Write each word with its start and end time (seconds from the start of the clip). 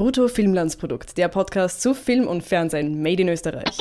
Brutto 0.00 0.28
Filmlandsprodukt, 0.28 1.18
der 1.18 1.28
Podcast 1.28 1.82
zu 1.82 1.92
Film 1.92 2.26
und 2.26 2.42
Fernsehen 2.42 3.02
made 3.02 3.20
in 3.20 3.28
Österreich. 3.28 3.76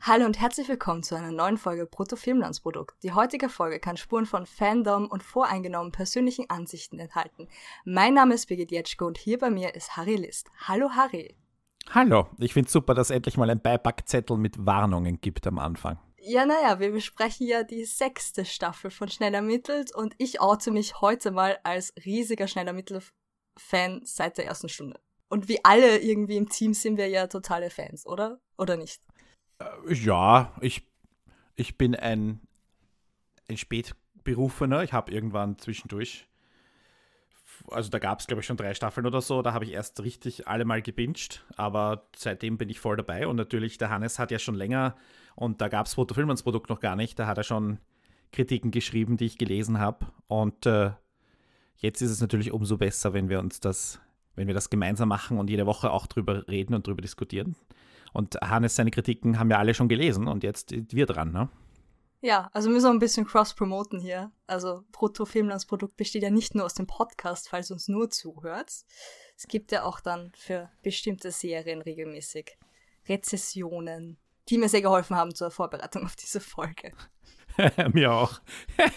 Hallo 0.00 0.24
und 0.24 0.40
herzlich 0.40 0.66
willkommen 0.70 1.02
zu 1.02 1.14
einer 1.14 1.30
neuen 1.30 1.58
Folge 1.58 1.84
Brutto 1.84 2.16
Filmlandsprodukt. 2.16 2.96
Die 3.02 3.12
heutige 3.12 3.50
Folge 3.50 3.80
kann 3.80 3.98
Spuren 3.98 4.24
von 4.24 4.46
Fandom 4.46 5.04
und 5.04 5.22
voreingenommenen 5.22 5.92
persönlichen 5.92 6.48
Ansichten 6.48 6.98
enthalten. 6.98 7.48
Mein 7.84 8.14
Name 8.14 8.32
ist 8.32 8.46
Birgit 8.46 8.70
Jetschko 8.70 9.04
und 9.04 9.18
hier 9.18 9.38
bei 9.38 9.50
mir 9.50 9.74
ist 9.74 9.94
Harry 9.94 10.16
List. 10.16 10.48
Hallo 10.66 10.88
Harry. 10.96 11.36
Hallo, 11.90 12.28
ich 12.38 12.54
finde 12.54 12.68
es 12.68 12.72
super, 12.72 12.94
dass 12.94 13.10
es 13.10 13.16
endlich 13.16 13.36
mal 13.36 13.50
ein 13.50 13.60
Beipackzettel 13.60 14.38
mit 14.38 14.64
Warnungen 14.64 15.20
gibt 15.20 15.46
am 15.46 15.58
Anfang. 15.58 15.98
Ja, 16.22 16.44
naja, 16.44 16.78
wir 16.80 16.92
besprechen 16.92 17.46
ja 17.46 17.62
die 17.62 17.84
sechste 17.84 18.44
Staffel 18.44 18.90
von 18.90 19.08
Schnell 19.08 19.32
ermittelt 19.32 19.94
und 19.94 20.14
ich 20.18 20.40
oute 20.40 20.70
mich 20.70 21.00
heute 21.00 21.30
mal 21.30 21.58
als 21.62 21.94
riesiger 22.04 22.46
Schnell 22.46 22.66
ermittelt-Fan 22.66 24.02
seit 24.04 24.36
der 24.36 24.46
ersten 24.46 24.68
Stunde. 24.68 25.00
Und 25.28 25.48
wie 25.48 25.64
alle 25.64 25.98
irgendwie 25.98 26.36
im 26.36 26.48
Team 26.48 26.74
sind 26.74 26.98
wir 26.98 27.08
ja 27.08 27.26
totale 27.26 27.70
Fans, 27.70 28.06
oder? 28.06 28.40
Oder 28.58 28.76
nicht? 28.76 29.00
Äh, 29.60 29.94
ja, 29.94 30.54
ich, 30.60 30.86
ich 31.56 31.78
bin 31.78 31.94
ein, 31.94 32.40
ein 33.48 33.56
Spätberufener. 33.56 34.82
Ich 34.82 34.92
habe 34.92 35.12
irgendwann 35.12 35.56
zwischendurch 35.58 36.26
also 37.68 37.90
da 37.90 37.98
gab 37.98 38.20
es, 38.20 38.26
glaube 38.26 38.40
ich, 38.40 38.46
schon 38.46 38.56
drei 38.56 38.74
Staffeln 38.74 39.06
oder 39.06 39.20
so. 39.20 39.42
Da 39.42 39.52
habe 39.52 39.64
ich 39.64 39.72
erst 39.72 40.02
richtig 40.02 40.48
alle 40.48 40.64
mal 40.64 40.82
gebinged, 40.82 41.44
aber 41.56 42.08
seitdem 42.16 42.58
bin 42.58 42.68
ich 42.68 42.80
voll 42.80 42.96
dabei. 42.96 43.26
Und 43.26 43.36
natürlich, 43.36 43.78
der 43.78 43.90
Hannes 43.90 44.18
hat 44.18 44.30
ja 44.30 44.38
schon 44.38 44.54
länger, 44.54 44.96
und 45.40 45.62
da 45.62 45.68
gab 45.68 45.86
es 45.86 45.94
Fotofilmans 45.94 46.42
Produkt 46.42 46.68
noch 46.68 46.80
gar 46.80 46.96
nicht, 46.96 47.18
da 47.18 47.26
hat 47.26 47.38
er 47.38 47.44
schon 47.44 47.78
Kritiken 48.30 48.70
geschrieben, 48.70 49.16
die 49.16 49.24
ich 49.24 49.38
gelesen 49.38 49.78
habe. 49.78 50.06
Und 50.28 50.66
äh, 50.66 50.90
jetzt 51.78 52.02
ist 52.02 52.10
es 52.10 52.20
natürlich 52.20 52.52
umso 52.52 52.76
besser, 52.76 53.14
wenn 53.14 53.30
wir 53.30 53.40
uns 53.40 53.58
das, 53.58 54.00
wenn 54.36 54.48
wir 54.48 54.54
das 54.54 54.68
gemeinsam 54.68 55.08
machen 55.08 55.38
und 55.38 55.48
jede 55.48 55.64
Woche 55.64 55.92
auch 55.92 56.06
drüber 56.06 56.46
reden 56.46 56.74
und 56.74 56.86
drüber 56.86 57.00
diskutieren. 57.00 57.56
Und 58.12 58.34
Hannes, 58.42 58.76
seine 58.76 58.90
Kritiken 58.90 59.38
haben 59.38 59.48
wir 59.48 59.58
alle 59.58 59.72
schon 59.72 59.88
gelesen 59.88 60.28
und 60.28 60.44
jetzt 60.44 60.74
wir 60.92 61.06
dran, 61.06 61.32
ne? 61.32 61.48
Ja, 62.20 62.50
also 62.52 62.68
müssen 62.68 62.84
wir 62.84 62.90
ein 62.90 62.98
bisschen 62.98 63.26
cross-promoten 63.26 63.98
hier. 63.98 64.30
Also 64.46 64.84
Brutto 64.92 65.24
Filmlandsprodukt 65.24 65.96
besteht 65.96 66.22
ja 66.22 66.28
nicht 66.28 66.54
nur 66.54 66.66
aus 66.66 66.74
dem 66.74 66.86
Podcast, 66.86 67.48
falls 67.48 67.70
uns 67.70 67.88
nur 67.88 68.10
zuhört. 68.10 68.68
Es 69.38 69.48
gibt 69.48 69.72
ja 69.72 69.84
auch 69.84 70.00
dann 70.00 70.32
für 70.36 70.68
bestimmte 70.82 71.30
Serien 71.30 71.80
regelmäßig 71.80 72.58
Rezessionen, 73.08 74.18
die 74.50 74.58
mir 74.58 74.68
sehr 74.68 74.82
geholfen 74.82 75.16
haben 75.16 75.34
zur 75.34 75.50
Vorbereitung 75.50 76.04
auf 76.04 76.16
diese 76.16 76.40
Folge. 76.40 76.92
mir 77.92 78.12
auch. 78.12 78.40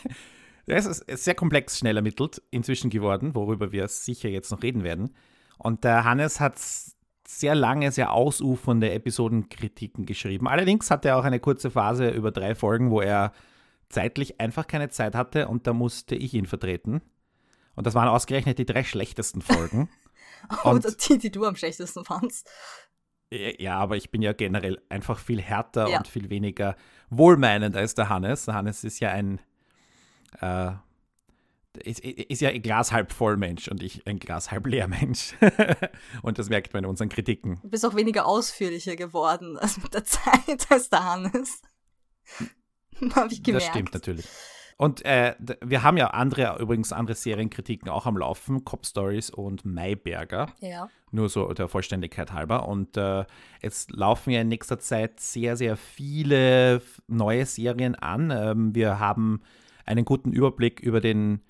Es 0.66 0.86
ist 0.86 1.26
sehr 1.26 1.36
komplex 1.36 1.78
schnell 1.78 1.98
ermittelt 1.98 2.42
inzwischen 2.50 2.90
geworden, 2.90 3.36
worüber 3.36 3.74
wir 3.74 3.86
sicher 3.90 4.30
jetzt 4.30 4.50
noch 4.50 4.64
reden 4.64 4.86
werden. 4.86 5.14
Und 5.58 5.84
der 5.84 6.06
Hannes 6.06 6.40
hat 6.40 6.58
sehr 7.28 7.54
lange, 7.54 7.92
sehr 7.92 8.14
ausufernde 8.14 8.92
Episodenkritiken 8.92 10.06
geschrieben. 10.06 10.48
Allerdings 10.48 10.90
hatte 10.90 11.10
er 11.10 11.18
auch 11.18 11.26
eine 11.26 11.42
kurze 11.42 11.70
Phase 11.70 12.10
über 12.10 12.32
drei 12.32 12.56
Folgen, 12.56 12.92
wo 12.92 13.02
er 13.02 13.34
zeitlich 13.90 14.40
einfach 14.40 14.66
keine 14.66 14.88
Zeit 14.88 15.16
hatte 15.16 15.50
und 15.50 15.68
da 15.68 15.74
musste 15.74 16.16
ich 16.16 16.34
ihn 16.34 16.46
vertreten. 16.46 17.02
Und 17.76 17.86
das 17.86 17.94
waren 17.94 18.08
ausgerechnet 18.08 18.58
die 18.58 18.66
drei 18.66 18.84
schlechtesten 18.84 19.42
Folgen. 19.42 19.90
Oder 20.64 20.92
die, 20.92 21.18
die 21.18 21.32
du 21.32 21.46
am 21.46 21.56
schlechtesten 21.56 22.04
fandst. 22.06 22.50
Ja, 23.58 23.78
aber 23.78 23.98
ich 23.98 24.12
bin 24.12 24.22
ja 24.22 24.34
generell 24.34 24.82
einfach 24.90 25.18
viel 25.18 25.42
härter 25.42 25.90
ja. 25.90 25.98
und 25.98 26.08
viel 26.08 26.30
weniger 26.30 26.76
wohlmeinend 27.10 27.76
als 27.76 27.96
der 27.96 28.10
Hannes. 28.10 28.46
Der 28.46 28.54
Hannes 28.54 28.84
ist 28.84 29.00
ja 29.00 29.10
ein 29.12 29.40
äh, 30.40 30.72
ist, 31.80 32.00
ist 32.02 32.42
ja 32.42 32.50
ein 32.50 32.62
Glas 32.62 32.92
halb 32.92 33.12
voll 33.12 33.38
Mensch 33.38 33.68
und 33.68 33.82
ich 33.82 34.06
ein 34.06 34.20
Glas 34.20 34.52
halb 34.52 34.68
leer 34.68 34.88
Mensch. 34.88 35.34
und 36.22 36.38
das 36.38 36.50
merkt 36.50 36.74
man 36.74 36.84
in 36.84 36.90
unseren 36.90 37.10
Kritiken. 37.10 37.60
Du 37.64 37.70
bist 37.70 37.86
auch 37.86 37.96
weniger 37.96 38.26
ausführlicher 38.26 38.96
geworden 38.96 39.58
als 39.58 39.78
mit 39.84 39.94
der 39.94 40.04
Zeit 40.04 40.68
als 40.70 40.90
der 40.90 41.04
Hannes. 41.04 41.62
Habe 43.16 43.34
ich 43.34 43.44
gemerkt. 43.44 43.68
Das 43.68 43.74
stimmt 43.74 43.94
natürlich. 43.94 44.28
Und 44.78 45.06
äh, 45.06 45.36
wir 45.62 45.84
haben 45.84 45.98
ja 45.98 46.08
andere, 46.08 46.58
übrigens 46.60 46.92
andere 46.92 47.16
Serienkritiken 47.16 47.90
auch 47.90 48.06
am 48.06 48.18
Laufen, 48.18 48.66
Cop 48.66 48.86
Stories 48.86 49.30
und 49.30 49.66
Mayberger. 49.66 50.48
Ja. 50.60 50.90
Nur 51.12 51.30
so 51.30 51.54
der 51.54 51.68
Vollständigkeit 51.68 52.32
halber. 52.32 52.68
Und 52.68 52.98
äh, 52.98 53.26
jetzt 53.62 53.92
laufen 53.92 54.32
ja 54.32 54.42
in 54.42 54.48
nächster 54.48 54.80
Zeit 54.80 55.20
sehr, 55.20 55.56
sehr 55.58 55.78
viele 55.78 56.82
neue 57.08 57.46
Serien 57.46 57.96
an. 57.96 58.32
Ähm, 58.32 58.76
wir 58.76 59.00
haben 59.00 59.42
einen 59.86 60.06
guten 60.06 60.32
Überblick 60.32 60.80
über 60.80 61.02
den 61.02 61.42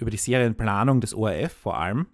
über 0.00 0.10
die 0.10 0.16
Serienplanung 0.16 1.00
des 1.00 1.14
ORF 1.14 1.52
vor 1.52 1.78
allem. 1.78 2.06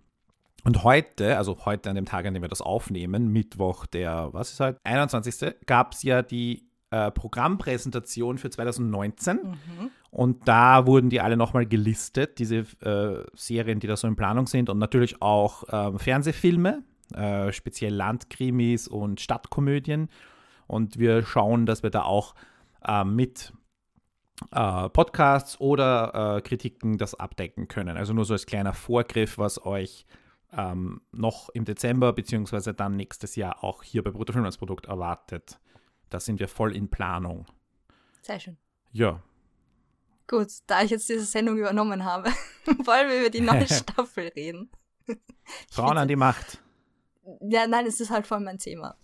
Und 0.64 0.82
heute, 0.82 1.36
also 1.36 1.66
heute 1.66 1.90
an 1.90 1.96
dem 1.96 2.06
Tag, 2.06 2.24
an 2.24 2.32
dem 2.32 2.42
wir 2.42 2.48
das 2.48 2.62
aufnehmen, 2.62 3.28
Mittwoch, 3.28 3.84
der, 3.84 4.30
was 4.32 4.52
ist 4.52 4.60
heute, 4.60 4.80
21. 4.84 5.54
gab 5.66 5.92
es 5.92 6.02
ja 6.02 6.22
die 6.22 6.70
äh, 6.90 7.10
Programmpräsentation 7.10 8.38
für 8.38 8.48
2019. 8.48 9.36
Mhm. 9.36 9.90
Und 10.14 10.46
da 10.46 10.86
wurden 10.86 11.10
die 11.10 11.20
alle 11.20 11.36
nochmal 11.36 11.66
gelistet, 11.66 12.38
diese 12.38 12.58
äh, 12.82 13.26
Serien, 13.34 13.80
die 13.80 13.88
da 13.88 13.96
so 13.96 14.06
in 14.06 14.14
Planung 14.14 14.46
sind. 14.46 14.70
Und 14.70 14.78
natürlich 14.78 15.20
auch 15.20 15.64
äh, 15.68 15.98
Fernsehfilme, 15.98 16.84
äh, 17.12 17.50
speziell 17.50 17.92
Landkrimis 17.92 18.86
und 18.86 19.20
Stadtkomödien. 19.20 20.08
Und 20.68 21.00
wir 21.00 21.24
schauen, 21.24 21.66
dass 21.66 21.82
wir 21.82 21.90
da 21.90 22.02
auch 22.02 22.36
äh, 22.86 23.02
mit 23.02 23.52
äh, 24.52 24.88
Podcasts 24.90 25.60
oder 25.60 26.36
äh, 26.36 26.42
Kritiken 26.42 26.96
das 26.96 27.16
abdecken 27.16 27.66
können. 27.66 27.96
Also 27.96 28.12
nur 28.12 28.24
so 28.24 28.34
als 28.34 28.46
kleiner 28.46 28.72
Vorgriff, 28.72 29.36
was 29.36 29.66
euch 29.66 30.06
ähm, 30.56 31.00
noch 31.10 31.48
im 31.48 31.64
Dezember 31.64 32.12
beziehungsweise 32.12 32.72
dann 32.72 32.94
nächstes 32.94 33.34
Jahr 33.34 33.64
auch 33.64 33.82
hier 33.82 34.04
bei 34.04 34.12
Bruttofilmlandsprodukt 34.12 34.86
erwartet. 34.86 35.58
Da 36.08 36.20
sind 36.20 36.38
wir 36.38 36.46
voll 36.46 36.76
in 36.76 36.88
Planung. 36.88 37.46
Sehr 38.22 38.38
schön. 38.38 38.56
Ja. 38.92 39.20
Gut, 40.26 40.48
da 40.66 40.82
ich 40.82 40.90
jetzt 40.90 41.08
diese 41.08 41.24
Sendung 41.24 41.58
übernommen 41.58 42.04
habe, 42.04 42.30
wollen 42.84 43.08
wir 43.08 43.20
über 43.20 43.30
die 43.30 43.40
neue 43.40 43.66
Staffel 43.72 44.28
reden. 44.28 44.70
Frauen 45.70 45.98
an 45.98 46.08
die 46.08 46.16
Macht. 46.16 46.60
Ja, 47.40 47.66
nein, 47.66 47.86
es 47.86 48.00
ist 48.00 48.10
halt 48.10 48.26
voll 48.26 48.40
mein 48.40 48.58
Thema. 48.58 48.96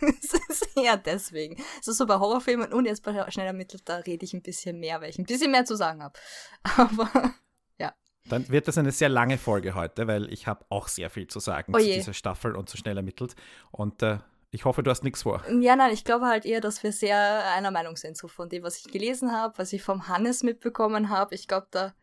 es 0.00 0.34
ist 0.48 0.76
eher 0.76 0.96
deswegen. 0.96 1.62
Es 1.80 1.88
ist 1.88 1.98
so 1.98 2.06
bei 2.06 2.18
Horrorfilmen 2.18 2.72
und 2.72 2.86
jetzt 2.86 3.02
bei 3.02 3.30
Schnell 3.30 3.46
ermittelt, 3.46 3.82
da 3.86 3.96
rede 3.96 4.24
ich 4.24 4.34
ein 4.34 4.42
bisschen 4.42 4.78
mehr, 4.78 5.00
weil 5.00 5.10
ich 5.10 5.18
ein 5.18 5.24
bisschen 5.24 5.50
mehr 5.50 5.64
zu 5.64 5.76
sagen 5.76 6.02
habe. 6.02 6.18
Aber 6.62 7.34
ja. 7.78 7.94
Dann 8.26 8.48
wird 8.48 8.68
das 8.68 8.78
eine 8.78 8.92
sehr 8.92 9.08
lange 9.08 9.38
Folge 9.38 9.74
heute, 9.74 10.06
weil 10.06 10.30
ich 10.32 10.46
habe 10.46 10.64
auch 10.68 10.88
sehr 10.88 11.08
viel 11.08 11.28
zu 11.28 11.40
sagen 11.40 11.74
oh 11.74 11.78
zu 11.78 11.84
dieser 11.84 12.14
Staffel 12.14 12.56
und 12.56 12.68
zu 12.68 12.76
Schnell 12.76 12.96
ermittelt. 12.96 13.36
Und 13.70 14.02
äh, 14.02 14.18
ich 14.54 14.66
hoffe, 14.66 14.82
du 14.82 14.90
hast 14.90 15.02
nichts 15.02 15.22
vor. 15.22 15.42
Ja, 15.60 15.76
nein, 15.76 15.92
ich 15.94 16.04
glaube 16.04 16.26
halt 16.26 16.44
eher, 16.44 16.60
dass 16.60 16.82
wir 16.82 16.92
sehr 16.92 17.50
einer 17.54 17.70
Meinung 17.70 17.96
sind, 17.96 18.18
so 18.18 18.28
von 18.28 18.50
dem, 18.50 18.62
was 18.62 18.76
ich 18.76 18.92
gelesen 18.92 19.32
habe, 19.32 19.56
was 19.56 19.72
ich 19.72 19.82
vom 19.82 20.08
Hannes 20.08 20.42
mitbekommen 20.42 21.08
habe. 21.08 21.34
Ich 21.34 21.48
glaube, 21.48 21.68
da 21.70 21.94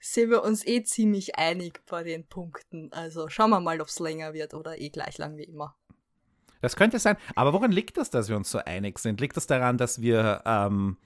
sind 0.00 0.30
wir 0.30 0.42
uns 0.42 0.66
eh 0.66 0.82
ziemlich 0.82 1.36
einig 1.36 1.82
bei 1.86 2.02
den 2.02 2.26
Punkten. 2.26 2.90
Also 2.92 3.28
schauen 3.28 3.50
wir 3.50 3.60
mal, 3.60 3.82
ob 3.82 3.88
es 3.88 3.98
länger 3.98 4.32
wird 4.32 4.54
oder 4.54 4.80
eh 4.80 4.88
gleich 4.88 5.18
lang 5.18 5.36
wie 5.36 5.44
immer. 5.44 5.76
Das 6.62 6.74
könnte 6.74 6.98
sein. 6.98 7.18
Aber 7.34 7.52
woran 7.52 7.70
liegt 7.70 7.98
das, 7.98 8.08
dass 8.08 8.30
wir 8.30 8.36
uns 8.36 8.50
so 8.50 8.58
einig 8.58 8.98
sind? 8.98 9.20
Liegt 9.20 9.36
das 9.36 9.46
daran, 9.46 9.76
dass 9.76 10.00
wir 10.00 10.40
ähm, 10.46 10.96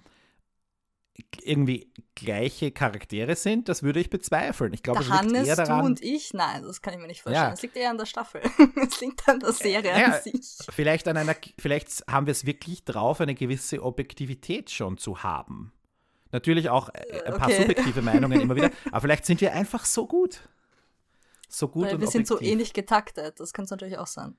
irgendwie 1.43 1.93
gleiche 2.15 2.71
Charaktere 2.71 3.37
sind? 3.37 3.69
Das 3.69 3.83
würde 3.83 4.01
ich 4.01 4.11
bezweifeln. 4.11 4.73
Ich 4.73 4.83
glaube, 4.83 5.09
Hannes, 5.09 5.33
liegt 5.33 5.47
eher 5.47 5.57
daran, 5.57 5.81
du 5.81 5.87
und 5.87 6.03
ich? 6.03 6.33
Nein, 6.35 6.63
das 6.63 6.83
kann 6.83 6.95
ich 6.95 7.01
mir 7.01 7.07
nicht 7.07 7.23
vorstellen. 7.23 7.53
Es 7.53 7.61
ja. 7.61 7.67
liegt 7.67 7.77
eher 7.77 7.91
an 7.91 7.99
der 7.99 8.07
Staffel. 8.07 8.41
es 8.87 9.01
liegt 9.01 9.29
an 9.29 9.41
der 9.41 9.53
Serie 9.53 9.91
ja, 9.91 10.07
an 10.07 10.23
sich. 10.23 10.57
Vielleicht, 10.71 11.09
an 11.09 11.17
einer, 11.17 11.35
vielleicht 11.59 12.05
haben 12.09 12.27
wir 12.27 12.33
es 12.33 12.47
wirklich 12.47 12.85
drauf, 12.85 13.21
eine 13.21 13.35
gewisse 13.35 13.83
Objektivität 13.83 14.71
schon 14.71 14.99
zu 14.99 15.23
haben. 15.23 15.73
Natürlich 16.31 16.69
auch 16.69 16.91
äh, 16.91 17.23
ein 17.25 17.37
paar 17.37 17.49
okay. 17.49 17.59
subjektive 17.59 18.03
Meinungen 18.03 18.41
immer 18.41 18.57
wieder. 18.57 18.71
Aber 18.93 19.01
vielleicht 19.03 19.27
sind 19.27 19.41
wir 19.41 19.53
einfach 19.53 19.85
so 19.85 20.07
gut. 20.07 20.49
So 21.49 21.69
gut 21.69 21.87
Weil 21.87 21.95
und 21.95 22.01
wir 22.01 22.09
objektiv. 22.09 22.29
sind 22.29 22.39
so 22.39 22.41
ähnlich 22.45 22.75
getaktet. 22.75 23.41
Das 23.41 23.53
kann 23.53 23.65
es 23.65 23.71
natürlich 23.71 23.97
auch 23.97 24.07
sein. 24.07 24.37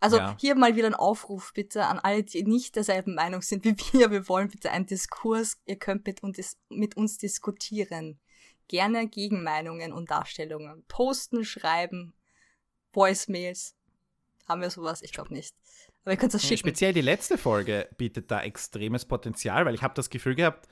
Also 0.00 0.16
ja. 0.16 0.34
hier 0.40 0.54
mal 0.54 0.76
wieder 0.76 0.86
ein 0.86 0.94
Aufruf 0.94 1.52
bitte 1.54 1.84
an 1.84 1.98
alle, 1.98 2.24
die 2.24 2.42
nicht 2.42 2.74
derselben 2.74 3.14
Meinung 3.14 3.42
sind 3.42 3.64
wie 3.64 3.76
wir. 3.92 4.10
Wir 4.10 4.28
wollen 4.28 4.48
bitte 4.48 4.70
einen 4.70 4.86
Diskurs. 4.86 5.60
Ihr 5.66 5.76
könnt 5.76 6.06
mit 6.06 6.22
uns, 6.22 6.56
mit 6.70 6.96
uns 6.96 7.18
diskutieren. 7.18 8.18
Gerne 8.66 9.08
Gegenmeinungen 9.08 9.92
und 9.92 10.10
Darstellungen. 10.10 10.84
Posten, 10.88 11.44
schreiben, 11.44 12.14
Voicemails. 12.92 13.74
Haben 14.48 14.62
wir 14.62 14.70
sowas? 14.70 15.02
Ich 15.02 15.12
glaube 15.12 15.34
nicht. 15.34 15.54
Aber 16.02 16.12
ihr 16.12 16.16
könnt 16.16 16.32
das 16.32 16.42
schicken. 16.42 16.60
Speziell 16.60 16.94
die 16.94 17.02
letzte 17.02 17.36
Folge 17.36 17.88
bietet 17.98 18.30
da 18.30 18.40
extremes 18.40 19.04
Potenzial, 19.04 19.66
weil 19.66 19.74
ich 19.74 19.82
habe 19.82 19.94
das 19.94 20.08
Gefühl 20.08 20.34
gehabt, 20.34 20.66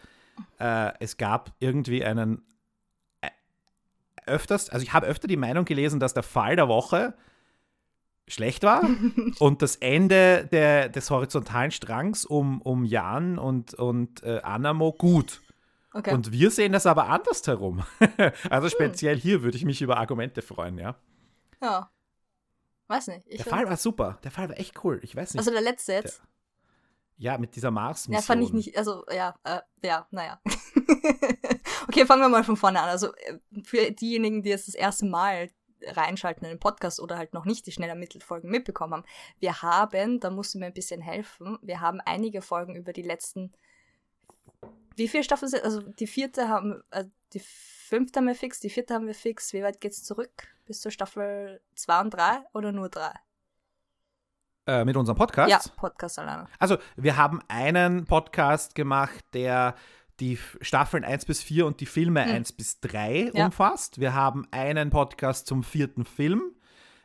äh, 0.58 0.92
es 1.00 1.18
gab 1.18 1.54
irgendwie 1.58 2.02
einen 2.02 2.46
äh, 3.20 3.28
öfters, 4.24 4.70
also 4.70 4.82
ich 4.82 4.92
habe 4.94 5.06
öfter 5.06 5.28
die 5.28 5.36
Meinung 5.36 5.66
gelesen, 5.66 6.00
dass 6.00 6.14
der 6.14 6.22
Fall 6.22 6.56
der 6.56 6.68
Woche 6.68 7.14
schlecht 8.28 8.62
war 8.62 8.82
und 9.38 9.62
das 9.62 9.76
Ende 9.76 10.48
der, 10.50 10.88
des 10.88 11.10
horizontalen 11.10 11.70
Strangs 11.70 12.24
um, 12.24 12.60
um 12.62 12.84
Jan 12.84 13.38
und, 13.38 13.74
und 13.74 14.22
äh, 14.22 14.40
Anamo 14.42 14.92
gut. 14.92 15.42
Okay. 15.92 16.12
Und 16.12 16.32
wir 16.32 16.50
sehen 16.50 16.72
das 16.72 16.86
aber 16.86 17.08
andersherum. 17.08 17.84
also 18.50 18.66
hm. 18.66 18.70
speziell 18.70 19.14
hm. 19.14 19.20
hier 19.20 19.42
würde 19.42 19.56
ich 19.56 19.64
mich 19.64 19.82
über 19.82 19.96
Argumente 19.96 20.42
freuen, 20.42 20.78
ja. 20.78 20.96
Ja. 21.62 21.90
Weiß 22.86 23.08
nicht. 23.08 23.26
der 23.30 23.44
Fall 23.44 23.68
war 23.68 23.76
super. 23.76 24.18
Der 24.24 24.30
Fall 24.30 24.48
war 24.48 24.58
echt 24.58 24.82
cool. 24.84 25.00
Ich 25.02 25.14
weiß 25.14 25.34
nicht. 25.34 25.38
Also 25.38 25.50
der 25.50 25.60
letzte 25.60 25.92
jetzt? 25.92 26.20
Der, 26.20 26.28
ja, 27.18 27.36
mit 27.36 27.56
dieser 27.56 27.70
Mars-Mission. 27.70 28.14
Ja, 28.14 28.22
fand 28.22 28.42
ich 28.44 28.52
nicht, 28.52 28.78
also 28.78 29.04
ja, 29.12 29.34
äh, 29.42 29.60
ja, 29.82 30.06
naja. 30.10 30.40
okay, 31.88 32.06
fangen 32.06 32.22
wir 32.22 32.28
mal 32.28 32.44
von 32.44 32.56
vorne 32.56 32.80
an. 32.80 32.88
Also 32.88 33.12
äh, 33.14 33.38
für 33.64 33.90
diejenigen, 33.90 34.42
die 34.42 34.50
jetzt 34.50 34.68
das 34.68 34.76
erste 34.76 35.04
Mal 35.04 35.50
reinschalten 35.86 36.44
in 36.44 36.50
den 36.50 36.60
Podcast 36.60 37.00
oder 37.00 37.16
halt 37.16 37.34
noch 37.34 37.44
nicht 37.44 37.66
die 37.66 37.72
schnell 37.72 37.88
ermittelt 37.88 38.24
Folgen 38.24 38.50
mitbekommen 38.50 38.94
haben. 38.94 39.04
Wir 39.38 39.62
haben, 39.62 40.20
da 40.20 40.30
musst 40.30 40.54
du 40.54 40.58
mir 40.58 40.66
ein 40.66 40.74
bisschen 40.74 41.00
helfen, 41.00 41.58
wir 41.62 41.80
haben 41.80 42.00
einige 42.04 42.42
Folgen 42.42 42.74
über 42.76 42.92
die 42.92 43.02
letzten, 43.02 43.52
wie 44.96 45.08
viele 45.08 45.24
Staffeln 45.24 45.50
sind, 45.50 45.64
also 45.64 45.80
die 45.82 46.06
vierte 46.06 46.48
haben, 46.48 46.82
also 46.90 47.10
die 47.32 47.40
fünfte 47.40 48.20
haben 48.20 48.26
wir 48.26 48.34
fix, 48.34 48.60
die 48.60 48.70
vierte 48.70 48.94
haben 48.94 49.06
wir 49.06 49.14
fix. 49.14 49.52
Wie 49.52 49.62
weit 49.62 49.80
geht's 49.80 50.02
zurück? 50.04 50.48
Bis 50.66 50.80
zur 50.80 50.90
Staffel 50.90 51.60
2 51.74 52.00
und 52.00 52.10
3 52.10 52.40
oder 52.52 52.72
nur 52.72 52.88
3? 52.88 53.12
Äh, 54.66 54.84
mit 54.84 54.96
unserem 54.96 55.16
Podcast? 55.16 55.50
Ja, 55.50 55.60
Podcast 55.76 56.18
alleine. 56.18 56.46
Also, 56.58 56.76
wir 56.96 57.16
haben 57.16 57.40
einen 57.48 58.04
Podcast 58.04 58.74
gemacht, 58.74 59.24
der 59.32 59.74
die 60.20 60.38
Staffeln 60.60 61.04
1 61.04 61.24
bis 61.24 61.42
4 61.42 61.66
und 61.66 61.80
die 61.80 61.86
Filme 61.86 62.24
hm. 62.24 62.32
1 62.32 62.52
bis 62.52 62.80
3 62.80 63.32
ja. 63.34 63.46
umfasst. 63.46 64.00
Wir 64.00 64.14
haben 64.14 64.46
einen 64.50 64.90
Podcast 64.90 65.46
zum 65.46 65.62
vierten 65.62 66.04
Film. 66.04 66.42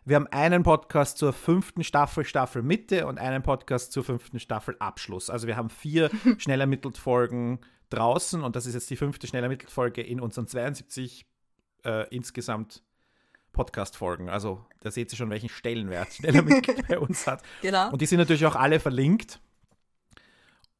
Wir 0.05 0.17
haben 0.17 0.27
einen 0.27 0.63
Podcast 0.63 1.17
zur 1.17 1.31
fünften 1.31 1.83
Staffel, 1.83 2.25
Staffel 2.25 2.61
Mitte 2.61 3.07
und 3.07 3.19
einen 3.19 3.41
Podcast 3.41 3.93
zur 3.93 4.03
fünften 4.03 4.39
Staffel 4.39 4.75
Abschluss. 4.79 5.29
Also 5.29 5.47
wir 5.47 5.55
haben 5.55 5.69
vier 5.69 6.09
schnell 6.37 6.59
ermittelt 6.59 6.97
Folgen 6.97 7.59
draußen 7.89 8.43
und 8.43 8.55
das 8.55 8.65
ist 8.65 8.73
jetzt 8.73 8.89
die 8.89 8.97
fünfte 8.97 9.27
schnell 9.27 9.43
ermittelt 9.43 9.71
Folge 9.71 10.01
in 10.01 10.19
unseren 10.19 10.47
72 10.47 11.25
äh, 11.85 12.07
insgesamt 12.13 12.83
Podcast-Folgen. 13.53 14.29
Also 14.29 14.65
da 14.81 14.91
seht 14.91 15.13
ihr 15.13 15.17
schon, 15.17 15.29
welchen 15.29 15.49
Stellenwert 15.49 16.13
schnell 16.13 16.35
ermittelt 16.35 16.87
bei 16.87 16.99
uns 16.99 17.25
hat. 17.27 17.41
Genau. 17.61 17.91
Und 17.91 18.01
die 18.01 18.05
sind 18.05 18.17
natürlich 18.17 18.45
auch 18.45 18.55
alle 18.55 18.79
verlinkt. 18.79 19.39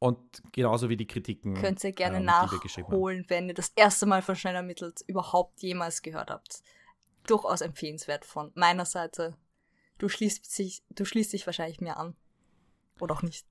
Und 0.04 0.20
genauso 0.52 0.90
wie 0.90 0.98
die 0.98 1.08
Kritiken. 1.08 1.54
Könnt 1.54 1.82
ihr 1.82 1.94
gerne 1.94 2.18
ähm, 2.18 2.26
nachholen, 2.26 3.24
wenn 3.30 3.48
ihr 3.48 3.54
das 3.54 3.72
erste 3.74 4.06
Mal 4.06 4.22
von 4.22 4.36
Schnell 4.36 4.54
ermittelt 4.54 5.00
überhaupt 5.08 5.62
jemals 5.62 6.02
gehört 6.02 6.30
habt. 6.30 6.62
Durchaus 7.26 7.62
empfehlenswert 7.62 8.26
von 8.26 8.52
meiner 8.54 8.84
Seite. 8.84 9.38
Du 10.00 10.10
schließt, 10.10 10.52
sich, 10.52 10.84
du 10.90 11.06
schließt 11.06 11.32
dich 11.32 11.46
wahrscheinlich 11.46 11.80
mir 11.80 11.96
an. 11.96 12.18
Oder 13.00 13.16
auch 13.16 13.22
nicht. 13.22 13.48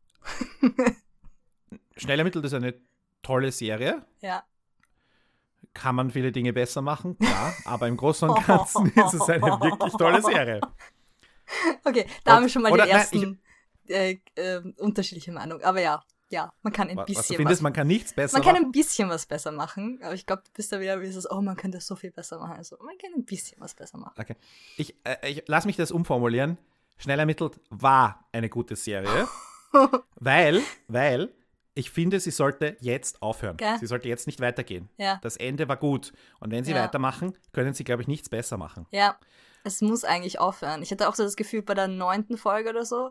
Schnell 1.97 2.19
ermittelt 2.19 2.45
ist 2.45 2.53
eine 2.53 2.79
tolle 3.23 3.51
Serie. 3.51 4.05
Ja. 4.21 4.45
Kann 5.73 5.95
man 5.95 6.11
viele 6.11 6.33
Dinge 6.33 6.53
besser 6.53 6.83
machen, 6.83 7.17
klar, 7.17 7.55
aber 7.65 7.89
im 7.89 7.97
Großen 7.97 8.29
und 8.29 8.47
Ganzen 8.47 8.89
ist 8.95 9.15
es 9.15 9.23
eine 9.23 9.41
wirklich 9.41 9.95
tolle 9.95 10.21
Serie. 10.21 10.61
Okay, 11.83 12.07
da 12.25 12.33
und, 12.33 12.37
haben 12.37 12.43
wir 12.43 12.51
schon 12.51 12.61
mal 12.61 12.73
die 12.73 12.91
ersten 12.91 13.21
nein, 13.21 13.41
ich, 13.87 13.95
äh, 13.95 14.21
äh, 14.35 14.73
unterschiedliche 14.77 15.33
Meinungen. 15.33 15.65
Aber 15.65 15.81
ja, 15.81 16.03
ja, 16.33 16.53
man 16.63 16.73
kann 16.73 16.89
ein 16.89 16.97
was, 16.97 17.07
bisschen 17.07 17.21
was. 17.21 17.29
Du 17.29 17.35
findest, 17.35 17.59
was, 17.59 17.63
man 17.63 17.73
kann 17.75 17.87
nichts 17.87 18.15
besser 18.15 18.39
machen? 18.39 18.47
Man 18.47 18.55
kann 18.55 18.65
ein 18.65 18.73
bisschen 18.73 19.09
was 19.11 19.27
besser 19.27 19.53
machen, 19.53 20.01
aber 20.03 20.15
ich 20.15 20.25
glaube, 20.25 20.43
du 20.45 20.51
bist 20.53 20.73
da 20.73 20.81
wieder 20.81 20.99
dieses, 20.99 21.31
oh, 21.31 21.43
man 21.43 21.57
könnte 21.57 21.81
so 21.81 21.95
viel 21.95 22.11
besser 22.11 22.39
machen. 22.39 22.57
Also, 22.57 22.79
man 22.79 22.97
kann 22.99 23.13
ein 23.15 23.25
bisschen 23.25 23.61
was 23.61 23.75
besser 23.75 23.99
machen. 23.99 24.15
Okay. 24.19 24.37
Ich, 24.79 24.97
äh, 25.05 25.31
ich 25.31 25.45
lass 25.47 25.67
mich 25.67 25.77
das 25.77 25.93
umformulieren. 25.93 26.57
Schnell 26.97 27.19
ermittelt 27.19 27.61
war 27.69 28.27
eine 28.33 28.49
gute 28.49 28.77
Serie, 28.77 29.29
weil, 30.15 30.63
weil 30.89 31.35
ich 31.75 31.91
finde, 31.91 32.19
sie 32.19 32.31
sollte 32.31 32.77
jetzt 32.81 33.21
aufhören. 33.21 33.55
Okay. 33.55 33.77
Sie 33.79 33.87
sollte 33.87 34.09
jetzt 34.09 34.27
nicht 34.27 34.41
weitergehen. 34.41 34.89
Ja. 34.97 35.19
Das 35.23 35.37
Ende 35.37 35.69
war 35.69 35.77
gut. 35.77 36.13
Und 36.41 36.51
wenn 36.51 36.65
sie 36.65 36.73
ja. 36.73 36.83
weitermachen, 36.83 37.37
können 37.53 37.75
sie, 37.75 37.85
glaube 37.85 38.03
ich, 38.03 38.09
nichts 38.09 38.29
besser 38.29 38.57
machen. 38.57 38.87
Ja, 38.91 39.19
es 39.65 39.83
muss 39.83 40.05
eigentlich 40.05 40.39
aufhören. 40.39 40.83
Ich 40.83 40.91
hatte 40.91 41.09
auch 41.09 41.15
so 41.15 41.23
das 41.25 41.37
Gefühl 41.37 41.63
bei 41.63 41.75
der 41.75 41.89
neunten 41.89 42.37
Folge 42.39 42.71
oder 42.71 42.85
so, 42.85 43.11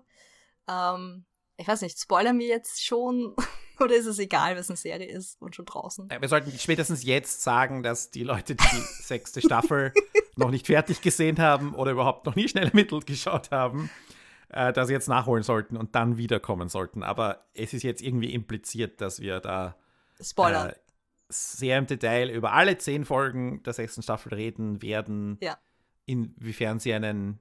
ähm, 0.68 1.25
ich 1.61 1.67
weiß 1.67 1.81
nicht, 1.81 1.99
spoilern 1.99 2.39
wir 2.39 2.47
jetzt 2.47 2.83
schon 2.83 3.35
oder 3.79 3.95
ist 3.95 4.07
es 4.07 4.19
egal, 4.19 4.57
was 4.57 4.69
eine 4.69 4.77
Serie 4.77 5.07
ist 5.07 5.41
und 5.41 5.55
schon 5.55 5.65
draußen? 5.65 6.09
Wir 6.19 6.27
sollten 6.27 6.51
spätestens 6.57 7.03
jetzt 7.03 7.41
sagen, 7.43 7.83
dass 7.83 8.11
die 8.11 8.23
Leute, 8.23 8.55
die 8.55 8.63
die 8.63 8.81
sechste 9.03 9.41
Staffel 9.41 9.93
noch 10.35 10.49
nicht 10.49 10.67
fertig 10.67 11.01
gesehen 11.01 11.39
haben 11.39 11.75
oder 11.75 11.91
überhaupt 11.91 12.25
noch 12.25 12.35
nie 12.35 12.47
schnell 12.47 12.67
ermittelt 12.67 13.05
geschaut 13.05 13.51
haben, 13.51 13.89
äh, 14.49 14.73
dass 14.73 14.87
sie 14.87 14.93
jetzt 14.93 15.07
nachholen 15.07 15.43
sollten 15.43 15.77
und 15.77 15.95
dann 15.95 16.17
wiederkommen 16.17 16.67
sollten. 16.67 17.03
Aber 17.03 17.45
es 17.53 17.73
ist 17.73 17.83
jetzt 17.83 18.01
irgendwie 18.01 18.33
impliziert, 18.33 18.99
dass 19.01 19.19
wir 19.19 19.39
da 19.39 19.75
Spoiler. 20.19 20.71
Äh, 20.71 20.75
sehr 21.29 21.77
im 21.77 21.87
Detail 21.87 22.29
über 22.29 22.51
alle 22.51 22.77
zehn 22.77 23.05
Folgen 23.05 23.63
der 23.63 23.73
sechsten 23.73 24.01
Staffel 24.01 24.33
reden 24.33 24.81
werden. 24.81 25.37
Ja. 25.41 25.57
Inwiefern 26.05 26.79
sie 26.79 26.93
einen 26.93 27.39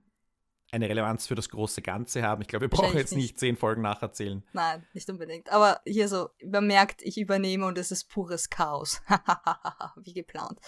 eine 0.73 0.89
Relevanz 0.89 1.27
für 1.27 1.35
das 1.35 1.49
große 1.49 1.83
Ganze 1.83 2.23
haben. 2.23 2.43
Ich 2.43 2.49
glaube, 2.49 2.65
wir 2.65 2.71
brauchen 2.71 2.97
jetzt 2.97 3.15
nicht. 3.15 3.39
zehn 3.39 3.57
Folgen 3.57 3.83
nacherzählen. 3.83 4.43
Nein, 4.53 4.87
nicht 4.93 5.09
unbedingt. 5.11 5.51
Aber 5.51 5.81
hier 5.85 6.09
so, 6.09 6.31
man 6.45 6.67
merkt, 6.67 7.03
ich 7.03 7.19
übernehme 7.19 7.67
und 7.67 7.79
es 7.79 7.91
ist 7.91 8.05
pures 8.09 8.51
Chaos. 8.51 9.03
Wie 9.97 10.13
geplant. 10.13 10.61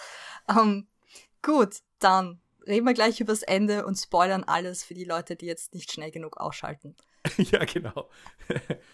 Um, 0.47 0.57
ähm, 0.57 0.87
gut, 1.41 1.77
dann 1.99 2.41
reden 2.67 2.85
wir 2.85 2.93
gleich 2.93 3.19
übers 3.19 3.43
Ende 3.43 3.85
und 3.85 3.95
spoilern 3.95 4.43
alles 4.43 4.83
für 4.83 4.93
die 4.93 5.05
Leute, 5.05 5.35
die 5.35 5.45
jetzt 5.45 5.73
nicht 5.73 5.91
schnell 5.91 6.11
genug 6.11 6.37
ausschalten. 6.37 6.95
ja, 7.37 7.63
genau. 7.65 8.09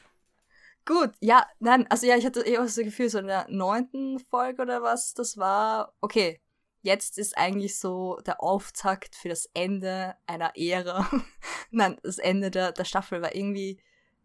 Gut, 0.86 1.12
ja, 1.20 1.46
nein, 1.60 1.86
also 1.92 2.08
ja, 2.08 2.16
ich 2.16 2.26
hatte 2.26 2.42
eh 2.42 2.58
auch 2.58 2.64
das 2.64 2.78
Gefühl, 2.78 3.10
so 3.10 3.20
in 3.20 3.28
der 3.28 3.46
neunten 3.50 4.18
Folge 4.18 4.64
oder 4.64 4.82
was, 4.82 5.14
das 5.14 5.38
war, 5.38 5.94
okay, 6.02 6.42
jetzt 6.82 7.18
ist 7.18 7.38
eigentlich 7.38 7.78
so 7.80 8.18
der 8.26 8.42
Auftakt 8.42 9.16
für 9.16 9.30
das 9.30 9.50
Ende 9.54 10.16
einer 10.26 10.54
Ära. 10.56 11.10
Nein, 11.72 11.98
das 12.04 12.18
Ende 12.18 12.52
der, 12.52 12.72
der 12.72 12.86
Staffel 12.86 13.22
war 13.22 13.36
irgendwie. 13.36 13.82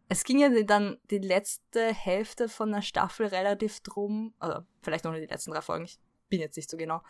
Es 0.09 0.25
ging 0.25 0.39
ja 0.39 0.51
dann 0.65 0.99
die 1.11 1.19
letzte 1.19 1.93
Hälfte 1.93 2.49
von 2.49 2.71
der 2.71 2.83
Staffel 2.83 3.27
relativ 3.27 3.81
drum, 3.81 4.35
also 4.39 4.61
vielleicht 4.83 5.05
noch 5.05 5.13
nur 5.13 5.21
die 5.21 5.27
letzten 5.27 5.51
drei 5.51 5.63
Folgen, 5.63 5.87
ich 5.87 5.99
bin 6.29 6.41
jetzt 6.41 6.57
nicht 6.57 6.69
so 6.69 6.77
genau, 6.77 7.01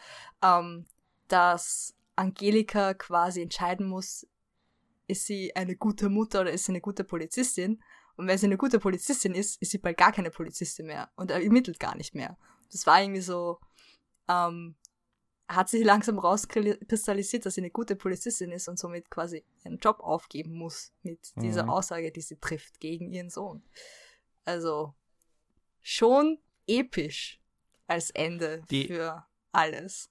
ähm, 0.43 0.87
dass 1.27 1.97
Angelika 2.15 2.95
quasi 2.95 3.43
entscheiden 3.43 3.87
muss, 3.89 4.29
ist 5.09 5.27
sie 5.27 5.55
eine 5.57 5.77
gute 5.77 6.09
Mutter 6.09 6.43
oder 6.43 6.53
ist 6.53 6.65
sie 6.65 6.73
eine 6.73 6.81
gute 6.81 7.03
Polizistin? 7.05 7.83
Und 8.17 8.29
wenn 8.29 8.39
sie 8.39 8.47
eine 8.47 8.57
gute 8.57 8.79
Polizistin 8.79 9.35
ist, 9.35 9.61
ist 9.61 9.73
sie 9.73 9.79
bald 9.79 9.97
gar 9.97 10.13
keine 10.13 10.31
Polizistin 10.31 10.87
mehr 10.87 11.11
und 11.17 11.33
ermittelt 11.33 11.81
gar 11.81 11.97
nicht 11.97 12.15
mehr. 12.15 12.39
Das 12.71 12.87
war 12.87 13.03
irgendwie 13.03 13.21
so, 13.21 13.59
ähm, 14.29 14.77
hat 15.49 15.69
sich 15.69 15.85
langsam 15.85 16.19
rauskristallisiert, 16.19 17.45
dass 17.45 17.55
sie 17.55 17.61
eine 17.61 17.71
gute 17.71 17.97
Polizistin 17.97 18.51
ist 18.51 18.69
und 18.69 18.79
somit 18.79 19.11
quasi 19.11 19.45
ihren 19.65 19.79
Job 19.79 20.01
aufgeben 20.01 20.55
muss 20.55 20.93
mit 21.03 21.33
dieser 21.37 21.65
mhm. 21.65 21.71
Aussage, 21.71 22.13
die 22.13 22.23
sie 22.23 22.37
trifft 22.37 22.81
gegen 22.81 23.11
ihren 23.11 23.31
Sohn. 23.31 23.63
Also 24.45 24.95
schon 25.83 26.39
episch 26.67 27.41
als 27.87 28.11
Ende 28.11 28.63
die, 28.71 28.87
für 28.87 29.25
alles. 29.53 30.11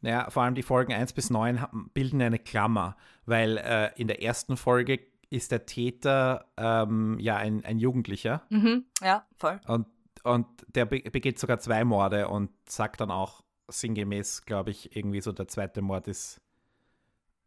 Naja, 0.00 0.30
vor 0.30 0.42
allem 0.44 0.54
die 0.54 0.62
Folgen 0.62 0.92
1 0.92 1.14
bis 1.14 1.30
9 1.30 1.66
bilden 1.92 2.22
eine 2.22 2.38
Klammer, 2.38 2.96
weil 3.26 3.58
äh, 3.58 3.90
in 3.96 4.06
der 4.06 4.22
ersten 4.22 4.56
Folge 4.56 5.00
ist 5.30 5.50
der 5.50 5.66
Täter 5.66 6.46
ähm, 6.56 7.18
ja 7.18 7.36
ein, 7.36 7.64
ein 7.64 7.78
Jugendlicher. 7.78 8.42
Mhm, 8.50 8.84
ja, 9.02 9.26
voll. 9.36 9.60
Und, 9.66 9.86
und 10.22 10.46
der 10.68 10.84
begeht 10.84 11.38
sogar 11.38 11.58
zwei 11.58 11.84
Morde 11.84 12.28
und 12.28 12.50
sagt 12.68 13.00
dann 13.00 13.10
auch, 13.10 13.43
sinngemäß, 13.68 14.44
glaube 14.44 14.70
ich, 14.70 14.94
irgendwie 14.96 15.20
so 15.20 15.32
der 15.32 15.48
zweite 15.48 15.82
Mord 15.82 16.08
ist 16.08 16.40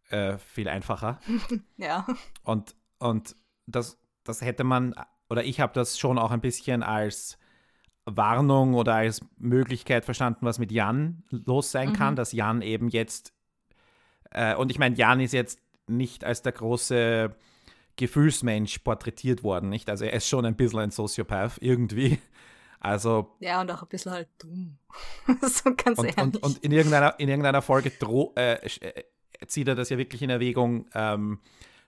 äh, 0.10 0.38
viel 0.38 0.68
einfacher. 0.68 1.20
ja. 1.78 2.06
Und, 2.44 2.76
und 3.00 3.36
das, 3.66 4.00
das 4.24 4.42
hätte 4.42 4.64
man, 4.64 4.96
oder 5.30 5.44
ich 5.44 5.60
habe 5.60 5.74
das 5.74 6.00
schon 6.00 6.18
auch 6.18 6.32
ein 6.32 6.42
bisschen 6.42 6.84
als 6.84 7.38
Warnung 8.06 8.74
oder 8.74 8.96
als 8.96 9.22
Möglichkeit 9.38 10.06
verstanden, 10.06 10.46
was 10.46 10.60
mit 10.60 10.72
Jan 10.72 11.24
los 11.30 11.72
sein 11.72 11.90
mhm. 11.90 11.94
kann, 11.94 12.16
dass 12.16 12.32
Jan 12.32 12.62
eben 12.62 12.88
jetzt, 12.90 13.34
äh, 14.32 14.56
und 14.56 14.72
ich 14.72 14.80
meine, 14.80 14.96
Jan 14.96 15.20
ist 15.20 15.34
jetzt 15.34 15.60
nicht 15.88 16.24
als 16.24 16.42
der 16.42 16.54
große 16.54 17.36
Gefühlsmensch 17.98 18.80
porträtiert 18.80 19.44
worden, 19.44 19.70
nicht? 19.70 19.90
Also 19.90 20.06
er 20.06 20.14
ist 20.14 20.28
schon 20.28 20.46
ein 20.46 20.56
bisschen 20.56 20.80
ein 20.80 20.92
Soziopath 20.92 21.58
irgendwie. 21.60 22.20
Also. 22.80 23.36
Ja, 23.40 23.62
und 23.62 23.72
auch 23.72 23.82
ein 23.82 23.88
bisschen 23.88 24.12
halt 24.12 24.30
dumm. 24.38 24.78
so 25.42 25.74
ganz 25.76 26.00
und, 26.00 26.06
ehrlich. 26.06 26.18
Und, 26.18 26.44
und 26.44 26.58
in, 26.60 26.72
irgendeiner, 26.72 27.20
in 27.20 27.30
irgendeiner 27.30 27.62
Folge 27.62 27.92
äh, 28.36 28.54
äh, 28.54 29.04
zieht 29.48 29.68
er 29.68 29.76
das 29.76 29.90
ja 29.90 29.98
wirklich 29.98 30.22
in 30.22 30.30
Erwägung, 30.30 30.88
ähm, 30.94 31.40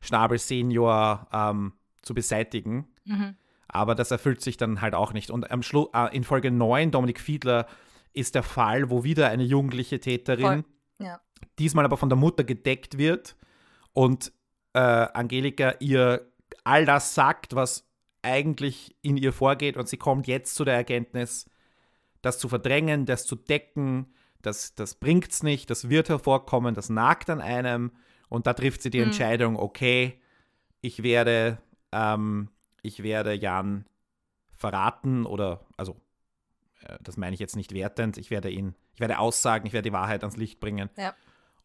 Schnabel 0.01 0.37
Senior 0.39 1.27
ähm, 1.31 1.73
zu 2.01 2.13
beseitigen. 2.13 2.87
Mhm. 3.05 3.35
Aber 3.67 3.93
das 3.95 4.11
erfüllt 4.11 4.41
sich 4.41 4.57
dann 4.57 4.81
halt 4.81 4.95
auch 4.95 5.13
nicht. 5.13 5.29
Und 5.29 5.51
am 5.51 5.61
Schluss, 5.61 5.89
äh, 5.93 6.15
in 6.15 6.23
Folge 6.23 6.51
9, 6.51 6.91
Dominik 6.91 7.19
Fiedler, 7.19 7.67
ist 8.13 8.35
der 8.35 8.43
Fall, 8.43 8.89
wo 8.89 9.03
wieder 9.03 9.29
eine 9.29 9.43
jugendliche 9.43 9.99
Täterin, 9.99 10.65
ja. 10.99 11.21
diesmal 11.59 11.85
aber 11.85 11.97
von 11.97 12.09
der 12.09 12.17
Mutter 12.17 12.43
gedeckt 12.43 12.97
wird 12.97 13.35
und 13.93 14.31
äh, 14.73 14.79
Angelika 14.79 15.75
ihr 15.79 16.31
all 16.63 16.85
das 16.85 17.13
sagt, 17.13 17.55
was 17.55 17.88
eigentlich 18.21 18.95
in 19.01 19.17
ihr 19.17 19.33
vorgeht 19.33 19.77
und 19.77 19.87
sie 19.87 19.97
kommt 19.97 20.27
jetzt 20.27 20.55
zu 20.55 20.65
der 20.65 20.75
Erkenntnis, 20.75 21.49
das 22.21 22.37
zu 22.37 22.49
verdrängen, 22.49 23.05
das 23.05 23.25
zu 23.25 23.35
decken, 23.35 24.13
das, 24.41 24.75
das 24.75 24.95
bringt 24.95 25.31
es 25.31 25.43
nicht, 25.43 25.69
das 25.69 25.89
wird 25.89 26.09
hervorkommen, 26.09 26.75
das 26.75 26.89
nagt 26.89 27.29
an 27.29 27.41
einem 27.41 27.91
und 28.29 28.47
da 28.47 28.53
trifft 28.53 28.81
sie 28.81 28.89
die 28.89 28.99
mhm. 28.99 29.05
Entscheidung, 29.05 29.57
okay, 29.57 30.21
ich 30.81 31.03
werde, 31.03 31.57
ähm, 31.91 32.49
ich 32.81 33.03
werde 33.03 33.33
Jan 33.33 33.85
verraten 34.51 35.25
oder, 35.25 35.65
also 35.77 35.99
äh, 36.83 36.97
das 37.01 37.17
meine 37.17 37.33
ich 37.33 37.39
jetzt 37.39 37.55
nicht 37.55 37.73
wertend, 37.73 38.17
ich 38.17 38.29
werde 38.29 38.49
ihn, 38.49 38.75
ich 38.93 38.99
werde 38.99 39.19
aussagen, 39.19 39.65
ich 39.65 39.73
werde 39.73 39.89
die 39.89 39.93
Wahrheit 39.93 40.23
ans 40.23 40.37
Licht 40.37 40.59
bringen. 40.59 40.89
Ja. 40.97 41.13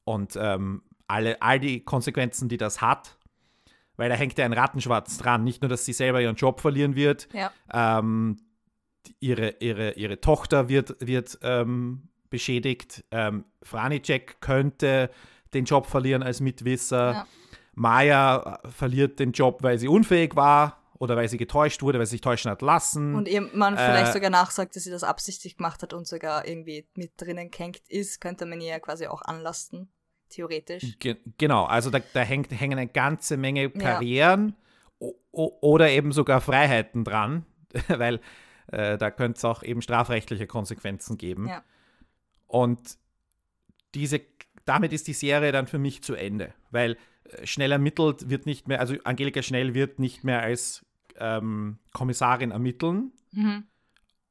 Und 0.04 0.36
ähm, 0.36 0.82
alle, 1.06 1.40
all 1.42 1.60
die 1.60 1.80
Konsequenzen, 1.84 2.48
die 2.48 2.56
das 2.56 2.80
hat, 2.80 3.18
weil 3.96 4.08
da 4.08 4.14
hängt 4.14 4.38
ja 4.38 4.44
ein 4.44 4.52
Rattenschwarz 4.52 5.18
dran. 5.18 5.44
Nicht 5.44 5.62
nur, 5.62 5.68
dass 5.68 5.84
sie 5.84 5.92
selber 5.92 6.20
ihren 6.20 6.36
Job 6.36 6.60
verlieren 6.60 6.94
wird, 6.96 7.28
ja. 7.32 7.52
ähm, 7.72 8.38
ihre, 9.20 9.56
ihre, 9.60 9.92
ihre 9.92 10.20
Tochter 10.20 10.68
wird, 10.68 10.96
wird 11.00 11.38
ähm, 11.42 12.08
beschädigt, 12.30 13.04
ähm, 13.10 13.44
Franicek 13.62 14.40
könnte 14.40 15.10
den 15.52 15.64
Job 15.64 15.86
verlieren 15.86 16.22
als 16.22 16.40
Mitwisser, 16.40 17.12
ja. 17.12 17.26
Maya 17.74 18.60
verliert 18.70 19.18
den 19.18 19.32
Job, 19.32 19.62
weil 19.62 19.78
sie 19.78 19.88
unfähig 19.88 20.36
war 20.36 20.82
oder 20.98 21.16
weil 21.16 21.28
sie 21.28 21.38
getäuscht 21.38 21.82
wurde, 21.82 21.98
weil 21.98 22.06
sie 22.06 22.12
sich 22.12 22.20
täuschen 22.20 22.50
hat 22.50 22.62
lassen. 22.62 23.14
Und 23.14 23.28
ihr 23.28 23.40
Mann 23.40 23.74
äh, 23.74 23.78
vielleicht 23.78 24.12
sogar 24.12 24.30
nachsagt, 24.30 24.74
dass 24.74 24.84
sie 24.84 24.90
das 24.90 25.04
absichtlich 25.04 25.56
gemacht 25.56 25.82
hat 25.82 25.92
und 25.92 26.06
sogar 26.06 26.46
irgendwie 26.46 26.88
mit 26.94 27.12
drinnen 27.16 27.50
kränkt 27.50 27.88
ist, 27.88 28.20
könnte 28.20 28.46
man 28.46 28.60
ihr 28.60 28.68
ja 28.68 28.80
quasi 28.80 29.06
auch 29.06 29.22
anlasten 29.22 29.88
theoretisch. 30.34 30.98
Ge 30.98 31.16
genau, 31.38 31.64
also 31.64 31.90
da, 31.90 32.00
da 32.12 32.20
hängt, 32.20 32.50
hängen 32.52 32.78
eine 32.78 32.88
ganze 32.88 33.36
Menge 33.36 33.70
Karrieren 33.70 34.54
ja. 35.00 35.08
oder 35.32 35.90
eben 35.90 36.12
sogar 36.12 36.40
Freiheiten 36.40 37.04
dran, 37.04 37.44
weil 37.88 38.20
äh, 38.68 38.98
da 38.98 39.10
könnte 39.10 39.38
es 39.38 39.44
auch 39.44 39.62
eben 39.62 39.82
strafrechtliche 39.82 40.46
Konsequenzen 40.46 41.18
geben. 41.18 41.48
Ja. 41.48 41.62
Und 42.46 42.98
diese, 43.94 44.20
damit 44.64 44.92
ist 44.92 45.06
die 45.06 45.12
Serie 45.12 45.52
dann 45.52 45.66
für 45.66 45.78
mich 45.78 46.02
zu 46.02 46.14
Ende, 46.14 46.54
weil 46.70 46.96
äh, 47.24 47.46
schnell 47.46 47.72
ermittelt 47.72 48.28
wird 48.28 48.46
nicht 48.46 48.68
mehr, 48.68 48.80
also 48.80 48.94
Angelika 49.04 49.42
Schnell 49.42 49.74
wird 49.74 49.98
nicht 49.98 50.24
mehr 50.24 50.42
als 50.42 50.84
ähm, 51.16 51.78
Kommissarin 51.92 52.50
ermitteln, 52.50 53.12
mhm. 53.32 53.64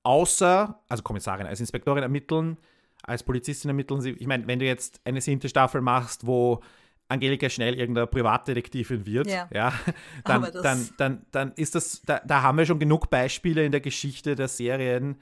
außer, 0.04 0.82
also 0.90 1.04
Kommissarin, 1.04 1.48
als 1.48 1.60
Inspektorin 1.60 2.04
ermitteln, 2.04 2.58
als 3.04 3.24
Polizistin 3.24 3.70
ermitteln 3.70 4.02
sie. 4.02 4.12
Ich 4.12 4.28
meine, 4.28 4.48
wenn 4.48 4.60
du 4.60 4.66
jetzt 4.66 5.02
eine 5.06 5.22
siebte 5.22 5.50
Staffel 5.50 5.82
machst, 5.82 6.26
wo 6.26 6.62
Angelika 7.10 7.50
schnell 7.50 7.76
irgendeine 7.76 8.08
Privatdetektivin 8.08 9.06
wird, 9.06 9.28
ja, 9.28 9.48
ja 9.54 9.74
dann, 10.26 10.48
dann, 10.64 10.90
dann, 10.98 11.26
dann 11.32 11.52
ist 11.56 11.76
das, 11.76 12.02
da, 12.06 12.22
da 12.26 12.42
haben 12.42 12.58
wir 12.58 12.66
schon 12.66 12.80
genug 12.80 13.10
Beispiele 13.10 13.66
in 13.66 13.72
der 13.72 13.82
Geschichte 13.82 14.36
der 14.36 14.48
Serien, 14.48 15.18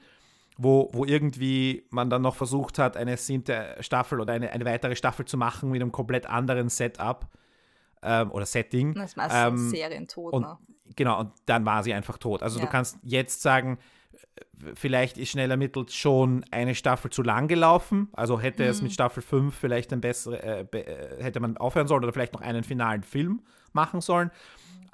wo, 0.56 0.90
wo 0.92 1.04
irgendwie 1.04 1.86
man 1.90 2.08
dann 2.08 2.22
noch 2.22 2.36
versucht 2.36 2.78
hat, 2.78 2.96
eine 2.96 3.16
siebte 3.16 3.76
Staffel 3.80 4.20
oder 4.20 4.32
eine, 4.32 4.50
eine 4.50 4.64
weitere 4.64 4.96
Staffel 4.96 5.24
zu 5.26 5.36
machen 5.36 5.70
mit 5.70 5.82
einem 5.82 5.92
komplett 5.92 6.26
anderen 6.26 6.68
Setup 6.68 7.26
ähm, 8.02 8.30
oder 8.30 8.46
Setting. 8.46 8.94
Das 8.94 9.10
ist 9.10 9.16
meistens 9.16 9.60
ähm, 9.60 9.70
Serientod. 9.70 10.32
Und, 10.32 10.42
ne? 10.42 10.58
Genau, 10.94 11.20
und 11.20 11.32
dann 11.46 11.64
war 11.64 11.82
sie 11.82 11.94
einfach 11.94 12.18
tot. 12.18 12.42
Also 12.42 12.58
ja. 12.58 12.66
du 12.66 12.70
kannst 12.70 12.98
jetzt 13.02 13.42
sagen, 13.42 13.78
vielleicht 14.74 15.18
ist 15.18 15.30
schnell 15.30 15.50
ermittelt 15.50 15.92
schon 15.92 16.44
eine 16.50 16.74
Staffel 16.74 17.10
zu 17.10 17.22
lang 17.22 17.48
gelaufen. 17.48 18.08
Also 18.12 18.40
hätte 18.40 18.64
mhm. 18.64 18.68
es 18.70 18.82
mit 18.82 18.92
Staffel 18.92 19.22
5 19.22 19.54
vielleicht 19.54 19.92
ein 19.92 20.00
bessere, 20.00 20.42
äh, 20.42 20.78
äh, 20.78 21.22
hätte 21.22 21.40
man 21.40 21.56
aufhören 21.56 21.88
sollen 21.88 22.02
oder 22.04 22.12
vielleicht 22.12 22.34
noch 22.34 22.40
einen 22.40 22.64
finalen 22.64 23.02
Film 23.02 23.42
machen 23.72 24.00
sollen. 24.00 24.30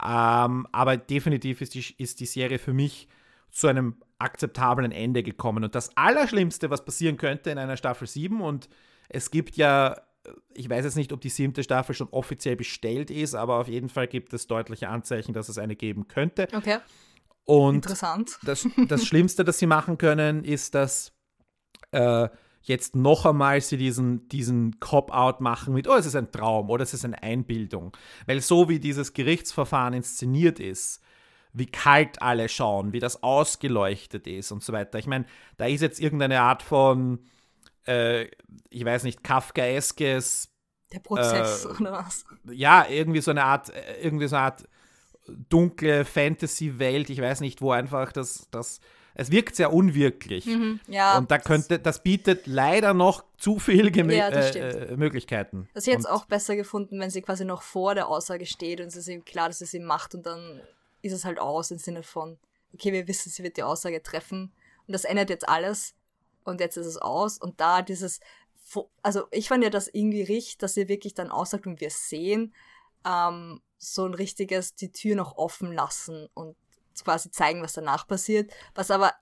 Ähm, 0.04 0.66
aber 0.72 0.96
definitiv 0.96 1.60
ist 1.60 1.74
die, 1.74 1.84
ist 1.98 2.20
die 2.20 2.26
Serie 2.26 2.58
für 2.58 2.72
mich 2.72 3.08
zu 3.50 3.66
einem 3.66 3.96
akzeptablen 4.18 4.92
Ende 4.92 5.22
gekommen. 5.22 5.64
Und 5.64 5.74
das 5.74 5.96
Allerschlimmste, 5.96 6.70
was 6.70 6.84
passieren 6.84 7.16
könnte 7.16 7.50
in 7.50 7.58
einer 7.58 7.76
Staffel 7.76 8.06
7, 8.06 8.40
und 8.40 8.68
es 9.08 9.30
gibt 9.30 9.56
ja, 9.56 10.00
ich 10.54 10.68
weiß 10.68 10.84
jetzt 10.84 10.96
nicht, 10.96 11.12
ob 11.12 11.20
die 11.20 11.28
siebte 11.28 11.62
Staffel 11.62 11.94
schon 11.94 12.08
offiziell 12.10 12.56
bestellt 12.56 13.10
ist, 13.10 13.34
aber 13.34 13.56
auf 13.56 13.68
jeden 13.68 13.88
Fall 13.88 14.06
gibt 14.06 14.32
es 14.32 14.46
deutliche 14.46 14.88
Anzeichen, 14.88 15.32
dass 15.32 15.48
es 15.48 15.58
eine 15.58 15.76
geben 15.76 16.08
könnte. 16.08 16.48
Okay. 16.54 16.78
Und 17.48 17.76
Interessant. 17.76 18.38
Das, 18.42 18.68
das 18.88 19.06
Schlimmste, 19.06 19.42
das 19.42 19.58
sie 19.58 19.66
machen 19.66 19.96
können, 19.96 20.44
ist, 20.44 20.74
dass 20.74 21.14
äh, 21.92 22.28
jetzt 22.60 22.94
noch 22.94 23.24
einmal 23.24 23.62
sie 23.62 23.78
diesen, 23.78 24.28
diesen 24.28 24.78
Cop-Out 24.80 25.40
machen 25.40 25.72
mit, 25.72 25.88
oh, 25.88 25.94
es 25.94 26.04
ist 26.04 26.14
ein 26.14 26.30
Traum 26.30 26.68
oder 26.68 26.82
es 26.82 26.92
ist 26.92 27.06
eine 27.06 27.22
Einbildung. 27.22 27.96
Weil 28.26 28.42
so 28.42 28.68
wie 28.68 28.78
dieses 28.78 29.14
Gerichtsverfahren 29.14 29.94
inszeniert 29.94 30.60
ist, 30.60 31.00
wie 31.54 31.64
kalt 31.64 32.20
alle 32.20 32.50
schauen, 32.50 32.92
wie 32.92 33.00
das 33.00 33.22
ausgeleuchtet 33.22 34.26
ist 34.26 34.52
und 34.52 34.62
so 34.62 34.74
weiter. 34.74 34.98
Ich 34.98 35.06
meine, 35.06 35.24
da 35.56 35.64
ist 35.64 35.80
jetzt 35.80 36.00
irgendeine 36.00 36.42
Art 36.42 36.62
von, 36.62 37.24
äh, 37.86 38.26
ich 38.68 38.84
weiß 38.84 39.04
nicht, 39.04 39.24
Kafkaeskes. 39.24 40.50
Der 40.92 41.00
Prozess 41.00 41.64
äh, 41.64 41.68
oder 41.68 41.92
was? 41.92 42.26
Ja, 42.52 42.86
irgendwie 42.86 43.22
so 43.22 43.30
eine 43.30 43.44
Art, 43.44 43.70
äh, 43.70 44.02
irgendwie 44.02 44.28
so 44.28 44.36
eine 44.36 44.44
Art 44.44 44.68
dunkle 45.48 46.04
Fantasy-Welt, 46.04 47.10
ich 47.10 47.20
weiß 47.20 47.40
nicht, 47.40 47.60
wo 47.62 47.72
einfach 47.72 48.12
das, 48.12 48.48
das 48.50 48.80
es 49.18 49.32
wirkt 49.32 49.56
sehr 49.56 49.72
unwirklich. 49.72 50.46
Mhm, 50.46 50.78
ja, 50.86 51.18
und 51.18 51.28
da 51.28 51.38
könnte, 51.38 51.80
das 51.80 52.04
bietet 52.04 52.46
leider 52.46 52.94
noch 52.94 53.24
zu 53.36 53.58
viele 53.58 53.90
Gemö 53.90 54.14
ja, 54.14 54.28
äh, 54.28 54.96
Möglichkeiten. 54.96 55.68
Das 55.74 55.86
hätte 55.86 55.96
jetzt 55.96 56.08
auch 56.08 56.24
besser 56.26 56.54
gefunden, 56.54 57.00
wenn 57.00 57.10
sie 57.10 57.20
quasi 57.20 57.44
noch 57.44 57.62
vor 57.62 57.96
der 57.96 58.06
Aussage 58.06 58.46
steht 58.46 58.80
und 58.80 58.86
es 58.86 58.94
ist 58.94 59.08
ihm 59.08 59.24
klar, 59.24 59.48
dass 59.48 59.58
sie 59.58 59.66
sie 59.66 59.80
macht 59.80 60.14
und 60.14 60.24
dann 60.24 60.62
ist 61.02 61.12
es 61.12 61.24
halt 61.24 61.40
aus 61.40 61.72
im 61.72 61.78
Sinne 61.78 62.04
von, 62.04 62.38
okay, 62.72 62.92
wir 62.92 63.08
wissen, 63.08 63.30
sie 63.30 63.42
wird 63.42 63.56
die 63.56 63.64
Aussage 63.64 64.00
treffen 64.04 64.52
und 64.86 64.92
das 64.92 65.04
ändert 65.04 65.30
jetzt 65.30 65.48
alles 65.48 65.96
und 66.44 66.60
jetzt 66.60 66.76
ist 66.76 66.86
es 66.86 66.96
aus 66.96 67.38
und 67.38 67.60
da 67.60 67.82
dieses, 67.82 68.20
also 69.02 69.24
ich 69.32 69.48
fand 69.48 69.64
ja 69.64 69.70
das 69.70 69.88
irgendwie 69.88 70.22
richtig, 70.22 70.58
dass 70.58 70.74
sie 70.74 70.88
wirklich 70.88 71.14
dann 71.14 71.32
aussagt 71.32 71.66
und 71.66 71.80
wir 71.80 71.90
sehen, 71.90 72.54
ähm, 73.04 73.60
so 73.78 74.04
ein 74.04 74.14
richtiges 74.14 74.74
die 74.74 74.92
Tür 74.92 75.16
noch 75.16 75.36
offen 75.36 75.72
lassen 75.72 76.28
und 76.34 76.56
quasi 77.02 77.30
zeigen, 77.30 77.62
was 77.62 77.74
danach 77.74 78.06
passiert, 78.06 78.52
was 78.74 78.90
aber 78.90 79.12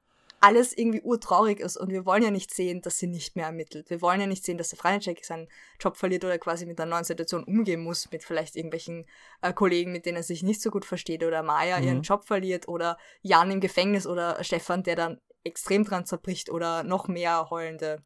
alles 0.40 0.76
irgendwie 0.76 1.00
urtraurig 1.00 1.60
ist 1.60 1.76
und 1.76 1.90
wir 1.90 2.04
wollen 2.04 2.22
ja 2.22 2.30
nicht 2.30 2.52
sehen, 2.52 2.82
dass 2.82 2.98
sie 2.98 3.06
nicht 3.06 3.36
mehr 3.36 3.46
ermittelt. 3.46 3.88
Wir 3.88 4.02
wollen 4.02 4.20
ja 4.20 4.26
nicht 4.26 4.44
sehen, 4.44 4.58
dass 4.58 4.68
der 4.68 4.78
Freinicek 4.78 5.25
seinen 5.25 5.48
Job 5.80 5.96
verliert 5.96 6.25
oder 6.25 6.38
quasi 6.38 6.66
mit 6.66 6.78
einer 6.80 6.90
neuen 6.90 7.04
Situation 7.04 7.44
umgehen 7.44 7.82
muss, 7.82 8.10
mit 8.10 8.22
vielleicht 8.22 8.54
irgendwelchen 8.54 9.06
äh, 9.40 9.52
Kollegen, 9.52 9.92
mit 9.92 10.04
denen 10.04 10.18
er 10.18 10.22
sich 10.22 10.42
nicht 10.42 10.60
so 10.60 10.70
gut 10.70 10.84
versteht 10.84 11.25
oder 11.25 11.42
Maya 11.42 11.78
mhm. 11.78 11.86
ihren 11.86 12.02
Job 12.02 12.25
verliert 12.25 12.68
oder 12.68 12.98
Jan 13.22 13.50
im 13.50 13.60
Gefängnis 13.60 14.06
oder 14.06 14.42
Stefan, 14.44 14.82
der 14.82 14.96
dann 14.96 15.20
extrem 15.42 15.84
dran 15.84 16.04
zerbricht 16.04 16.50
oder 16.50 16.82
noch 16.82 17.08
mehr 17.08 17.48
heulende, 17.50 18.04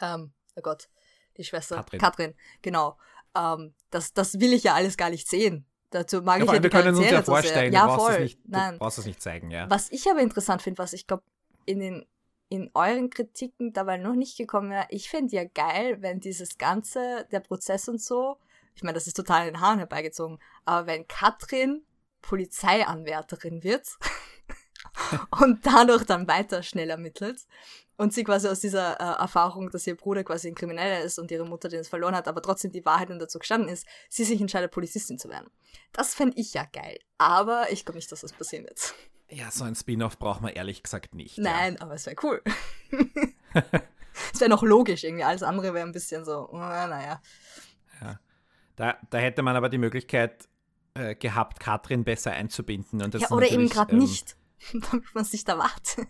ähm, 0.00 0.32
oh 0.56 0.62
Gott, 0.62 0.88
die 1.36 1.44
Schwester, 1.44 1.76
Katrin, 1.76 2.00
Katrin 2.00 2.34
genau. 2.60 2.98
Ähm, 3.36 3.74
das, 3.90 4.12
das 4.12 4.40
will 4.40 4.52
ich 4.52 4.64
ja 4.64 4.74
alles 4.74 4.96
gar 4.96 5.10
nicht 5.10 5.28
sehen. 5.28 5.66
Dazu 5.90 6.22
mag 6.22 6.38
ja, 6.38 6.44
ich 6.44 6.52
ja 6.52 6.62
wir 6.62 6.70
können 6.70 6.94
uns 6.94 7.10
ja 7.10 7.22
vorstellen, 7.22 7.72
ja, 7.72 7.82
du, 7.82 7.86
brauchst 7.88 8.06
voll. 8.06 8.14
Es 8.14 8.20
nicht, 8.20 8.48
Nein. 8.48 8.72
du 8.74 8.78
brauchst 8.78 8.98
es 8.98 9.06
nicht 9.06 9.22
zeigen, 9.22 9.50
ja. 9.50 9.68
Was 9.68 9.90
ich 9.90 10.08
aber 10.08 10.20
interessant 10.20 10.62
finde, 10.62 10.78
was 10.78 10.92
ich 10.92 11.06
glaube, 11.06 11.24
in 11.66 11.80
den 11.80 12.06
in 12.50 12.68
euren 12.74 13.10
Kritiken 13.10 13.72
dabei 13.72 13.96
noch 13.96 14.14
nicht 14.16 14.36
gekommen 14.36 14.70
wäre, 14.70 14.86
ich 14.90 15.08
fände 15.08 15.36
ja 15.36 15.44
geil, 15.44 15.98
wenn 16.00 16.18
dieses 16.18 16.58
Ganze, 16.58 17.28
der 17.30 17.38
Prozess 17.38 17.88
und 17.88 18.02
so, 18.02 18.38
ich 18.74 18.82
meine, 18.82 18.94
das 18.94 19.06
ist 19.06 19.16
total 19.16 19.46
in 19.46 19.54
den 19.54 19.60
Haaren 19.60 19.78
herbeigezogen, 19.78 20.40
aber 20.64 20.88
wenn 20.88 21.06
Katrin 21.06 21.84
Polizeianwärterin 22.22 23.62
wird 23.62 23.86
und 25.40 25.64
dadurch 25.64 26.04
dann 26.04 26.28
weiter 26.28 26.62
schnell 26.62 26.90
ermittelt 26.90 27.46
und 27.96 28.14
sie 28.14 28.24
quasi 28.24 28.48
aus 28.48 28.60
dieser 28.60 28.98
äh, 28.98 29.20
Erfahrung, 29.20 29.70
dass 29.70 29.86
ihr 29.86 29.94
Bruder 29.94 30.24
quasi 30.24 30.48
ein 30.48 30.54
Krimineller 30.54 31.02
ist 31.02 31.18
und 31.18 31.30
ihre 31.30 31.46
Mutter 31.46 31.68
den 31.68 31.80
es 31.80 31.88
verloren 31.88 32.14
hat, 32.14 32.28
aber 32.28 32.40
trotzdem 32.40 32.72
die 32.72 32.84
Wahrheit 32.84 33.10
dazu 33.10 33.38
gestanden 33.38 33.68
ist, 33.68 33.86
sie 34.08 34.24
sich 34.24 34.40
entscheidet, 34.40 34.70
Polizistin 34.70 35.18
zu 35.18 35.28
werden. 35.28 35.50
Das 35.92 36.14
fände 36.14 36.38
ich 36.38 36.54
ja 36.54 36.64
geil. 36.72 36.98
Aber 37.18 37.70
ich 37.70 37.84
glaube 37.84 37.98
nicht, 37.98 38.10
dass 38.10 38.22
das 38.22 38.32
passieren 38.32 38.64
wird. 38.64 38.94
Ja, 39.28 39.50
so 39.50 39.64
ein 39.64 39.74
Spin-off 39.74 40.18
braucht 40.18 40.40
man 40.40 40.52
ehrlich 40.52 40.82
gesagt 40.82 41.14
nicht. 41.14 41.38
Nein, 41.38 41.74
ja. 41.74 41.82
aber 41.82 41.94
es 41.94 42.06
wäre 42.06 42.16
cool. 42.22 42.42
es 44.32 44.40
wäre 44.40 44.50
noch 44.50 44.62
logisch 44.62 45.04
irgendwie. 45.04 45.24
Alles 45.24 45.42
andere 45.42 45.74
wäre 45.74 45.86
ein 45.86 45.92
bisschen 45.92 46.24
so, 46.24 46.48
uh, 46.50 46.56
naja. 46.56 47.20
Ja. 48.00 48.18
Da, 48.76 48.98
da 49.10 49.18
hätte 49.18 49.42
man 49.42 49.56
aber 49.56 49.68
die 49.68 49.78
Möglichkeit 49.78 50.48
äh, 50.94 51.14
gehabt, 51.14 51.60
Katrin 51.60 52.02
besser 52.04 52.32
einzubinden. 52.32 53.02
Und 53.02 53.14
das 53.14 53.22
ja, 53.22 53.30
oder 53.30 53.50
eben 53.50 53.68
gerade 53.68 53.92
ähm, 53.92 53.98
nicht, 53.98 54.36
damit 54.90 55.14
man 55.14 55.24
sich 55.24 55.44
da 55.44 55.58
wartet. 55.58 56.08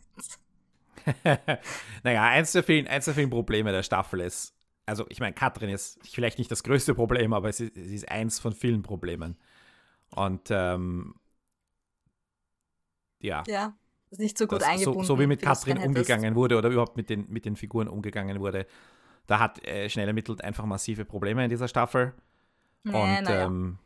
naja, 2.03 2.25
eins 2.25 2.53
der, 2.53 2.63
vielen, 2.63 2.87
eins 2.87 3.07
der 3.07 3.15
vielen 3.15 3.31
Probleme 3.31 3.73
der 3.73 3.83
Staffel 3.83 4.21
ist, 4.21 4.55
also 4.87 5.07
ich 5.09 5.21
meine, 5.21 5.35
Katrin 5.35 5.71
ist 5.71 5.99
vielleicht 6.07 6.39
nicht 6.39 6.51
das 6.51 6.63
größte 6.63 6.95
Problem, 6.95 7.33
aber 7.33 7.49
es 7.49 7.61
ist, 7.61 7.77
es 7.77 7.93
ist 7.93 8.09
eins 8.09 8.39
von 8.39 8.53
vielen 8.53 8.83
Problemen. 8.83 9.37
Und 10.11 10.49
ähm, 10.51 11.15
ja. 13.21 13.43
Ja, 13.47 13.75
ist 14.11 14.19
nicht 14.19 14.37
so 14.37 14.47
gut 14.47 14.63
das, 14.63 14.69
eingebunden. 14.69 15.05
So, 15.05 15.15
so, 15.15 15.21
wie 15.21 15.27
mit 15.27 15.43
Katrin 15.43 15.79
umgegangen 15.79 16.35
wurde 16.35 16.59
oder 16.59 16.69
überhaupt 16.69 16.97
mit 16.97 17.09
den, 17.09 17.27
mit 17.31 17.45
den 17.45 17.57
Figuren 17.57 17.89
umgegangen 17.89 18.41
wurde, 18.41 18.67
da 19.27 19.39
hat 19.39 19.65
äh, 19.65 19.89
schnell 19.89 20.09
ermittelt 20.09 20.43
einfach 20.43 20.65
massive 20.65 21.05
Probleme 21.05 21.45
in 21.45 21.51
dieser 21.51 21.69
Staffel. 21.69 22.15
Nee, 22.83 22.93
Und 22.93 23.29
ja. 23.29 23.45
ähm, 23.45 23.79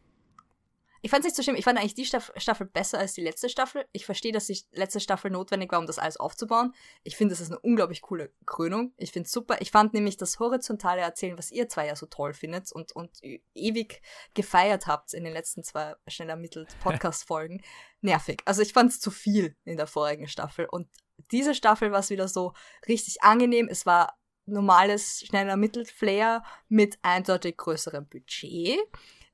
ich 1.05 1.11
fand 1.11 1.21
es 1.21 1.27
nicht 1.27 1.37
so 1.37 1.43
schlimm. 1.43 1.57
Ich 1.57 1.67
fand 1.67 1.79
eigentlich 1.79 1.93
die 1.93 2.07
Staff 2.07 2.33
Staffel 2.35 2.67
besser 2.67 2.99
als 2.99 3.13
die 3.13 3.21
letzte 3.21 3.51
Staffel. 3.51 3.85
Ich 3.93 4.07
verstehe, 4.07 4.33
dass 4.33 4.47
die 4.47 4.59
letzte 4.73 5.01
Staffel 5.01 5.31
notwendig 5.31 5.71
war, 5.71 5.79
um 5.79 5.85
das 5.85 5.99
alles 5.99 6.17
aufzubauen. 6.17 6.73
Ich 7.03 7.15
finde, 7.15 7.35
das 7.35 7.43
ist 7.43 7.51
eine 7.51 7.61
unglaublich 7.61 8.01
coole 8.01 8.33
Krönung. 8.47 8.95
Ich 8.97 9.13
finde 9.13 9.27
es 9.27 9.33
super. 9.33 9.61
Ich 9.61 9.71
fand 9.71 9.93
nämlich 9.93 10.17
das 10.17 10.39
horizontale 10.39 11.03
Erzählen, 11.03 11.37
was 11.37 11.51
ihr 11.51 11.69
zwei 11.69 11.89
ja 11.89 11.95
so 11.95 12.07
toll 12.07 12.33
findet 12.33 12.73
und, 12.73 12.93
und 12.93 13.11
ewig 13.53 14.01
gefeiert 14.33 14.87
habt 14.87 15.13
in 15.13 15.25
den 15.25 15.35
letzten 15.35 15.63
zwei 15.63 15.95
schnell 16.09 16.31
ermittelt 16.31 16.75
Podcast-Folgen, 16.83 17.63
nervig. 18.01 18.41
Also 18.47 18.63
ich 18.63 18.73
fand 18.73 18.91
es 18.91 18.99
zu 18.99 19.11
viel 19.11 19.55
in 19.67 19.77
der 19.77 19.87
vorigen 19.87 20.27
Staffel. 20.27 20.67
Und 20.71 20.89
diese 21.31 21.55
Staffel 21.55 21.93
war 21.93 22.01
es 22.01 22.09
wieder 22.09 22.29
so 22.29 22.55
richtig 22.89 23.23
angenehm. 23.23 23.69
Es 23.71 23.85
war 23.85 24.19
normales, 24.47 25.21
schnell 25.27 25.51
ermittelt 25.51 25.91
Flair 25.91 26.43
mit 26.71 26.97
eindeutig 27.03 27.59
größerem 27.59 28.09
Budget. 28.09 28.81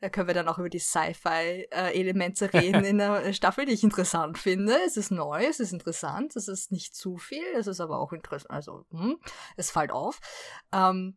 Da 0.00 0.08
können 0.08 0.28
wir 0.28 0.34
dann 0.34 0.48
auch 0.48 0.58
über 0.58 0.70
die 0.70 0.78
Sci-Fi-Elemente 0.78 2.52
reden 2.54 2.84
in 2.84 2.98
der 2.98 3.32
Staffel, 3.32 3.66
die 3.66 3.72
ich 3.72 3.84
interessant 3.84 4.38
finde. 4.38 4.76
Es 4.86 4.96
ist 4.96 5.10
neu, 5.10 5.44
es 5.44 5.60
ist 5.60 5.72
interessant, 5.72 6.36
es 6.36 6.48
ist 6.48 6.72
nicht 6.72 6.94
zu 6.94 7.18
viel, 7.18 7.44
es 7.54 7.66
ist 7.66 7.80
aber 7.80 7.98
auch 7.98 8.12
interessant. 8.12 8.50
Also, 8.50 8.86
hm, 8.90 9.18
es 9.56 9.70
fällt 9.70 9.92
auf. 9.92 10.20
Ähm, 10.72 11.16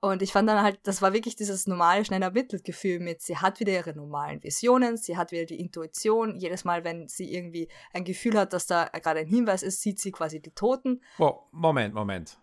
und 0.00 0.22
ich 0.22 0.32
fand 0.32 0.48
dann 0.48 0.62
halt, 0.62 0.78
das 0.84 1.02
war 1.02 1.12
wirklich 1.12 1.36
dieses 1.36 1.66
normale, 1.66 2.04
schnell 2.04 2.22
ermittelt 2.22 2.64
Gefühl 2.64 3.00
mit, 3.00 3.22
sie 3.22 3.38
hat 3.38 3.60
wieder 3.60 3.72
ihre 3.72 3.94
normalen 3.94 4.42
Visionen, 4.42 4.96
sie 4.96 5.16
hat 5.16 5.32
wieder 5.32 5.46
die 5.46 5.58
Intuition. 5.58 6.36
Jedes 6.36 6.64
Mal, 6.64 6.84
wenn 6.84 7.08
sie 7.08 7.32
irgendwie 7.32 7.68
ein 7.92 8.04
Gefühl 8.04 8.38
hat, 8.38 8.52
dass 8.52 8.66
da 8.66 8.84
gerade 8.84 9.20
ein 9.20 9.26
Hinweis 9.26 9.62
ist, 9.62 9.80
sieht 9.80 9.98
sie 9.98 10.12
quasi 10.12 10.40
die 10.40 10.50
Toten. 10.50 11.02
Oh, 11.18 11.40
Moment, 11.50 11.94
Moment. 11.94 12.38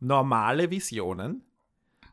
Normale 0.00 0.70
Visionen? 0.70 1.45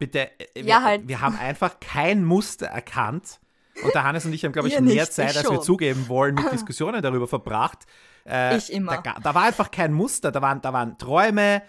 Bitte, 0.05 0.31
äh, 0.39 0.61
ja, 0.61 0.65
wir, 0.65 0.83
halt. 0.83 1.07
wir 1.07 1.21
haben 1.21 1.37
einfach 1.37 1.79
kein 1.79 2.23
Muster 2.25 2.67
erkannt. 2.67 3.39
Und 3.83 3.95
der 3.95 4.03
Hannes 4.03 4.25
und 4.25 4.33
ich 4.33 4.43
haben, 4.45 4.51
glaube 4.51 4.67
ich, 4.69 4.73
mehr 4.73 4.81
nicht, 4.81 5.13
Zeit, 5.13 5.35
als 5.35 5.49
wir 5.49 5.61
zugeben 5.61 6.07
wollen, 6.07 6.35
mit 6.35 6.51
Diskussionen 6.51 7.01
darüber 7.01 7.27
verbracht. 7.27 7.79
Äh, 8.25 8.57
ich 8.57 8.71
immer. 8.71 9.01
Da, 9.01 9.15
da, 9.21 9.35
war 9.35 9.43
einfach 9.43 9.71
kein 9.71 9.93
Muster. 9.93 10.31
Da 10.31 10.41
waren, 10.41 10.61
da 10.61 10.73
waren 10.73 10.97
Träume, 10.97 11.61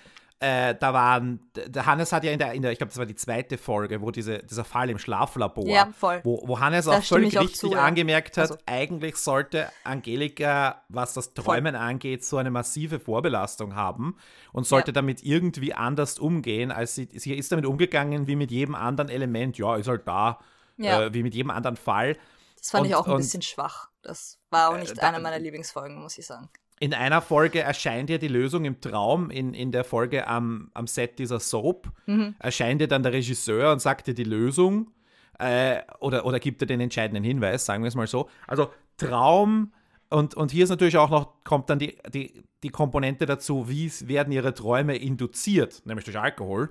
äh, 0.45 0.75
da 0.79 0.93
waren, 0.93 1.41
der 1.55 1.87
Hannes 1.87 2.13
hat 2.13 2.23
ja 2.23 2.31
in 2.31 2.39
der, 2.39 2.53
in 2.53 2.61
der 2.61 2.71
ich 2.71 2.77
glaube, 2.77 2.91
das 2.91 2.99
war 2.99 3.07
die 3.07 3.15
zweite 3.15 3.57
Folge, 3.57 4.03
wo 4.03 4.11
diese, 4.11 4.41
dieser 4.41 4.65
Fall 4.65 4.91
im 4.91 4.99
Schlaflabor, 4.99 5.67
ja. 5.67 5.89
Wo, 6.23 6.43
wo 6.47 6.61
Hannes 6.61 6.85
da 6.85 6.99
auch 6.99 7.03
völlig 7.03 7.39
richtig 7.39 7.57
zu, 7.57 7.73
angemerkt 7.73 8.37
hat, 8.37 8.51
also. 8.51 8.63
eigentlich 8.67 9.17
sollte 9.17 9.71
Angelika, 9.85 10.83
was 10.91 11.15
das 11.15 11.33
Träumen 11.33 11.75
voll. 11.75 11.83
angeht, 11.83 12.27
so 12.27 12.37
eine 12.37 12.51
massive 12.51 13.01
Vorbelastung 13.01 13.75
haben 13.75 14.19
und 14.53 14.67
sollte 14.67 14.89
ja. 14.89 14.93
damit 14.93 15.23
irgendwie 15.23 15.73
anders 15.73 16.19
umgehen, 16.19 16.71
als 16.71 16.95
sie, 16.95 17.09
sie 17.15 17.33
ist 17.33 17.51
damit 17.51 17.65
umgegangen 17.65 18.27
wie 18.27 18.37
mit 18.37 18.51
jedem 18.51 18.75
anderen 18.75 19.09
Element, 19.09 19.57
ja, 19.57 19.77
ist 19.77 19.89
halt 19.89 20.07
da, 20.07 20.41
ja. 20.77 21.05
äh, 21.05 21.15
wie 21.15 21.23
mit 21.23 21.35
jedem 21.35 21.53
anderen 21.53 21.77
Fall. 21.77 22.19
Das 22.59 22.71
fand 22.71 22.83
und, 22.83 22.91
ich 22.91 22.97
auch 22.97 23.07
ein 23.07 23.13
und, 23.13 23.19
bisschen 23.19 23.43
schwach. 23.43 23.89
Das 24.03 24.39
war 24.51 24.69
auch 24.69 24.77
nicht 24.77 24.99
äh, 24.99 25.01
einer 25.01 25.21
meiner 25.21 25.39
Lieblingsfolgen, 25.39 26.03
muss 26.03 26.19
ich 26.19 26.27
sagen 26.27 26.51
in 26.85 26.93
einer 26.93 27.23
Folge 27.23 27.61
erscheint 27.61 28.11
ja 28.11 28.19
die 28.19 28.29
Lösung 28.29 28.67
im 28.67 28.79
Traum, 28.79 29.31
in, 29.31 29.55
in 29.55 29.73
der 29.73 29.85
Folge 29.85 30.27
am, 30.27 30.71
am 30.75 30.87
Set 30.87 31.19
dieser 31.19 31.41
Soap, 31.41 31.91
mhm. 32.05 32.35
erscheint 32.39 32.83
ja 32.83 32.87
dann 32.87 33.03
der 33.03 33.15
Regisseur 33.15 33.73
und 33.73 33.81
sagt 33.81 34.07
dir 34.07 34.13
die 34.13 34.25
Lösung 34.25 34.91
äh, 35.39 35.79
oder, 36.01 36.27
oder 36.27 36.39
gibt 36.39 36.61
dir 36.61 36.67
den 36.67 36.81
entscheidenden 36.81 37.25
Hinweis, 37.25 37.65
sagen 37.65 37.83
wir 37.85 37.89
es 37.89 37.95
mal 37.95 38.07
so. 38.07 38.29
Also 38.47 38.71
Traum 38.99 39.73
und, 40.11 40.35
und 40.35 40.51
hier 40.51 40.65
ist 40.65 40.71
natürlich 40.71 40.99
auch 40.99 41.09
noch, 41.09 41.43
kommt 41.43 41.71
dann 41.71 41.79
die, 41.79 41.97
die, 42.13 42.45
die 42.63 42.69
Komponente 42.69 43.25
dazu, 43.25 43.67
wie 43.67 43.91
werden 44.07 44.31
ihre 44.31 44.53
Träume 44.53 44.95
induziert, 44.95 45.81
nämlich 45.87 46.05
durch 46.05 46.19
Alkohol. 46.19 46.69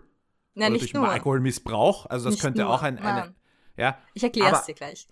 Ja, 0.54 0.68
oder 0.68 0.78
durch 0.78 0.94
nur. 0.94 1.10
Alkoholmissbrauch. 1.10 2.06
Also 2.06 2.26
das 2.26 2.36
nicht 2.36 2.44
könnte 2.44 2.62
nur. 2.62 2.70
auch 2.70 2.84
ein, 2.84 3.00
eine, 3.00 3.34
ja, 3.76 3.98
ich 4.14 4.24
erkläre 4.24 4.54
es 4.54 4.66
dir 4.66 4.76
gleich. 4.76 5.08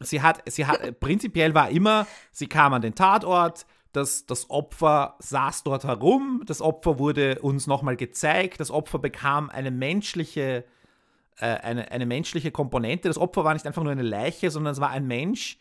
sie 0.00 0.22
hat, 0.22 0.42
sie 0.50 0.66
hat, 0.66 0.98
prinzipiell 0.98 1.54
war 1.54 1.70
immer, 1.70 2.08
sie 2.32 2.48
kam 2.48 2.72
an 2.72 2.82
den 2.82 2.96
Tatort, 2.96 3.64
das, 3.96 4.26
das 4.26 4.50
Opfer 4.50 5.16
saß 5.20 5.62
dort 5.62 5.84
herum, 5.84 6.42
das 6.46 6.60
Opfer 6.60 6.98
wurde 6.98 7.40
uns 7.40 7.66
nochmal 7.66 7.96
gezeigt, 7.96 8.60
das 8.60 8.70
Opfer 8.70 8.98
bekam 8.98 9.50
eine 9.50 9.70
menschliche, 9.70 10.64
äh, 11.38 11.46
eine, 11.46 11.90
eine 11.90 12.06
menschliche 12.06 12.50
Komponente. 12.50 13.08
Das 13.08 13.18
Opfer 13.18 13.44
war 13.44 13.54
nicht 13.54 13.66
einfach 13.66 13.82
nur 13.82 13.92
eine 13.92 14.02
Leiche, 14.02 14.50
sondern 14.50 14.72
es 14.72 14.80
war 14.80 14.90
ein 14.90 15.06
Mensch 15.06 15.58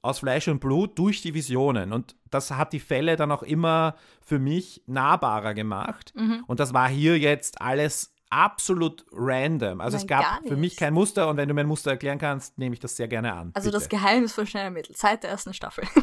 aus 0.00 0.18
Fleisch 0.18 0.48
und 0.48 0.60
Blut 0.60 0.98
durch 0.98 1.22
die 1.22 1.34
Visionen. 1.34 1.92
Und 1.92 2.16
das 2.30 2.50
hat 2.50 2.72
die 2.72 2.80
Fälle 2.80 3.16
dann 3.16 3.30
auch 3.30 3.42
immer 3.42 3.94
für 4.20 4.38
mich 4.38 4.82
nahbarer 4.86 5.54
gemacht. 5.54 6.12
Mhm. 6.16 6.44
Und 6.46 6.60
das 6.60 6.74
war 6.74 6.88
hier 6.88 7.18
jetzt 7.18 7.60
alles 7.60 8.11
absolut 8.32 9.04
random. 9.12 9.80
Also 9.80 9.96
Nein, 9.98 10.04
es 10.04 10.08
gab 10.08 10.48
für 10.48 10.56
mich 10.56 10.76
kein 10.76 10.94
Muster 10.94 11.28
und 11.28 11.36
wenn 11.36 11.48
du 11.48 11.54
mir 11.54 11.60
ein 11.60 11.66
Muster 11.66 11.90
erklären 11.90 12.18
kannst, 12.18 12.56
nehme 12.56 12.72
ich 12.72 12.80
das 12.80 12.96
sehr 12.96 13.06
gerne 13.06 13.34
an. 13.34 13.50
Also 13.52 13.66
bitte. 13.66 13.78
das 13.78 13.88
Geheimnis 13.90 14.32
von 14.32 14.46
Schnellmittel, 14.46 14.96
seit 14.96 15.22
der 15.22 15.30
ersten 15.30 15.54
Staffel. 15.54 15.84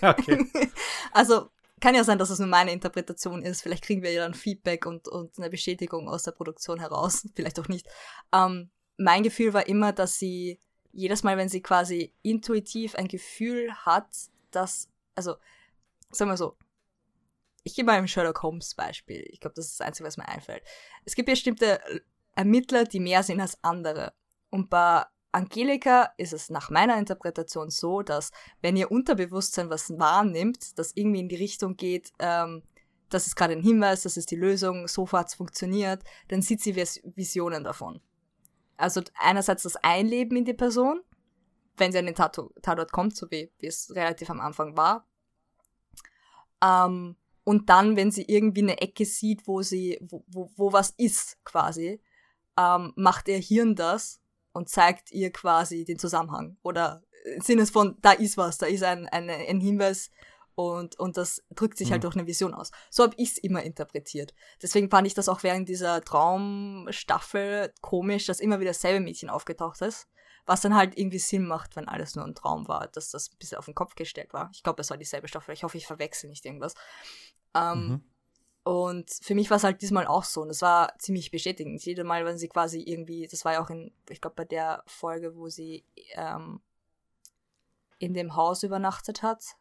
Okay. 0.00 0.46
Also 1.12 1.50
kann 1.80 1.94
ja 1.94 2.04
sein, 2.04 2.18
dass 2.18 2.30
es 2.30 2.38
nur 2.38 2.48
meine 2.48 2.72
Interpretation 2.72 3.42
ist. 3.42 3.62
Vielleicht 3.62 3.84
kriegen 3.84 4.02
wir 4.02 4.12
ja 4.12 4.22
dann 4.22 4.34
Feedback 4.34 4.86
und, 4.86 5.06
und 5.06 5.38
eine 5.38 5.50
Bestätigung 5.50 6.08
aus 6.08 6.22
der 6.22 6.32
Produktion 6.32 6.80
heraus. 6.80 7.28
Vielleicht 7.34 7.60
auch 7.60 7.68
nicht. 7.68 7.86
Ähm, 8.32 8.70
mein 8.96 9.22
Gefühl 9.22 9.52
war 9.52 9.66
immer, 9.68 9.92
dass 9.92 10.18
sie 10.18 10.60
jedes 10.92 11.22
Mal, 11.24 11.36
wenn 11.36 11.48
sie 11.48 11.60
quasi 11.60 12.14
intuitiv 12.22 12.94
ein 12.94 13.08
Gefühl 13.08 13.72
hat, 13.74 14.06
dass, 14.50 14.88
also, 15.14 15.34
sagen 16.10 16.30
wir 16.30 16.36
so, 16.36 16.56
ich 17.64 17.74
gebe 17.74 17.86
mal 17.86 17.98
ein 17.98 18.06
Sherlock 18.06 18.42
Holmes 18.42 18.74
Beispiel. 18.74 19.24
Ich 19.30 19.40
glaube, 19.40 19.54
das 19.54 19.66
ist 19.66 19.80
das 19.80 19.86
Einzige, 19.86 20.06
was 20.06 20.18
mir 20.18 20.28
einfällt. 20.28 20.62
Es 21.04 21.14
gibt 21.14 21.28
bestimmte 21.28 21.80
Ermittler, 22.36 22.84
die 22.84 23.00
mehr 23.00 23.22
sind 23.22 23.40
als 23.40 23.58
andere. 23.62 24.12
Und 24.50 24.70
bei 24.70 25.04
Angelika 25.32 26.12
ist 26.18 26.32
es 26.32 26.50
nach 26.50 26.70
meiner 26.70 26.98
Interpretation 26.98 27.70
so, 27.70 28.02
dass 28.02 28.30
wenn 28.60 28.76
ihr 28.76 28.90
Unterbewusstsein 28.90 29.70
was 29.70 29.90
wahrnimmt, 29.98 30.78
das 30.78 30.92
irgendwie 30.94 31.20
in 31.20 31.28
die 31.28 31.36
Richtung 31.36 31.76
geht, 31.76 32.12
ähm, 32.18 32.62
das 33.08 33.26
ist 33.26 33.34
gerade 33.34 33.54
ein 33.54 33.62
Hinweis, 33.62 34.02
das 34.02 34.16
ist 34.16 34.30
die 34.30 34.36
Lösung, 34.36 34.86
so 34.86 35.10
hat's 35.10 35.34
funktioniert, 35.34 36.04
dann 36.28 36.42
sieht 36.42 36.60
sie 36.60 36.76
Visionen 36.76 37.64
davon. 37.64 38.00
Also 38.76 39.02
einerseits 39.18 39.62
das 39.62 39.76
Einleben 39.76 40.36
in 40.36 40.44
die 40.44 40.54
Person, 40.54 41.00
wenn 41.76 41.92
sie 41.92 41.98
an 41.98 42.06
den 42.06 42.14
Tatort 42.14 42.92
kommt, 42.92 43.16
so 43.16 43.30
wie, 43.30 43.50
wie 43.58 43.66
es 43.66 43.94
relativ 43.94 44.30
am 44.30 44.40
Anfang 44.40 44.76
war. 44.76 45.06
Ähm, 46.62 47.16
und 47.44 47.68
dann, 47.68 47.96
wenn 47.96 48.10
sie 48.10 48.24
irgendwie 48.26 48.62
eine 48.62 48.80
Ecke 48.80 49.04
sieht, 49.04 49.46
wo 49.46 49.62
sie, 49.62 49.98
wo, 50.00 50.24
wo, 50.26 50.50
wo 50.56 50.72
was 50.72 50.90
ist, 50.96 51.38
quasi, 51.44 52.00
ähm, 52.58 52.92
macht 52.96 53.28
ihr 53.28 53.38
Hirn 53.38 53.76
das 53.76 54.20
und 54.52 54.68
zeigt 54.68 55.12
ihr 55.12 55.30
quasi 55.30 55.84
den 55.84 55.98
Zusammenhang. 55.98 56.56
Oder 56.62 57.02
im 57.36 57.42
Sinne 57.42 57.66
von, 57.66 57.96
da 58.00 58.12
ist 58.12 58.36
was, 58.36 58.58
da 58.58 58.66
ist 58.66 58.82
ein, 58.82 59.06
ein, 59.08 59.28
ein 59.28 59.60
Hinweis 59.60 60.10
und, 60.54 60.98
und 60.98 61.16
das 61.16 61.42
drückt 61.54 61.76
sich 61.78 61.90
halt 61.90 62.02
mhm. 62.02 62.04
halt 62.04 62.04
durch 62.04 62.16
eine 62.16 62.26
Vision 62.26 62.54
aus. 62.54 62.70
So 62.90 63.02
habe 63.02 63.14
ich 63.18 63.32
es 63.32 63.38
immer 63.38 63.62
interpretiert. 63.62 64.34
Deswegen 64.62 64.88
fand 64.88 65.06
ich 65.06 65.14
das 65.14 65.28
auch 65.28 65.42
während 65.42 65.68
dieser 65.68 66.00
Traumstaffel 66.02 67.72
komisch, 67.80 68.26
dass 68.26 68.40
immer 68.40 68.60
wieder 68.60 68.70
dasselbe 68.70 69.00
Mädchen 69.00 69.30
aufgetaucht 69.30 69.82
ist. 69.82 70.08
Was 70.46 70.60
dann 70.60 70.74
halt 70.74 70.98
irgendwie 70.98 71.18
Sinn 71.18 71.46
macht, 71.46 71.76
wenn 71.76 71.88
alles 71.88 72.16
nur 72.16 72.24
ein 72.24 72.34
Traum 72.34 72.68
war, 72.68 72.88
dass 72.88 73.10
das 73.10 73.30
ein 73.30 73.38
bisschen 73.38 73.58
auf 73.58 73.64
den 73.64 73.74
Kopf 73.74 73.94
gestellt 73.94 74.32
war. 74.32 74.50
Ich 74.52 74.62
glaube, 74.62 74.82
es 74.82 74.90
war 74.90 74.96
dieselbe 74.96 75.28
Staffel. 75.28 75.54
Ich 75.54 75.64
hoffe, 75.64 75.78
ich 75.78 75.86
verwechsel 75.86 76.28
nicht 76.28 76.44
irgendwas. 76.44 76.74
Ähm, 77.54 77.88
mhm. 77.88 78.04
Und 78.64 79.10
für 79.22 79.34
mich 79.34 79.50
war 79.50 79.58
es 79.58 79.64
halt 79.64 79.82
diesmal 79.82 80.06
auch 80.06 80.24
so. 80.24 80.42
Und 80.42 80.50
es 80.50 80.62
war 80.62 80.98
ziemlich 80.98 81.30
bestätigend. 81.30 81.84
Jedes 81.84 82.04
Mal, 82.04 82.24
wenn 82.24 82.38
sie 82.38 82.48
quasi 82.48 82.80
irgendwie, 82.80 83.26
das 83.26 83.44
war 83.44 83.54
ja 83.54 83.62
auch 83.62 83.70
in, 83.70 83.92
ich 84.08 84.20
glaube, 84.20 84.36
bei 84.36 84.44
der 84.44 84.82
Folge, 84.86 85.36
wo 85.36 85.48
sie 85.48 85.84
ähm, 86.14 86.60
in 87.98 88.14
dem 88.14 88.36
Haus 88.36 88.62
übernachtet 88.62 89.22
hat, 89.22 89.56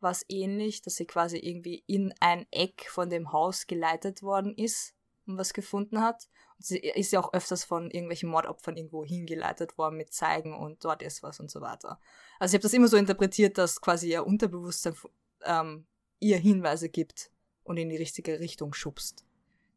war 0.00 0.10
es 0.10 0.24
ähnlich, 0.28 0.82
dass 0.82 0.96
sie 0.96 1.06
quasi 1.06 1.38
irgendwie 1.38 1.82
in 1.86 2.12
ein 2.20 2.46
Eck 2.50 2.88
von 2.90 3.10
dem 3.10 3.32
Haus 3.32 3.66
geleitet 3.66 4.22
worden 4.22 4.54
ist 4.54 4.94
und 5.26 5.38
was 5.38 5.52
gefunden 5.52 6.00
hat 6.00 6.28
sie 6.58 6.78
ist 6.78 7.12
ja 7.12 7.20
auch 7.20 7.32
öfters 7.32 7.64
von 7.64 7.90
irgendwelchen 7.90 8.28
Mordopfern 8.28 8.76
irgendwo 8.76 9.04
hingeleitet 9.04 9.78
worden 9.78 9.96
mit 9.96 10.12
Zeigen 10.12 10.56
und 10.56 10.84
dort 10.84 11.02
ist 11.02 11.22
was 11.22 11.40
und 11.40 11.50
so 11.50 11.60
weiter. 11.60 12.00
Also 12.38 12.52
ich 12.52 12.58
habe 12.58 12.62
das 12.62 12.72
immer 12.72 12.88
so 12.88 12.96
interpretiert, 12.96 13.58
dass 13.58 13.80
quasi 13.80 14.10
ihr 14.10 14.26
Unterbewusstsein 14.26 14.94
ähm, 15.44 15.86
ihr 16.20 16.38
Hinweise 16.38 16.88
gibt 16.88 17.30
und 17.64 17.76
in 17.76 17.88
die 17.88 17.96
richtige 17.96 18.40
Richtung 18.40 18.74
schubst 18.74 19.24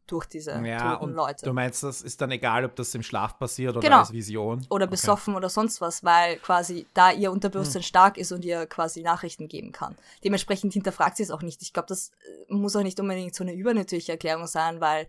durch 0.08 0.26
diese 0.26 0.52
ja, 0.66 0.98
toten 0.98 1.14
Leute. 1.14 1.46
Du 1.46 1.54
meinst, 1.54 1.84
das 1.84 2.02
ist 2.02 2.20
dann 2.20 2.32
egal, 2.32 2.66
ob 2.66 2.76
das 2.76 2.94
im 2.96 3.04
Schlaf 3.04 3.40
passiert 3.40 3.78
oder 3.78 3.82
genau. 3.82 4.00
als 4.00 4.12
Vision? 4.12 4.66
Oder 4.70 4.88
besoffen 4.88 5.34
okay. 5.34 5.38
oder 5.38 5.50
sonst 5.50 5.80
was, 5.80 6.04
weil 6.04 6.38
quasi 6.38 6.86
da 6.94 7.12
ihr 7.12 7.32
Unterbewusstsein 7.32 7.82
hm. 7.82 7.88
stark 7.88 8.18
ist 8.18 8.32
und 8.32 8.44
ihr 8.44 8.66
quasi 8.66 9.04
Nachrichten 9.04 9.48
geben 9.48 9.72
kann. 9.72 9.96
Dementsprechend 10.24 10.74
hinterfragt 10.74 11.18
sie 11.18 11.24
es 11.24 11.32
auch 11.32 11.42
nicht. 11.42 11.62
Ich 11.62 11.72
glaube, 11.72 11.88
das 11.88 12.12
äh, 12.50 12.54
muss 12.54 12.76
auch 12.76 12.84
nicht 12.84 13.00
unbedingt 13.00 13.36
so 13.36 13.44
eine 13.44 13.54
übernatürliche 13.54 14.12
Erklärung 14.12 14.48
sein, 14.48 14.82
weil 14.82 15.08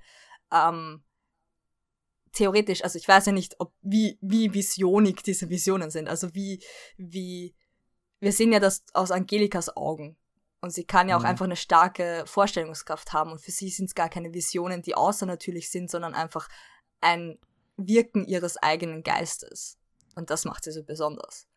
ähm, 0.53 1.03
theoretisch, 2.33 2.83
also 2.83 2.99
ich 2.99 3.07
weiß 3.07 3.27
ja 3.27 3.33
nicht, 3.33 3.57
ob 3.61 3.73
wie, 3.83 4.19
wie 4.21 4.53
visionig 4.53 5.23
diese 5.23 5.49
Visionen 5.49 5.91
sind. 5.91 6.09
Also 6.09 6.35
wie, 6.35 6.63
wie, 6.97 7.55
wir 8.21 8.33
sehen 8.33 8.53
ja 8.53 8.61
das 8.61 8.85
aus 8.95 9.11
Angelikas 9.11 9.77
Augen. 9.77 10.17
Und 10.61 10.71
sie 10.71 10.85
kann 10.85 11.09
ja 11.09 11.17
auch 11.17 11.23
mhm. 11.23 11.27
einfach 11.27 11.45
eine 11.45 11.57
starke 11.57 12.23
Vorstellungskraft 12.27 13.13
haben. 13.13 13.33
Und 13.33 13.41
für 13.41 13.51
sie 13.51 13.69
sind 13.69 13.87
es 13.87 13.95
gar 13.95 14.09
keine 14.09 14.33
Visionen, 14.33 14.83
die 14.83 14.95
außernatürlich 14.95 15.71
sind, 15.71 15.91
sondern 15.91 16.15
einfach 16.15 16.49
ein 17.01 17.39
Wirken 17.77 18.25
ihres 18.27 18.57
eigenen 18.59 19.03
Geistes. 19.03 19.79
Und 20.15 20.31
das 20.31 20.45
macht 20.45 20.63
sie 20.65 20.73
so 20.73 20.85
besonders. 20.85 21.49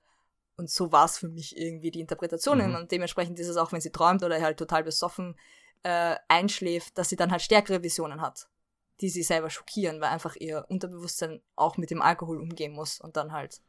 und 0.58 0.70
so 0.70 0.92
war 0.92 1.06
es 1.06 1.18
für 1.18 1.28
mich 1.28 1.58
irgendwie 1.58 1.92
die 1.92 2.00
Interpretation. 2.00 2.58
Mhm. 2.58 2.76
Und 2.76 2.92
dementsprechend 2.92 3.40
ist 3.40 3.50
es 3.50 3.58
auch, 3.58 3.72
wenn 3.72 3.82
sie 3.82 3.92
träumt 3.92 4.24
oder 4.24 4.42
halt 4.42 4.58
total 4.58 4.84
besoffen 4.84 5.36
äh, 5.84 6.16
einschläft, 6.28 6.98
dass 6.98 7.10
sie 7.10 7.16
dann 7.16 7.32
halt 7.32 7.42
stärkere 7.42 7.84
Visionen 7.84 8.22
hat, 8.22 8.48
die 9.02 9.10
sie 9.10 9.24
selber 9.24 9.50
schockieren, 9.50 10.02
weil 10.02 10.10
einfach 10.10 10.36
ihr 10.36 10.66
Unterbewusstsein 10.70 11.42
auch 11.56 11.78
mit 11.78 11.92
dem 11.92 12.02
Alkohol 12.02 12.40
umgehen 12.40 12.74
muss 12.74 13.00
und 13.00 13.18
dann 13.18 13.32
halt 13.32 13.62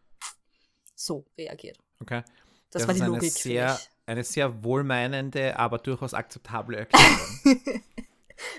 so 0.94 1.26
reagiert. 1.36 1.78
Okay. 2.00 2.22
Das, 2.70 2.82
das 2.82 2.88
war 2.88 2.94
die 2.94 3.02
eine 3.02 3.12
Logik. 3.12 3.32
Sehr, 3.32 3.78
eine 4.06 4.24
sehr 4.24 4.62
wohlmeinende, 4.64 5.58
aber 5.58 5.78
durchaus 5.78 6.14
akzeptable 6.14 6.76
Erklärung. 6.76 7.20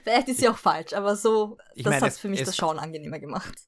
Vielleicht 0.04 0.28
ist 0.30 0.40
sie 0.40 0.50
auch 0.50 0.58
falsch, 0.58 0.94
aber 0.94 1.16
so, 1.16 1.58
ich 1.76 1.84
das 1.84 2.02
hat 2.02 2.14
für 2.14 2.30
mich 2.30 2.44
das 2.44 2.56
Schauen 2.56 2.80
angenehmer 2.80 3.20
gemacht 3.20 3.68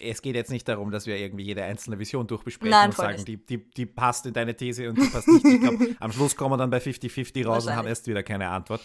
es 0.00 0.22
geht 0.22 0.34
jetzt 0.34 0.50
nicht 0.50 0.66
darum, 0.68 0.90
dass 0.90 1.06
wir 1.06 1.16
irgendwie 1.16 1.44
jede 1.44 1.62
einzelne 1.62 1.98
Vision 1.98 2.26
durchbesprechen 2.26 2.70
Nein, 2.70 2.90
und 2.90 2.96
sagen, 2.96 3.24
die, 3.24 3.36
die, 3.36 3.58
die 3.70 3.86
passt 3.86 4.26
in 4.26 4.32
deine 4.32 4.56
These 4.56 4.88
und 4.88 4.98
die 4.98 5.06
passt 5.06 5.28
nicht. 5.28 5.44
Ich 5.44 5.60
glaube, 5.60 5.96
am 6.00 6.12
Schluss 6.12 6.36
kommen 6.36 6.52
wir 6.52 6.58
dann 6.58 6.70
bei 6.70 6.78
50-50 6.78 7.46
raus 7.46 7.66
und 7.66 7.76
haben 7.76 7.86
erst 7.86 8.06
wieder 8.06 8.22
keine 8.22 8.48
Antwort. 8.48 8.80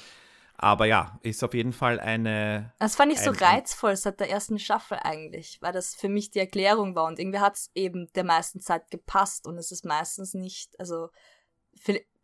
Aber 0.61 0.85
ja, 0.85 1.19
ist 1.23 1.43
auf 1.43 1.55
jeden 1.55 1.73
Fall 1.73 1.99
eine. 1.99 2.71
Das 2.77 2.95
fand 2.95 3.11
ich 3.11 3.19
so 3.19 3.31
reizvoll 3.31 3.95
seit 3.95 4.19
der 4.19 4.29
ersten 4.29 4.59
Staffel 4.59 4.99
eigentlich, 5.01 5.59
weil 5.59 5.73
das 5.73 5.95
für 5.95 6.07
mich 6.07 6.29
die 6.29 6.37
Erklärung 6.37 6.93
war 6.93 7.05
und 7.05 7.17
irgendwie 7.17 7.39
hat 7.39 7.55
es 7.55 7.71
eben 7.73 8.11
der 8.13 8.23
meisten 8.23 8.59
Zeit 8.59 8.91
gepasst 8.91 9.47
und 9.47 9.57
es 9.57 9.71
ist 9.71 9.85
meistens 9.85 10.35
nicht, 10.35 10.79
also 10.79 11.09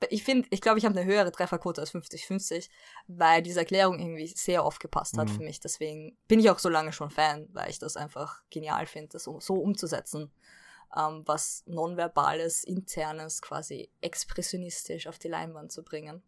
ich 0.09 0.23
finde, 0.23 0.47
ich 0.51 0.61
glaube, 0.61 0.77
ich 0.77 0.85
habe 0.85 0.99
eine 0.99 1.11
höhere 1.11 1.31
Trefferquote 1.31 1.81
als 1.81 1.95
50-50, 1.95 2.69
weil 3.07 3.41
diese 3.41 3.61
Erklärung 3.61 3.97
irgendwie 3.97 4.27
sehr 4.27 4.63
oft 4.63 4.79
gepasst 4.79 5.17
hat 5.17 5.29
mhm. 5.29 5.33
für 5.33 5.43
mich. 5.43 5.59
Deswegen 5.59 6.15
bin 6.27 6.39
ich 6.39 6.51
auch 6.51 6.59
so 6.59 6.69
lange 6.69 6.93
schon 6.93 7.09
Fan, 7.09 7.49
weil 7.53 7.71
ich 7.71 7.79
das 7.79 7.97
einfach 7.97 8.43
genial 8.51 8.85
finde, 8.85 9.09
das 9.13 9.23
so 9.23 9.55
umzusetzen, 9.55 10.31
ähm, 10.95 11.23
was 11.25 11.63
nonverbales, 11.65 12.63
internes, 12.63 13.41
quasi 13.41 13.89
expressionistisch 14.01 15.07
auf 15.07 15.17
die 15.17 15.29
Leinwand 15.29 15.71
zu 15.71 15.83
bringen. 15.83 16.21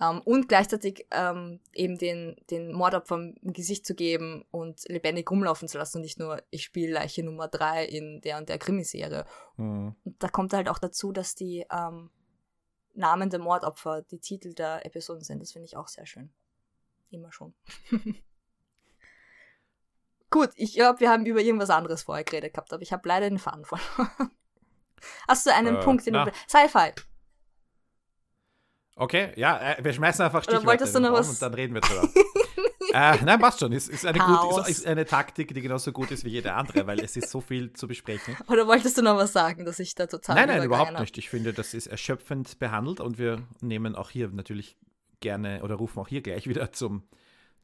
Ähm, 0.00 0.20
und 0.22 0.48
gleichzeitig 0.48 1.06
ähm, 1.10 1.60
eben 1.72 1.98
den, 1.98 2.36
den 2.50 2.72
Mordopfern 2.72 3.34
ein 3.42 3.52
Gesicht 3.52 3.84
zu 3.84 3.94
geben 3.94 4.44
und 4.50 4.84
lebendig 4.88 5.30
rumlaufen 5.30 5.66
zu 5.68 5.78
lassen 5.78 5.98
und 5.98 6.02
nicht 6.02 6.18
nur, 6.18 6.42
ich 6.50 6.64
spiele 6.64 6.92
Leiche 6.92 7.24
Nummer 7.24 7.48
drei 7.48 7.84
in 7.84 8.20
der 8.20 8.38
und 8.38 8.48
der 8.48 8.58
Krimiserie. 8.58 9.24
Mhm. 9.56 9.96
Und 10.04 10.22
da 10.22 10.28
kommt 10.28 10.52
halt 10.52 10.68
auch 10.68 10.78
dazu, 10.78 11.10
dass 11.12 11.34
die 11.34 11.66
ähm, 11.72 12.10
Namen 12.94 13.30
der 13.30 13.40
Mordopfer 13.40 14.02
die 14.02 14.20
Titel 14.20 14.54
der 14.54 14.86
Episoden 14.86 15.24
sind. 15.24 15.40
Das 15.40 15.52
finde 15.52 15.66
ich 15.66 15.76
auch 15.76 15.88
sehr 15.88 16.06
schön. 16.06 16.32
Immer 17.10 17.32
schon. 17.32 17.54
Gut, 20.30 20.50
ich 20.56 20.74
glaube, 20.74 21.00
wir 21.00 21.10
haben 21.10 21.24
über 21.24 21.40
irgendwas 21.40 21.70
anderes 21.70 22.02
vorher 22.02 22.24
geredet 22.24 22.52
gehabt, 22.52 22.72
aber 22.72 22.82
ich 22.82 22.92
habe 22.92 23.08
leider 23.08 23.28
den 23.28 23.38
Faden 23.38 23.64
verloren. 23.64 24.30
Hast 25.28 25.46
du 25.46 25.54
einen 25.54 25.76
äh, 25.76 25.80
Punkt, 25.80 26.04
den 26.06 26.14
du... 26.14 26.30
Sci-Fi. 26.48 26.92
Okay, 29.00 29.32
ja, 29.36 29.74
äh, 29.74 29.84
wir 29.84 29.92
schmeißen 29.92 30.24
einfach 30.24 30.42
Stichwörter 30.42 30.86
in 30.86 30.92
den 30.92 31.04
Raum 31.04 31.14
was? 31.14 31.28
und 31.28 31.40
dann 31.40 31.54
reden 31.54 31.72
wir 31.72 31.80
drüber. 31.80 32.08
äh, 32.92 33.16
nein, 33.24 33.38
passt 33.38 33.60
schon. 33.60 33.70
Ist, 33.70 33.88
ist, 33.88 34.04
eine 34.04 34.18
gut, 34.18 34.66
ist, 34.66 34.78
ist, 34.78 34.86
eine 34.88 35.04
Taktik, 35.06 35.54
die 35.54 35.60
genauso 35.60 35.92
gut 35.92 36.10
ist 36.10 36.24
wie 36.24 36.30
jede 36.30 36.54
andere, 36.54 36.84
weil 36.88 36.98
es 36.98 37.16
ist 37.16 37.30
so 37.30 37.40
viel 37.40 37.72
zu 37.74 37.86
besprechen. 37.86 38.36
Oder 38.48 38.66
wolltest 38.66 38.98
du 38.98 39.02
noch 39.02 39.16
was 39.16 39.32
sagen, 39.32 39.64
dass 39.64 39.78
ich 39.78 39.94
da 39.94 40.08
total. 40.08 40.34
Nein, 40.34 40.48
nein, 40.48 40.64
überhaupt 40.64 40.98
nicht. 40.98 41.16
Ich 41.16 41.30
finde, 41.30 41.52
das 41.52 41.74
ist 41.74 41.86
erschöpfend 41.86 42.58
behandelt 42.58 42.98
und 42.98 43.18
wir 43.18 43.46
nehmen 43.60 43.94
auch 43.94 44.10
hier 44.10 44.30
natürlich 44.30 44.76
gerne 45.20 45.62
oder 45.62 45.76
rufen 45.76 46.00
auch 46.00 46.08
hier 46.08 46.20
gleich 46.20 46.48
wieder 46.48 46.72
zum 46.72 47.04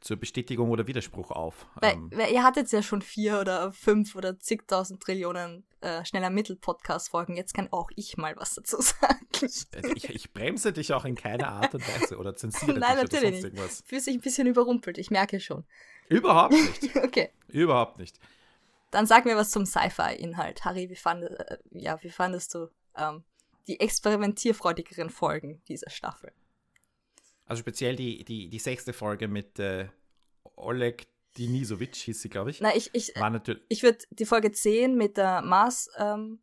zur 0.04 0.18
Bestätigung 0.18 0.70
oder 0.70 0.86
Widerspruch 0.86 1.30
auf. 1.30 1.66
Weil, 1.76 1.94
ähm, 1.94 2.10
weil 2.14 2.30
ihr 2.30 2.42
hattet 2.42 2.70
ja 2.70 2.82
schon 2.82 3.00
vier 3.00 3.40
oder 3.40 3.72
fünf 3.72 4.14
oder 4.14 4.38
zigtausend 4.38 5.02
Trillionen 5.02 5.64
äh, 5.80 6.04
schneller 6.04 6.28
Mittel-Podcast-Folgen. 6.28 7.36
Jetzt 7.36 7.54
kann 7.54 7.68
auch 7.72 7.88
ich 7.96 8.18
mal 8.18 8.36
was 8.36 8.54
dazu 8.54 8.76
sagen. 8.82 9.26
Äh, 9.40 9.92
ich, 9.94 10.10
ich 10.10 10.32
bremse 10.34 10.74
dich 10.74 10.92
auch 10.92 11.06
in 11.06 11.14
keiner 11.14 11.48
Art 11.48 11.74
und 11.74 11.88
Weise 11.88 12.18
oder 12.18 12.36
zensiere 12.36 12.72
Nein, 12.78 12.98
dich 12.98 13.12
natürlich 13.12 13.44
oder 13.44 13.50
sonst 13.58 13.72
nicht. 13.72 13.88
Fühlst 13.88 14.06
dich 14.06 14.14
ein 14.14 14.20
bisschen 14.20 14.46
überrumpelt, 14.46 14.98
ich 14.98 15.10
merke 15.10 15.40
schon. 15.40 15.64
Überhaupt 16.10 16.52
nicht. 16.82 16.96
okay. 16.96 17.30
Überhaupt 17.48 17.98
nicht. 17.98 18.20
Dann 18.90 19.06
sag 19.06 19.24
mir 19.24 19.36
was 19.36 19.50
zum 19.50 19.64
Sci-Fi-Inhalt. 19.64 20.66
Harry, 20.66 20.90
wie, 20.90 20.96
fand, 20.96 21.24
äh, 21.24 21.56
ja, 21.70 22.00
wie 22.02 22.10
fandest 22.10 22.54
du 22.54 22.68
ähm, 22.94 23.24
die 23.66 23.80
experimentierfreudigeren 23.80 25.08
Folgen 25.08 25.62
dieser 25.66 25.88
Staffel? 25.88 26.30
Also 27.46 27.60
speziell 27.60 27.96
die, 27.96 28.24
die, 28.24 28.48
die 28.48 28.58
sechste 28.58 28.92
Folge 28.92 29.28
mit 29.28 29.58
äh, 29.58 29.88
Oleg 30.56 31.06
Dinisovic 31.36 31.96
hieß 31.96 32.22
sie, 32.22 32.28
glaube 32.28 32.50
ich. 32.50 32.60
Na, 32.60 32.74
ich, 32.74 32.90
ich, 32.92 33.12
ich 33.68 33.82
würde 33.82 33.98
die 34.10 34.26
Folge 34.26 34.52
10 34.52 34.96
mit 34.96 35.16
der 35.16 35.42
Mars 35.42 35.90
ähm, 35.98 36.40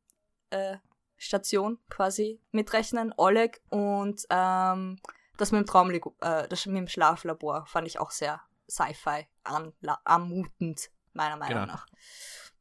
äh, 0.50 0.78
Station 1.18 1.80
quasi 1.90 2.42
mitrechnen. 2.52 3.14
Oleg 3.18 3.62
und 3.70 4.26
ähm, 4.30 5.00
das 5.38 5.52
mit 5.52 5.62
dem 5.62 5.66
Traum, 5.66 5.92
äh, 5.92 6.48
das 6.48 6.66
mit 6.66 6.78
dem 6.78 6.88
Schlaflabor 6.88 7.66
fand 7.68 7.88
ich 7.88 8.00
auch 8.00 8.12
sehr 8.12 8.42
Sci-Fi 8.70 9.28
anmutend, 9.44 10.92
meiner 11.14 11.38
Meinung 11.38 11.62
genau. 11.62 11.74
nach. 11.74 11.88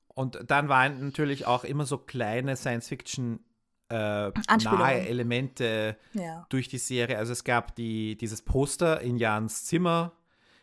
Und 0.09 0.51
dann 0.51 0.69
waren 0.69 1.05
natürlich 1.05 1.47
auch 1.47 1.65
immer 1.65 1.87
so 1.87 1.99
kleine 1.99 2.57
Science-Fiction 2.57 3.45
äh, 3.91 4.31
nahe 4.63 5.09
Elemente 5.09 5.97
ja. 6.13 6.47
durch 6.49 6.69
die 6.69 6.79
Serie. 6.79 7.19
Also 7.19 7.33
es 7.33 7.45
gab 7.45 7.75
die, 7.75 8.17
dieses 8.17 8.43
Poster 8.43 9.01
in 9.01 9.19
Jans 9.19 9.65
Zimmer. 9.65 10.13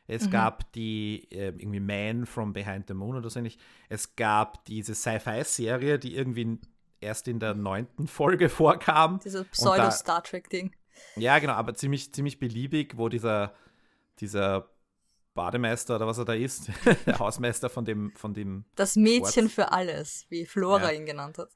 Es 0.08 0.26
mhm. 0.26 0.32
gab 0.32 0.72
die 0.72 1.28
äh, 1.32 1.48
irgendwie 1.50 1.82
Man 1.82 2.26
from 2.26 2.54
Behind 2.54 2.88
the 2.88 2.94
Moon 2.94 3.18
oder 3.18 3.30
so 3.30 3.40
ähnlich. 3.40 3.60
Es 3.90 4.16
gab 4.16 4.64
diese 4.66 4.96
Sci-Fi-Serie, 4.96 6.00
die 6.00 6.16
irgendwie 6.16 6.60
erst 7.02 7.28
in 7.28 7.40
der 7.40 7.54
neunten 7.54 8.08
Folge 8.08 8.48
vorkam. 8.50 9.20
Dieses 9.24 9.46
Pseudo-Star 9.48 10.24
Trek-Ding. 10.24 10.74
Ja, 11.18 11.38
genau, 11.40 11.54
aber 11.54 11.74
ziemlich, 11.74 12.14
ziemlich 12.14 12.40
beliebig, 12.40 12.98
wo 12.98 13.10
dieser, 13.10 13.54
dieser 14.20 14.70
Bademeister 15.34 15.98
oder 15.98 16.08
was 16.08 16.18
er 16.18 16.26
da 16.26 16.34
ist, 16.34 16.72
der 17.06 17.20
Hausmeister 17.20 17.70
von 17.70 17.84
dem, 17.84 18.16
von 18.16 18.34
dem. 18.34 18.64
Das 18.76 18.96
Mädchen 18.96 19.46
Ort. 19.46 19.54
für 19.54 19.72
alles, 19.74 20.26
wie 20.30 20.46
Flora 20.46 20.92
ja. 20.94 20.98
ihn 20.98 21.06
genannt 21.06 21.38
hat. 21.38 21.50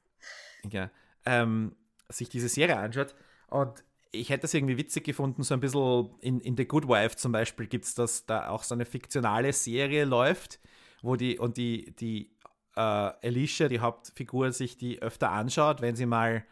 Ja 0.70 0.90
ähm, 1.24 1.76
sich 2.08 2.28
diese 2.28 2.48
Serie 2.48 2.76
anschaut. 2.76 3.14
Und 3.48 3.84
ich 4.12 4.30
hätte 4.30 4.46
es 4.46 4.54
irgendwie 4.54 4.76
witzig 4.76 5.04
gefunden, 5.04 5.42
so 5.42 5.54
ein 5.54 5.60
bisschen 5.60 6.10
in, 6.20 6.40
in 6.40 6.56
The 6.56 6.66
Good 6.66 6.86
Wife 6.86 7.16
zum 7.16 7.32
Beispiel 7.32 7.66
gibt 7.66 7.86
es, 7.86 7.94
dass 7.94 8.26
da 8.26 8.48
auch 8.48 8.62
so 8.62 8.74
eine 8.74 8.84
fiktionale 8.84 9.52
Serie 9.52 10.04
läuft, 10.04 10.60
wo 11.00 11.16
die 11.16 11.38
und 11.38 11.56
die, 11.56 11.94
die 11.96 12.36
äh, 12.76 12.80
Alicia, 12.80 13.68
die 13.68 13.80
Hauptfigur, 13.80 14.52
sich 14.52 14.76
die 14.76 15.00
öfter 15.00 15.30
anschaut, 15.30 15.80
wenn 15.80 15.96
sie 15.96 16.06
mal 16.06 16.44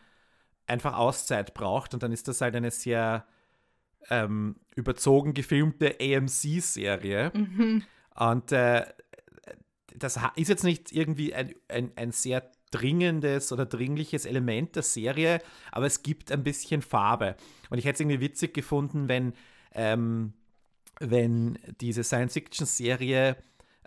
einfach 0.66 0.96
Auszeit 0.96 1.54
braucht. 1.54 1.94
Und 1.94 2.02
dann 2.02 2.12
ist 2.12 2.28
das 2.28 2.40
halt 2.40 2.56
eine 2.56 2.70
sehr 2.70 3.26
ähm, 4.08 4.56
überzogen 4.74 5.34
gefilmte 5.34 5.96
AMC-Serie. 6.00 7.32
Mhm. 7.34 7.84
Und 8.14 8.52
äh, 8.52 8.86
das 9.94 10.18
ist 10.36 10.48
jetzt 10.48 10.64
nicht 10.64 10.92
irgendwie 10.92 11.34
ein, 11.34 11.54
ein, 11.68 11.92
ein 11.96 12.12
sehr 12.12 12.50
dringendes 12.70 13.52
oder 13.52 13.66
dringliches 13.66 14.24
Element 14.24 14.76
der 14.76 14.82
Serie, 14.82 15.40
aber 15.72 15.86
es 15.86 16.02
gibt 16.02 16.30
ein 16.32 16.42
bisschen 16.42 16.82
Farbe. 16.82 17.36
Und 17.68 17.78
ich 17.78 17.84
hätte 17.84 17.94
es 17.94 18.00
irgendwie 18.00 18.20
witzig 18.20 18.54
gefunden, 18.54 19.08
wenn, 19.08 19.32
ähm, 19.74 20.32
wenn 21.00 21.58
diese 21.80 22.04
Science-Fiction-Serie 22.04 23.36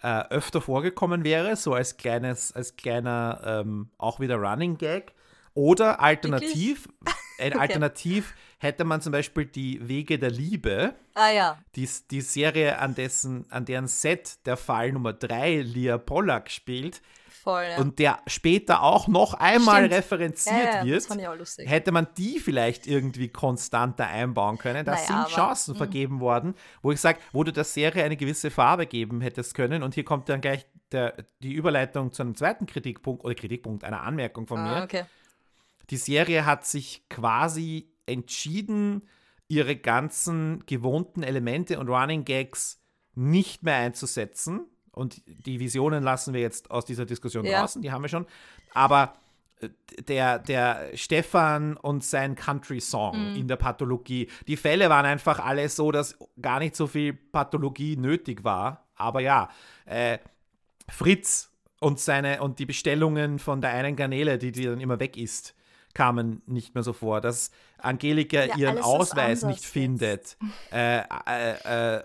äh, 0.01 0.27
öfter 0.29 0.61
vorgekommen 0.61 1.23
wäre, 1.23 1.55
so 1.55 1.73
als 1.73 1.97
kleines, 1.97 2.51
als 2.51 2.75
kleiner 2.75 3.41
ähm, 3.45 3.89
auch 3.97 4.19
wieder 4.19 4.35
Running 4.35 4.77
Gag. 4.77 5.13
Oder 5.55 6.01
alternativ, 6.01 6.89
äh, 7.37 7.47
okay. 7.47 7.59
alternativ 7.59 8.33
hätte 8.57 8.85
man 8.85 9.01
zum 9.01 9.11
Beispiel 9.11 9.45
die 9.45 9.87
Wege 9.87 10.17
der 10.17 10.31
Liebe. 10.31 10.95
Ah 11.13 11.29
ja. 11.29 11.59
Die, 11.75 11.87
die 12.09 12.21
Serie, 12.21 12.79
an 12.79 12.95
dessen, 12.95 13.45
an 13.49 13.65
deren 13.65 13.87
Set 13.87 14.45
der 14.45 14.57
Fall 14.57 14.91
Nummer 14.91 15.13
3 15.13 15.61
Lia 15.61 15.97
Pollack 15.97 16.49
spielt, 16.49 17.01
Voll, 17.43 17.65
ja. 17.69 17.77
und 17.77 17.99
der 17.99 18.19
später 18.25 18.83
auch 18.83 19.09
noch 19.09 19.33
einmal 19.33 19.81
Stimmt. 19.81 19.95
referenziert 19.95 20.75
ja, 20.75 20.85
wird, 20.85 21.09
hätte 21.67 21.91
man 21.91 22.07
die 22.17 22.39
vielleicht 22.39 22.87
irgendwie 22.87 23.27
konstanter 23.27 24.07
einbauen 24.07 24.57
können. 24.57 24.85
Da 24.85 24.93
naja, 24.93 25.05
sind 25.05 25.35
Chancen 25.35 25.71
aber, 25.71 25.79
vergeben 25.79 26.21
worden, 26.21 26.55
wo 26.81 26.93
ich 26.93 27.01
sage, 27.01 27.19
wo 27.33 27.43
du 27.43 27.51
der 27.51 27.65
Serie 27.65 28.05
eine 28.05 28.15
gewisse 28.15 28.49
Farbe 28.49 28.85
geben 28.85 29.19
hättest 29.19 29.55
können. 29.55 29.83
Und 29.83 29.93
hier 29.93 30.05
kommt 30.05 30.29
dann 30.29 30.39
gleich 30.39 30.65
der, 30.93 31.15
die 31.39 31.51
Überleitung 31.51 32.13
zu 32.13 32.21
einem 32.21 32.35
zweiten 32.35 32.65
Kritikpunkt 32.65 33.25
oder 33.25 33.35
Kritikpunkt, 33.35 33.83
einer 33.83 34.03
Anmerkung 34.03 34.47
von 34.47 34.59
ah, 34.59 34.77
mir. 34.77 34.83
Okay. 34.83 35.03
Die 35.89 35.97
Serie 35.97 36.45
hat 36.45 36.65
sich 36.65 37.09
quasi 37.09 37.91
entschieden, 38.05 39.01
ihre 39.49 39.75
ganzen 39.75 40.65
gewohnten 40.65 41.23
Elemente 41.23 41.77
und 41.77 41.89
Running 41.89 42.23
Gags 42.23 42.81
nicht 43.15 43.63
mehr 43.63 43.75
einzusetzen 43.75 44.69
und 44.93 45.21
die 45.25 45.59
Visionen 45.59 46.03
lassen 46.03 46.33
wir 46.33 46.41
jetzt 46.41 46.71
aus 46.71 46.85
dieser 46.85 47.05
Diskussion 47.05 47.45
ja. 47.45 47.61
draußen, 47.61 47.81
die 47.81 47.91
haben 47.91 48.03
wir 48.03 48.09
schon. 48.09 48.25
Aber 48.73 49.15
äh, 49.59 49.69
der, 50.03 50.39
der 50.39 50.91
Stefan 50.95 51.77
und 51.77 52.03
sein 52.03 52.35
Country-Song 52.35 53.31
mhm. 53.31 53.35
in 53.35 53.47
der 53.47 53.55
Pathologie, 53.55 54.29
die 54.47 54.55
Fälle 54.57 54.89
waren 54.89 55.05
einfach 55.05 55.39
alle 55.39 55.67
so, 55.69 55.91
dass 55.91 56.17
gar 56.41 56.59
nicht 56.59 56.75
so 56.75 56.87
viel 56.87 57.13
Pathologie 57.13 57.97
nötig 57.97 58.43
war. 58.43 58.87
Aber 58.95 59.19
ja, 59.19 59.49
äh, 59.85 60.19
Fritz 60.89 61.49
und 61.79 61.99
seine 61.99 62.41
und 62.41 62.59
die 62.59 62.65
Bestellungen 62.65 63.39
von 63.39 63.61
der 63.61 63.71
einen 63.71 63.95
Garnele, 63.95 64.37
die, 64.37 64.51
die 64.51 64.65
dann 64.65 64.79
immer 64.79 64.99
weg 64.99 65.17
ist, 65.17 65.55
kamen 65.93 66.41
nicht 66.45 66.75
mehr 66.75 66.83
so 66.83 66.93
vor, 66.93 67.21
dass 67.21 67.51
Angelika 67.77 68.45
ja, 68.45 68.55
ihren 68.55 68.79
Ausweis 68.79 69.43
nicht 69.43 69.63
findet 69.63 70.37
äh, 70.71 70.99
äh, 70.99 71.97
äh, 71.97 72.03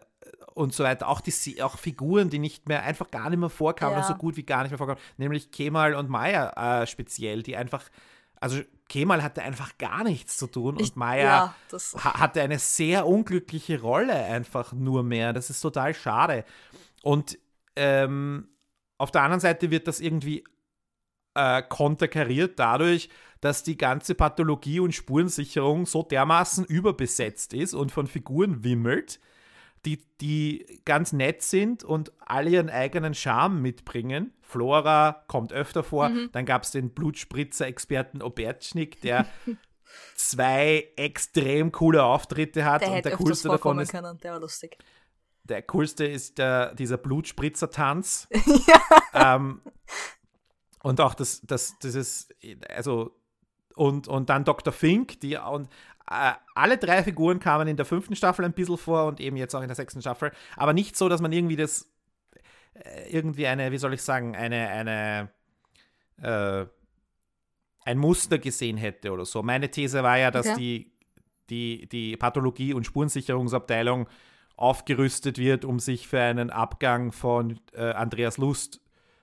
und 0.54 0.74
so 0.74 0.84
weiter. 0.84 1.08
Auch, 1.08 1.20
die, 1.20 1.62
auch 1.62 1.78
Figuren, 1.78 2.30
die 2.30 2.38
nicht 2.38 2.68
mehr, 2.68 2.82
einfach 2.82 3.10
gar 3.10 3.30
nicht 3.30 3.38
mehr 3.38 3.50
vorkamen, 3.50 3.98
ja. 3.98 4.02
so 4.02 4.14
gut 4.14 4.36
wie 4.36 4.42
gar 4.42 4.62
nicht 4.62 4.70
mehr 4.70 4.78
vorkamen, 4.78 5.00
nämlich 5.16 5.50
Kemal 5.50 5.94
und 5.94 6.08
Maya 6.08 6.82
äh, 6.82 6.86
speziell, 6.86 7.42
die 7.42 7.56
einfach, 7.56 7.84
also 8.40 8.60
Kemal 8.88 9.22
hatte 9.22 9.42
einfach 9.42 9.76
gar 9.78 10.02
nichts 10.04 10.36
zu 10.36 10.46
tun 10.46 10.76
ich, 10.78 10.90
und 10.90 10.96
Maya 10.96 11.54
ja, 11.72 12.14
hatte 12.14 12.40
eine 12.40 12.58
sehr 12.58 13.06
unglückliche 13.06 13.80
Rolle 13.80 14.14
einfach 14.14 14.72
nur 14.72 15.02
mehr. 15.02 15.32
Das 15.32 15.50
ist 15.50 15.60
total 15.60 15.94
schade. 15.94 16.44
Und 17.02 17.38
ähm, 17.76 18.48
auf 18.96 19.10
der 19.10 19.22
anderen 19.22 19.40
Seite 19.40 19.70
wird 19.70 19.86
das 19.86 20.00
irgendwie 20.00 20.44
äh, 21.34 21.62
konterkariert 21.62 22.58
dadurch, 22.58 23.08
dass 23.40 23.62
die 23.62 23.78
ganze 23.78 24.14
Pathologie 24.14 24.80
und 24.80 24.94
Spurensicherung 24.94 25.86
so 25.86 26.02
dermaßen 26.02 26.64
überbesetzt 26.64 27.54
ist 27.54 27.74
und 27.74 27.92
von 27.92 28.08
Figuren 28.08 28.64
wimmelt, 28.64 29.20
die, 29.88 30.04
die 30.20 30.80
ganz 30.84 31.12
nett 31.12 31.42
sind 31.42 31.84
und 31.84 32.12
alle 32.20 32.50
ihren 32.50 32.70
eigenen 32.70 33.14
Charme 33.14 33.62
mitbringen. 33.62 34.32
Flora 34.42 35.24
kommt 35.28 35.52
öfter 35.52 35.82
vor. 35.82 36.08
Mhm. 36.08 36.30
Dann 36.32 36.44
gab 36.44 36.62
es 36.64 36.70
den 36.70 36.90
Blutspritzer-Experten 36.90 38.22
Obertschnik, 38.22 39.00
der 39.00 39.26
zwei 40.14 40.88
extrem 40.96 41.72
coole 41.72 42.02
Auftritte 42.04 42.64
hat. 42.64 42.82
Der 42.82 42.92
und 42.92 43.04
der 43.04 43.16
coolste 43.16 43.48
davon 43.48 43.78
ist. 43.78 43.90
Können. 43.90 44.18
Der 44.18 44.32
war 44.32 44.40
lustig. 44.40 44.78
Der 45.44 45.62
coolste 45.62 46.04
ist 46.04 46.38
der, 46.38 46.74
dieser 46.74 46.98
Blutspritzer-Tanz. 46.98 48.28
ja. 48.66 49.36
Ähm, 49.36 49.62
und 50.82 51.00
auch 51.00 51.14
das, 51.14 51.40
das, 51.42 51.78
das 51.80 51.94
ist, 51.94 52.34
also, 52.68 53.18
und, 53.74 54.08
und 54.08 54.28
dann 54.28 54.44
Dr. 54.44 54.72
Fink, 54.72 55.20
die, 55.20 55.36
und 55.36 55.66
äh, 55.66 55.68
alle 56.08 56.78
drei 56.78 57.02
Figuren 57.02 57.38
kamen 57.38 57.68
in 57.68 57.76
der 57.76 57.86
fünften 57.86 58.16
Staffel 58.16 58.44
ein 58.44 58.52
bisschen 58.52 58.78
vor 58.78 59.04
und 59.06 59.20
eben 59.20 59.36
jetzt 59.36 59.54
auch 59.54 59.60
in 59.60 59.68
der 59.68 59.76
sechsten 59.76 60.00
Staffel, 60.00 60.32
aber 60.56 60.72
nicht 60.72 60.96
so, 60.96 61.08
dass 61.08 61.20
man 61.20 61.32
irgendwie 61.32 61.56
das, 61.56 61.90
äh, 62.74 63.10
irgendwie 63.10 63.46
eine, 63.46 63.70
wie 63.72 63.78
soll 63.78 63.94
ich 63.94 64.02
sagen, 64.02 64.34
eine, 64.34 64.68
eine, 64.68 65.30
äh, 66.22 66.66
ein 67.84 67.98
Muster 67.98 68.38
gesehen 68.38 68.76
hätte 68.76 69.12
oder 69.12 69.24
so. 69.24 69.42
Meine 69.42 69.70
These 69.70 70.02
war 70.02 70.18
ja, 70.18 70.30
dass 70.30 70.46
okay. 70.46 70.56
die, 70.58 70.92
die, 71.50 71.88
die 71.88 72.16
Pathologie- 72.16 72.74
und 72.74 72.84
Spurensicherungsabteilung 72.84 74.08
aufgerüstet 74.56 75.38
wird, 75.38 75.64
um 75.64 75.78
sich 75.78 76.08
für 76.08 76.20
einen 76.20 76.50
Abgang 76.50 77.12
von 77.12 77.60
äh, 77.74 77.92
Andreas 77.92 78.38
Lust 78.38 78.80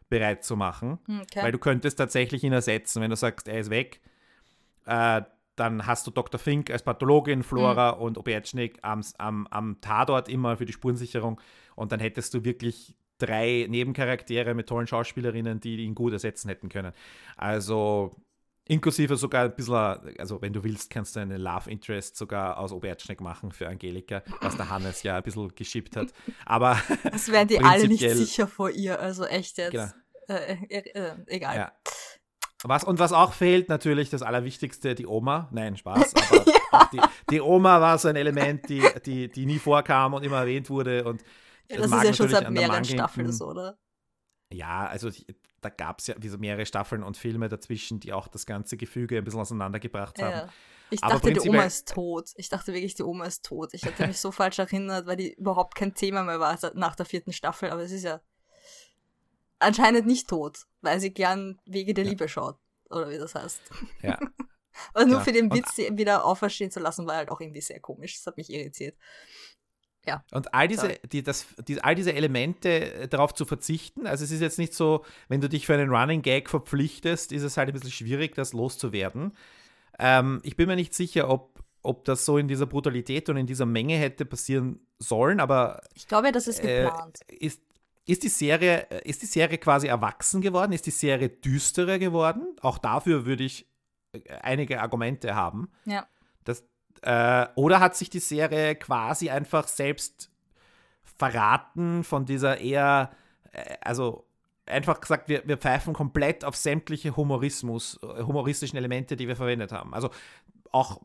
bereit 0.09 0.43
zu 0.43 0.55
machen. 0.55 0.99
Hm, 1.07 1.21
okay. 1.21 1.43
Weil 1.43 1.51
du 1.51 1.59
könntest 1.59 1.97
tatsächlich 1.97 2.43
ihn 2.43 2.53
ersetzen, 2.53 3.01
wenn 3.01 3.09
du 3.09 3.15
sagst, 3.15 3.47
er 3.47 3.59
ist 3.59 3.69
weg. 3.69 4.01
Äh, 4.85 5.23
dann 5.55 5.85
hast 5.85 6.05
du 6.05 6.11
Dr. 6.11 6.39
Fink 6.39 6.69
als 6.69 6.83
Pathologin, 6.83 7.43
Flora 7.43 7.95
mhm. 7.95 8.01
und 8.01 8.17
Obertschnik 8.17 8.79
am, 8.81 9.01
am, 9.17 9.47
am 9.47 9.81
Tatort 9.81 10.29
immer 10.29 10.57
für 10.57 10.65
die 10.65 10.73
Spurensicherung. 10.73 11.39
Und 11.75 11.91
dann 11.91 11.99
hättest 11.99 12.33
du 12.33 12.43
wirklich 12.43 12.95
drei 13.17 13.65
Nebencharaktere 13.69 14.53
mit 14.53 14.67
tollen 14.67 14.87
Schauspielerinnen, 14.87 15.59
die 15.59 15.77
ihn 15.77 15.95
gut 15.95 16.13
ersetzen 16.13 16.49
hätten 16.49 16.69
können. 16.69 16.91
Also 17.37 18.11
inklusive 18.65 19.15
sogar 19.15 19.45
ein 19.45 19.55
bisschen, 19.55 20.17
also 20.17 20.41
wenn 20.41 20.51
du 20.51 20.63
willst, 20.63 20.89
kannst 20.89 21.15
du 21.15 21.21
eine 21.21 21.37
Love 21.37 21.69
Interest 21.69 22.17
sogar 22.17 22.57
aus 22.57 22.71
Obertschneck 22.71 23.21
machen 23.21 23.51
für 23.51 23.67
Angelika, 23.67 24.23
was 24.41 24.57
der 24.57 24.69
Hannes 24.69 25.03
ja 25.03 25.17
ein 25.17 25.23
bisschen 25.23 25.53
geschippt 25.55 25.95
hat. 25.95 26.13
Aber 26.45 26.81
das 27.03 27.29
wären 27.29 27.47
die 27.47 27.59
alle 27.59 27.87
nicht 27.87 28.09
sicher 28.09 28.47
vor 28.47 28.71
ihr, 28.71 28.99
also 28.99 29.25
echt 29.25 29.57
jetzt. 29.57 29.71
Genau. 29.71 29.87
Äh, 30.27 30.57
äh, 30.69 30.89
äh, 30.93 31.13
egal. 31.27 31.55
Ja. 31.55 31.71
Was, 32.67 32.84
und 32.84 32.97
was 32.97 33.13
auch 33.13 33.34
fehlt, 33.34 33.69
natürlich 33.69 34.10
das 34.10 34.23
Allerwichtigste, 34.23 34.95
die 34.95 35.06
Oma. 35.06 35.47
Nein, 35.51 35.78
Spaß. 35.78 36.13
Aber 36.32 36.45
ja. 36.47 36.89
die, 36.91 36.99
die, 37.30 37.41
Oma 37.41 37.80
war 37.80 37.97
so 37.97 38.08
ein 38.08 38.15
Element, 38.15 38.67
die, 38.69 38.84
die, 39.06 39.30
die 39.30 39.45
nie 39.45 39.60
vorkam 39.60 40.15
und 40.15 40.23
immer 40.23 40.39
erwähnt 40.39 40.69
wurde. 40.69 41.06
Und 41.06 41.21
ja, 41.69 41.78
das, 41.78 41.91
das 41.91 41.99
ist 41.99 42.08
ja 42.08 42.13
schon 42.13 42.30
seit 42.30 42.49
mehreren 42.49 42.84
Staffeln 42.84 43.32
so, 43.32 43.49
oder? 43.49 43.78
Ja, 44.51 44.88
also 44.88 45.10
da 45.62 45.69
gab 45.69 45.99
es 45.99 46.08
ja 46.08 46.15
diese 46.15 46.38
mehrere 46.38 46.65
Staffeln 46.65 47.04
und 47.04 47.17
Filme 47.17 47.49
dazwischen, 47.49 47.99
die 47.99 48.13
auch 48.13 48.28
das 48.28 48.45
ganze 48.45 48.78
Gefüge 48.78 49.17
ein 49.17 49.23
bisschen 49.23 49.41
auseinandergebracht 49.41 50.21
haben. 50.21 50.32
Ja. 50.32 50.49
Ich 50.91 51.04
Aber 51.04 51.15
dachte, 51.15 51.34
die 51.34 51.49
Oma 51.49 51.63
ist 51.63 51.88
tot. 51.88 52.32
Ich 52.36 52.49
dachte 52.49 52.73
wirklich, 52.73 52.93
die 52.93 53.04
Oma 53.04 53.25
ist 53.25 53.43
tot. 53.43 53.73
Ich 53.73 53.86
hatte 53.86 54.06
mich 54.06 54.19
so 54.19 54.32
falsch 54.32 54.60
erinnert, 54.60 55.08
weil 55.08 55.17
die 55.17 55.34
überhaupt 55.34 55.75
kein 55.75 55.93
Thema 55.95 56.23
mehr 56.23 56.39
war 56.39 56.58
nach 56.75 56.95
der 56.95 57.06
vierten 57.06 57.34
Staffel. 57.34 57.71
Aber 57.71 57.82
es 57.82 57.91
ist 57.91 58.04
ja 58.04 58.21
anscheinend 59.59 60.07
nicht 60.07 60.27
tot, 60.27 60.65
weil 60.81 60.99
sie 60.99 61.13
gern 61.13 61.59
Wege 61.65 61.93
der 61.93 62.03
ja. 62.03 62.11
Liebe 62.11 62.29
schaut. 62.29 62.57
Oder 62.89 63.09
wie 63.09 63.17
das 63.17 63.35
heißt. 63.35 63.61
Ja. 64.01 64.19
Aber 64.93 65.05
nur 65.05 65.19
ja. 65.19 65.23
für 65.23 65.31
den 65.31 65.51
Witz, 65.53 65.75
sie 65.75 65.89
wieder 65.97 66.25
auferstehen 66.25 66.71
zu 66.71 66.79
lassen, 66.79 67.07
war 67.07 67.15
halt 67.15 67.29
auch 67.29 67.39
irgendwie 67.39 67.61
sehr 67.61 67.79
komisch. 67.79 68.15
Das 68.15 68.27
hat 68.27 68.37
mich 68.37 68.49
irritiert. 68.49 68.97
Ja. 70.05 70.23
Und 70.31 70.53
all 70.53 70.67
diese, 70.67 70.99
die, 71.11 71.23
das, 71.23 71.47
die, 71.67 71.83
all 71.83 71.95
diese 71.95 72.13
Elemente 72.13 72.93
äh, 72.93 73.07
darauf 73.07 73.33
zu 73.33 73.45
verzichten, 73.45 74.05
also 74.05 74.23
es 74.23 74.31
ist 74.31 74.41
jetzt 74.41 74.59
nicht 74.59 74.73
so, 74.73 75.03
wenn 75.29 75.41
du 75.41 75.49
dich 75.49 75.65
für 75.65 75.73
einen 75.73 75.89
Running 75.89 76.21
Gag 76.21 76.49
verpflichtest, 76.49 77.31
ist 77.31 77.43
es 77.43 77.57
halt 77.57 77.69
ein 77.69 77.73
bisschen 77.73 77.91
schwierig, 77.91 78.35
das 78.35 78.53
loszuwerden. 78.53 79.35
Ähm, 79.97 80.41
ich 80.43 80.55
bin 80.55 80.67
mir 80.67 80.75
nicht 80.75 80.93
sicher, 80.93 81.29
ob, 81.29 81.63
ob 81.81 82.05
das 82.05 82.25
so 82.25 82.37
in 82.37 82.47
dieser 82.47 82.67
Brutalität 82.67 83.29
und 83.29 83.37
in 83.37 83.47
dieser 83.47 83.65
Menge 83.65 83.95
hätte 83.95 84.25
passieren 84.25 84.85
sollen, 84.99 85.39
aber. 85.39 85.81
Ich 85.95 86.07
glaube, 86.07 86.31
das 86.31 86.47
ist 86.47 86.63
äh, 86.63 86.83
geplant. 86.83 87.19
Äh, 87.27 87.35
ist, 87.37 87.61
ist 88.05 88.23
die, 88.23 88.29
Serie, 88.29 88.87
äh, 88.89 89.09
ist 89.09 89.21
die 89.21 89.27
Serie 89.27 89.57
quasi 89.57 89.87
erwachsen 89.87 90.41
geworden? 90.41 90.71
Ist 90.71 90.85
die 90.85 90.91
Serie 90.91 91.29
düsterer 91.29 91.99
geworden? 91.99 92.55
Auch 92.61 92.77
dafür 92.77 93.25
würde 93.25 93.43
ich 93.43 93.67
äh, 94.13 94.19
einige 94.41 94.81
Argumente 94.81 95.35
haben. 95.35 95.69
Ja. 95.85 96.05
Das, 96.43 96.63
äh, 97.01 97.47
oder 97.55 97.79
hat 97.79 97.95
sich 97.95 98.09
die 98.09 98.19
Serie 98.19 98.75
quasi 98.75 99.29
einfach 99.29 99.67
selbst 99.67 100.31
verraten 101.17 102.03
von 102.03 102.25
dieser 102.25 102.59
eher, 102.59 103.11
äh, 103.51 103.77
also 103.81 104.27
einfach 104.67 105.01
gesagt, 105.01 105.29
wir, 105.29 105.43
wir 105.47 105.57
pfeifen 105.57 105.93
komplett 105.93 106.43
auf 106.43 106.55
sämtliche 106.55 107.15
Humorismus, 107.15 107.99
humoristischen 108.01 108.77
Elemente, 108.77 109.15
die 109.15 109.27
wir 109.27 109.35
verwendet 109.35 109.71
haben. 109.71 109.93
Also 109.93 110.09
auch 110.71 111.01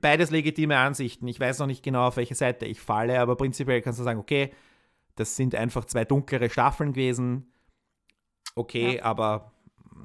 beides 0.00 0.30
legitime 0.30 0.76
Ansichten. 0.76 1.26
Ich 1.28 1.40
weiß 1.40 1.60
noch 1.60 1.66
nicht 1.66 1.82
genau, 1.82 2.08
auf 2.08 2.16
welche 2.16 2.34
Seite 2.34 2.66
ich 2.66 2.80
falle, 2.80 3.20
aber 3.20 3.36
prinzipiell 3.36 3.80
kannst 3.82 4.00
du 4.00 4.04
sagen, 4.04 4.18
okay, 4.18 4.52
das 5.18 5.36
sind 5.36 5.54
einfach 5.54 5.84
zwei 5.84 6.04
dunklere 6.04 6.50
Staffeln 6.50 6.92
gewesen. 6.92 7.52
Okay, 8.54 8.96
ja. 8.96 9.04
aber 9.04 9.52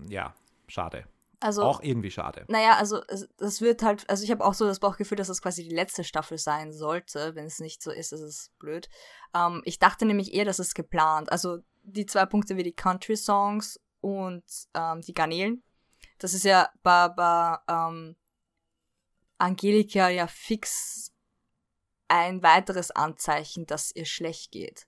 ja, 0.10 0.36
schade. 0.68 1.08
Also, 1.40 1.64
auch 1.64 1.82
irgendwie 1.82 2.10
schade. 2.10 2.46
Naja, 2.48 2.78
also 2.78 3.02
das 3.38 3.60
wird 3.60 3.84
halt, 3.84 4.10
also 4.10 4.24
ich 4.24 4.32
habe 4.32 4.46
auch 4.46 4.54
so 4.54 4.66
das 4.66 4.80
Bauchgefühl, 4.80 5.18
dass 5.18 5.28
das 5.28 5.42
quasi 5.42 5.64
die 5.68 5.76
letzte 5.76 6.06
Staffel 6.06 6.38
sein 6.38 6.72
sollte. 6.72 7.36
Wenn 7.36 7.46
es 7.46 7.60
nicht 7.60 7.84
so 7.84 7.92
ist, 7.92 8.14
ist 8.14 8.22
es 8.22 8.52
blöd. 8.60 8.88
Ähm, 9.36 9.62
ich 9.66 9.78
dachte 9.78 10.06
nämlich 10.06 10.34
eher, 10.34 10.46
dass 10.46 10.60
es 10.60 10.74
geplant. 10.74 11.32
Also 11.32 11.60
die 11.84 12.06
zwei 12.06 12.26
Punkte 12.26 12.56
wie 12.56 12.64
die 12.64 12.72
Country-Songs 12.72 13.78
und 14.00 14.44
ähm, 14.74 15.02
die 15.02 15.14
Garnelen. 15.14 15.64
Das 16.18 16.34
ist 16.34 16.46
ja 16.46 16.70
bei, 16.82 17.10
bei 17.10 17.58
ähm, 17.68 18.16
Angelika 19.38 20.08
ja 20.08 20.28
fix 20.28 21.12
ein 22.08 22.42
weiteres 22.42 22.92
Anzeichen, 22.92 23.66
dass 23.66 23.94
ihr 23.94 24.06
schlecht 24.06 24.52
geht 24.52 24.88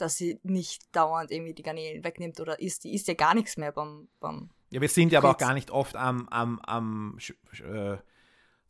dass 0.00 0.16
sie 0.16 0.38
nicht 0.42 0.94
dauernd 0.94 1.30
irgendwie 1.30 1.54
die 1.54 1.62
Garnelen 1.62 2.04
wegnimmt 2.04 2.40
oder 2.40 2.60
isst. 2.60 2.84
Die 2.84 2.94
isst 2.94 3.08
ja 3.08 3.14
gar 3.14 3.34
nichts 3.34 3.56
mehr 3.56 3.72
beim. 3.72 4.08
beim 4.20 4.50
ja, 4.70 4.80
wir 4.80 4.88
sind 4.88 5.12
ja 5.12 5.20
aber 5.20 5.30
auch 5.30 5.38
gar 5.38 5.54
nicht 5.54 5.70
oft 5.70 5.96
am, 5.96 6.28
am, 6.28 6.58
am 6.60 7.18
äh, 7.62 7.96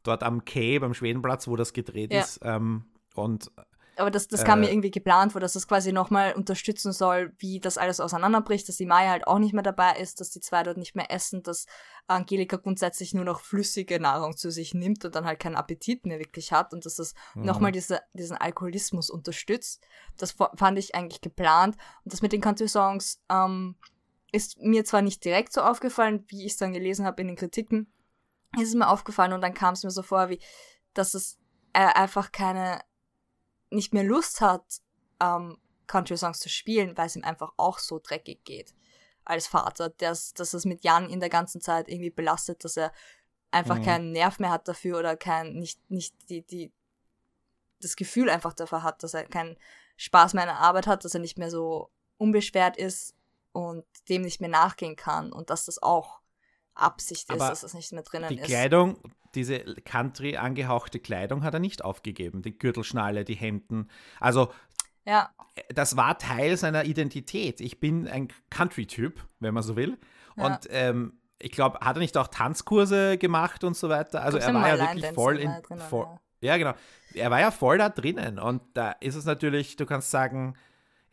dort 0.02 0.22
am 0.22 0.44
Quai, 0.44 0.78
beim 0.78 0.94
Schwedenplatz, 0.94 1.48
wo 1.48 1.56
das 1.56 1.72
gedreht 1.72 2.12
ja. 2.12 2.20
ist. 2.20 2.40
Ähm, 2.42 2.84
und 3.14 3.50
aber 3.96 4.11
das, 4.11 4.28
das 4.28 4.44
kam 4.44 4.59
äh, 4.59 4.66
mir 4.66 4.72
irgendwie 4.72 4.90
geplant 4.90 5.32
vor, 5.32 5.40
dass 5.40 5.54
das 5.54 5.66
quasi 5.66 5.90
nochmal 5.90 6.35
unterstützen 6.35 6.92
soll, 6.92 7.32
wie 7.38 7.61
das 7.61 7.78
alles 7.78 7.98
auseinanderbricht, 7.98 8.68
dass 8.68 8.76
die 8.76 8.87
Maya 8.87 9.11
halt 9.11 9.26
auch 9.26 9.38
nicht 9.38 9.54
mehr 9.54 9.62
dabei 9.62 9.96
ist, 9.98 10.20
dass 10.20 10.30
die 10.30 10.40
zwei 10.40 10.62
dort 10.62 10.76
nicht 10.76 10.94
mehr 10.94 11.11
essen, 11.11 11.42
dass 11.42 11.66
Angelika 12.06 12.59
grundsätzlich 12.59 13.14
nur 13.14 13.24
noch 13.24 13.40
flüssige 13.40 13.98
Nahrung 13.98 14.37
zu 14.37 14.50
sich 14.50 14.74
nimmt 14.74 15.04
und 15.04 15.14
dann 15.14 15.24
halt 15.24 15.40
keinen 15.40 15.56
Appetit 15.56 16.04
mehr 16.04 16.18
wirklich 16.18 16.52
hat 16.52 16.74
und 16.74 16.85
dass 16.85 16.96
das 16.96 17.14
mhm. 17.35 17.44
nochmal 17.44 17.72
diese, 17.72 18.00
diesen 18.12 18.37
Alkoholismus 18.37 19.09
unterstützt. 19.09 19.82
Das 20.18 20.32
fand 20.32 20.78
ich 20.78 20.94
eigentlich 20.94 21.22
geplant. 21.22 21.76
Und 22.04 22.12
das 22.12 22.22
mit 22.22 22.32
den 22.32 22.42
Country-Songs 22.42 23.22
ähm, 23.30 23.76
ist 24.30 24.61
mir 24.61 24.85
zwar 24.85 25.00
nicht 25.00 25.24
direkt 25.24 25.52
so 25.52 25.62
aufgefallen, 25.62 26.24
wie 26.28 26.44
ich 26.44 26.52
es 26.52 26.59
dann 26.59 26.74
gelesen 26.74 27.06
habe 27.06 27.22
in 27.22 27.28
den 27.28 27.37
Kritiken, 27.37 27.90
ist 28.61 28.68
es 28.68 28.74
mir 28.74 28.88
aufgefallen 28.88 29.32
und 29.32 29.40
dann 29.40 29.54
kam 29.54 29.72
es 29.72 29.85
mir 29.85 29.90
so 29.90 30.02
vor, 30.02 30.28
wie, 30.28 30.40
dass 30.92 31.14
es 31.14 31.38
äh, 31.72 31.87
einfach 31.87 32.32
keine 32.32 32.80
nicht 33.70 33.92
mehr 33.94 34.05
Lust 34.05 34.40
hat, 34.40 34.81
ähm, 35.20 35.59
Country-Songs 35.87 36.40
zu 36.40 36.48
spielen, 36.48 36.96
weil 36.96 37.07
es 37.07 37.16
ihm 37.16 37.24
einfach 37.24 37.52
auch 37.57 37.79
so 37.79 37.98
dreckig 37.98 38.44
geht 38.44 38.74
als 39.26 39.48
Vater, 39.48 39.90
dass, 39.90 40.33
dass 40.35 40.55
es 40.55 40.64
mit 40.64 40.85
Jan 40.85 41.11
in 41.11 41.20
der 41.20 41.29
ganzen 41.29 41.61
Zeit 41.61 41.88
irgendwie 41.88 42.11
belastet, 42.11 42.64
dass 42.64 42.76
er 42.76 42.92
einfach 43.50 43.79
mhm. 43.79 43.85
keinen 43.85 44.12
Nerv 44.12 44.38
mehr 44.38 44.50
hat 44.50 44.68
dafür 44.68 44.98
oder 44.98 45.16
kein, 45.16 45.55
nicht, 45.55 45.90
nicht 45.90 46.14
die, 46.31 46.42
die, 46.42 46.72
das 47.83 47.96
Gefühl 47.96 48.31
einfach 48.31 48.55
dafür 48.55 48.83
hat, 48.83 49.02
dass 49.02 49.14
er 49.14 49.24
keinen 49.24 49.57
Spaß 49.96 50.35
mehr 50.35 50.44
an 50.44 50.48
der 50.48 50.59
Arbeit 50.59 50.87
hat, 50.87 51.05
dass 51.05 51.14
er 51.14 51.20
nicht 51.20 51.38
mehr 51.38 51.50
so 51.50 51.90
unbeschwert 52.18 52.76
ist 52.76 53.14
und 53.52 53.85
dem 54.09 54.22
nicht 54.22 54.40
mehr 54.40 54.50
nachgehen 54.50 54.96
kann 54.96 55.33
und 55.33 55.50
dass 55.50 55.64
das 55.64 55.83
auch 55.83 56.20
Absicht 56.76 57.30
ist, 57.30 57.40
dass 57.40 57.60
das 57.62 57.74
nicht 57.74 57.92
mehr 57.92 58.02
drinnen 58.02 58.28
die 58.28 58.36
ist. 58.36 58.44
Die 58.44 58.52
Kleidung, 58.52 58.98
diese 59.34 59.60
Country 59.84 60.36
angehauchte 60.36 61.00
Kleidung 61.00 61.42
hat 61.42 61.54
er 61.54 61.60
nicht 61.60 61.84
aufgegeben. 61.84 62.42
Die 62.42 62.56
Gürtelschnalle, 62.56 63.24
die 63.24 63.34
Hemden. 63.34 63.90
Also 64.20 64.52
ja. 65.04 65.30
das 65.74 65.96
war 65.96 66.18
Teil 66.18 66.56
seiner 66.56 66.84
Identität. 66.84 67.60
Ich 67.60 67.80
bin 67.80 68.08
ein 68.08 68.28
Country-Typ, 68.50 69.20
wenn 69.40 69.54
man 69.54 69.62
so 69.62 69.76
will. 69.76 69.98
Ja. 70.36 70.46
Und 70.46 70.68
ähm, 70.70 71.18
ich 71.38 71.52
glaube, 71.52 71.78
hat 71.80 71.96
er 71.96 72.00
nicht 72.00 72.16
auch 72.16 72.28
Tanzkurse 72.28 73.18
gemacht 73.18 73.62
und 73.64 73.76
so 73.76 73.88
weiter? 73.88 74.22
Also 74.22 74.38
er 74.38 74.54
war 74.54 74.68
ja 74.68 74.78
wirklich 74.78 75.12
voll 75.12 75.38
in. 75.38 75.50
Drinnen, 75.62 75.80
voll, 75.88 76.06
ja. 76.40 76.52
ja, 76.52 76.56
genau. 76.56 76.74
Er 77.14 77.30
war 77.30 77.40
ja 77.40 77.50
voll 77.50 77.78
da 77.78 77.88
drinnen. 77.88 78.38
Und 78.38 78.62
da 78.74 78.92
ist 78.92 79.14
es 79.14 79.24
natürlich, 79.24 79.76
du 79.76 79.86
kannst 79.86 80.10
sagen, 80.10 80.56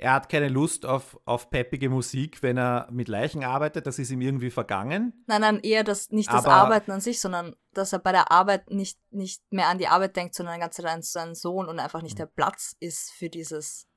er 0.03 0.11
hat 0.11 0.27
keine 0.27 0.49
Lust 0.49 0.85
auf, 0.85 1.17
auf 1.23 1.49
peppige 1.49 1.87
Musik, 1.87 2.43
wenn 2.43 2.57
er 2.57 2.89
mit 2.91 3.07
Leichen 3.07 3.45
arbeitet. 3.45 3.87
Das 3.87 3.99
ist 3.99 4.11
ihm 4.11 4.19
irgendwie 4.19 4.51
vergangen. 4.51 5.23
Nein, 5.27 5.39
nein, 5.39 5.59
eher 5.61 5.85
das, 5.85 6.09
nicht 6.09 6.29
das 6.29 6.43
Aber 6.43 6.55
Arbeiten 6.55 6.91
an 6.91 6.99
sich, 6.99 7.21
sondern 7.21 7.55
dass 7.71 7.93
er 7.93 7.99
bei 7.99 8.11
der 8.11 8.29
Arbeit 8.29 8.69
nicht, 8.69 8.99
nicht 9.11 9.41
mehr 9.49 9.69
an 9.69 9.77
die 9.77 9.87
Arbeit 9.87 10.17
denkt, 10.17 10.35
sondern 10.35 10.59
ganz 10.59 10.77
an 10.81 11.01
seinen 11.01 11.35
Sohn 11.35 11.69
und 11.69 11.79
einfach 11.79 12.01
nicht 12.01 12.15
mhm. 12.15 12.17
der 12.17 12.25
Platz 12.25 12.75
ist 12.81 13.13
für 13.13 13.29
dieses 13.29 13.87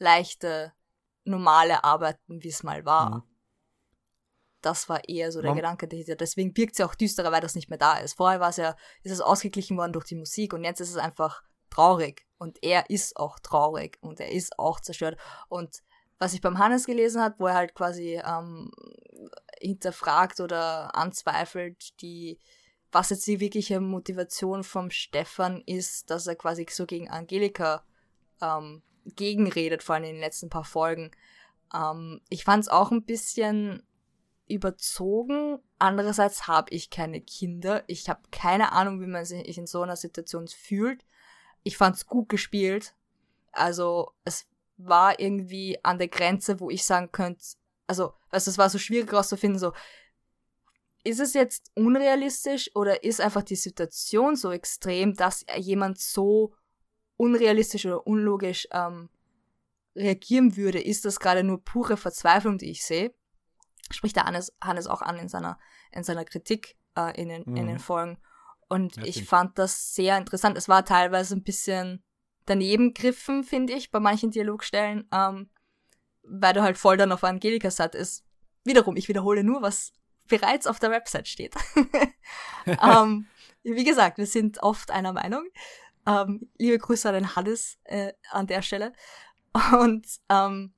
leichte, 0.00 0.72
normale 1.22 1.84
Arbeiten, 1.84 2.42
wie 2.42 2.48
es 2.48 2.64
mal 2.64 2.84
war. 2.84 3.18
Mhm. 3.18 3.22
Das 4.62 4.88
war 4.88 5.08
eher 5.08 5.30
so 5.30 5.40
der 5.42 5.50
Man 5.50 5.58
Gedanke 5.58 5.86
dahinter. 5.86 6.16
Deswegen 6.16 6.54
birgt 6.54 6.72
es 6.72 6.78
ja 6.78 6.86
auch 6.86 6.96
düsterer, 6.96 7.30
weil 7.30 7.40
das 7.40 7.54
nicht 7.54 7.68
mehr 7.68 7.78
da 7.78 7.98
ist. 7.98 8.14
Vorher 8.14 8.40
war 8.40 8.48
es 8.48 8.56
ja, 8.56 8.74
ist 9.04 9.12
es 9.12 9.20
ausgeglichen 9.20 9.76
worden 9.76 9.92
durch 9.92 10.06
die 10.06 10.16
Musik 10.16 10.54
und 10.54 10.64
jetzt 10.64 10.80
ist 10.80 10.90
es 10.90 10.96
einfach 10.96 11.44
traurig. 11.70 12.25
Und 12.38 12.62
er 12.62 12.90
ist 12.90 13.16
auch 13.16 13.38
traurig 13.38 13.98
und 14.00 14.20
er 14.20 14.30
ist 14.30 14.58
auch 14.58 14.80
zerstört. 14.80 15.18
Und 15.48 15.82
was 16.18 16.34
ich 16.34 16.40
beim 16.40 16.58
Hannes 16.58 16.86
gelesen 16.86 17.22
hat, 17.22 17.38
wo 17.38 17.46
er 17.46 17.54
halt 17.54 17.74
quasi 17.74 18.20
ähm, 18.24 18.70
hinterfragt 19.58 20.40
oder 20.40 20.94
anzweifelt, 20.94 22.00
die, 22.00 22.38
was 22.92 23.10
jetzt 23.10 23.26
die 23.26 23.40
wirkliche 23.40 23.80
Motivation 23.80 24.64
vom 24.64 24.90
Stefan 24.90 25.62
ist, 25.66 26.10
dass 26.10 26.26
er 26.26 26.36
quasi 26.36 26.66
so 26.70 26.86
gegen 26.86 27.10
Angelika 27.10 27.84
ähm, 28.40 28.82
gegenredet, 29.04 29.82
vor 29.82 29.94
allem 29.94 30.04
in 30.04 30.12
den 30.12 30.20
letzten 30.20 30.48
paar 30.48 30.64
Folgen. 30.64 31.10
Ähm, 31.74 32.20
ich 32.28 32.44
fand 32.44 32.64
es 32.64 32.68
auch 32.68 32.90
ein 32.90 33.04
bisschen 33.04 33.82
überzogen. 34.48 35.58
Andererseits 35.78 36.46
habe 36.46 36.72
ich 36.72 36.90
keine 36.90 37.20
Kinder. 37.20 37.84
Ich 37.88 38.08
habe 38.08 38.22
keine 38.30 38.72
Ahnung, 38.72 39.00
wie 39.00 39.06
man 39.06 39.24
sich 39.24 39.58
in 39.58 39.66
so 39.66 39.82
einer 39.82 39.96
Situation 39.96 40.48
fühlt 40.48 41.04
ich 41.66 41.76
fand's 41.76 42.06
gut 42.06 42.28
gespielt. 42.28 42.94
Also 43.50 44.12
es 44.24 44.46
war 44.76 45.18
irgendwie 45.18 45.78
an 45.82 45.98
der 45.98 46.06
Grenze, 46.06 46.60
wo 46.60 46.70
ich 46.70 46.84
sagen 46.84 47.10
könnte, 47.10 47.42
also, 47.88 48.12
also 48.30 48.50
es 48.50 48.58
war 48.58 48.70
so 48.70 48.78
schwierig 48.78 49.12
rauszufinden, 49.12 49.58
so, 49.58 49.72
ist 51.02 51.18
es 51.18 51.34
jetzt 51.34 51.72
unrealistisch 51.74 52.70
oder 52.74 53.02
ist 53.02 53.20
einfach 53.20 53.42
die 53.42 53.56
Situation 53.56 54.36
so 54.36 54.52
extrem, 54.52 55.14
dass 55.14 55.44
jemand 55.56 55.98
so 55.98 56.54
unrealistisch 57.16 57.86
oder 57.86 58.06
unlogisch 58.06 58.68
ähm, 58.70 59.08
reagieren 59.96 60.56
würde? 60.56 60.80
Ist 60.80 61.04
das 61.04 61.18
gerade 61.18 61.42
nur 61.42 61.64
pure 61.64 61.96
Verzweiflung, 61.96 62.58
die 62.58 62.70
ich 62.70 62.84
sehe? 62.84 63.12
Spricht 63.90 64.16
der 64.16 64.24
Hannes, 64.24 64.52
Hannes 64.60 64.86
auch 64.86 65.02
an 65.02 65.16
in 65.18 65.28
seiner, 65.28 65.58
in 65.90 66.04
seiner 66.04 66.24
Kritik 66.24 66.76
äh, 66.96 67.20
in, 67.20 67.28
den, 67.28 67.42
mhm. 67.44 67.56
in 67.56 67.66
den 67.66 67.78
Folgen. 67.80 68.18
Und 68.68 68.96
ja, 68.96 69.04
ich 69.04 69.24
fand 69.24 69.58
das 69.58 69.94
sehr 69.94 70.18
interessant. 70.18 70.58
Es 70.58 70.68
war 70.68 70.84
teilweise 70.84 71.36
ein 71.36 71.44
bisschen 71.44 72.02
daneben 72.46 72.94
griffen, 72.94 73.44
finde 73.44 73.74
ich, 73.74 73.90
bei 73.90 74.00
manchen 74.00 74.30
Dialogstellen, 74.30 75.08
ähm, 75.12 75.50
weil 76.22 76.52
du 76.52 76.62
halt 76.62 76.78
voll 76.78 76.96
dann 76.96 77.12
auf 77.12 77.24
Angelika 77.24 77.70
satt 77.70 77.94
ist. 77.94 78.24
Wiederum, 78.64 78.96
ich 78.96 79.08
wiederhole 79.08 79.44
nur, 79.44 79.62
was 79.62 79.92
bereits 80.26 80.66
auf 80.66 80.78
der 80.78 80.90
Website 80.90 81.28
steht. 81.28 81.54
ähm, 82.66 83.26
wie 83.62 83.84
gesagt, 83.84 84.18
wir 84.18 84.26
sind 84.26 84.62
oft 84.62 84.90
einer 84.90 85.12
Meinung. 85.12 85.44
Ähm, 86.06 86.50
liebe 86.58 86.78
Grüße 86.78 87.08
an 87.08 87.14
den 87.14 87.36
Hannes 87.36 87.78
äh, 87.84 88.12
an 88.30 88.46
der 88.46 88.62
Stelle. 88.62 88.92
Und 89.80 90.06
ähm, 90.28 90.74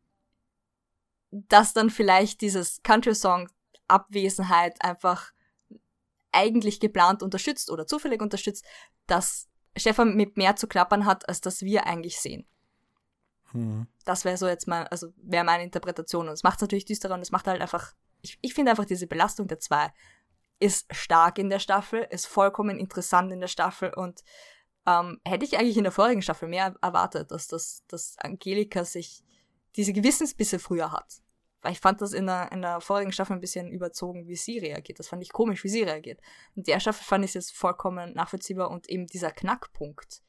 dass 1.31 1.74
dann 1.74 1.90
vielleicht 1.90 2.40
dieses 2.40 2.83
Country-Song 2.83 3.48
Abwesenheit 3.87 4.83
einfach 4.83 5.33
eigentlich 6.32 6.80
geplant 6.80 7.22
unterstützt 7.22 7.70
oder 7.70 7.86
zufällig 7.86 8.20
unterstützt, 8.22 8.64
dass 9.06 9.48
Stefan 9.76 10.14
mit 10.14 10.36
mehr 10.36 10.56
zu 10.56 10.66
klappern 10.66 11.06
hat, 11.06 11.28
als 11.28 11.40
das 11.40 11.62
wir 11.62 11.86
eigentlich 11.86 12.20
sehen. 12.20 12.46
Hm. 13.52 13.86
Das 14.04 14.24
wäre 14.24 14.36
so 14.36 14.46
jetzt 14.46 14.68
mal, 14.68 14.86
also 14.88 15.08
wäre 15.16 15.44
meine 15.44 15.64
Interpretation. 15.64 16.28
Und 16.28 16.34
es 16.34 16.42
macht 16.42 16.58
es 16.58 16.62
natürlich 16.62 16.84
düsterer 16.84 17.14
und 17.14 17.22
es 17.22 17.30
macht 17.30 17.46
halt 17.46 17.60
einfach, 17.60 17.94
ich, 18.20 18.38
ich 18.42 18.54
finde 18.54 18.70
einfach 18.70 18.84
diese 18.84 19.06
Belastung 19.06 19.46
der 19.46 19.58
zwei 19.58 19.92
ist 20.60 20.92
stark 20.94 21.38
in 21.38 21.50
der 21.50 21.60
Staffel, 21.60 22.06
ist 22.10 22.26
vollkommen 22.26 22.78
interessant 22.78 23.32
in 23.32 23.40
der 23.40 23.48
Staffel 23.48 23.92
und 23.94 24.22
ähm, 24.86 25.20
hätte 25.24 25.44
ich 25.44 25.56
eigentlich 25.56 25.76
in 25.76 25.84
der 25.84 25.92
vorigen 25.92 26.22
Staffel 26.22 26.48
mehr 26.48 26.74
erwartet, 26.82 27.30
dass, 27.30 27.46
das, 27.46 27.84
dass 27.86 28.16
Angelika 28.18 28.84
sich 28.84 29.22
diese 29.76 29.92
Gewissensbisse 29.92 30.58
früher 30.58 30.90
hat. 30.90 31.22
Weil 31.68 31.74
ich 31.74 31.81
fand 31.81 32.00
das 32.00 32.14
in 32.14 32.24
der, 32.24 32.50
in 32.50 32.62
der 32.62 32.81
vorigen 32.81 33.12
Staffel 33.12 33.35
ein 33.35 33.42
bisschen 33.42 33.70
überzogen, 33.70 34.26
wie 34.26 34.37
sie 34.37 34.57
reagiert. 34.59 34.98
Das 34.98 35.09
fand 35.09 35.22
ich 35.22 35.31
komisch, 35.31 35.64
wie 35.64 35.68
sie 35.68 35.83
reagiert. 35.83 36.18
Und 36.57 36.66
der 36.66 36.81
Staffel 36.81 37.04
fand 37.04 37.26
ich 37.26 37.33
es 37.33 37.35
jetzt 37.35 37.52
vollkommen 37.54 38.14
nachvollziehbar 38.14 38.70
und 38.70 38.88
eben 38.88 39.07
dieser 39.07 39.31
Knackpunkt. 39.31 40.22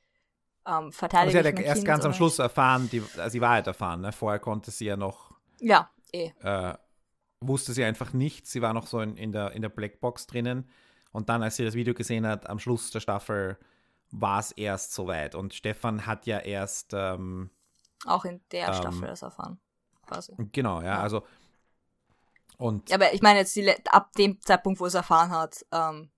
Ähm, 0.68 0.92
verteidige 0.92 1.40
Aber 1.40 1.48
sie 1.48 1.54
hat 1.54 1.60
ja 1.60 1.66
erst 1.66 1.86
ganz 1.86 2.04
am 2.04 2.14
Schluss 2.14 2.40
erfahren, 2.40 2.90
die, 2.92 3.02
also 3.16 3.32
die 3.32 3.40
Wahrheit 3.40 3.68
erfahren. 3.68 4.02
Ne? 4.02 4.12
Vorher 4.12 4.40
konnte 4.40 4.70
sie 4.70 4.88
ja 4.88 4.98
noch. 4.98 5.32
Ja, 5.62 5.90
eh. 6.12 6.32
Äh, 6.42 6.74
wusste 7.40 7.72
sie 7.72 7.86
einfach 7.86 8.12
nichts. 8.12 8.52
Sie 8.52 8.62
war 8.62 8.74
noch 8.74 8.88
so 8.88 9.00
in, 9.00 9.16
in, 9.16 9.32
der, 9.32 9.54
in 9.54 9.62
der 9.62 9.70
Blackbox 9.70 10.28
drinnen. 10.28 10.70
Und 11.14 11.30
dann, 11.30 11.42
als 11.42 11.56
sie 11.56 11.64
das 11.64 11.74
Video 11.74 11.94
gesehen 11.94 12.28
hat, 12.28 12.50
am 12.50 12.60
Schluss 12.60 12.92
der 12.92 13.00
Staffel, 13.00 13.58
war 14.12 14.42
es 14.42 14.52
erst 14.52 14.92
soweit. 14.92 15.36
Und 15.36 15.54
Stefan 15.54 16.06
hat 16.06 16.26
ja 16.26 16.40
erst. 16.40 16.94
Ähm, 16.94 17.50
Auch 18.06 18.26
in 18.26 18.42
der 18.52 18.68
ähm, 18.68 18.74
Staffel 18.74 19.08
das 19.08 19.22
erfahren 19.22 19.58
quasi. 20.10 20.34
Genau, 20.52 20.82
ja, 20.82 21.00
also. 21.02 21.24
Und 22.58 22.92
aber 22.92 23.14
ich 23.14 23.22
meine 23.22 23.40
jetzt 23.40 23.56
die, 23.56 23.74
ab 23.90 24.12
dem 24.14 24.42
Zeitpunkt, 24.42 24.80
wo 24.80 24.86
er 24.86 24.90
es 24.90 24.94
erfahren 24.94 25.32
hat, 25.32 25.66
ähm, 25.72 26.12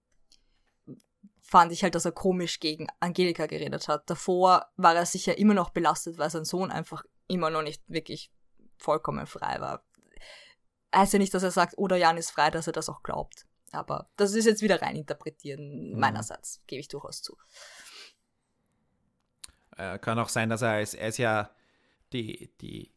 fand 1.41 1.71
ich 1.71 1.83
halt, 1.83 1.95
dass 1.95 2.05
er 2.05 2.13
komisch 2.13 2.59
gegen 2.59 2.87
Angelika 2.99 3.45
geredet 3.45 3.87
hat. 3.87 4.09
Davor 4.09 4.67
war 4.77 4.95
er 4.95 5.05
sicher 5.05 5.37
immer 5.37 5.53
noch 5.53 5.69
belastet, 5.69 6.17
weil 6.17 6.29
sein 6.29 6.45
Sohn 6.45 6.71
einfach 6.71 7.03
immer 7.27 7.49
noch 7.49 7.61
nicht 7.61 7.83
wirklich 7.87 8.31
vollkommen 8.77 9.27
frei 9.27 9.59
war. 9.59 9.83
Heißt 10.95 11.13
ja 11.13 11.19
nicht, 11.19 11.33
dass 11.33 11.43
er 11.43 11.51
sagt, 11.51 11.77
oder 11.77 11.97
Jan 11.97 12.17
ist 12.17 12.31
frei, 12.31 12.49
dass 12.49 12.67
er 12.67 12.73
das 12.73 12.89
auch 12.89 13.03
glaubt. 13.03 13.45
Aber 13.71 14.09
das 14.17 14.33
ist 14.33 14.45
jetzt 14.45 14.61
wieder 14.61 14.81
rein 14.81 14.95
interpretieren, 14.95 15.91
mhm. 15.91 15.99
meinerseits, 15.99 16.61
gebe 16.67 16.79
ich 16.79 16.87
durchaus 16.87 17.21
zu. 17.21 17.37
Äh, 19.77 19.99
kann 19.99 20.19
auch 20.19 20.29
sein, 20.29 20.49
dass 20.49 20.61
er, 20.61 20.73
er 20.75 21.07
ist 21.07 21.17
ja 21.17 21.51
die, 22.13 22.51
die 22.61 22.93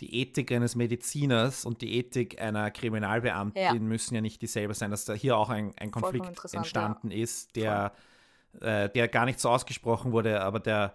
die 0.00 0.20
Ethik 0.20 0.52
eines 0.52 0.76
Mediziners 0.76 1.64
und 1.64 1.80
die 1.80 1.96
Ethik 1.96 2.40
einer 2.40 2.70
Kriminalbeamtin 2.70 3.62
ja. 3.62 3.74
müssen 3.74 4.14
ja 4.14 4.20
nicht 4.20 4.40
dieselbe 4.42 4.74
sein, 4.74 4.90
dass 4.90 5.04
da 5.04 5.12
hier 5.12 5.36
auch 5.36 5.48
ein, 5.48 5.74
ein 5.76 5.90
Konflikt 5.90 6.54
entstanden 6.54 7.10
ja. 7.10 7.22
ist, 7.22 7.56
der, 7.56 7.92
äh, 8.60 8.88
der 8.88 9.08
gar 9.08 9.24
nicht 9.24 9.40
so 9.40 9.48
ausgesprochen 9.48 10.12
wurde, 10.12 10.40
aber 10.40 10.60
der, 10.60 10.94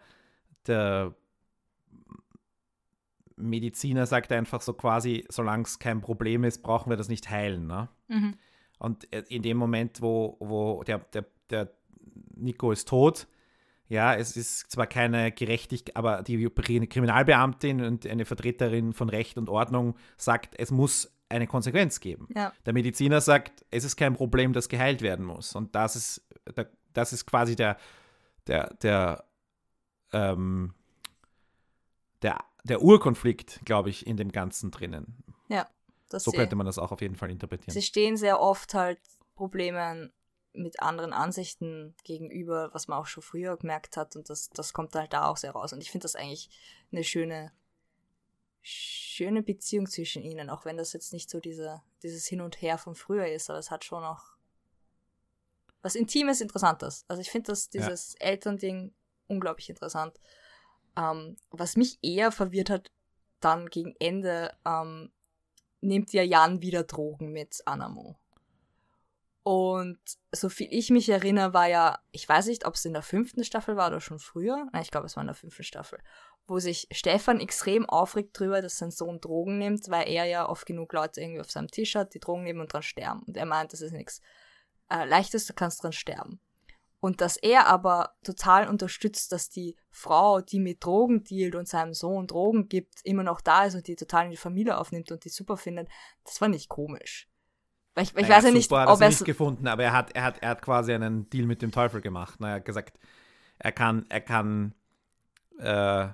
der 0.68 1.13
Mediziner 3.36 4.06
sagt 4.06 4.32
einfach 4.32 4.62
so 4.62 4.74
quasi, 4.74 5.26
solange 5.30 5.63
es 5.63 5.80
kein 5.80 6.02
Problem 6.02 6.44
ist, 6.44 6.63
brauchen 6.63 6.89
wir 6.89 6.98
das 6.98 7.10
nicht 7.10 7.30
heilen. 7.30 7.68
Ne? 7.68 7.89
Mhm. 8.08 8.36
Und 8.80 9.12
äh, 9.13 9.24
in 9.28 9.42
dem 9.42 9.58
Moment, 9.58 10.02
wo, 10.02 10.38
wo 10.39 10.84
der, 10.84 11.00
der, 11.00 11.26
der 11.50 11.72
Nico 12.36 12.72
ist 12.72 12.88
tot, 12.88 13.28
ja, 13.93 14.15
es 14.15 14.36
ist 14.36 14.71
zwar 14.71 14.88
keine 14.88 15.32
Gerechtigkeit, 15.32 15.95
aber 15.95 16.23
die 16.23 16.49
Kriminalbeamtin 16.49 17.86
und 17.86 18.08
eine 18.08 18.25
Vertreterin 18.25 18.91
von 18.91 19.08
Recht 19.08 19.38
und 19.38 19.49
Ordnung 19.49 19.95
sagt, 20.17 20.56
es 20.58 20.71
muss 20.71 21.15
eine 21.29 21.45
Konsequenz 21.45 21.99
geben. 21.99 22.27
Ja. 22.36 22.51
Der 22.65 22.73
Mediziner 22.73 23.21
sagt, 23.21 23.63
es 23.69 23.84
ist 23.84 23.95
kein 23.95 24.15
Problem, 24.15 24.51
das 24.51 24.67
geheilt 24.67 25.03
werden 25.03 25.23
muss. 25.23 25.56
Und 25.56 25.76
das 25.76 25.95
ist, 25.95 26.28
das 26.93 27.13
ist 27.13 27.28
quasi 27.28 27.55
der, 27.55 27.78
der, 28.47 28.74
der, 28.82 29.26
ähm, 30.11 30.74
der, 32.24 32.39
der 32.63 32.82
Urkonflikt, 32.82 33.61
glaube 33.63 33.91
ich, 33.91 34.07
in 34.07 34.18
dem 34.18 34.32
Ganzen 34.32 34.72
drinnen. 34.72 35.24
Ja. 35.49 35.68
so 36.07 36.32
könnte 36.32 36.55
man 36.55 36.65
das 36.65 36.80
auch 36.80 36.91
auf 36.91 37.01
jeden 37.01 37.15
Fall 37.15 37.30
interpretieren. 37.30 37.74
Sie 37.74 37.84
stehen 37.84 38.18
sehr 38.18 38.39
oft 38.39 38.74
halt 38.74 38.99
Problemen 39.36 40.11
mit 40.54 40.82
anderen 40.82 41.14
Ansichten 41.14 41.95
gegenüber, 42.04 42.70
was 42.74 42.88
man 42.88 42.99
auch 42.99 43.08
schon 43.08 43.24
früher 43.24 43.58
gemerkt 43.58 43.97
hat 43.97 44.16
und 44.16 44.30
das, 44.30 44.49
das 44.49 44.74
kommt 44.74 44.95
halt 44.95 45.14
da 45.14 45.28
auch 45.28 45.38
sehr 45.38 45.51
raus. 45.51 45.74
Und 45.74 45.82
ich 45.82 45.91
finde 45.91 46.04
das 46.04 46.16
eigentlich 46.16 46.49
eine 46.91 47.04
schöne, 47.04 47.51
schöne 48.62 49.43
Beziehung 49.43 49.88
zwischen 49.88 50.24
ihnen, 50.24 50.49
auch 50.49 50.66
wenn 50.66 50.78
das 50.78 50.93
jetzt 50.93 51.12
nicht 51.12 51.30
so 51.30 51.39
diese, 51.39 51.82
dieses 52.04 52.26
Hin 52.28 52.41
und 52.41 52.62
Her 52.62 52.78
von 52.78 52.95
früher 52.95 53.28
ist, 53.28 53.49
aber 53.49 53.60
es 53.60 53.72
hat 53.72 53.84
schon 53.84 54.01
noch 54.01 54.34
was 55.82 55.95
Intimes, 55.95 56.39
Interessantes. 56.39 57.04
Also 57.08 57.22
ich 57.22 57.30
finde 57.30 57.51
das, 57.51 57.70
dieses 57.70 58.14
ja. 58.14 58.28
Elternding 58.28 58.93
unglaublich 59.28 59.70
interessant. 59.70 60.20
Ähm, 60.95 61.36
was 61.49 61.76
mich 61.76 61.97
eher 62.01 62.32
verwirrt 62.32 62.70
hat, 62.70 62.91
dann 63.39 63.68
gegen 63.70 63.95
Ende, 63.99 64.56
ähm, 64.66 65.12
nimmt 65.82 66.14
ja 66.14 66.24
Jan 66.24 66.62
wieder 66.62 66.84
Drogen 66.84 67.32
mit 67.32 67.62
Anamo. 67.66 68.16
Und 69.44 70.00
so 70.32 70.48
viel 70.48 70.70
ich 70.72 70.89
mich 70.89 71.10
erinnere, 71.10 71.54
war 71.54 71.68
ja, 71.68 72.00
ich 72.12 72.28
weiß 72.28 72.48
nicht, 72.48 72.66
ob 72.66 72.76
es 72.76 72.86
in 72.86 72.94
der 72.94 73.02
fünften 73.02 73.44
Staffel 73.44 73.76
war 73.76 73.88
oder 73.88 74.00
schon 74.00 74.20
früher. 74.20 74.68
Nein, 74.72 74.82
ich 74.82 74.91
glaube, 74.91 75.06
es 75.06 75.18
war 75.18 75.22
in 75.22 75.28
der 75.28 75.36
fünften 75.36 75.64
Staffel. 75.64 76.00
Wo 76.48 76.60
sich 76.60 76.88
Stefan 76.91 77.41
extrem 77.41 77.86
aufregt 77.88 78.39
drüber, 78.39 78.62
dass 78.62 78.78
sein 78.78 78.91
Sohn 78.91 79.20
Drogen 79.20 79.58
nimmt, 79.58 79.89
weil 79.89 80.10
er 80.10 80.26
ja 80.26 80.48
oft 80.48 80.66
genug 80.66 80.94
Leute 80.94 81.22
irgendwie 81.22 81.41
auf 81.41 81.52
seinem 81.52 81.70
Tisch 81.70 81.96
hat, 81.96 82.14
die 82.14 82.20
Drogen 82.20 82.44
nehmen 82.44 82.62
und 82.62 82.72
dran 82.72 82.84
sterben. 82.84 83.24
Und 83.24 83.36
er 83.36 83.46
meint, 83.46 83.74
das 83.74 83.82
ist 83.82 83.91
nichts 83.91 84.22
äh, 84.89 85.06
Leichtes, 85.06 85.46
du 85.46 85.54
kannst 85.54 85.84
dran 85.84 85.94
sterben. 85.94 86.39
Und 87.02 87.20
dass 87.20 87.36
er 87.36 87.68
aber 87.68 88.16
total 88.24 88.70
unterstützt, 88.70 89.34
dass 89.34 89.50
die 89.50 89.76
Frau, 89.89 90.39
die 90.39 90.60
mit 90.60 90.86
Drogen 90.86 91.26
dealt 91.26 91.56
und 91.56 91.68
seinem 91.68 91.94
Sohn 91.94 92.28
Drogen 92.28 92.70
gibt, 92.70 93.02
immer 93.04 93.24
noch 93.24 93.41
da 93.41 93.66
ist 93.66 93.76
und 93.76 93.88
die 93.88 93.98
total 93.98 94.26
in 94.26 94.32
die 94.32 94.38
Familie 94.38 94.78
aufnimmt 94.78 95.12
und 95.12 95.26
die 95.26 95.30
super 95.30 95.58
findet, 95.58 95.89
das 96.24 96.38
fand 96.38 96.56
ich 96.56 96.70
komisch. 96.70 97.28
Weil 97.96 98.06
ich, 98.06 98.10
ich 98.10 98.16
naja, 98.16 98.38
weiß 98.38 98.44
ja 98.46 98.52
nicht, 98.52 98.70
super, 98.70 98.91
ob 98.91 99.02
er 99.02 99.08
es 99.08 99.20
nicht 99.20 99.26
gefunden, 99.26 99.68
aber 99.68 99.84
er 99.84 99.94
hat, 99.94 100.16
er 100.16 100.24
hat, 100.24 100.39
er 100.41 100.50
hat 100.50 100.62
quasi 100.62 100.94
einen 100.94 101.30
Deal 101.30 101.46
mit 101.46 101.62
dem 101.62 101.72
Teufel 101.72 102.02
gemacht. 102.02 102.36
Na, 102.39 102.50
er 102.50 102.56
hat 102.56 102.66
gesagt, 102.66 102.98
er 103.60 103.72
kann, 103.72 104.06
er 104.10 104.22
kann, 104.22 104.74
äh, 105.60 106.08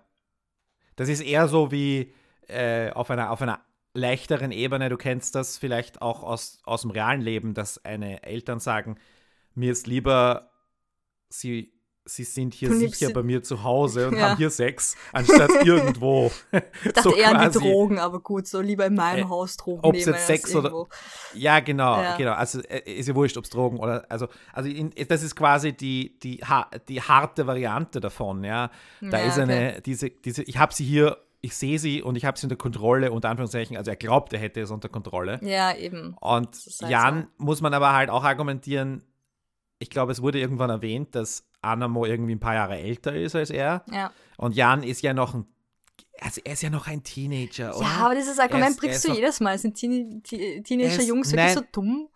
das 0.95 1.07
ist 1.07 1.21
eher 1.21 1.47
so 1.47 1.71
wie 1.71 2.13
äh, 2.47 2.91
auf 2.91 3.09
einer, 3.09 3.31
auf 3.31 3.41
einer 3.41 3.61
leichteren 3.93 4.51
Ebene. 4.51 4.89
Du 4.89 4.97
kennst 4.97 5.35
das 5.35 5.57
vielleicht 5.57 6.01
auch 6.01 6.23
aus, 6.23 6.59
aus 6.63 6.81
dem 6.81 6.91
realen 6.91 7.21
Leben, 7.21 7.53
dass 7.53 7.83
eine 7.85 8.23
Eltern 8.23 8.59
sagen, 8.59 8.97
mir 9.55 9.71
ist 9.71 9.87
lieber, 9.87 10.51
sie 11.29 11.78
sie 12.05 12.23
sind 12.23 12.53
hier 12.53 12.73
sicher 12.73 13.11
bei 13.11 13.23
mir 13.23 13.43
zu 13.43 13.63
Hause 13.63 14.07
und 14.07 14.15
ja. 14.17 14.29
haben 14.29 14.37
hier 14.37 14.49
Sex, 14.49 14.95
anstatt 15.13 15.49
irgendwo. 15.65 16.31
Ich 16.83 16.93
dachte 16.93 17.09
so 17.09 17.15
eher 17.15 17.37
an 17.37 17.51
die 17.51 17.59
Drogen, 17.59 17.99
aber 17.99 18.19
gut, 18.19 18.47
so 18.47 18.61
lieber 18.61 18.85
in 18.85 18.95
meinem 18.95 19.25
äh, 19.25 19.29
Haus 19.29 19.57
Drogen 19.57 19.81
ob 19.83 19.93
nehmen. 19.93 20.09
Ob 20.09 20.15
jetzt 20.15 20.27
Sex 20.27 20.55
oder. 20.55 20.85
Ja, 21.33 21.59
genau, 21.59 22.01
ja. 22.01 22.17
genau. 22.17 22.33
Also 22.33 22.61
äh, 22.61 22.91
ist 22.91 23.07
ja 23.07 23.15
wurscht, 23.15 23.37
ob 23.37 23.43
es 23.43 23.49
Drogen 23.49 23.79
oder. 23.79 24.05
Also, 24.09 24.27
also 24.53 24.69
in, 24.69 24.93
das 25.07 25.23
ist 25.23 25.35
quasi 25.35 25.73
die, 25.73 26.17
die, 26.19 26.41
die 26.87 27.01
harte 27.01 27.47
Variante 27.47 27.99
davon, 27.99 28.43
ja. 28.43 28.71
Da 29.01 29.19
ja, 29.19 29.25
ist 29.25 29.37
eine, 29.37 29.71
okay. 29.71 29.81
diese, 29.85 30.09
diese, 30.09 30.43
ich 30.43 30.57
habe 30.57 30.73
sie 30.73 30.85
hier 30.85 31.17
ich 31.41 31.55
sehe 31.55 31.79
sie 31.79 32.01
und 32.01 32.17
ich 32.17 32.25
habe 32.25 32.37
sie 32.37 32.45
unter 32.45 32.57
Kontrolle, 32.57 33.11
unter 33.11 33.29
Anführungszeichen, 33.29 33.77
also 33.77 33.91
er 33.91 33.95
glaubt, 33.95 34.33
er 34.33 34.39
hätte 34.39 34.59
es 34.59 34.71
unter 34.71 34.89
Kontrolle. 34.89 35.39
Ja, 35.41 35.73
eben. 35.73 36.15
Und 36.19 36.49
halt 36.81 36.91
Jan 36.91 37.27
muss 37.37 37.61
man 37.61 37.73
aber 37.73 37.93
halt 37.93 38.09
auch 38.09 38.23
argumentieren, 38.23 39.03
ich 39.79 39.89
glaube, 39.89 40.11
es 40.11 40.21
wurde 40.21 40.39
irgendwann 40.39 40.69
erwähnt, 40.69 41.15
dass 41.15 41.47
Anamo 41.61 42.05
irgendwie 42.05 42.35
ein 42.35 42.39
paar 42.39 42.53
Jahre 42.53 42.77
älter 42.77 43.15
ist 43.15 43.35
als 43.35 43.49
er. 43.49 43.83
Ja. 43.91 44.11
Und 44.37 44.55
Jan 44.55 44.83
ist 44.83 45.01
ja 45.01 45.13
noch 45.13 45.33
ein 45.33 45.45
also 46.21 46.41
er 46.43 46.53
ist 46.53 46.61
ja 46.61 46.69
noch 46.69 46.87
ein 46.87 47.01
Teenager, 47.01 47.75
oder? 47.77 47.85
Ja, 47.85 48.05
aber 48.05 48.15
dieses 48.15 48.39
Argument 48.39 48.71
ist, 48.71 48.79
bringst 48.79 49.07
du 49.07 49.13
jedes 49.13 49.39
Mal. 49.39 49.57
Sind 49.57 49.75
Teen, 49.75 50.21
Teenager-Jungs 50.21 51.31
wirklich 51.31 51.53
so 51.53 51.61
dumm? 51.71 52.09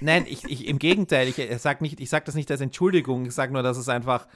Nein, 0.00 0.26
ich, 0.28 0.44
ich, 0.44 0.66
im 0.66 0.80
Gegenteil. 0.80 1.28
Ich, 1.28 1.38
ich 1.38 1.60
sage 1.60 1.88
sag 2.06 2.24
das 2.24 2.34
nicht 2.34 2.50
als 2.50 2.60
Entschuldigung. 2.60 3.26
Ich 3.26 3.34
sage 3.34 3.52
nur, 3.52 3.62
dass 3.62 3.76
es 3.76 3.88
einfach, 3.88 4.26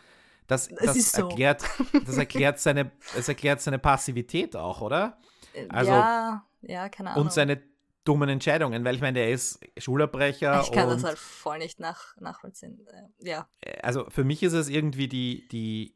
das, 0.47 0.69
das, 0.69 0.97
das 0.97 1.13
so. 1.13 1.29
erklärt, 1.29 1.65
das 2.07 2.17
erklärt 2.17 2.61
seine, 2.61 2.93
es 3.17 3.29
erklärt 3.29 3.61
seine 3.61 3.79
Passivität 3.79 4.55
auch, 4.55 4.81
oder? 4.81 5.19
Äh, 5.55 5.67
also, 5.71 5.91
ja, 5.91 6.45
ja, 6.63 6.89
keine 6.89 7.11
Ahnung. 7.11 7.25
Und 7.25 7.33
seine 7.33 7.63
dummen 8.05 8.29
Entscheidungen, 8.29 8.85
weil 8.85 8.95
ich 8.95 9.01
meine, 9.01 9.19
der 9.19 9.31
ist 9.31 9.59
Schulabbrecher. 9.79 10.63
Ich 10.63 10.73
kann 10.73 10.89
das 10.89 11.05
halt 11.05 11.19
voll 11.19 11.59
nicht 11.59 11.81
nach, 11.81 12.17
nachvollziehen. 12.19 12.87
Äh, 12.87 13.29
ja. 13.29 13.49
Äh, 13.61 13.81
also 13.81 14.09
für 14.11 14.25
mich 14.25 14.43
ist 14.43 14.53
es 14.53 14.69
irgendwie 14.69 15.09
die, 15.09 15.49
die, 15.49 15.95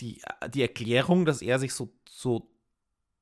die, 0.00 0.22
die 0.48 0.62
Erklärung, 0.62 1.24
dass 1.24 1.42
er 1.42 1.58
sich 1.58 1.74
so, 1.74 1.92
so 2.08 2.48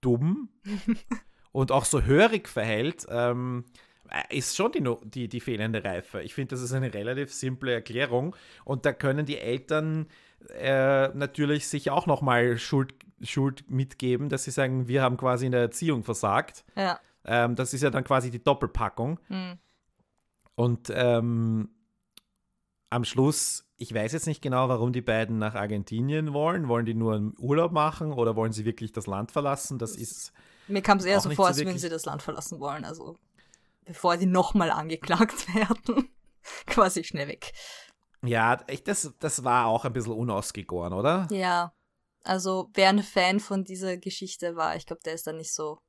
dumm 0.00 0.50
und 1.52 1.72
auch 1.72 1.86
so 1.86 2.02
hörig 2.02 2.48
verhält, 2.48 3.06
ähm, 3.08 3.64
äh, 4.10 4.36
ist 4.36 4.56
schon 4.56 4.72
die, 4.72 4.84
die, 5.04 5.28
die 5.28 5.40
fehlende 5.40 5.82
Reife. 5.82 6.22
Ich 6.22 6.34
finde, 6.34 6.54
das 6.54 6.62
ist 6.62 6.72
eine 6.72 6.92
relativ 6.92 7.32
simple 7.32 7.72
Erklärung 7.72 8.36
und 8.64 8.84
da 8.84 8.92
können 8.92 9.24
die 9.24 9.38
Eltern 9.38 10.08
äh, 10.50 11.08
natürlich 11.08 11.68
sich 11.68 11.90
auch 11.90 12.06
nochmal 12.06 12.58
Schuld 12.58 12.94
Schuld 13.24 13.70
mitgeben, 13.70 14.28
dass 14.28 14.44
sie 14.44 14.50
sagen, 14.50 14.88
wir 14.88 15.02
haben 15.02 15.16
quasi 15.16 15.46
in 15.46 15.52
der 15.52 15.60
Erziehung 15.60 16.02
versagt. 16.02 16.64
Ja. 16.76 16.98
Ähm, 17.24 17.54
das 17.54 17.72
ist 17.72 17.82
ja 17.82 17.90
dann 17.90 18.04
quasi 18.04 18.30
die 18.30 18.42
Doppelpackung. 18.42 19.20
Mhm. 19.28 19.58
Und 20.54 20.92
ähm, 20.94 21.70
am 22.90 23.04
Schluss, 23.04 23.64
ich 23.76 23.94
weiß 23.94 24.12
jetzt 24.12 24.26
nicht 24.26 24.42
genau, 24.42 24.68
warum 24.68 24.92
die 24.92 25.00
beiden 25.00 25.38
nach 25.38 25.54
Argentinien 25.54 26.32
wollen. 26.32 26.68
Wollen 26.68 26.84
die 26.84 26.94
nur 26.94 27.14
einen 27.14 27.34
Urlaub 27.38 27.72
machen 27.72 28.12
oder 28.12 28.36
wollen 28.36 28.52
sie 28.52 28.64
wirklich 28.64 28.92
das 28.92 29.06
Land 29.06 29.30
verlassen? 29.30 29.78
Das 29.78 29.96
ist. 29.96 30.32
Mir 30.68 30.82
kam 30.82 30.98
es 30.98 31.04
eher 31.04 31.20
so 31.20 31.30
vor, 31.30 31.46
als 31.46 31.58
würden 31.58 31.78
sie 31.78 31.88
das 31.88 32.04
Land 32.04 32.22
verlassen 32.22 32.60
wollen. 32.60 32.84
Also 32.84 33.16
bevor 33.84 34.18
sie 34.18 34.26
nochmal 34.26 34.70
angeklagt 34.70 35.54
werden. 35.54 36.08
quasi 36.66 37.04
schnell 37.04 37.28
weg. 37.28 37.52
Ja, 38.24 38.56
das, 38.56 39.12
das 39.18 39.44
war 39.44 39.66
auch 39.66 39.84
ein 39.84 39.92
bisschen 39.92 40.12
unausgegoren, 40.12 40.92
oder? 40.92 41.26
Ja. 41.30 41.74
Also 42.24 42.70
wer 42.74 42.88
ein 42.88 43.02
Fan 43.02 43.40
von 43.40 43.64
dieser 43.64 43.96
Geschichte 43.96 44.54
war, 44.54 44.76
ich 44.76 44.86
glaube, 44.86 45.02
der 45.04 45.14
ist 45.14 45.26
dann 45.26 45.38
nicht 45.38 45.52
so 45.52 45.80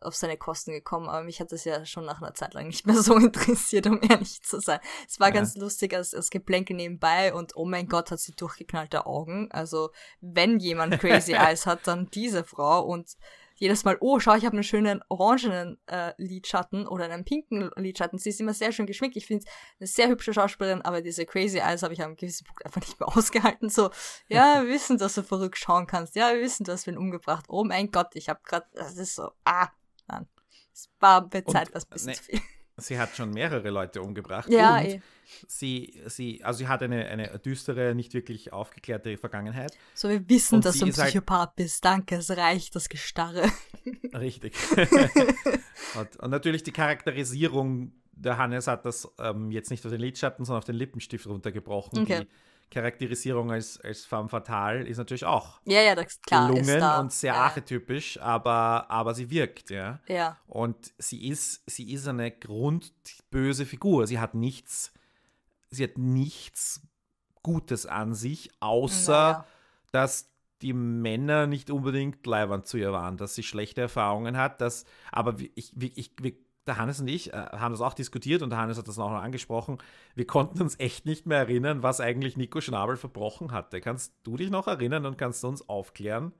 auf 0.00 0.14
seine 0.14 0.36
Kosten 0.36 0.72
gekommen, 0.72 1.08
aber 1.08 1.24
mich 1.24 1.40
hat 1.40 1.50
das 1.50 1.64
ja 1.64 1.84
schon 1.84 2.04
nach 2.04 2.20
einer 2.22 2.34
Zeit 2.34 2.54
lang 2.54 2.66
nicht 2.68 2.86
mehr 2.86 2.96
so 3.02 3.16
interessiert, 3.16 3.86
um 3.86 4.00
ehrlich 4.02 4.42
zu 4.42 4.60
sein. 4.60 4.80
Es 5.08 5.18
war 5.18 5.28
ja. 5.28 5.34
ganz 5.34 5.56
lustig 5.56 5.94
als, 5.94 6.14
als 6.14 6.30
Geplänke 6.30 6.74
nebenbei 6.74 7.34
und 7.34 7.56
oh 7.56 7.64
mein 7.64 7.88
Gott, 7.88 8.10
hat 8.10 8.20
sie 8.20 8.32
durchgeknallte 8.32 9.06
Augen. 9.06 9.50
Also 9.50 9.90
wenn 10.20 10.58
jemand 10.58 10.98
Crazy 11.00 11.32
Eyes 11.32 11.66
hat, 11.66 11.86
dann 11.86 12.06
diese 12.10 12.44
Frau 12.44 12.82
und 12.84 13.16
jedes 13.60 13.84
Mal, 13.84 13.96
oh, 14.00 14.20
schau, 14.20 14.34
ich 14.34 14.44
habe 14.44 14.54
einen 14.54 14.64
schönen 14.64 15.02
orangenen 15.08 15.78
äh, 15.86 16.12
Lidschatten 16.16 16.86
oder 16.86 17.04
einen 17.04 17.24
pinken 17.24 17.70
Lidschatten. 17.76 18.18
Sie 18.18 18.30
ist 18.30 18.40
immer 18.40 18.54
sehr 18.54 18.72
schön 18.72 18.86
geschminkt. 18.86 19.16
Ich 19.16 19.26
finde 19.26 19.46
eine 19.80 19.86
sehr 19.86 20.08
hübsche 20.08 20.32
Schauspielerin, 20.32 20.82
aber 20.82 21.00
diese 21.00 21.26
Crazy 21.26 21.58
Eyes 21.58 21.82
habe 21.82 21.94
ich 21.94 22.02
am 22.02 22.16
gewissen 22.16 22.44
Punkt 22.44 22.64
einfach 22.64 22.80
nicht 22.80 22.98
mehr 23.00 23.08
ausgehalten. 23.16 23.68
So, 23.68 23.90
ja, 24.28 24.62
wir 24.62 24.68
wissen, 24.68 24.98
dass 24.98 25.14
du 25.14 25.22
verrückt 25.22 25.58
schauen 25.58 25.86
kannst. 25.86 26.14
Ja, 26.14 26.32
wir 26.32 26.40
wissen, 26.40 26.64
dass 26.64 26.86
wir 26.86 26.92
ihn 26.92 26.98
umgebracht. 26.98 27.46
Oh 27.48 27.64
mein 27.64 27.90
Gott, 27.90 28.14
ich 28.14 28.28
habe 28.28 28.40
gerade, 28.44 28.66
das 28.74 28.96
ist 28.96 29.14
so, 29.14 29.30
ah, 29.44 29.68
nein. 30.06 30.28
Es 30.72 30.88
war 31.00 31.28
mit 31.32 31.50
Zeit 31.50 31.74
was 31.74 31.86
ein 31.86 31.90
bisschen 31.90 32.10
ne, 32.10 32.14
zu 32.14 32.22
viel. 32.22 32.40
Sie 32.78 32.98
hat 32.98 33.16
schon 33.16 33.30
mehrere 33.30 33.70
Leute 33.70 34.02
umgebracht. 34.02 34.48
Ja, 34.48 34.78
und 34.78 34.84
eh. 34.84 35.00
sie, 35.46 36.00
sie, 36.06 36.42
also 36.44 36.58
sie 36.58 36.68
hat 36.68 36.82
eine, 36.82 37.06
eine 37.06 37.38
düstere, 37.38 37.94
nicht 37.94 38.14
wirklich 38.14 38.52
aufgeklärte 38.52 39.18
Vergangenheit. 39.18 39.76
So, 39.94 40.08
wir 40.08 40.28
wissen, 40.28 40.56
und 40.56 40.64
dass 40.64 40.78
du 40.78 40.86
ein 40.86 40.96
halt 40.96 41.08
Psychopath 41.08 41.38
halt, 41.38 41.56
bist. 41.56 41.84
Danke, 41.84 42.16
es 42.16 42.30
reicht, 42.30 42.74
das 42.76 42.88
Gestarre. 42.88 43.50
Richtig. 44.14 44.54
und, 45.96 46.16
und, 46.16 46.30
natürlich 46.30 46.62
die 46.62 46.72
Charakterisierung, 46.72 47.92
der 48.12 48.38
Hannes 48.38 48.66
hat 48.66 48.84
das 48.84 49.08
ähm, 49.18 49.50
jetzt 49.50 49.70
nicht 49.70 49.84
auf 49.84 49.90
den 49.90 50.00
Lidschatten, 50.00 50.44
sondern 50.44 50.58
auf 50.58 50.64
den 50.64 50.76
Lippenstift 50.76 51.26
runtergebrochen. 51.26 52.00
Okay. 52.00 52.20
Die 52.20 52.26
Charakterisierung 52.70 53.50
als, 53.50 53.80
als 53.80 54.04
femme 54.04 54.28
fatale 54.28 54.84
ist 54.84 54.98
natürlich 54.98 55.24
auch 55.24 55.60
ja, 55.64 55.80
ja, 55.80 55.94
das 55.94 56.20
klar, 56.20 56.48
gelungen 56.52 56.82
und 57.00 57.12
sehr 57.12 57.32
ja. 57.32 57.40
archetypisch, 57.40 58.20
aber, 58.20 58.90
aber 58.90 59.14
sie 59.14 59.30
wirkt, 59.30 59.70
ja. 59.70 60.00
Ja. 60.06 60.36
Und 60.46 60.92
sie 60.98 61.28
ist, 61.28 61.62
sie 61.66 61.92
ist 61.92 62.06
eine 62.06 62.30
grundböse 62.30 63.64
Figur. 63.64 64.06
Sie 64.06 64.18
hat 64.18 64.34
nichts, 64.34 64.92
sie 65.70 65.84
hat 65.84 65.96
nichts 65.96 66.82
Gutes 67.42 67.86
an 67.86 68.14
sich, 68.14 68.50
außer 68.60 69.12
naja. 69.12 69.46
dass 69.92 70.30
die 70.60 70.72
Männer 70.72 71.46
nicht 71.46 71.70
unbedingt 71.70 72.26
leibend 72.26 72.66
zu 72.66 72.76
ihr 72.76 72.92
waren, 72.92 73.16
dass 73.16 73.34
sie 73.34 73.42
schlechte 73.42 73.80
Erfahrungen 73.80 74.36
hat, 74.36 74.60
dass, 74.60 74.84
aber 75.12 75.36
ich, 75.54 75.72
ich, 75.76 76.12
ich, 76.22 76.36
der 76.68 76.78
Hannes 76.78 77.00
und 77.00 77.08
ich 77.08 77.32
äh, 77.32 77.36
haben 77.36 77.72
das 77.72 77.80
auch 77.80 77.94
diskutiert 77.94 78.42
und 78.42 78.50
der 78.50 78.58
Hannes 78.58 78.78
hat 78.78 78.86
das 78.88 78.98
auch 78.98 79.10
noch 79.10 79.22
angesprochen. 79.22 79.78
Wir 80.14 80.26
konnten 80.26 80.62
uns 80.62 80.78
echt 80.78 81.06
nicht 81.06 81.26
mehr 81.26 81.38
erinnern, 81.38 81.82
was 81.82 82.00
eigentlich 82.00 82.36
Nico 82.36 82.60
Schnabel 82.60 82.96
verbrochen 82.96 83.52
hatte. 83.52 83.80
Kannst 83.80 84.14
du 84.22 84.36
dich 84.36 84.50
noch 84.50 84.66
erinnern 84.66 85.06
und 85.06 85.18
kannst 85.18 85.42
du 85.42 85.48
uns 85.48 85.68
aufklären? 85.68 86.32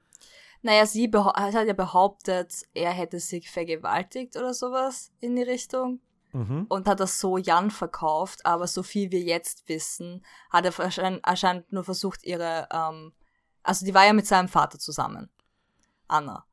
Naja, 0.62 0.86
sie 0.86 1.10
hat 1.12 1.66
ja 1.66 1.72
behauptet, 1.72 2.52
er 2.74 2.90
hätte 2.90 3.20
sich 3.20 3.50
vergewaltigt 3.50 4.36
oder 4.36 4.54
sowas 4.54 5.12
in 5.20 5.36
die 5.36 5.42
Richtung. 5.42 6.00
Mhm. 6.32 6.66
Und 6.68 6.86
hat 6.86 7.00
das 7.00 7.20
so 7.20 7.38
Jan 7.38 7.70
verkauft, 7.70 8.44
aber 8.44 8.66
so 8.66 8.82
viel 8.82 9.10
wir 9.10 9.20
jetzt 9.20 9.66
wissen, 9.68 10.22
hat 10.50 10.66
er 10.66 11.18
anscheinend 11.22 11.72
nur 11.72 11.84
versucht, 11.84 12.22
ihre, 12.24 12.68
ähm, 12.70 13.12
also 13.62 13.86
die 13.86 13.94
war 13.94 14.04
ja 14.04 14.12
mit 14.12 14.26
seinem 14.26 14.48
Vater 14.48 14.78
zusammen, 14.78 15.30
Anna. 16.06 16.44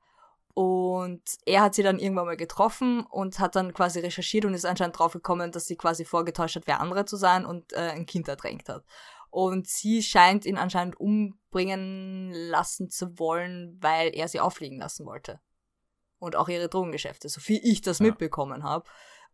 Und 0.56 1.22
er 1.46 1.64
hat 1.64 1.76
sie 1.76 1.84
dann 1.84 2.00
irgendwann 2.00 2.28
mal 2.28 2.38
getroffen 2.38 3.06
und 3.06 3.40
hat 3.40 3.58
dann 3.58 3.74
quasi 3.74 4.00
recherchiert 4.00 4.46
und 4.46 4.54
ist 4.54 4.66
anscheinend 4.66 4.98
draufgekommen, 4.98 5.52
dass 5.52 5.66
sie 5.66 5.76
quasi 5.76 6.06
vorgetäuscht 6.06 6.56
hat, 6.56 6.66
wer 6.66 6.80
andere 6.80 7.04
zu 7.04 7.18
sein 7.18 7.46
und 7.46 7.74
äh, 7.74 7.92
ein 7.92 8.06
Kind 8.06 8.30
ertränkt 8.30 8.70
hat. 8.70 8.86
Und 9.30 9.68
sie 9.68 10.02
scheint 10.02 10.46
ihn 10.46 10.58
anscheinend 10.58 10.98
umbringen 10.98 12.32
lassen 12.32 12.90
zu 12.90 13.20
wollen, 13.20 13.78
weil 13.82 14.16
er 14.16 14.30
sie 14.30 14.40
auffliegen 14.40 14.80
lassen 14.80 15.06
wollte. 15.06 15.42
Und 16.20 16.38
auch 16.38 16.48
ihre 16.48 16.70
Drogengeschäfte, 16.70 17.28
so 17.28 17.42
viel 17.42 17.60
ich 17.62 17.82
das 17.82 18.00
ja. 18.00 18.06
mitbekommen 18.06 18.64
habe. 18.64 18.86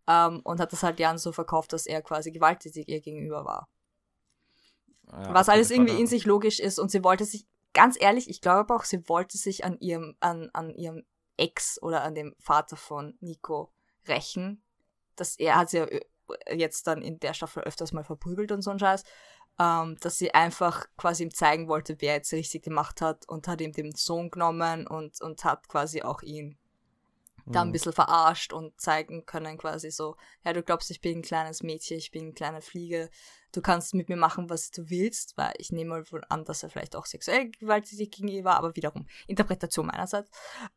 Ähm, 0.08 0.42
und 0.44 0.60
hat 0.60 0.74
das 0.74 0.82
halt 0.82 1.00
Jan 1.00 1.20
so 1.20 1.32
verkauft, 1.32 1.72
dass 1.72 1.86
er 1.86 2.02
quasi 2.02 2.32
gewalttätig 2.32 2.88
ihr 2.88 3.00
gegenüber 3.00 3.46
war. 3.46 3.70
Ja, 5.12 5.36
Was 5.36 5.50
alles 5.50 5.70
irgendwie 5.70 6.00
in 6.00 6.08
sich 6.08 6.26
logisch 6.26 6.60
ist 6.60 6.80
und 6.80 6.90
sie 6.90 7.04
wollte 7.04 7.26
sich, 7.26 7.46
ganz 7.74 7.98
ehrlich, 8.00 8.30
ich 8.30 8.42
glaube 8.42 8.74
auch, 8.74 8.84
sie 8.84 9.08
wollte 9.08 9.38
sich 9.38 9.64
an 9.66 9.78
ihrem, 9.80 10.16
an, 10.20 10.50
an 10.54 10.70
ihrem 10.70 11.04
Ex 11.38 11.82
oder 11.82 12.04
an 12.04 12.16
dem 12.16 12.36
Vater 12.40 12.76
von 12.76 13.18
Nico 13.20 13.72
rächen. 14.08 14.64
Das, 15.16 15.38
er 15.38 15.56
hat 15.56 15.70
sie 15.70 15.78
ja 15.78 15.88
jetzt 16.50 16.88
dann 16.88 17.02
in 17.02 17.20
der 17.20 17.34
Staffel 17.34 17.64
öfters 17.64 17.92
mal 17.92 18.04
verprügelt 18.04 18.52
und 18.52 18.62
so 18.62 18.72
ein 18.72 18.80
Scheiß, 18.80 19.04
ähm, 19.60 19.98
dass 20.00 20.18
sie 20.18 20.34
einfach 20.34 20.86
quasi 20.98 21.24
ihm 21.24 21.34
zeigen 21.34 21.68
wollte, 21.68 21.98
wer 22.00 22.14
jetzt 22.16 22.32
richtig 22.34 22.64
gemacht 22.64 23.02
hat 23.02 23.28
und 23.28 23.48
hat 23.48 23.62
ihm 23.62 23.74
den 23.74 23.94
Sohn 23.94 24.30
genommen 24.30 24.88
und, 24.88 25.22
und 25.22 25.44
hat 25.44 25.68
quasi 25.68 26.02
auch 26.02 26.22
ihn 26.22 26.58
da 27.46 27.62
ein 27.62 27.68
mhm. 27.68 27.72
bisschen 27.72 27.94
verarscht 27.94 28.54
und 28.54 28.80
zeigen 28.80 29.26
können 29.26 29.58
quasi 29.58 29.92
so, 29.92 30.16
ja, 30.44 30.54
du 30.54 30.64
glaubst, 30.64 30.92
ich 30.92 31.02
bin 31.02 31.20
ein 31.20 31.22
kleines 31.22 31.64
Mädchen, 31.64 31.98
ich 31.98 32.12
bin 32.12 32.24
eine 32.24 32.34
kleine 32.34 32.62
Fliege, 32.62 33.10
du 33.52 33.62
kannst 33.62 33.94
mit 33.94 34.10
mir 34.10 34.16
machen, 34.16 34.50
was 34.50 34.72
du 34.72 34.90
willst, 34.90 35.38
weil 35.38 35.54
ich 35.58 35.72
nehme 35.72 35.92
mal 35.92 36.12
wohl 36.12 36.24
an, 36.30 36.46
dass 36.46 36.64
er 36.64 36.70
vielleicht 36.70 36.96
auch 36.96 37.06
sexuell 37.06 37.52
gewalttätig 37.52 38.12
gegen 38.12 38.28
ihr 38.28 38.44
war, 38.44 38.58
aber 38.58 38.76
wiederum 38.76 39.08
Interpretation 39.28 39.88
meinerseits, 39.88 40.30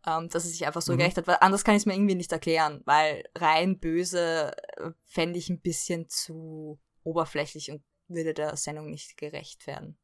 ähm, 0.06 0.28
dass 0.28 0.44
er 0.44 0.50
sich 0.50 0.66
einfach 0.66 0.82
so 0.82 0.92
mhm. 0.92 0.98
gerecht 0.98 1.16
hat, 1.16 1.26
weil 1.26 1.38
anders 1.40 1.64
kann 1.64 1.74
ich 1.74 1.82
es 1.82 1.86
mir 1.86 1.94
irgendwie 1.94 2.14
nicht 2.14 2.32
erklären, 2.32 2.82
weil 2.84 3.24
rein 3.34 3.78
böse 3.78 4.52
äh, 4.76 4.90
fände 5.06 5.38
ich 5.38 5.50
ein 5.50 5.60
bisschen 5.60 6.08
zu 6.08 6.78
oberflächlich 7.02 7.70
und 7.70 7.82
würde 8.08 8.34
der 8.34 8.56
Sendung 8.56 8.90
nicht 8.90 9.16
gerecht 9.16 9.66
werden, 9.66 9.98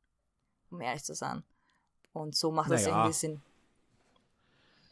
um 0.71 0.81
ehrlich 0.81 1.05
zu 1.05 1.15
sein. 1.15 1.45
Und 2.13 2.35
so 2.35 2.51
macht 2.51 2.71
naja. 2.71 2.83
das 2.83 2.87
irgendwie 2.89 3.13
Sinn 3.13 3.43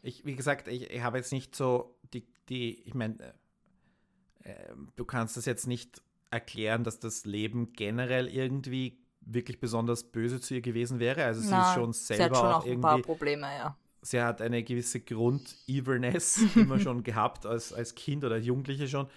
ich, 0.02 0.24
wie 0.24 0.36
gesagt, 0.36 0.68
ich, 0.68 0.90
ich 0.90 1.02
habe 1.02 1.18
jetzt 1.18 1.32
nicht 1.32 1.54
so 1.54 1.98
die, 2.12 2.26
die 2.48 2.80
ich 2.82 2.94
meine, 2.94 3.34
äh, 4.44 4.50
äh, 4.50 4.74
du 4.96 5.04
kannst 5.04 5.36
das 5.36 5.44
jetzt 5.44 5.66
nicht 5.66 6.02
erklären, 6.30 6.84
dass 6.84 7.00
das 7.00 7.24
Leben 7.24 7.72
generell 7.72 8.28
irgendwie 8.28 8.98
wirklich 9.20 9.60
besonders 9.60 10.04
böse 10.04 10.40
zu 10.40 10.54
ihr 10.54 10.60
gewesen 10.60 10.98
wäre. 11.00 11.24
Also 11.24 11.40
sie 11.40 11.50
Na, 11.50 11.68
ist 11.68 11.74
schon 11.74 11.92
selber 11.92 12.22
sie 12.22 12.30
hat 12.30 12.36
schon 12.36 12.46
auch, 12.46 12.54
auch 12.60 12.66
irgendwie, 12.66 12.76
ein 12.76 12.80
paar 12.80 13.02
Probleme, 13.02 13.46
ja. 13.46 13.76
Sie 14.00 14.20
hat 14.20 14.40
eine 14.40 14.62
gewisse 14.62 15.00
Grund-Evilness 15.00 16.40
immer 16.56 16.78
schon 16.78 17.02
gehabt 17.02 17.46
als, 17.46 17.72
als 17.72 17.94
Kind 17.94 18.24
oder 18.24 18.38
Jugendliche 18.38 18.88
schon. 18.88 19.08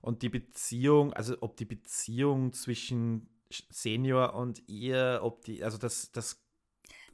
Und 0.00 0.22
die 0.22 0.28
Beziehung, 0.28 1.12
also 1.14 1.36
ob 1.40 1.56
die 1.56 1.64
Beziehung 1.64 2.52
zwischen 2.52 3.28
Senior 3.70 4.34
und 4.34 4.68
ihr, 4.68 5.20
ob 5.22 5.42
die, 5.44 5.64
also 5.64 5.78
das, 5.78 6.12
das 6.12 6.45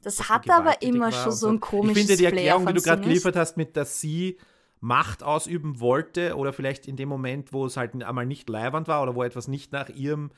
das 0.03 0.29
hat 0.29 0.49
aber 0.49 0.81
immer 0.81 1.11
schon 1.11 1.31
so 1.31 1.47
ein 1.47 1.59
komisches 1.59 1.97
Ich 1.97 2.07
finde 2.07 2.17
die 2.17 2.25
Erklärung, 2.25 2.65
die 2.65 2.73
du 2.73 2.81
gerade 2.81 3.01
geliefert 3.01 3.35
hast, 3.35 3.57
mit 3.57 3.75
dass 3.75 3.99
sie 3.99 4.37
Macht 4.79 5.23
ausüben 5.23 5.79
wollte 5.79 6.35
oder 6.35 6.51
vielleicht 6.51 6.87
in 6.87 6.97
dem 6.97 7.07
Moment, 7.07 7.53
wo 7.53 7.65
es 7.65 7.77
halt 7.77 8.03
einmal 8.03 8.25
nicht 8.25 8.49
leiwand 8.49 8.89
war 8.89 9.01
oder 9.01 9.15
wo 9.15 9.23
etwas 9.23 9.47
nicht 9.47 9.71
nach 9.71 9.87
ihrem 9.87 10.31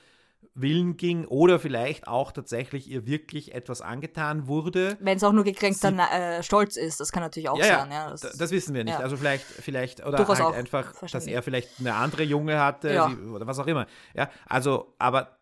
Willen 0.54 0.98
ging 0.98 1.26
oder 1.26 1.60
vielleicht 1.60 2.08
auch 2.08 2.32
tatsächlich 2.32 2.88
ihr 2.88 3.08
wirklich 3.08 3.56
etwas 3.56 3.82
angetan 3.82 4.48
wurde. 4.48 4.98
Wenn 5.00 5.18
es 5.18 5.24
auch 5.24 5.32
nur 5.32 5.44
gekränkter 5.44 5.92
äh, 6.12 6.44
Stolz 6.44 6.78
ist, 6.78 7.00
das 7.00 7.12
kann 7.12 7.24
natürlich 7.24 7.50
auch 7.50 7.58
ja, 7.58 7.80
sein. 7.80 7.92
Ja, 7.92 8.12
das, 8.12 8.22
das, 8.22 8.52
wissen 8.52 8.76
wir 8.76 8.84
nicht. 8.84 8.94
Ja. 8.94 9.00
Also 9.00 9.18
vielleicht, 9.18 9.46
vielleicht 9.46 10.06
oder 10.06 10.18
Durchaus 10.18 10.40
halt 10.40 10.56
einfach, 10.56 10.94
dass 11.12 11.26
er 11.26 11.42
vielleicht 11.42 11.80
eine 11.80 11.96
andere 11.96 12.22
Junge 12.22 12.60
hatte 12.60 12.90
sie, 12.90 13.30
oder 13.30 13.48
was 13.48 13.58
auch 13.58 13.68
immer. 13.68 13.88
Ja, 14.14 14.30
also, 14.46 14.94
aber 15.00 15.40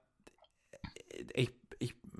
ich 1.33 1.51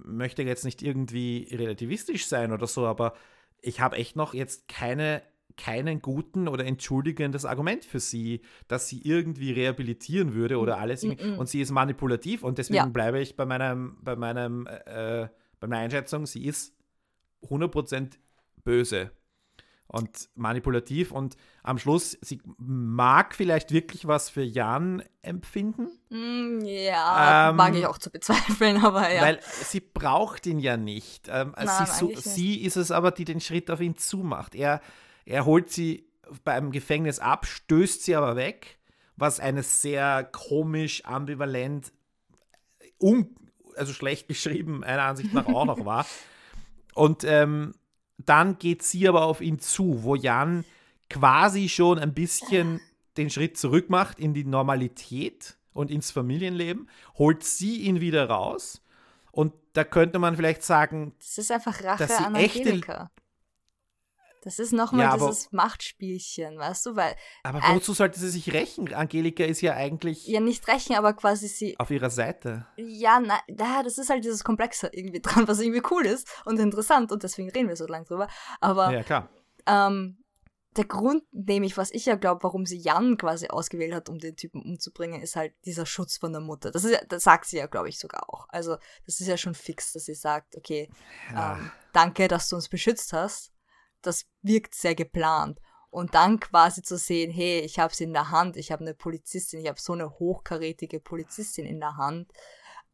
möchte 0.03 0.43
jetzt 0.43 0.65
nicht 0.65 0.81
irgendwie 0.81 1.47
relativistisch 1.51 2.27
sein 2.27 2.51
oder 2.51 2.67
so, 2.67 2.85
aber 2.85 3.13
ich 3.61 3.79
habe 3.79 3.95
echt 3.95 4.15
noch 4.15 4.33
jetzt 4.33 4.67
keine, 4.67 5.21
keinen 5.57 6.01
guten 6.01 6.47
oder 6.47 6.65
entschuldigendes 6.65 7.45
Argument 7.45 7.85
für 7.85 7.99
sie, 7.99 8.41
dass 8.67 8.87
sie 8.87 9.01
irgendwie 9.03 9.51
rehabilitieren 9.51 10.33
würde 10.33 10.59
oder 10.59 10.77
alles. 10.77 11.03
Mm 11.03 11.11
-mm. 11.11 11.37
Und 11.37 11.47
sie 11.47 11.61
ist 11.61 11.71
manipulativ 11.71 12.43
und 12.43 12.57
deswegen 12.57 12.77
ja. 12.77 12.85
bleibe 12.85 13.19
ich 13.19 13.35
bei 13.35 13.45
meinem, 13.45 13.97
bei 14.01 14.15
meinem, 14.15 14.67
äh, 14.67 15.27
bei 15.59 15.67
meiner 15.67 15.83
Einschätzung, 15.83 16.25
sie 16.25 16.45
ist 16.45 16.75
100% 17.43 18.17
böse 18.63 19.11
und 19.93 20.27
manipulativ 20.33 21.11
und 21.11 21.37
am 21.61 21.77
Schluss, 21.77 22.17
sie 22.21 22.41
mag 22.57 23.35
vielleicht 23.35 23.71
wirklich 23.71 24.07
was 24.07 24.27
für 24.27 24.41
Jan 24.41 25.03
empfinden. 25.21 25.87
Mm, 26.09 26.65
ja, 26.65 27.51
ähm, 27.51 27.57
mag 27.57 27.75
ich 27.75 27.85
auch 27.85 27.99
zu 27.99 28.09
bezweifeln, 28.09 28.77
aber 28.83 29.13
ja. 29.13 29.21
Weil 29.21 29.39
sie 29.43 29.81
braucht 29.81 30.47
ihn 30.47 30.57
ja 30.57 30.77
nicht. 30.77 31.27
Ähm, 31.29 31.53
Nein, 31.55 31.67
sie, 31.67 31.91
so, 31.91 32.07
nicht. 32.07 32.23
sie, 32.23 32.63
ist 32.63 32.75
es 32.75 32.89
aber, 32.89 33.11
die 33.11 33.23
den 33.23 33.39
Schritt 33.39 33.69
auf 33.69 33.81
ihn 33.81 33.95
zumacht. 33.95 34.55
Er, 34.55 34.81
er 35.25 35.45
holt 35.45 35.69
sie 35.69 36.09
beim 36.43 36.71
Gefängnis 36.71 37.19
ab, 37.19 37.45
stößt 37.45 38.03
sie 38.03 38.15
aber 38.15 38.35
weg, 38.35 38.79
was 39.15 39.39
eine 39.39 39.61
sehr 39.61 40.23
komisch, 40.23 41.05
ambivalent, 41.05 41.93
un, 42.99 43.35
also 43.75 43.93
schlecht 43.93 44.27
geschrieben, 44.27 44.79
meiner 44.79 45.03
Ansicht 45.03 45.35
nach 45.35 45.45
auch 45.45 45.65
noch 45.65 45.85
war. 45.85 46.07
Und 46.95 47.23
ähm, 47.25 47.75
dann 48.17 48.57
geht 48.57 48.83
sie 48.83 49.07
aber 49.07 49.23
auf 49.23 49.41
ihn 49.41 49.59
zu, 49.59 50.03
wo 50.03 50.15
Jan 50.15 50.65
quasi 51.09 51.69
schon 51.69 51.99
ein 51.99 52.13
bisschen 52.13 52.79
den 53.17 53.29
Schritt 53.29 53.57
zurück 53.57 53.89
macht 53.89 54.19
in 54.19 54.33
die 54.33 54.43
Normalität 54.43 55.57
und 55.73 55.91
ins 55.91 56.11
Familienleben, 56.11 56.89
holt 57.17 57.43
sie 57.43 57.81
ihn 57.81 57.99
wieder 57.99 58.29
raus. 58.29 58.81
Und 59.31 59.53
da 59.73 59.83
könnte 59.83 60.19
man 60.19 60.35
vielleicht 60.35 60.63
sagen, 60.63 61.13
das 61.19 61.37
ist 61.37 61.51
einfach 61.51 61.83
Rache 61.83 62.05
dass 62.05 62.17
sie 62.17 62.23
an 62.23 62.35
Angelika. 62.35 63.11
Das 64.43 64.59
ist 64.59 64.73
nochmal 64.73 65.05
ja, 65.05 65.13
dieses 65.13 65.51
Machtspielchen, 65.53 66.57
weißt 66.57 66.87
du, 66.87 66.95
weil. 66.97 67.15
Aber 67.43 67.61
wozu 67.73 67.93
sollte 67.93 68.19
sie 68.19 68.29
sich 68.29 68.53
rächen? 68.53 68.93
Angelika 68.93 69.45
ist 69.45 69.61
ja 69.61 69.73
eigentlich. 69.73 70.27
Ja, 70.27 70.41
nicht 70.41 70.67
rächen, 70.67 70.95
aber 70.95 71.13
quasi 71.13 71.47
sie. 71.47 71.79
Auf 71.79 71.91
ihrer 71.91 72.09
Seite. 72.09 72.67
Ja, 72.75 73.21
na, 73.21 73.39
das 73.83 73.97
ist 73.97 74.09
halt 74.09 74.25
dieses 74.25 74.43
Komplexe 74.43 74.89
irgendwie 74.91 75.21
dran, 75.21 75.47
was 75.47 75.61
irgendwie 75.61 75.83
cool 75.91 76.05
ist 76.05 76.27
und 76.45 76.59
interessant 76.59 77.11
und 77.13 77.23
deswegen 77.23 77.49
reden 77.51 77.69
wir 77.69 77.77
so 77.77 77.87
lange 77.87 78.05
drüber. 78.05 78.27
Aber. 78.59 78.91
Ja, 78.91 79.03
klar. 79.03 79.29
Ähm, 79.65 80.17
der 80.75 80.85
Grund, 80.85 81.23
nämlich, 81.31 81.77
was 81.77 81.91
ich 81.91 82.05
ja 82.05 82.15
glaube, 82.15 82.43
warum 82.43 82.65
sie 82.65 82.79
Jan 82.79 83.15
quasi 83.15 83.47
ausgewählt 83.47 83.93
hat, 83.93 84.09
um 84.09 84.17
den 84.17 84.35
Typen 84.35 84.61
umzubringen, 84.61 85.21
ist 85.21 85.35
halt 85.35 85.53
dieser 85.65 85.85
Schutz 85.85 86.17
von 86.17 86.33
der 86.33 86.41
Mutter. 86.41 86.71
Das, 86.71 86.83
ist, 86.83 86.99
das 87.09 87.23
sagt 87.23 87.45
sie 87.45 87.57
ja, 87.57 87.67
glaube 87.67 87.89
ich, 87.89 87.99
sogar 87.99 88.27
auch. 88.29 88.47
Also, 88.49 88.77
das 89.05 89.21
ist 89.21 89.27
ja 89.27 89.37
schon 89.37 89.53
fix, 89.53 89.93
dass 89.93 90.05
sie 90.05 90.15
sagt, 90.15 90.57
okay, 90.57 90.89
ja. 91.31 91.57
ähm, 91.57 91.71
danke, 91.93 92.27
dass 92.27 92.49
du 92.49 92.55
uns 92.57 92.67
beschützt 92.67 93.13
hast 93.13 93.52
das 94.05 94.25
wirkt 94.41 94.75
sehr 94.75 94.95
geplant. 94.95 95.59
Und 95.89 96.15
dann 96.15 96.39
quasi 96.39 96.81
zu 96.81 96.97
sehen, 96.97 97.31
hey, 97.31 97.59
ich 97.59 97.77
habe 97.77 97.93
sie 97.93 98.05
in 98.05 98.13
der 98.13 98.31
Hand, 98.31 98.57
ich 98.57 98.71
habe 98.71 98.81
eine 98.81 98.95
Polizistin, 98.95 99.59
ich 99.59 99.67
habe 99.67 99.79
so 99.79 99.93
eine 99.93 100.09
hochkarätige 100.17 100.99
Polizistin 100.99 101.65
in 101.65 101.79
der 101.79 101.97
Hand 101.97 102.31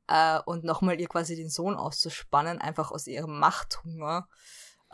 äh, 0.08 0.40
und 0.46 0.66
nochmal 0.66 1.00
ihr 1.00 1.08
quasi 1.08 1.38
den 1.38 1.50
Sohn 1.50 1.76
auszuspannen, 1.76 2.60
einfach 2.60 2.92
aus 2.92 3.08
ihrem 3.08 3.40
Machthunger, 3.40 4.28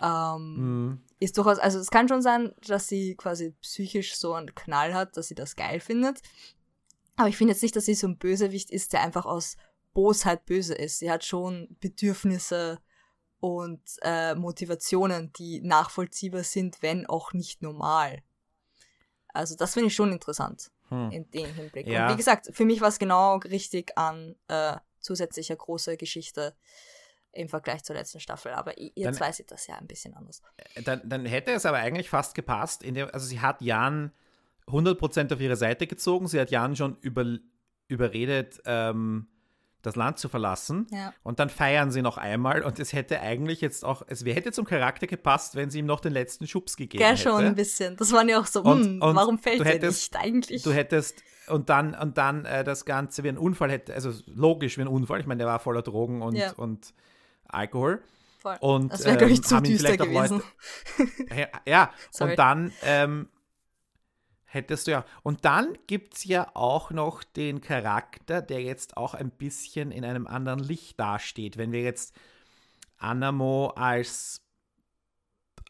ähm, 0.02 0.56
mhm. 0.58 1.06
ist 1.20 1.38
durchaus, 1.38 1.58
also 1.58 1.80
es 1.80 1.90
kann 1.90 2.08
schon 2.08 2.22
sein, 2.22 2.54
dass 2.68 2.88
sie 2.88 3.16
quasi 3.16 3.56
psychisch 3.62 4.16
so 4.18 4.34
einen 4.34 4.54
Knall 4.54 4.94
hat, 4.94 5.18
dass 5.18 5.28
sie 5.28 5.36
das 5.36 5.56
geil 5.56 5.80
findet. 5.80 6.22
Aber 7.16 7.30
ich 7.30 7.38
finde 7.38 7.54
jetzt 7.54 7.64
nicht, 7.64 7.76
dass 7.76 7.86
sie 7.86 7.96
so 7.96 8.08
ein 8.08 8.18
Bösewicht 8.18 8.72
ist, 8.72 8.94
der 8.94 9.02
einfach 9.02 9.26
aus 9.26 9.56
Bosheit 9.94 10.46
böse 10.46 10.76
ist. 10.76 11.00
Sie 11.00 11.10
hat 11.10 11.24
schon 11.24 11.76
Bedürfnisse, 11.80 12.80
und 13.46 13.80
äh, 14.02 14.34
Motivationen, 14.34 15.32
die 15.34 15.62
nachvollziehbar 15.62 16.44
sind, 16.44 16.82
wenn 16.82 17.06
auch 17.06 17.32
nicht 17.32 17.62
normal. 17.62 18.24
Also 19.28 19.56
das 19.56 19.76
finde 19.76 19.90
ich 19.90 19.96
schon 19.96 20.12
interessant 20.12 20.72
hm. 20.90 21.12
in 21.12 21.30
dem 21.30 21.54
Hinblick. 21.54 21.86
Ja. 21.86 22.08
Und 22.08 22.14
wie 22.14 22.18
gesagt, 22.18 22.50
für 22.54 22.66
mich 22.66 22.82
war 22.82 22.88
es 22.88 22.98
genau 22.98 23.38
richtig 23.38 23.96
an 24.00 24.36
äh, 24.48 24.78
zusätzlicher 25.00 25.56
großer 25.56 25.96
Geschichte 25.96 26.56
im 27.34 27.48
Vergleich 27.48 27.84
zur 27.84 27.96
letzten 27.96 28.20
Staffel. 28.20 28.52
Aber 28.52 28.74
jetzt 28.80 28.98
dann, 29.06 29.20
weiß 29.20 29.40
ich 29.42 29.46
das 29.46 29.68
ja 29.68 29.76
ein 29.76 29.86
bisschen 29.86 30.16
anders. 30.16 30.42
Äh, 30.74 30.82
dann, 30.82 31.08
dann 31.08 31.28
hätte 31.28 31.52
es 31.52 31.68
aber 31.68 31.78
eigentlich 31.78 32.10
fast 32.10 32.34
gepasst. 32.34 32.82
Dem, 32.82 33.10
also 33.14 33.28
sie 33.28 33.42
hat 33.42 33.62
Jan 33.62 34.12
100% 34.66 35.32
auf 35.32 35.40
ihre 35.40 35.56
Seite 35.56 35.86
gezogen. 35.86 36.28
Sie 36.28 36.40
hat 36.40 36.50
Jan 36.50 36.76
schon 36.76 36.98
über, 37.02 37.38
überredet, 37.90 38.60
ähm, 38.66 39.28
das 39.86 39.96
Land 39.96 40.18
zu 40.18 40.30
verlassen. 40.30 40.88
Ja. 40.92 41.14
Und 41.24 41.40
dann 41.40 41.50
feiern 41.50 41.92
sie 41.92 42.02
noch 42.02 42.18
einmal. 42.18 42.64
Und 42.64 42.80
es 42.80 42.94
hätte 42.94 43.22
eigentlich 43.22 43.62
jetzt 43.62 43.86
auch, 43.86 44.04
es 44.08 44.26
hätte 44.26 44.52
zum 44.52 44.66
Charakter 44.66 45.08
gepasst, 45.08 45.56
wenn 45.56 45.70
sie 45.70 45.80
ihm 45.80 45.86
noch 45.86 46.00
den 46.00 46.14
letzten 46.14 46.48
Schubs 46.48 46.78
gegeben 46.78 47.02
Gell, 47.02 47.12
hätte. 47.12 47.22
schon 47.22 47.46
ein 47.46 47.56
bisschen. 47.56 47.96
Das 47.98 48.12
waren 48.12 48.28
ja 48.28 48.40
auch 48.40 48.48
so, 48.48 48.62
und, 48.62 48.84
hm, 48.84 49.02
und 49.02 49.16
warum 49.16 49.38
fällt 49.38 49.62
er 49.62 49.88
nicht 49.88 50.16
eigentlich? 50.16 50.64
Du 50.64 50.72
hättest, 50.72 51.24
und 51.48 51.70
dann, 51.70 51.94
und 51.94 52.18
dann 52.18 52.46
äh, 52.46 52.64
das 52.64 52.86
Ganze 52.86 53.24
wie 53.24 53.30
ein 53.30 53.38
Unfall 53.38 53.72
hätte, 53.72 53.94
also 53.94 54.12
logisch 54.26 54.78
wie 54.78 54.82
ein 54.82 54.88
Unfall. 54.88 55.20
Ich 55.20 55.28
meine, 55.28 55.40
der 55.40 55.48
war 55.48 55.60
voller 55.60 55.82
Drogen 55.82 56.22
und, 56.22 56.36
ja. 56.36 56.54
und 56.54 56.94
Alkohol. 57.48 58.02
Voll. 58.40 58.58
Und, 58.60 58.94
das 58.94 59.06
wäre, 59.06 59.18
glaube 59.18 59.34
ich, 59.34 59.40
ähm, 59.40 59.44
zu 59.44 59.62
düster 59.62 59.98
gewesen. 59.98 60.42
Leute, 60.98 61.50
ja, 61.66 61.92
und 62.20 62.38
dann 62.38 62.72
ähm, 62.84 63.28
Hättest 64.56 64.88
du 64.88 64.92
ja. 64.92 65.06
Und 65.22 65.44
dann 65.44 65.78
gibt 65.86 66.14
es 66.14 66.24
ja 66.24 66.50
auch 66.54 66.90
noch 66.90 67.26
den 67.26 67.60
Charakter, 67.60 68.42
der 68.42 68.62
jetzt 68.62 68.96
auch 68.96 69.14
ein 69.14 69.30
bisschen 69.30 69.92
in 69.92 70.06
einem 70.06 70.28
anderen 70.28 70.60
Licht 70.60 70.98
dasteht. 70.98 71.58
Wenn 71.58 71.74
wir 71.74 71.82
jetzt 71.82 72.16
Anamo 72.98 73.74
als 73.76 74.42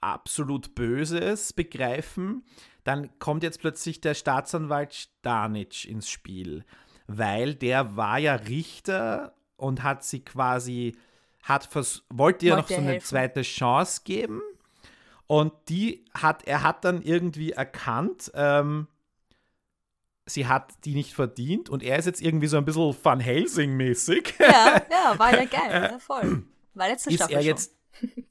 absolut 0.02 0.76
Böses 0.76 1.52
begreifen, 1.52 2.44
dann 2.84 3.18
kommt 3.18 3.42
jetzt 3.42 3.60
plötzlich 3.60 4.02
der 4.02 4.14
Staatsanwalt 4.14 4.94
Stanic 4.94 5.86
ins 5.86 6.08
Spiel, 6.08 6.64
weil 7.08 7.56
der 7.56 7.96
war 7.96 8.20
ja 8.20 8.36
Richter 8.36 9.34
und 9.58 9.82
hat 9.82 10.04
sie 10.04 10.20
quasi, 10.24 10.96
hat 11.42 11.66
vers 11.66 12.04
wollte 12.10 12.46
ihr 12.46 12.56
noch 12.56 12.68
so 12.68 12.76
eine 12.76 12.92
helfen. 12.92 13.08
zweite 13.08 13.42
Chance 13.42 14.02
geben 14.04 14.44
und 15.28 15.54
die 15.70 16.06
hat, 16.14 16.44
er 16.48 16.64
hat 16.64 16.86
dann 16.86 17.02
irgendwie 17.02 17.52
erkannt, 17.52 18.32
ähm, 18.36 18.88
sie 20.26 20.48
hat 20.48 20.74
die 20.86 20.96
nicht 20.96 21.14
verdient 21.14 21.70
und 21.70 21.84
er 21.84 21.98
ist 21.98 22.06
jetzt 22.06 22.22
irgendwie 22.22 22.48
so 22.48 22.58
ein 22.58 22.66
bisschen 22.66 22.96
Van 23.02 23.20
Helsing-mäßig. 23.20 24.36
Ja, 24.40 24.82
ja, 24.90 25.14
war 25.20 25.32
ja 25.32 25.46
geil, 25.46 25.92
ja, 25.92 26.00
voll. 26.00 26.44
War 26.74 26.90
letzte 26.90 27.10
ist 27.10 27.16
Staffel 27.18 27.36
er 27.36 27.42
jetzt, 27.42 27.76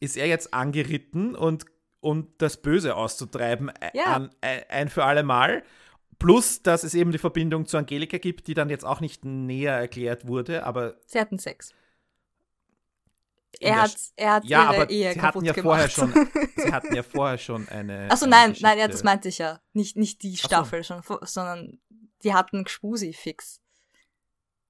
Ist 0.01 0.17
er 0.17 0.27
jetzt 0.27 0.53
angeritten 0.53 1.35
und, 1.35 1.65
und 2.01 2.29
das 2.39 2.61
Böse 2.61 2.97
auszutreiben 2.97 3.73
ja. 3.95 4.17
ein, 4.17 4.31
ein 4.69 4.89
für 4.89 5.05
alle 5.05 5.23
Mal? 5.23 5.63
Plus, 6.19 6.63
dass 6.63 6.85
es 6.85 6.95
eben 6.95 7.13
die 7.13 7.19
Verbindung 7.19 7.67
zu 7.67 7.77
Angelika 7.77 8.19
gibt, 8.19 8.47
die 8.47 8.55
dann 8.55 8.71
jetzt 8.71 8.85
auch 8.85 9.01
nicht 9.01 9.25
näher 9.25 9.75
erklärt 9.75 10.27
wurde, 10.27 10.65
aber. 10.65 10.97
Sie 11.07 11.19
hatten 11.19 11.39
Sex. 11.39 11.75
Er 13.61 13.83
hat, 13.83 13.97
er 14.17 14.33
hat 14.35 14.45
ja, 14.45 14.63
ihre 14.63 14.83
aber 14.83 14.91
Ehe 14.91 15.13
sie 15.13 15.21
hatten 15.23 15.45
ja 15.45 15.53
gemacht. 15.53 15.65
vorher 15.65 15.89
schon, 15.89 16.13
Sie 16.57 16.73
hatten 16.73 16.95
ja 16.95 17.03
vorher 17.03 17.39
schon 17.39 17.69
eine. 17.69 18.11
Achso, 18.11 18.27
nein, 18.27 18.51
Geschichte. 18.51 18.67
nein, 18.69 18.79
ja, 18.79 18.89
das 18.89 19.05
meinte 19.05 19.29
ich 19.29 19.39
ja. 19.39 19.61
Nicht, 19.73 19.97
nicht 19.97 20.23
die 20.23 20.37
Staffel 20.37 20.83
so. 20.83 21.03
schon, 21.03 21.19
sondern 21.23 21.81
die 22.23 22.35
hatten 22.35 22.65
Gspusi 22.65 23.13
fix. 23.13 23.61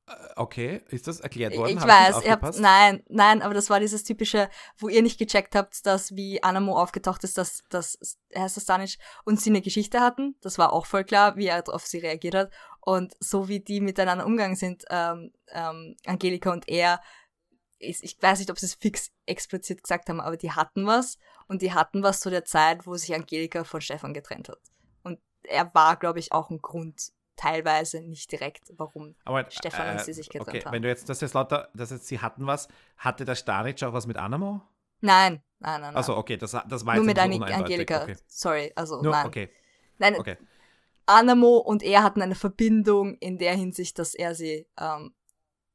Äh, 0.07 0.13
okay, 0.37 0.83
ist 0.89 1.07
das 1.07 1.21
erklärt 1.21 1.57
worden? 1.57 1.77
Ich 1.77 1.81
Hab 1.81 1.89
weiß, 1.89 2.25
ich 2.25 2.31
habt, 2.31 2.59
nein, 2.59 3.03
nein, 3.09 3.41
aber 3.41 3.55
das 3.55 3.71
war 3.71 3.81
dieses 3.81 4.05
typische, 4.05 4.51
wo 4.77 4.89
ihr 4.89 5.03
nicht 5.03 5.19
gecheckt 5.19 5.55
habt, 5.55 5.87
dass 5.87 6.15
wie 6.15 6.43
Anamo 6.43 6.79
aufgetaucht 6.79 7.25
ist, 7.25 7.39
dass, 7.39 7.63
dass 7.71 7.99
heißt 8.37 8.57
das 8.57 8.65
Stanic 8.65 8.99
und 9.25 9.41
sie 9.41 9.51
eine 9.51 9.63
Geschichte 9.63 10.01
hatten. 10.01 10.37
Das 10.43 10.59
war 10.59 10.73
auch 10.73 10.87
voll 10.87 11.05
klar, 11.05 11.37
wie 11.37 11.47
er 11.47 11.63
auf 11.69 11.87
sie 11.87 11.99
reagiert 11.99 12.35
hat. 12.35 12.53
Und 12.81 13.15
so 13.19 13.49
wie 13.49 13.61
die 13.61 13.81
miteinander 13.81 14.27
umgegangen 14.27 14.57
sind, 14.57 14.85
ähm, 14.91 15.33
ähm, 15.49 15.97
Angelika 16.05 16.53
und 16.53 16.69
er, 16.69 17.01
ich 17.85 18.17
weiß 18.21 18.39
nicht, 18.39 18.51
ob 18.51 18.59
sie 18.59 18.67
es 18.67 18.75
fix 18.75 19.11
explizit 19.27 19.83
gesagt 19.83 20.09
haben, 20.09 20.21
aber 20.21 20.37
die 20.37 20.53
hatten 20.53 20.87
was 20.87 21.19
und 21.47 21.63
die 21.63 21.73
hatten 21.73 22.03
was 22.03 22.21
zu 22.21 22.31
der 22.31 22.45
Zeit, 22.45 22.87
wo 22.87 22.97
sich 22.97 23.15
Angelika 23.15 23.65
von 23.65 23.81
Stefan 23.81 24.15
getrennt 24.15 24.49
hat. 24.49 24.61
Und 25.03 25.21
er 25.43 25.75
war, 25.75 25.97
glaube 25.97 26.19
ich, 26.19 26.33
auch 26.33 26.51
ein 26.51 26.61
Grund, 26.61 27.13
teilweise 27.37 28.01
nicht 28.01 28.31
direkt, 28.31 28.73
warum 28.77 29.15
aber, 29.25 29.51
Stefan 29.51 29.89
äh, 29.89 29.93
und 29.93 30.01
sie 30.01 30.13
sich 30.13 30.29
getrennt 30.29 30.49
okay. 30.49 30.65
haben. 30.65 30.73
Wenn 30.73 30.83
du 30.83 30.89
jetzt, 30.89 31.09
das 31.09 31.21
jetzt 31.21 31.35
lauter, 31.35 31.69
das 31.75 31.91
jetzt, 31.91 32.07
sie 32.07 32.21
hatten 32.21 32.47
was, 32.47 32.69
hatte 32.97 33.25
der 33.25 33.35
Stanic 33.35 33.83
auch 33.83 33.93
was 33.93 34.07
mit 34.07 34.17
Anamo? 34.17 34.63
Nein, 35.01 35.43
nein, 35.59 35.81
nein. 35.81 35.81
nein. 35.81 35.97
Also 35.97 36.17
okay, 36.17 36.37
das, 36.37 36.53
das 36.53 36.87
war 36.87 36.97
Nur 36.97 37.05
mit 37.05 37.17
so 37.17 37.23
Angelika, 37.23 38.03
okay. 38.03 38.17
sorry, 38.27 38.73
also 38.77 39.03
Nur, 39.03 39.13
nein. 39.13 39.27
Okay. 39.27 39.51
Nein, 39.99 40.17
okay. 40.17 40.37
Anamo 41.07 41.59
und 41.59 41.83
er 41.83 42.03
hatten 42.03 42.23
eine 42.23 42.35
Verbindung 42.35 43.17
in 43.19 43.39
der 43.39 43.55
Hinsicht, 43.55 43.99
dass 43.99 44.15
er 44.15 44.35
sie 44.35 44.67
ähm, 44.79 45.15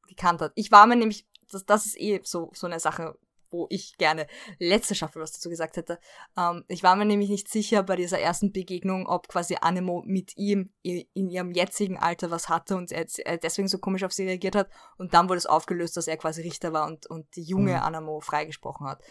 gekannt 0.07 0.41
hat. 0.41 0.51
Ich 0.55 0.71
war 0.71 0.87
mir 0.87 0.95
nämlich 0.95 1.27
das, 1.49 1.65
das 1.65 1.85
ist 1.85 1.99
eh 1.99 2.21
so, 2.23 2.51
so 2.53 2.67
eine 2.67 2.79
Sache, 2.79 3.17
wo 3.51 3.67
ich 3.69 3.97
gerne 3.97 4.27
letzte 4.59 4.95
Staffel 4.95 5.21
was 5.21 5.31
dazu 5.31 5.49
gesagt 5.49 5.77
hätte. 5.77 5.99
Ähm, 6.37 6.63
ich 6.67 6.83
war 6.83 6.95
mir 6.95 7.05
nämlich 7.05 7.29
nicht 7.29 7.47
sicher 7.47 7.83
bei 7.83 7.95
dieser 7.95 8.19
ersten 8.19 8.51
Begegnung, 8.51 9.07
ob 9.07 9.27
quasi 9.27 9.57
Anemo 9.59 10.03
mit 10.05 10.37
ihm 10.37 10.71
in 10.83 11.29
ihrem 11.29 11.51
jetzigen 11.51 11.97
Alter 11.97 12.31
was 12.31 12.49
hatte 12.49 12.75
und 12.75 12.91
er, 12.91 13.05
deswegen 13.37 13.67
so 13.67 13.79
komisch 13.79 14.03
auf 14.03 14.13
sie 14.13 14.25
reagiert 14.25 14.55
hat. 14.55 14.69
Und 14.97 15.13
dann 15.13 15.29
wurde 15.29 15.37
es 15.37 15.45
aufgelöst, 15.45 15.97
dass 15.97 16.07
er 16.07 16.17
quasi 16.17 16.41
Richter 16.41 16.73
war 16.73 16.87
und, 16.87 17.07
und 17.07 17.35
die 17.35 17.43
junge 17.43 17.73
mhm. 17.73 17.81
Anemo 17.81 18.19
freigesprochen 18.19 18.87
hat. 18.87 19.03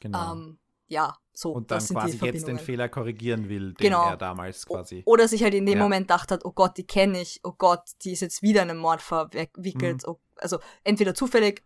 Genau. 0.00 0.32
Ähm, 0.32 0.58
ja, 0.88 1.16
so. 1.32 1.52
Und 1.52 1.70
dann 1.70 1.84
quasi 1.84 2.18
jetzt 2.24 2.48
den 2.48 2.58
Fehler 2.58 2.88
korrigieren 2.88 3.48
will, 3.48 3.72
den 3.74 3.76
genau. 3.76 4.08
er 4.08 4.16
damals 4.16 4.66
quasi. 4.66 5.02
Oder 5.06 5.28
sich 5.28 5.42
halt 5.42 5.54
in 5.54 5.66
dem 5.66 5.78
ja. 5.78 5.84
Moment 5.84 6.08
gedacht 6.08 6.32
hat, 6.32 6.44
oh 6.44 6.50
Gott, 6.50 6.76
die 6.76 6.86
kenne 6.86 7.20
ich, 7.20 7.40
oh 7.44 7.52
Gott, 7.52 7.82
die 8.02 8.12
ist 8.12 8.22
jetzt 8.22 8.42
wieder 8.42 8.62
in 8.62 8.70
einem 8.70 8.80
Mord 8.80 9.00
verwickelt, 9.00 10.06
mhm. 10.06 10.16
also 10.36 10.58
entweder 10.82 11.14
zufällig, 11.14 11.62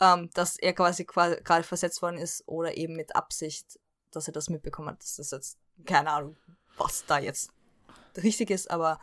ähm, 0.00 0.28
dass 0.34 0.58
er 0.58 0.74
quasi 0.74 1.04
gerade 1.04 1.62
versetzt 1.62 2.02
worden 2.02 2.18
ist 2.18 2.42
oder 2.46 2.76
eben 2.76 2.96
mit 2.96 3.16
Absicht, 3.16 3.78
dass 4.10 4.26
er 4.26 4.32
das 4.32 4.50
mitbekommen 4.50 4.88
hat. 4.88 5.02
Das 5.02 5.18
ist 5.18 5.32
jetzt 5.32 5.58
keine 5.86 6.10
Ahnung, 6.10 6.36
was 6.76 7.06
da 7.06 7.18
jetzt 7.18 7.50
richtig 8.22 8.50
ist, 8.50 8.70
aber 8.70 9.00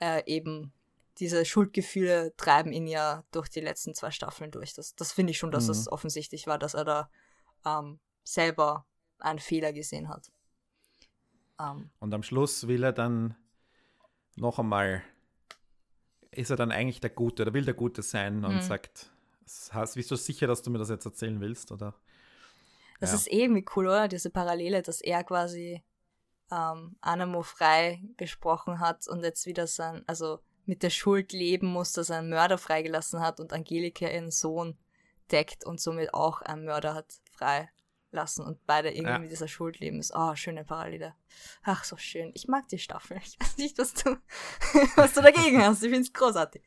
äh, 0.00 0.22
eben 0.26 0.72
diese 1.18 1.44
Schuldgefühle 1.46 2.34
treiben 2.36 2.72
ihn 2.72 2.86
ja 2.86 3.24
durch 3.32 3.48
die 3.48 3.60
letzten 3.60 3.94
zwei 3.94 4.10
Staffeln 4.10 4.50
durch. 4.50 4.74
Das, 4.74 4.94
das 4.96 5.12
finde 5.12 5.30
ich 5.30 5.38
schon, 5.38 5.50
dass 5.50 5.64
mhm. 5.64 5.70
es 5.70 5.90
offensichtlich 5.90 6.46
war, 6.46 6.58
dass 6.58 6.74
er 6.74 6.84
da 6.84 7.10
ähm, 7.64 7.98
selber 8.22 8.84
einen 9.18 9.38
Fehler 9.38 9.72
gesehen 9.72 10.08
hat. 10.08 10.30
Ähm, 11.60 11.90
Und 11.98 12.12
am 12.12 12.22
Schluss 12.22 12.68
will 12.68 12.84
er 12.84 12.92
dann 12.92 13.36
noch 14.36 14.58
einmal 14.58 15.02
ist 16.36 16.50
er 16.50 16.56
dann 16.56 16.70
eigentlich 16.70 17.00
der 17.00 17.10
Gute 17.10 17.42
oder 17.42 17.54
will 17.54 17.64
der 17.64 17.74
Gute 17.74 18.02
sein 18.02 18.44
und 18.44 18.56
mhm. 18.56 18.60
sagt, 18.60 19.10
bist 19.94 20.10
du 20.10 20.16
sicher, 20.16 20.46
dass 20.46 20.62
du 20.62 20.70
mir 20.70 20.78
das 20.78 20.90
jetzt 20.90 21.06
erzählen 21.06 21.40
willst? 21.40 21.72
Oder? 21.72 21.94
Das 23.00 23.10
ja. 23.10 23.16
ist 23.16 23.28
irgendwie 23.28 23.64
cool, 23.74 23.86
oder? 23.86 24.08
Diese 24.08 24.30
Parallele, 24.30 24.82
dass 24.82 25.00
er 25.00 25.24
quasi 25.24 25.82
ähm, 26.50 26.96
Anamo 27.00 27.42
frei 27.42 28.02
gesprochen 28.16 28.80
hat 28.80 29.08
und 29.08 29.22
jetzt 29.22 29.46
wieder 29.46 29.66
sein, 29.66 30.04
also 30.06 30.40
mit 30.64 30.82
der 30.82 30.90
Schuld 30.90 31.32
leben 31.32 31.68
muss, 31.68 31.92
dass 31.92 32.10
er 32.10 32.18
einen 32.18 32.30
Mörder 32.30 32.58
freigelassen 32.58 33.20
hat 33.20 33.40
und 33.40 33.52
Angelika 33.52 34.08
ihren 34.08 34.30
Sohn 34.30 34.76
deckt 35.30 35.64
und 35.64 35.80
somit 35.80 36.12
auch 36.12 36.42
einen 36.42 36.64
Mörder 36.64 36.94
hat 36.94 37.20
frei 37.30 37.70
lassen 38.10 38.44
und 38.44 38.64
beide 38.66 38.90
irgendwie 38.90 39.12
ja. 39.12 39.18
mit 39.18 39.30
dieser 39.30 39.48
Schuld 39.48 39.78
leben 39.78 39.98
ist. 39.98 40.12
Oh, 40.14 40.34
schöne 40.34 40.64
Parallele. 40.64 41.14
Ach, 41.62 41.84
so 41.84 41.96
schön. 41.96 42.30
Ich 42.34 42.48
mag 42.48 42.68
die 42.68 42.78
Staffel. 42.78 43.20
Ich 43.22 43.38
weiß 43.40 43.58
nicht, 43.58 43.78
was 43.78 43.94
du, 43.94 44.16
was 44.96 45.14
du 45.14 45.22
dagegen 45.22 45.62
hast. 45.62 45.82
Ich 45.82 45.90
finde 45.90 46.06
es 46.06 46.12
großartig. 46.12 46.62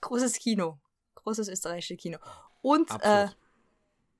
Großes 0.00 0.34
Kino. 0.34 0.78
Großes 1.16 1.48
österreichisches 1.48 1.98
Kino. 1.98 2.18
Und 2.60 2.90
äh, 3.02 3.28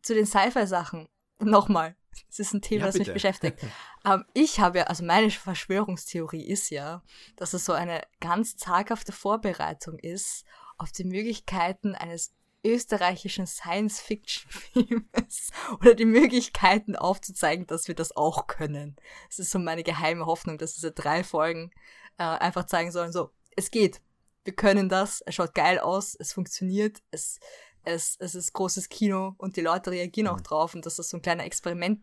zu 0.02 0.14
den 0.14 0.26
Sci-Fi-Sachen. 0.26 1.08
Nochmal. 1.40 1.96
Das 2.28 2.38
ist 2.38 2.54
ein 2.54 2.62
Thema, 2.62 2.82
ja, 2.82 2.86
das 2.86 2.98
mich 2.98 3.12
beschäftigt. 3.12 3.58
ähm, 4.04 4.24
ich 4.34 4.60
habe 4.60 4.78
ja, 4.78 4.84
also 4.84 5.04
meine 5.04 5.30
Verschwörungstheorie 5.30 6.46
ist 6.46 6.70
ja, 6.70 7.02
dass 7.36 7.54
es 7.54 7.64
so 7.64 7.72
eine 7.72 8.02
ganz 8.20 8.56
zaghafte 8.56 9.12
Vorbereitung 9.12 9.98
ist 9.98 10.44
auf 10.78 10.92
die 10.92 11.04
Möglichkeiten 11.04 11.94
eines 11.94 12.34
österreichischen 12.64 13.46
Science-Fiction-Filmes 13.46 15.50
oder 15.80 15.94
die 15.94 16.04
Möglichkeiten 16.04 16.96
aufzuzeigen, 16.96 17.66
dass 17.66 17.88
wir 17.88 17.94
das 17.94 18.16
auch 18.16 18.46
können. 18.46 18.96
Das 19.28 19.38
ist 19.38 19.50
so 19.50 19.58
meine 19.58 19.82
geheime 19.82 20.26
Hoffnung, 20.26 20.58
dass 20.58 20.74
diese 20.74 20.92
drei 20.92 21.24
Folgen 21.24 21.70
äh, 22.18 22.24
einfach 22.24 22.66
zeigen 22.66 22.90
sollen, 22.90 23.12
so, 23.12 23.30
es 23.56 23.70
geht, 23.70 24.00
wir 24.44 24.54
können 24.54 24.88
das, 24.88 25.22
es 25.26 25.34
schaut 25.34 25.54
geil 25.54 25.78
aus, 25.78 26.16
es 26.18 26.32
funktioniert, 26.32 27.02
es, 27.10 27.38
es, 27.82 28.16
es 28.18 28.34
ist 28.34 28.52
großes 28.52 28.88
Kino 28.88 29.34
und 29.38 29.56
die 29.56 29.62
Leute 29.62 29.90
reagieren 29.90 30.28
auch 30.28 30.38
mhm. 30.38 30.44
drauf 30.44 30.74
und 30.74 30.86
dass 30.86 30.96
das 30.96 31.08
so 31.08 31.18
ein 31.18 31.22
kleiner 31.22 31.44
Experiment 31.44 32.00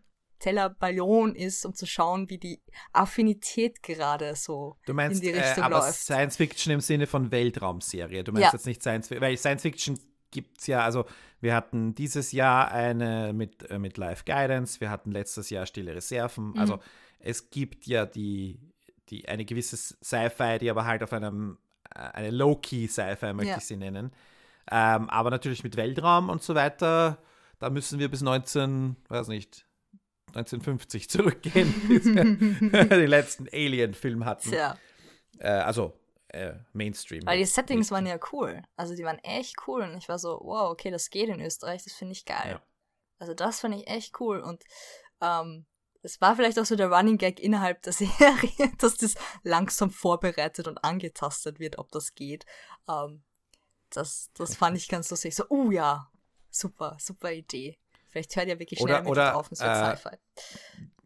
Ballon 0.80 1.36
ist, 1.36 1.66
um 1.66 1.76
zu 1.76 1.86
schauen, 1.86 2.30
wie 2.30 2.40
die 2.40 2.62
Affinität 2.94 3.84
gerade 3.84 4.36
so 4.36 4.78
du 4.88 4.94
meinst, 4.94 5.22
in 5.22 5.28
die 5.28 5.38
Richtung 5.38 5.64
äh, 5.64 5.66
aber 5.66 5.80
läuft. 5.80 6.00
Science 6.00 6.38
Fiction 6.38 6.74
im 6.74 6.80
Sinne 6.80 7.06
von 7.06 7.32
Weltraumserie. 7.32 8.24
Du 8.24 8.32
meinst 8.32 8.46
ja. 8.46 8.52
jetzt 8.54 8.66
nicht 8.66 8.82
Science 8.82 9.10
Fiction, 9.10 9.22
weil 9.22 9.38
Science 9.38 9.62
Fiction 9.62 10.00
gibt 10.32 10.62
es 10.62 10.68
ja, 10.68 10.84
also 10.84 11.06
wir 11.42 11.56
hatten 11.56 11.96
dieses 11.96 12.32
Jahr 12.32 12.72
eine 12.72 13.34
mit, 13.34 13.70
äh, 13.70 13.80
mit 13.80 13.98
Live 13.98 14.26
Guidance, 14.26 14.80
wir 14.80 14.90
hatten 14.90 15.12
letztes 15.12 15.50
Jahr 15.50 15.66
Stille 15.66 15.96
Reserven. 15.96 16.52
Mhm. 16.52 16.58
Also 16.58 16.80
es 17.20 17.50
gibt 17.50 17.86
ja 17.88 18.06
die, 18.06 18.60
die 19.10 19.28
eine 19.28 19.46
gewisse 19.46 19.78
Sci-Fi, 19.78 20.58
die 20.60 20.70
aber 20.70 20.86
halt 20.86 21.04
auf 21.04 21.14
einem, 21.14 21.58
äh, 21.94 22.00
eine 22.00 22.32
Low-Key 22.32 22.88
Sci-Fi 22.88 23.34
möchte 23.34 23.52
ja. 23.52 23.58
ich 23.58 23.66
sie 23.66 23.78
nennen. 23.78 24.12
Ähm, 24.70 25.10
aber 25.10 25.32
natürlich 25.32 25.64
mit 25.64 25.76
Weltraum 25.76 26.30
und 26.30 26.42
so 26.42 26.56
weiter, 26.56 27.18
da 27.60 27.70
müssen 27.70 28.00
wir 28.00 28.10
bis 28.10 28.22
19, 28.22 28.96
weiß 29.10 29.28
nicht, 29.28 29.66
1950 30.28 31.10
zurückgehen, 31.10 31.74
bis 31.88 32.06
wir 32.06 32.24
den 32.88 33.10
letzten 33.10 33.48
Alien-Film 33.52 34.26
hatten. 34.26 34.54
Ja. 34.54 34.78
Äh, 35.40 35.50
also 35.50 35.94
äh, 36.34 36.54
Mainstream. 36.74 37.26
Weil 37.26 37.38
die 37.38 37.46
Settings 37.46 37.92
waren 37.92 38.06
ja 38.06 38.18
cool. 38.32 38.62
Also 38.76 38.96
die 38.96 39.04
waren 39.04 39.20
echt 39.20 39.56
cool 39.68 39.82
und 39.82 39.98
ich 39.98 40.10
war 40.10 40.20
so, 40.20 40.40
wow, 40.44 40.72
okay, 40.72 40.92
das 40.92 41.10
geht 41.10 41.30
in 41.30 41.42
Österreich, 41.42 41.84
das 41.84 41.94
finde 41.94 42.14
ich 42.14 42.26
geil. 42.26 42.52
Ja. 42.52 42.62
Also 43.20 43.34
das 43.34 43.60
fand 43.60 43.76
ich 43.76 43.88
echt 43.88 44.20
cool 44.20 44.40
und 44.40 44.64
ähm, 45.22 45.66
es 46.04 46.20
war 46.20 46.36
vielleicht 46.36 46.58
auch 46.58 46.66
so 46.66 46.76
der 46.76 46.92
Running 46.92 47.18
Gag 47.18 47.40
innerhalb 47.40 47.82
der 47.84 47.94
Serie, 47.94 48.72
dass 48.78 48.98
das 48.98 49.16
langsam 49.44 49.92
vorbereitet 49.92 50.68
und 50.68 50.84
angetastet 50.84 51.60
wird, 51.60 51.78
ob 51.78 51.92
das 51.92 52.16
geht. 52.16 52.46
Ähm, 52.90 53.24
das, 53.90 54.32
das 54.34 54.56
fand 54.56 54.78
ich 54.78 54.88
ganz 54.88 55.10
lustig. 55.12 55.36
So, 55.36 55.44
oh 55.50 55.66
uh, 55.66 55.72
ja, 55.72 56.10
super, 56.50 56.98
super 57.00 57.32
Idee. 57.32 57.78
Vielleicht 58.08 58.36
hört 58.36 58.48
ihr 58.48 58.60
wirklich 58.60 58.80
schnell 58.80 58.96
oder, 58.96 59.02
mit 59.04 59.12
oder, 59.12 59.32
drauf 59.32 59.48
und 59.48 59.54
es 59.54 59.60
wird 59.60 59.70
äh, 59.70 59.96
Sci-Fi. 59.96 60.18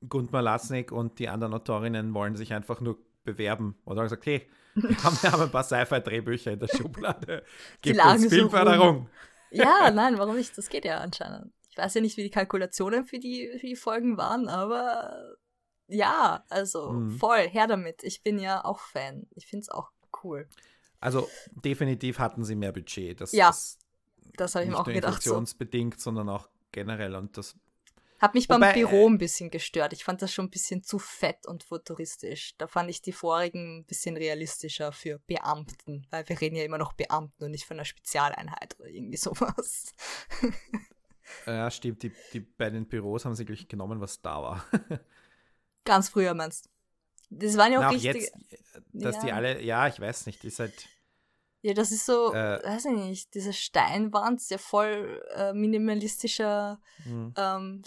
Gundmar 0.08 0.42
Lasnik 0.42 0.92
und 0.92 1.20
die 1.20 1.30
anderen 1.30 1.54
Autorinnen 1.54 2.14
wollen 2.14 2.36
sich 2.36 2.54
einfach 2.54 2.80
nur 2.80 3.00
bewerben 3.24 3.78
oder 3.86 3.98
haben 3.98 4.06
gesagt, 4.06 4.26
hey, 4.28 4.48
haben, 5.04 5.18
wir 5.22 5.32
haben 5.32 5.44
ein 5.44 5.52
paar 5.52 5.64
Sci-Fi-Drehbücher 5.64 6.52
in 6.52 6.60
der 6.60 6.68
Schublade. 6.68 7.44
Gibt 7.82 8.04
uns 8.04 8.28
Filmförderung. 8.28 9.10
So 9.52 9.62
ja, 9.62 9.92
nein, 9.92 10.18
warum 10.18 10.36
nicht? 10.36 10.58
Das 10.58 10.70
geht 10.70 10.86
ja 10.86 10.98
anscheinend. 10.98 11.54
Ich 11.70 11.78
weiß 11.78 11.94
ja 11.94 12.02
nicht, 12.02 12.18
wie 12.18 12.24
die 12.24 12.30
Kalkulationen 12.30 13.06
für 13.06 13.20
die, 13.20 13.58
für 13.60 13.68
die 13.68 13.76
Folgen 13.76 14.18
waren, 14.18 14.48
aber 14.48 15.36
ja, 15.88 16.44
also 16.50 16.92
mhm. 16.92 17.12
voll, 17.12 17.48
her 17.48 17.68
damit. 17.68 18.04
Ich 18.04 18.24
bin 18.24 18.40
ja 18.40 18.64
auch 18.66 18.80
Fan. 18.80 19.28
Ich 19.36 19.48
finde 19.48 19.64
es 19.64 19.70
auch 19.70 19.92
cool. 20.24 20.48
Also 21.00 21.28
definitiv 21.52 22.20
hatten 22.20 22.44
sie 22.44 22.56
mehr 22.56 22.72
Budget. 22.72 23.22
Das, 23.22 23.32
ja, 23.32 23.48
das, 23.48 23.78
das 24.36 24.56
habe 24.56 24.66
ich 24.66 24.72
mir 24.72 24.80
auch 24.80 24.86
gedacht. 24.86 25.16
Nicht 25.16 25.24
so. 25.24 25.96
sondern 25.98 26.30
auch 26.30 26.50
generell. 26.72 27.16
Und 27.16 27.38
das 27.38 27.56
Hat 28.26 28.34
mich 28.34 28.48
beim 28.48 28.60
Wobei, 28.60 28.74
Büro 28.74 29.08
ein 29.08 29.20
bisschen 29.20 29.52
gestört. 29.52 29.94
Ich 29.94 30.04
fand 30.04 30.20
das 30.20 30.34
schon 30.34 30.46
ein 30.46 30.50
bisschen 30.50 30.82
zu 30.82 30.98
fett 30.98 31.46
und 31.46 31.64
futuristisch. 31.64 32.56
Da 32.58 32.66
fand 32.66 32.90
ich 32.90 33.04
die 33.04 33.12
vorigen 33.12 33.82
ein 33.82 33.86
bisschen 33.86 34.18
realistischer 34.18 34.92
für 34.92 35.20
Beamten, 35.28 36.08
weil 36.10 36.28
wir 36.28 36.42
reden 36.42 36.56
ja 36.56 36.64
immer 36.64 36.80
noch 36.80 36.94
Beamten 36.94 37.44
und 37.44 37.52
nicht 37.52 37.66
von 37.66 37.78
einer 37.78 37.86
Spezialeinheit 37.86 38.80
oder 38.80 38.90
irgendwie 38.90 39.18
sowas. 39.18 39.94
Ja, 41.46 41.70
stimmt. 41.72 42.04
Die, 42.04 42.12
die, 42.34 42.40
bei 42.40 42.70
den 42.70 42.88
Büros 42.88 43.26
haben 43.26 43.34
sie 43.36 43.46
gleich 43.46 43.68
genommen, 43.68 44.00
was 44.00 44.22
da 44.22 44.42
war. 44.42 44.66
Ganz 45.84 46.10
früher 46.10 46.34
meinst 46.34 46.66
du? 46.66 46.70
Das 47.32 47.58
waren 47.58 47.72
ja 47.74 47.80
auch 47.80 47.84
Na, 47.84 47.90
richtig. 47.90 48.14
Jetzt, 48.16 48.36
dass 48.94 49.16
ja. 49.16 49.22
die 49.24 49.32
alle, 49.32 49.62
ja, 49.62 49.88
ich 49.88 50.00
weiß 50.00 50.28
nicht, 50.28 50.44
ist 50.46 50.60
halt. 50.60 50.88
Ja, 51.64 51.74
das 51.74 51.92
ist 51.92 52.06
so, 52.06 52.32
äh, 52.32 52.64
weiß 52.64 52.86
ich 52.86 52.92
nicht, 52.92 53.34
diese 53.34 53.54
Steinwand, 53.54 54.40
sehr 54.40 54.60
voll 54.60 55.24
äh, 55.36 55.52
minimalistischer, 55.52 56.80
mhm. 57.06 57.34
ähm, 57.36 57.82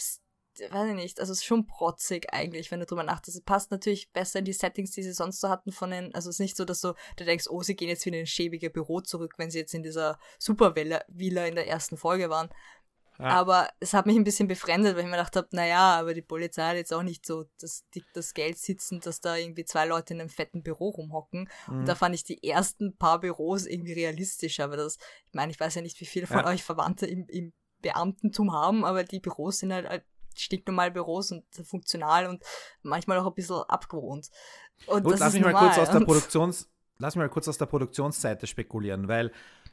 weiß 0.61 0.91
ich 0.91 0.95
nicht, 0.95 1.21
also 1.21 1.33
es 1.33 1.39
ist 1.39 1.45
schon 1.45 1.67
protzig 1.67 2.33
eigentlich, 2.33 2.71
wenn 2.71 2.81
du 2.81 2.87
drüber 2.87 3.03
nachdenkst. 3.03 3.37
Es 3.37 3.45
passt 3.45 3.71
natürlich 3.71 4.11
besser 4.13 4.39
in 4.41 4.45
die 4.45 4.53
Settings, 4.53 4.91
die 4.93 5.03
sie 5.03 5.13
sonst 5.13 5.41
so 5.41 5.49
hatten 5.49 5.73
von 5.73 5.91
den, 5.91 6.15
also 6.15 6.29
es 6.31 6.37
ist 6.37 6.41
nicht 6.41 6.57
so, 6.57 6.65
dass 6.65 6.81
du, 6.81 6.95
du 7.17 7.25
denkst, 7.25 7.47
oh, 7.49 7.63
sie 7.63 7.77
gehen 7.77 7.89
jetzt 7.89 8.07
wieder 8.07 8.17
in 8.17 8.25
ein 8.25 8.27
schäbige 8.27 8.71
Büro 8.71 9.01
zurück, 9.01 9.35
wenn 9.39 9.51
sie 9.51 9.59
jetzt 9.59 9.75
in 9.75 9.83
dieser 9.83 10.19
Supervilla 10.39 11.03
in 11.09 11.55
der 11.55 11.69
ersten 11.69 11.97
Folge 11.97 12.31
waren. 12.31 12.51
Aber 13.19 13.69
es 13.81 13.95
hat 13.95 14.07
mich 14.07 14.17
ein 14.17 14.25
bisschen 14.25 14.47
befremdet, 14.47 14.95
weil 14.95 15.01
ich 15.01 15.07
mir 15.07 15.17
gedacht 15.17 15.35
habe, 15.35 15.49
naja, 15.51 15.99
aber 15.99 16.15
die 16.15 16.23
Polizei 16.23 16.63
hat 16.63 16.77
jetzt 16.77 16.95
auch 16.95 17.03
nicht 17.03 17.27
so 17.27 17.47
das, 17.61 17.85
die, 17.95 18.05
das 18.15 18.33
Geld 18.33 18.59
sitzen, 18.59 19.01
dass 19.01 19.21
da 19.21 19.37
irgendwie 19.37 19.65
zwei 19.65 19.87
Leute 19.87 20.15
in 20.15 20.21
einem 20.21 20.29
fetten 20.29 20.63
Büro 20.63 20.91
rumhocken. 20.91 21.49
Mhm. 21.67 21.79
Und 21.79 21.89
da 21.89 21.97
fand 21.97 22.15
ich 22.15 22.23
die 22.23 22.43
ersten 22.45 22.97
paar 22.97 23.21
Büros 23.21 23.67
irgendwie 23.67 23.95
realistischer. 23.95 24.65
Aber 24.65 24.77
das, 24.77 24.99
ich 25.27 25.35
meine, 25.35 25.51
ich 25.51 25.59
weiß 25.59 25.75
ja 25.75 25.83
nicht, 25.83 26.01
wie 26.01 26.07
viele 26.07 26.29
von 26.29 26.39
ja. 26.39 26.47
euch 26.47 26.63
Verwandte 26.63 27.07
im, 27.07 27.27
im 27.29 27.53
Beamtentum 27.81 28.53
haben, 28.53 28.85
aber 28.85 29.03
die 29.03 29.21
Büros 29.21 29.59
sind 29.59 29.73
halt, 29.73 29.89
halt 29.89 30.05
stinknormale 30.41 30.91
Büros 30.91 31.33
und 31.33 31.45
funktional 31.65 32.27
und 32.27 32.43
manchmal 32.83 33.19
auch 33.19 33.27
ein 33.27 33.35
bisschen 33.35 33.63
abgewohnt. 33.69 34.31
Und 34.87 35.05
Gut, 35.05 35.19
lass 35.19 35.33
mich 35.33 35.43
normal. 35.43 35.63
mal 35.63 35.69
kurz 35.69 35.79
aus 35.79 35.91
der 35.91 36.01
Produktions, 36.05 36.69
lass 36.99 37.17
mich 37.17 37.23
mal 37.23 37.29
kurz 37.29 37.49
aus 37.49 37.59
der 37.59 37.67
Produktionsseite 37.67 38.47
spekulieren, 38.47 39.09
weil 39.09 39.33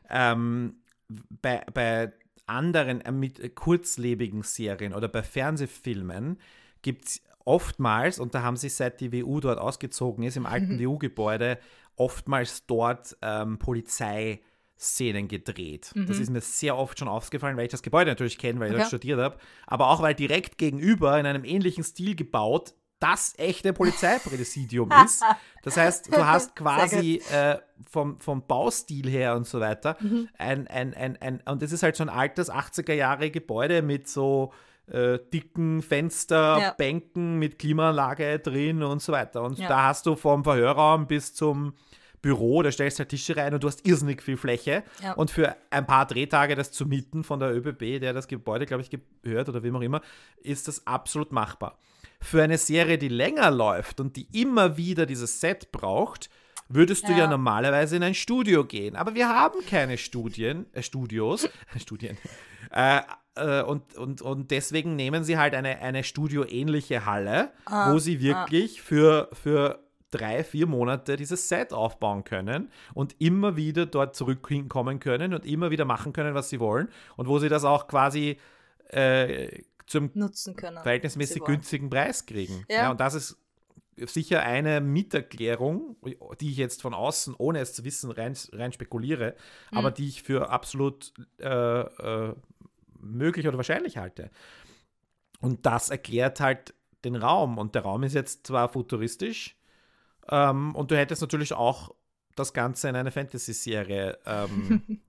ähm, 0.09 0.81
bei, 1.07 1.65
bei 1.73 2.13
anderen 2.47 3.01
äh, 3.01 3.11
mit 3.11 3.39
äh, 3.39 3.49
kurzlebigen 3.49 4.43
Serien 4.43 4.93
oder 4.93 5.07
bei 5.07 5.23
Fernsehfilmen 5.23 6.39
gibt 6.81 7.05
es 7.05 7.21
oftmals, 7.45 8.19
und 8.19 8.35
da 8.35 8.41
haben 8.41 8.57
sie 8.57 8.69
seit 8.69 9.01
die 9.01 9.13
WU 9.13 9.39
dort 9.39 9.59
ausgezogen 9.59 10.23
ist, 10.23 10.37
im 10.37 10.45
alten 10.45 10.79
WU-Gebäude, 10.83 11.59
oftmals 11.95 12.65
dort 12.65 13.15
ähm, 13.21 13.57
Polizeiszenen 14.75 15.27
gedreht. 15.27 15.91
Mhm. 15.95 16.07
Das 16.07 16.19
ist 16.19 16.29
mir 16.29 16.41
sehr 16.41 16.77
oft 16.77 16.99
schon 16.99 17.07
aufgefallen, 17.07 17.57
weil 17.57 17.65
ich 17.65 17.71
das 17.71 17.81
Gebäude 17.81 18.11
natürlich 18.11 18.37
kenne, 18.37 18.59
weil 18.59 18.67
ich 18.67 18.73
okay. 18.73 18.81
dort 18.81 18.89
studiert 18.89 19.19
habe, 19.19 19.37
aber 19.67 19.89
auch 19.89 20.01
weil 20.01 20.13
direkt 20.13 20.57
gegenüber 20.57 21.19
in 21.19 21.25
einem 21.25 21.45
ähnlichen 21.45 21.83
Stil 21.83 22.15
gebaut 22.15 22.73
das 22.99 23.33
echte 23.37 23.73
Polizeipräsidium 23.73 24.89
ist. 25.05 25.23
Das 25.63 25.75
heißt, 25.75 26.15
du 26.15 26.25
hast 26.25 26.55
quasi 26.55 27.21
äh, 27.31 27.57
vom, 27.89 28.19
vom 28.19 28.47
Baustil 28.47 29.09
her 29.09 29.35
und 29.35 29.45
so 29.45 29.59
weiter 29.59 29.97
mhm. 29.99 30.29
ein, 30.37 30.67
ein, 30.67 30.93
ein, 30.93 31.21
ein, 31.21 31.41
und 31.45 31.61
es 31.61 31.71
ist 31.71 31.83
halt 31.83 31.97
so 31.97 32.03
ein 32.03 32.09
altes 32.09 32.51
80er 32.51 32.93
Jahre 32.93 33.31
Gebäude 33.31 33.81
mit 33.81 34.07
so 34.07 34.53
äh, 34.87 35.19
dicken 35.33 35.81
Fensterbänken 35.81 37.33
ja. 37.33 37.39
mit 37.39 37.59
Klimaanlage 37.59 38.39
drin 38.39 38.81
und 38.81 39.01
so 39.01 39.11
weiter. 39.11 39.43
Und 39.43 39.59
ja. 39.59 39.67
da 39.67 39.83
hast 39.83 40.05
du 40.05 40.15
vom 40.15 40.43
Verhörraum 40.43 41.05
bis 41.05 41.33
zum 41.33 41.73
Büro, 42.25 42.63
da 42.63 42.71
stellst 42.71 42.97
du 42.97 43.01
halt 43.01 43.09
Tische 43.09 43.37
rein 43.37 43.53
und 43.53 43.63
du 43.63 43.67
hast 43.67 43.85
irrsinnig 43.87 44.23
viel 44.23 44.35
Fläche. 44.35 44.83
Ja. 45.03 45.13
Und 45.13 45.29
für 45.29 45.55
ein 45.69 45.85
paar 45.85 46.07
Drehtage 46.07 46.55
das 46.55 46.71
zu 46.71 46.87
mieten 46.87 47.23
von 47.23 47.39
der 47.39 47.55
ÖBB, 47.55 47.99
der 47.99 48.13
das 48.13 48.27
Gebäude, 48.27 48.65
glaube 48.65 48.81
ich, 48.81 48.89
gehört 49.21 49.47
oder 49.47 49.61
wem 49.61 49.75
auch 49.75 49.81
immer, 49.81 50.01
ist 50.41 50.67
das 50.67 50.87
absolut 50.87 51.31
machbar 51.31 51.77
für 52.25 52.41
eine 52.41 52.57
Serie, 52.57 52.97
die 52.97 53.07
länger 53.07 53.51
läuft 53.51 53.99
und 53.99 54.15
die 54.15 54.27
immer 54.33 54.77
wieder 54.77 55.05
dieses 55.05 55.39
Set 55.39 55.71
braucht, 55.71 56.29
würdest 56.67 57.03
ja. 57.03 57.09
du 57.09 57.15
ja 57.19 57.27
normalerweise 57.27 57.95
in 57.95 58.03
ein 58.03 58.15
Studio 58.15 58.65
gehen. 58.65 58.95
Aber 58.95 59.13
wir 59.13 59.29
haben 59.29 59.63
keine 59.69 59.97
Studien, 59.97 60.65
äh, 60.73 60.81
Studios, 60.81 61.47
Studien. 61.79 62.17
Äh, 62.71 63.01
äh, 63.35 63.61
und, 63.61 63.95
und, 63.95 64.21
und 64.21 64.51
deswegen 64.51 64.95
nehmen 64.95 65.23
sie 65.23 65.37
halt 65.37 65.53
eine, 65.53 65.79
eine 65.79 66.03
studioähnliche 66.03 67.05
Halle, 67.05 67.51
ah, 67.65 67.91
wo 67.91 67.99
sie 67.99 68.21
wirklich 68.21 68.79
ah. 68.79 68.83
für, 68.83 69.29
für 69.33 69.84
drei, 70.11 70.43
vier 70.43 70.67
Monate 70.67 71.15
dieses 71.15 71.49
Set 71.49 71.73
aufbauen 71.73 72.23
können 72.23 72.71
und 72.93 73.15
immer 73.19 73.55
wieder 73.55 73.85
dort 73.85 74.15
zurückkommen 74.15 74.99
können 74.99 75.33
und 75.33 75.45
immer 75.45 75.71
wieder 75.71 75.85
machen 75.85 76.13
können, 76.13 76.35
was 76.35 76.49
sie 76.49 76.59
wollen. 76.59 76.89
Und 77.17 77.27
wo 77.27 77.39
sie 77.39 77.49
das 77.49 77.63
auch 77.63 77.87
quasi 77.87 78.37
äh, 78.89 79.63
zum 79.87 80.11
können, 80.11 80.81
verhältnismäßig 80.81 81.43
günstigen 81.43 81.89
Preis 81.89 82.25
kriegen. 82.25 82.65
Ja. 82.69 82.75
ja. 82.75 82.91
und 82.91 82.99
das 82.99 83.13
ist 83.13 83.37
sicher 83.97 84.43
eine 84.43 84.81
Miterklärung, 84.81 85.95
die 86.39 86.51
ich 86.51 86.57
jetzt 86.57 86.81
von 86.81 86.93
außen, 86.93 87.35
ohne 87.37 87.59
es 87.59 87.73
zu 87.73 87.85
wissen, 87.85 88.11
rein, 88.11 88.35
rein 88.51 88.73
spekuliere, 88.73 89.35
mhm. 89.71 89.77
aber 89.77 89.91
die 89.91 90.07
ich 90.07 90.23
für 90.23 90.49
absolut 90.49 91.13
äh, 91.39 91.47
äh, 91.47 92.35
möglich 92.99 93.47
oder 93.47 93.57
wahrscheinlich 93.57 93.97
halte. 93.97 94.31
Und 95.39 95.65
das 95.65 95.89
erklärt 95.89 96.39
halt 96.39 96.73
den 97.03 97.15
Raum. 97.15 97.57
Und 97.57 97.75
der 97.75 97.83
Raum 97.83 98.03
ist 98.03 98.13
jetzt 98.13 98.47
zwar 98.47 98.69
futuristisch, 98.69 99.54
ähm, 100.29 100.75
und 100.75 100.91
du 100.91 100.97
hättest 100.97 101.21
natürlich 101.21 101.53
auch 101.53 101.93
das 102.35 102.53
Ganze 102.53 102.89
in 102.89 102.95
eine 102.95 103.11
Fantasy-Serie 103.11 104.17
ähm, 104.25 105.01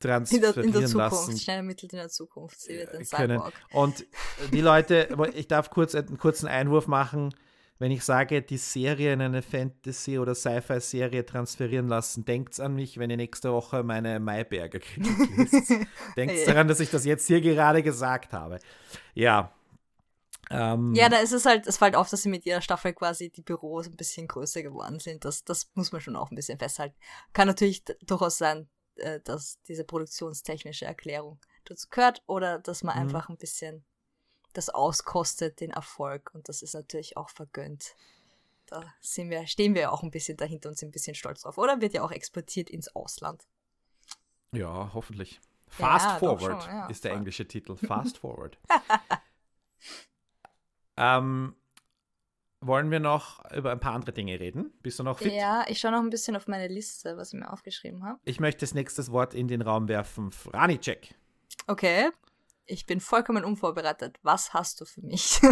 transferieren 0.00 0.54
in 0.64 0.72
der, 0.72 0.80
in 0.80 0.80
der 0.80 0.86
Zukunft, 0.86 1.12
lassen. 1.12 1.38
Schnell 1.38 1.56
ermittelt 1.58 1.92
in 1.92 1.98
der 1.98 2.08
Zukunft. 2.08 2.60
Sie 2.60 2.74
wird 2.74 2.94
ein 2.94 3.04
können. 3.04 3.42
Und 3.72 4.06
die 4.52 4.60
Leute, 4.60 5.08
ich 5.34 5.48
darf 5.48 5.70
kurz 5.70 5.94
einen 5.94 6.18
kurzen 6.18 6.46
Einwurf 6.46 6.86
machen. 6.86 7.34
Wenn 7.80 7.90
ich 7.90 8.04
sage, 8.04 8.40
die 8.40 8.56
Serie 8.56 9.12
in 9.12 9.20
eine 9.20 9.42
Fantasy- 9.42 10.20
oder 10.20 10.36
Sci-Fi-Serie 10.36 11.26
transferieren 11.26 11.88
lassen, 11.88 12.24
denkt 12.24 12.60
an 12.60 12.76
mich, 12.76 12.98
wenn 12.98 13.10
ihr 13.10 13.16
nächste 13.16 13.52
Woche 13.52 13.82
meine 13.82 14.20
Mayberger 14.20 14.78
Kritik 14.80 15.36
liest. 15.36 15.72
denkt 16.16 16.46
daran, 16.46 16.68
dass 16.68 16.78
ich 16.78 16.90
das 16.90 17.04
jetzt 17.04 17.26
hier 17.26 17.40
gerade 17.40 17.82
gesagt 17.82 18.32
habe. 18.32 18.60
Ja, 19.14 19.52
ähm, 20.50 20.94
ja, 20.94 21.08
da 21.08 21.18
ist 21.18 21.32
es 21.32 21.46
halt, 21.46 21.66
es 21.66 21.78
fällt 21.78 21.96
auf, 21.96 22.10
dass 22.10 22.22
sie 22.22 22.28
mit 22.28 22.44
jeder 22.44 22.60
Staffel 22.60 22.92
quasi 22.92 23.30
die 23.30 23.42
Büros 23.42 23.86
ein 23.86 23.96
bisschen 23.96 24.28
größer 24.28 24.62
geworden 24.62 24.98
sind. 24.98 25.24
Das, 25.24 25.44
das 25.44 25.70
muss 25.74 25.92
man 25.92 26.00
schon 26.00 26.16
auch 26.16 26.30
ein 26.30 26.36
bisschen 26.36 26.58
festhalten. 26.58 26.96
Kann 27.32 27.48
natürlich 27.48 27.84
durchaus 28.02 28.38
sein, 28.38 28.68
äh, 28.96 29.20
dass 29.20 29.60
diese 29.62 29.84
produktionstechnische 29.84 30.84
Erklärung 30.84 31.40
dazu 31.64 31.88
gehört 31.90 32.22
oder 32.26 32.58
dass 32.58 32.82
man 32.82 32.96
mhm. 32.96 33.02
einfach 33.02 33.28
ein 33.28 33.38
bisschen 33.38 33.84
das 34.52 34.70
auskostet, 34.70 35.60
den 35.60 35.70
Erfolg. 35.70 36.30
Und 36.34 36.48
das 36.48 36.62
ist 36.62 36.74
natürlich 36.74 37.16
auch 37.16 37.30
vergönnt. 37.30 37.94
Da 38.66 38.94
sind 39.00 39.30
wir, 39.30 39.46
stehen 39.46 39.74
wir 39.74 39.92
auch 39.92 40.02
ein 40.02 40.10
bisschen 40.10 40.36
dahinter 40.36 40.68
und 40.68 40.78
sind 40.78 40.88
ein 40.88 40.92
bisschen 40.92 41.14
stolz 41.14 41.42
drauf. 41.42 41.58
Oder 41.58 41.80
wird 41.80 41.94
ja 41.94 42.02
auch 42.02 42.12
exportiert 42.12 42.70
ins 42.70 42.94
Ausland. 42.94 43.46
Ja, 44.52 44.90
hoffentlich. 44.94 45.40
Fast 45.68 46.06
ja, 46.06 46.18
Forward 46.18 46.62
schon, 46.62 46.72
ja, 46.72 46.86
ist 46.86 47.04
der 47.04 47.12
englische 47.12 47.48
Titel. 47.48 47.76
Fast 47.86 48.18
Forward. 48.18 48.58
ähm, 50.96 51.54
wollen 52.60 52.90
wir 52.90 53.00
noch 53.00 53.44
über 53.52 53.72
ein 53.72 53.80
paar 53.80 53.94
andere 53.94 54.12
Dinge 54.12 54.40
reden? 54.40 54.72
Bist 54.82 54.98
du 54.98 55.02
noch 55.02 55.18
fit? 55.18 55.32
Ja, 55.32 55.64
ich 55.68 55.78
schaue 55.80 55.92
noch 55.92 56.00
ein 56.00 56.10
bisschen 56.10 56.34
auf 56.36 56.48
meine 56.48 56.68
Liste, 56.68 57.16
was 57.16 57.32
ich 57.32 57.40
mir 57.40 57.52
aufgeschrieben 57.52 58.04
habe. 58.04 58.18
Ich 58.24 58.40
möchte 58.40 58.60
das 58.60 58.74
nächste 58.74 59.06
Wort 59.08 59.34
in 59.34 59.48
den 59.48 59.62
Raum 59.62 59.88
werfen. 59.88 60.30
Franicek. 60.30 61.14
Okay. 61.66 62.10
Ich 62.66 62.86
bin 62.86 63.00
vollkommen 63.00 63.44
unvorbereitet. 63.44 64.18
Was 64.22 64.54
hast 64.54 64.80
du 64.80 64.86
für 64.86 65.02
mich? 65.02 65.42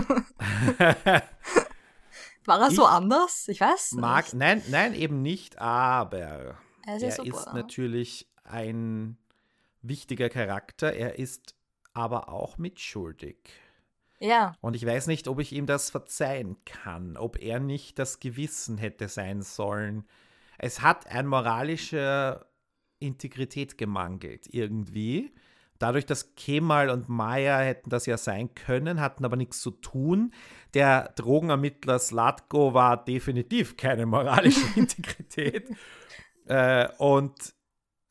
War 2.45 2.61
er 2.61 2.69
ich 2.69 2.77
so 2.77 2.87
anders? 2.87 3.49
Ich 3.49 3.61
weiß 3.61 3.93
mag, 3.93 4.25
nicht. 4.25 4.35
Nein, 4.35 4.63
nein, 4.71 4.95
eben 4.95 5.21
nicht, 5.21 5.59
aber 5.59 6.57
er 6.87 6.97
ist, 6.97 7.19
er 7.19 7.25
ist 7.27 7.53
natürlich 7.53 8.29
ein 8.45 9.19
wichtiger 9.83 10.29
Charakter. 10.31 10.93
Er 10.95 11.19
ist 11.19 11.55
aber 11.93 12.31
auch 12.31 12.57
mitschuldig. 12.59 13.37
Ja. 14.23 14.55
Und 14.61 14.77
ich 14.77 14.87
weiß 14.87 15.09
nicht, 15.09 15.27
ob 15.27 15.41
ich 15.41 15.53
ihm 15.53 15.67
das 15.67 15.91
verzeihen 15.91 16.57
kann, 16.65 17.17
ob 17.17 17.43
er 17.43 17.59
nicht 17.59 17.99
das 17.99 18.21
Gewissen 18.21 18.79
hätte 18.79 19.09
sein 19.09 19.43
sollen. 19.43 20.05
Es 20.59 20.81
hat 20.81 21.11
an 21.11 21.27
moralischer 21.27 22.47
Integrität 23.01 23.77
gemangelt, 23.77 24.47
irgendwie. 24.49 25.35
Dadurch, 25.81 26.07
dass 26.07 26.37
Kemal 26.37 26.91
und 26.91 27.09
Maya 27.09 27.59
hätten 27.59 27.91
das 27.91 28.07
ja 28.07 28.17
sein 28.17 28.55
können, 28.55 29.01
hatten 29.01 29.25
aber 29.25 29.35
nichts 29.35 29.61
zu 29.61 29.73
tun. 29.73 30.33
Der 30.75 31.13
Drogenermittler 31.17 31.99
Slatko 31.99 32.75
war 32.75 33.05
definitiv 33.05 33.77
keine 33.77 34.07
moralische 34.07 34.65
Integrität. 34.79 35.69
äh, 36.47 36.89
und 36.99 37.55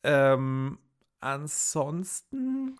ähm, 0.02 0.78
ansonsten 1.20 2.76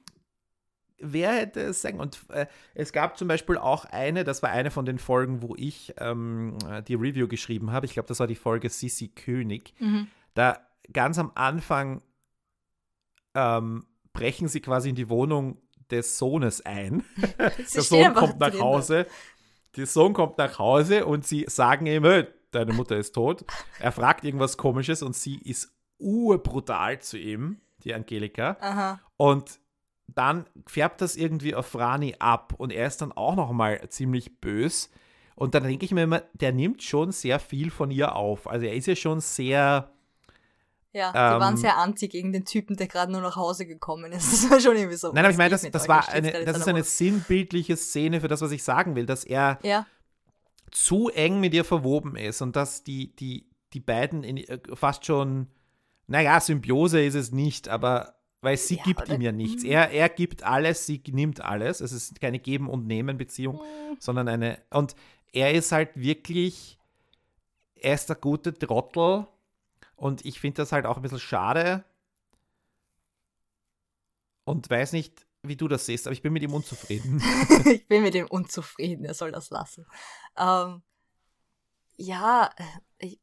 wer 1.02 1.32
hätte 1.32 1.60
es 1.60 1.82
sagen? 1.82 2.00
Und 2.00 2.20
äh, 2.30 2.46
es 2.74 2.92
gab 2.92 3.18
zum 3.18 3.28
Beispiel 3.28 3.58
auch 3.58 3.84
eine, 3.84 4.24
das 4.24 4.42
war 4.42 4.50
eine 4.50 4.70
von 4.70 4.84
den 4.84 4.98
Folgen, 4.98 5.42
wo 5.42 5.54
ich 5.56 5.94
ähm, 5.98 6.56
die 6.88 6.94
Review 6.94 7.28
geschrieben 7.28 7.72
habe. 7.72 7.86
Ich 7.86 7.94
glaube, 7.94 8.08
das 8.08 8.20
war 8.20 8.26
die 8.26 8.34
Folge 8.34 8.68
Sissi 8.70 9.08
König. 9.08 9.74
Mhm. 9.78 10.08
Da 10.34 10.60
ganz 10.92 11.18
am 11.18 11.32
Anfang 11.34 12.02
ähm, 13.34 13.84
brechen 14.12 14.48
sie 14.48 14.60
quasi 14.60 14.90
in 14.90 14.94
die 14.94 15.08
Wohnung 15.08 15.58
des 15.90 16.18
Sohnes 16.18 16.64
ein. 16.64 17.04
der 17.38 17.82
Sohn 17.82 18.14
kommt 18.14 18.40
nach 18.40 18.58
Hause. 18.58 19.06
Der 19.76 19.86
Sohn 19.86 20.12
kommt 20.12 20.38
nach 20.38 20.58
Hause 20.58 21.06
und 21.06 21.26
sie 21.26 21.44
sagen 21.48 21.86
ihm, 21.86 22.04
hey, 22.04 22.26
deine 22.50 22.72
Mutter 22.72 22.96
ist 22.96 23.12
tot. 23.12 23.44
Er 23.78 23.92
fragt 23.92 24.24
irgendwas 24.24 24.56
Komisches 24.56 25.02
und 25.02 25.16
sie 25.16 25.38
ist 25.38 25.74
urbrutal 25.98 27.00
zu 27.00 27.18
ihm, 27.18 27.60
die 27.84 27.94
Angelika. 27.94 28.56
Aha. 28.60 29.00
Und 29.16 29.60
dann 30.06 30.46
färbt 30.66 31.00
das 31.00 31.16
irgendwie 31.16 31.54
auf 31.54 31.74
Rani 31.74 32.16
ab 32.18 32.54
und 32.56 32.72
er 32.72 32.86
ist 32.86 33.00
dann 33.00 33.12
auch 33.12 33.36
noch 33.36 33.52
mal 33.52 33.88
ziemlich 33.88 34.40
bös. 34.40 34.90
Und 35.34 35.54
dann 35.54 35.64
denke 35.64 35.84
ich 35.84 35.92
mir 35.92 36.02
immer, 36.02 36.22
der 36.34 36.52
nimmt 36.52 36.82
schon 36.82 37.12
sehr 37.12 37.38
viel 37.38 37.70
von 37.70 37.90
ihr 37.90 38.14
auf. 38.14 38.48
Also 38.48 38.66
er 38.66 38.74
ist 38.74 38.86
ja 38.86 38.96
schon 38.96 39.20
sehr. 39.20 39.90
Ja, 40.94 41.10
die 41.10 41.34
ähm, 41.34 41.40
waren 41.40 41.56
sehr 41.56 41.78
anti 41.78 42.06
gegen 42.08 42.32
den 42.32 42.44
Typen, 42.44 42.76
der 42.76 42.86
gerade 42.86 43.10
nur 43.10 43.22
nach 43.22 43.36
Hause 43.36 43.66
gekommen 43.66 44.12
ist. 44.12 44.30
Das 44.30 44.50
war 44.50 44.60
schon 44.60 44.76
irgendwie 44.76 44.96
so. 44.96 45.08
Nein, 45.08 45.24
aber 45.24 45.32
ich 45.32 45.38
meine, 45.38 45.50
das, 45.50 45.62
das 45.70 45.88
war 45.88 46.08
eine, 46.10 46.44
das 46.44 46.58
ist 46.58 46.68
eine 46.68 46.84
sinnbildliche 46.84 47.76
Szene 47.76 48.20
für 48.20 48.28
das, 48.28 48.42
was 48.42 48.50
ich 48.50 48.62
sagen 48.62 48.94
will, 48.94 49.06
dass 49.06 49.24
er 49.24 49.58
ja. 49.62 49.86
zu 50.70 51.08
eng 51.08 51.40
mit 51.40 51.54
ihr 51.54 51.64
verwoben 51.64 52.14
ist 52.16 52.42
und 52.42 52.56
dass 52.56 52.84
die, 52.84 53.16
die, 53.16 53.48
die 53.72 53.80
beiden 53.80 54.22
in, 54.22 54.36
äh, 54.36 54.58
fast 54.74 55.06
schon, 55.06 55.46
naja, 56.08 56.38
Symbiose 56.38 57.02
ist 57.02 57.14
es 57.14 57.32
nicht, 57.32 57.70
aber 57.70 58.14
weil 58.42 58.56
sie 58.56 58.76
ja, 58.76 58.82
gibt 58.82 59.08
ihm 59.08 59.20
ja 59.20 59.32
nichts. 59.32 59.62
Er, 59.62 59.90
er 59.90 60.08
gibt 60.08 60.42
alles, 60.42 60.84
sie 60.84 61.00
nimmt 61.10 61.40
alles. 61.40 61.80
Es 61.80 61.92
ist 61.92 62.20
keine 62.20 62.40
Geben- 62.40 62.68
und 62.68 62.86
Nehmen-Beziehung, 62.86 63.56
mhm. 63.56 63.96
sondern 64.00 64.28
eine. 64.28 64.60
Und 64.70 64.96
er 65.32 65.52
ist 65.54 65.70
halt 65.72 65.90
wirklich, 65.94 66.78
er 67.76 67.94
ist 67.94 68.08
der 68.08 68.16
gute 68.16 68.52
Trottel. 68.52 69.26
Und 69.94 70.24
ich 70.24 70.40
finde 70.40 70.56
das 70.56 70.72
halt 70.72 70.84
auch 70.86 70.96
ein 70.96 71.02
bisschen 71.02 71.20
schade. 71.20 71.84
Und 74.44 74.68
weiß 74.68 74.92
nicht, 74.92 75.24
wie 75.44 75.56
du 75.56 75.68
das 75.68 75.86
siehst, 75.86 76.08
aber 76.08 76.12
ich 76.12 76.22
bin 76.22 76.32
mit 76.32 76.42
ihm 76.42 76.52
unzufrieden. 76.52 77.22
ich 77.72 77.86
bin 77.86 78.02
mit 78.02 78.16
ihm 78.16 78.26
unzufrieden, 78.26 79.04
er 79.04 79.14
soll 79.14 79.30
das 79.30 79.50
lassen. 79.50 79.86
Ähm, 80.36 80.82
ja, 81.96 82.50
äh, 82.56 83.06
ich, 83.06 83.20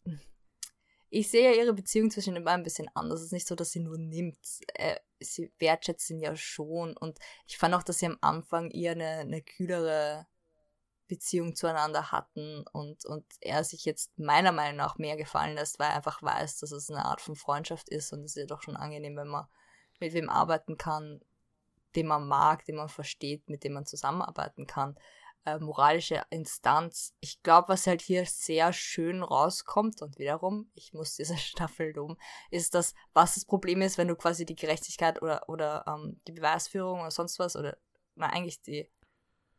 ich 1.09 1.29
sehe 1.29 1.51
ja 1.51 1.61
ihre 1.61 1.73
Beziehung 1.73 2.09
zwischen 2.09 2.35
den 2.35 2.45
beiden 2.45 2.61
ein 2.61 2.63
bisschen 2.63 2.89
anders. 2.93 3.19
Es 3.19 3.27
ist 3.27 3.33
nicht 3.33 3.47
so, 3.47 3.55
dass 3.55 3.71
sie 3.71 3.81
nur 3.81 3.97
nimmt. 3.97 4.39
Äh, 4.75 4.95
sie 5.19 5.51
wertschätzt 5.59 6.09
ihn 6.09 6.21
ja 6.21 6.35
schon. 6.35 6.95
Und 6.95 7.19
ich 7.47 7.57
fand 7.57 7.73
auch, 7.73 7.83
dass 7.83 7.99
sie 7.99 8.07
am 8.07 8.17
Anfang 8.21 8.71
eher 8.71 8.93
eine, 8.93 9.19
eine 9.19 9.41
kühlere 9.41 10.27
Beziehung 11.07 11.55
zueinander 11.55 12.11
hatten 12.11 12.63
und, 12.71 13.03
und 13.05 13.25
er 13.41 13.63
sich 13.63 13.83
jetzt 13.83 14.17
meiner 14.17 14.51
Meinung 14.51 14.77
nach 14.77 14.97
mehr 14.97 15.17
gefallen 15.17 15.55
lässt, 15.55 15.79
weil 15.79 15.89
er 15.89 15.95
einfach 15.95 16.21
weiß, 16.21 16.59
dass 16.59 16.71
es 16.71 16.89
eine 16.89 17.05
Art 17.05 17.19
von 17.19 17.35
Freundschaft 17.35 17.89
ist 17.89 18.13
und 18.13 18.19
es 18.19 18.35
ist 18.35 18.41
ja 18.41 18.45
doch 18.45 18.61
schon 18.61 18.77
angenehm, 18.77 19.17
wenn 19.17 19.27
man 19.27 19.47
mit 19.99 20.13
wem 20.13 20.29
arbeiten 20.29 20.77
kann, 20.77 21.19
den 21.95 22.05
man 22.05 22.27
mag, 22.27 22.63
den 22.65 22.75
man 22.75 22.89
versteht, 22.89 23.49
mit 23.49 23.63
dem 23.63 23.73
man 23.73 23.87
zusammenarbeiten 23.87 24.67
kann 24.67 24.97
äh, 25.45 25.59
moralische 25.59 26.23
Instanz. 26.29 27.13
Ich 27.19 27.41
glaube, 27.43 27.69
was 27.69 27.87
halt 27.87 28.01
hier 28.01 28.25
sehr 28.25 28.73
schön 28.73 29.23
rauskommt 29.23 30.01
und 30.01 30.17
wiederum, 30.19 30.69
ich 30.75 30.93
muss 30.93 31.15
diese 31.15 31.37
Staffel 31.37 31.93
loben, 31.93 32.17
ist 32.51 32.73
das, 32.75 32.93
was 33.13 33.35
das 33.35 33.45
Problem 33.45 33.81
ist, 33.81 33.97
wenn 33.97 34.07
du 34.07 34.15
quasi 34.15 34.45
die 34.45 34.55
Gerechtigkeit 34.55 35.21
oder, 35.21 35.47
oder 35.49 35.85
ähm, 35.87 36.19
die 36.27 36.33
Beweisführung 36.33 37.01
oder 37.01 37.11
sonst 37.11 37.39
was 37.39 37.55
oder 37.55 37.77
na, 38.15 38.27
eigentlich 38.27 38.61
die, 38.61 38.89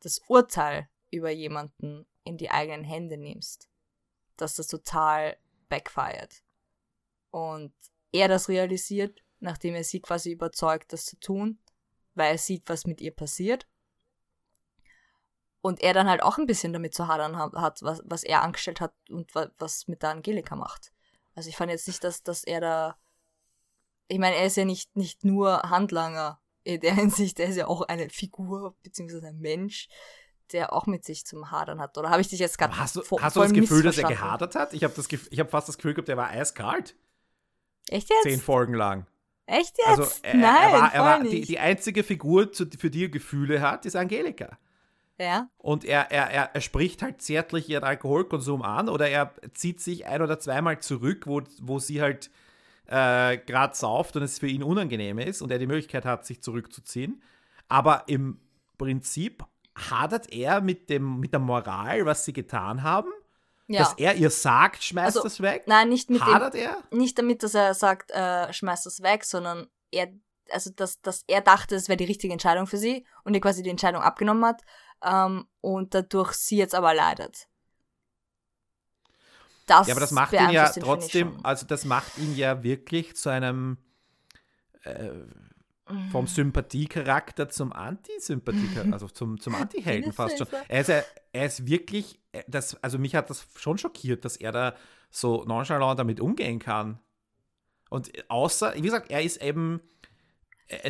das 0.00 0.20
Urteil 0.28 0.88
über 1.10 1.30
jemanden 1.30 2.06
in 2.24 2.36
die 2.36 2.50
eigenen 2.50 2.84
Hände 2.84 3.16
nimmst. 3.16 3.68
Dass 4.36 4.56
das 4.56 4.68
total 4.68 5.36
backfired. 5.68 6.42
Und 7.30 7.72
er 8.12 8.28
das 8.28 8.48
realisiert, 8.48 9.22
nachdem 9.38 9.74
er 9.74 9.84
sie 9.84 10.00
quasi 10.00 10.32
überzeugt, 10.32 10.92
das 10.92 11.06
zu 11.06 11.18
tun, 11.18 11.58
weil 12.14 12.32
er 12.32 12.38
sieht, 12.38 12.68
was 12.68 12.86
mit 12.86 13.00
ihr 13.00 13.14
passiert 13.14 13.66
und 15.62 15.82
er 15.82 15.92
dann 15.92 16.08
halt 16.08 16.22
auch 16.22 16.38
ein 16.38 16.46
bisschen 16.46 16.72
damit 16.72 16.94
zu 16.94 17.08
hadern 17.08 17.36
hat, 17.36 17.82
was, 17.82 18.02
was 18.04 18.22
er 18.22 18.42
angestellt 18.42 18.80
hat 18.80 18.92
und 19.08 19.34
was 19.34 19.88
mit 19.88 20.02
der 20.02 20.10
Angelika 20.10 20.56
macht. 20.56 20.92
Also 21.34 21.48
ich 21.48 21.56
fand 21.56 21.70
jetzt 21.70 21.86
nicht, 21.86 22.02
dass, 22.02 22.22
dass 22.22 22.44
er 22.44 22.60
da. 22.60 22.96
Ich 24.08 24.18
meine, 24.18 24.36
er 24.36 24.46
ist 24.46 24.56
ja 24.56 24.64
nicht, 24.64 24.96
nicht 24.96 25.24
nur 25.24 25.62
Handlanger 25.62 26.40
in 26.64 26.80
der 26.80 26.94
Hinsicht, 26.96 27.38
er 27.40 27.48
ist 27.48 27.56
ja 27.56 27.66
auch 27.66 27.82
eine 27.82 28.08
Figur, 28.10 28.76
beziehungsweise 28.82 29.28
ein 29.28 29.38
Mensch, 29.38 29.88
der 30.52 30.72
auch 30.72 30.86
mit 30.86 31.04
sich 31.04 31.24
zum 31.24 31.50
Hadern 31.50 31.80
hat. 31.80 31.96
Oder 31.96 32.10
habe 32.10 32.20
ich 32.20 32.28
dich 32.28 32.40
jetzt 32.40 32.58
gerade 32.58 32.76
Hast 32.76 32.96
du, 32.96 33.02
hast 33.20 33.36
du 33.36 33.40
das 33.40 33.52
Gefühl, 33.52 33.82
dass 33.82 33.98
er 33.98 34.08
gehadert 34.08 34.54
hat? 34.56 34.72
Ich 34.72 34.82
habe 34.82 34.94
hab 34.94 35.50
fast 35.50 35.68
das 35.68 35.76
Gefühl 35.76 35.94
gehabt, 35.94 36.08
er 36.08 36.16
war 36.16 36.28
eiskalt. 36.28 36.96
Echt 37.88 38.10
jetzt? 38.10 38.22
Zehn 38.22 38.40
Folgen 38.40 38.74
lang. 38.74 39.06
Echt 39.46 39.76
jetzt? 39.78 39.88
Also, 39.88 40.06
er, 40.22 40.34
Nein, 40.34 40.72
er 40.72 40.72
war, 40.72 40.94
er 40.94 41.02
war 41.02 41.22
die, 41.22 41.42
die, 41.42 41.58
einzige 41.58 42.02
Figur, 42.04 42.50
für 42.52 42.90
die 42.90 43.04
er 43.04 43.08
Gefühle 43.08 43.60
hat, 43.60 43.86
ist 43.86 43.96
Angelika. 43.96 44.58
Ja. 45.20 45.50
Und 45.58 45.84
er, 45.84 46.10
er, 46.10 46.30
er, 46.30 46.50
er 46.54 46.60
spricht 46.62 47.02
halt 47.02 47.20
zärtlich 47.20 47.68
ihren 47.68 47.84
Alkoholkonsum 47.84 48.62
an 48.62 48.88
oder 48.88 49.08
er 49.08 49.34
zieht 49.52 49.80
sich 49.80 50.06
ein 50.06 50.22
oder 50.22 50.38
zweimal 50.38 50.78
zurück, 50.78 51.26
wo, 51.26 51.42
wo 51.60 51.78
sie 51.78 52.00
halt 52.00 52.30
äh, 52.86 53.36
gerade 53.36 53.76
sauft 53.76 54.16
und 54.16 54.22
es 54.22 54.38
für 54.38 54.46
ihn 54.46 54.62
unangenehm 54.62 55.18
ist 55.18 55.42
und 55.42 55.52
er 55.52 55.58
die 55.58 55.66
Möglichkeit 55.66 56.06
hat, 56.06 56.24
sich 56.24 56.42
zurückzuziehen. 56.42 57.22
Aber 57.68 58.04
im 58.06 58.40
Prinzip 58.78 59.44
hadert 59.76 60.32
er 60.32 60.62
mit, 60.62 60.88
dem, 60.88 61.20
mit 61.20 61.32
der 61.34 61.40
Moral, 61.40 62.06
was 62.06 62.24
sie 62.24 62.32
getan 62.32 62.82
haben. 62.82 63.10
Ja. 63.66 63.80
Dass 63.80 63.94
er 63.98 64.14
ihr 64.14 64.30
sagt, 64.30 64.82
schmeißt 64.82 65.18
also, 65.18 65.22
das 65.22 65.42
weg? 65.42 65.64
Nein, 65.66 65.90
nicht 65.90 66.08
mit 66.08 66.24
Hadert 66.24 66.54
dem, 66.54 66.62
er? 66.62 66.82
Nicht 66.90 67.18
damit, 67.18 67.42
dass 67.42 67.54
er 67.54 67.74
sagt, 67.74 68.10
äh, 68.10 68.50
schmeißt 68.52 68.86
das 68.86 69.02
weg, 69.02 69.24
sondern 69.24 69.68
er, 69.92 70.08
also 70.50 70.70
dass, 70.74 71.00
dass 71.02 71.24
er 71.28 71.42
dachte, 71.42 71.76
es 71.76 71.88
wäre 71.88 71.98
die 71.98 72.04
richtige 72.04 72.32
Entscheidung 72.32 72.66
für 72.66 72.78
sie 72.78 73.06
und 73.22 73.34
ihr 73.34 73.40
quasi 73.40 73.62
die 73.62 73.70
Entscheidung 73.70 74.02
abgenommen 74.02 74.44
hat 74.46 74.62
ähm, 75.04 75.46
und 75.60 75.94
dadurch 75.94 76.32
sie 76.32 76.56
jetzt 76.56 76.74
aber 76.74 76.94
leidet. 76.94 77.48
Das 79.66 79.86
ja, 79.86 79.94
aber 79.94 80.00
das 80.00 80.10
macht 80.10 80.32
ihn 80.32 80.50
ja 80.50 80.68
trotzdem, 80.70 81.38
also 81.44 81.66
das 81.66 81.84
macht 81.84 82.18
ihn 82.18 82.34
ja 82.34 82.62
wirklich 82.62 83.16
zu 83.16 83.30
einem 83.30 83.78
äh, 84.82 85.10
vom 86.10 86.26
Sympathiecharakter 86.26 87.48
zum 87.48 87.72
Antisympathiecharakter, 87.72 88.92
also 88.92 89.08
zum, 89.08 89.40
zum 89.40 89.54
Antihelden 89.54 90.12
fast 90.12 90.38
schon. 90.38 90.46
Er 90.68 90.80
ist, 90.80 90.88
er 90.88 91.46
ist 91.46 91.66
wirklich, 91.66 92.20
äh, 92.32 92.42
das, 92.46 92.82
also 92.82 92.98
mich 92.98 93.14
hat 93.14 93.30
das 93.30 93.46
schon 93.56 93.78
schockiert, 93.78 94.24
dass 94.24 94.36
er 94.36 94.52
da 94.52 94.74
so 95.10 95.44
nonchalant 95.44 95.98
damit 95.98 96.20
umgehen 96.20 96.58
kann. 96.58 97.00
Und 97.88 98.12
außer, 98.30 98.74
wie 98.74 98.82
gesagt, 98.82 99.10
er 99.10 99.22
ist 99.22 99.42
eben 99.42 99.80
äh, 99.80 99.99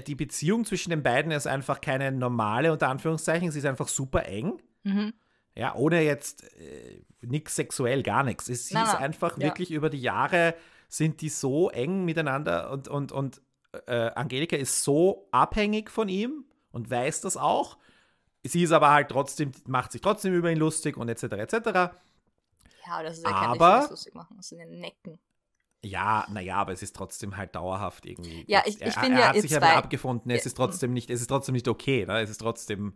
die 0.07 0.14
Beziehung 0.14 0.64
zwischen 0.64 0.91
den 0.91 1.03
beiden 1.03 1.33
ist 1.33 1.47
einfach 1.47 1.81
keine 1.81 2.12
normale, 2.12 2.72
unter 2.72 2.89
Anführungszeichen. 2.89 3.51
Sie 3.51 3.59
ist 3.59 3.64
einfach 3.64 3.89
super 3.89 4.26
eng. 4.26 4.61
Mhm. 4.83 5.14
Ja, 5.55 5.74
ohne 5.74 6.03
jetzt 6.03 6.45
äh, 6.59 7.03
nichts 7.22 7.57
sexuell, 7.57 8.03
gar 8.03 8.22
nichts. 8.22 8.47
Sie 8.47 8.53
ist 8.53 8.74
einfach 8.74 9.37
ja. 9.39 9.45
wirklich 9.45 9.70
über 9.70 9.91
die 9.91 10.01
Jahre 10.01 10.55
sind 10.89 11.20
die 11.20 11.28
so 11.28 11.70
eng 11.70 12.05
miteinander 12.05 12.70
und, 12.70 12.89
und, 12.89 13.12
und 13.12 13.41
äh, 13.87 14.11
Angelika 14.14 14.57
ist 14.57 14.83
so 14.83 15.28
abhängig 15.31 15.91
von 15.91 16.09
ihm 16.09 16.45
und 16.72 16.91
weiß 16.91 17.20
das 17.20 17.37
auch. 17.37 17.78
Sie 18.43 18.62
ist 18.62 18.72
aber 18.72 18.91
halt 18.91 19.11
trotzdem, 19.11 19.53
macht 19.66 19.93
sich 19.93 20.01
trotzdem 20.01 20.35
über 20.35 20.51
ihn 20.51 20.59
lustig 20.59 20.97
und 20.97 21.09
etc. 21.09 21.24
etc. 21.24 21.55
Ja, 22.87 23.03
das 23.03 23.18
ist 23.18 23.24
ja 23.24 23.31
aber, 23.31 23.81
kein 23.81 23.91
lustig 23.91 24.14
machen, 24.14 24.37
das 24.37 24.49
sind 24.49 24.59
ja 24.59 24.66
Necken. 24.66 25.18
Ja, 25.83 26.26
naja, 26.31 26.57
aber 26.57 26.72
es 26.72 26.83
ist 26.83 26.95
trotzdem 26.95 27.37
halt 27.37 27.55
dauerhaft 27.55 28.05
irgendwie. 28.05 28.45
Ja, 28.47 28.62
ich, 28.66 28.81
ich 28.81 28.95
finde 28.95 29.18
ja. 29.18 29.26
Er 29.26 29.28
hat 29.31 29.41
sich 29.41 29.57
aber 29.57 29.74
abgefunden, 29.74 30.31
es 30.31 30.45
ist 30.45 30.55
trotzdem 30.55 30.93
nicht, 30.93 31.09
es 31.09 31.22
ist 31.22 31.28
trotzdem 31.28 31.55
nicht 31.55 31.68
okay, 31.68 32.05
ne? 32.05 32.20
Es 32.20 32.28
ist 32.28 32.39
trotzdem, 32.39 32.95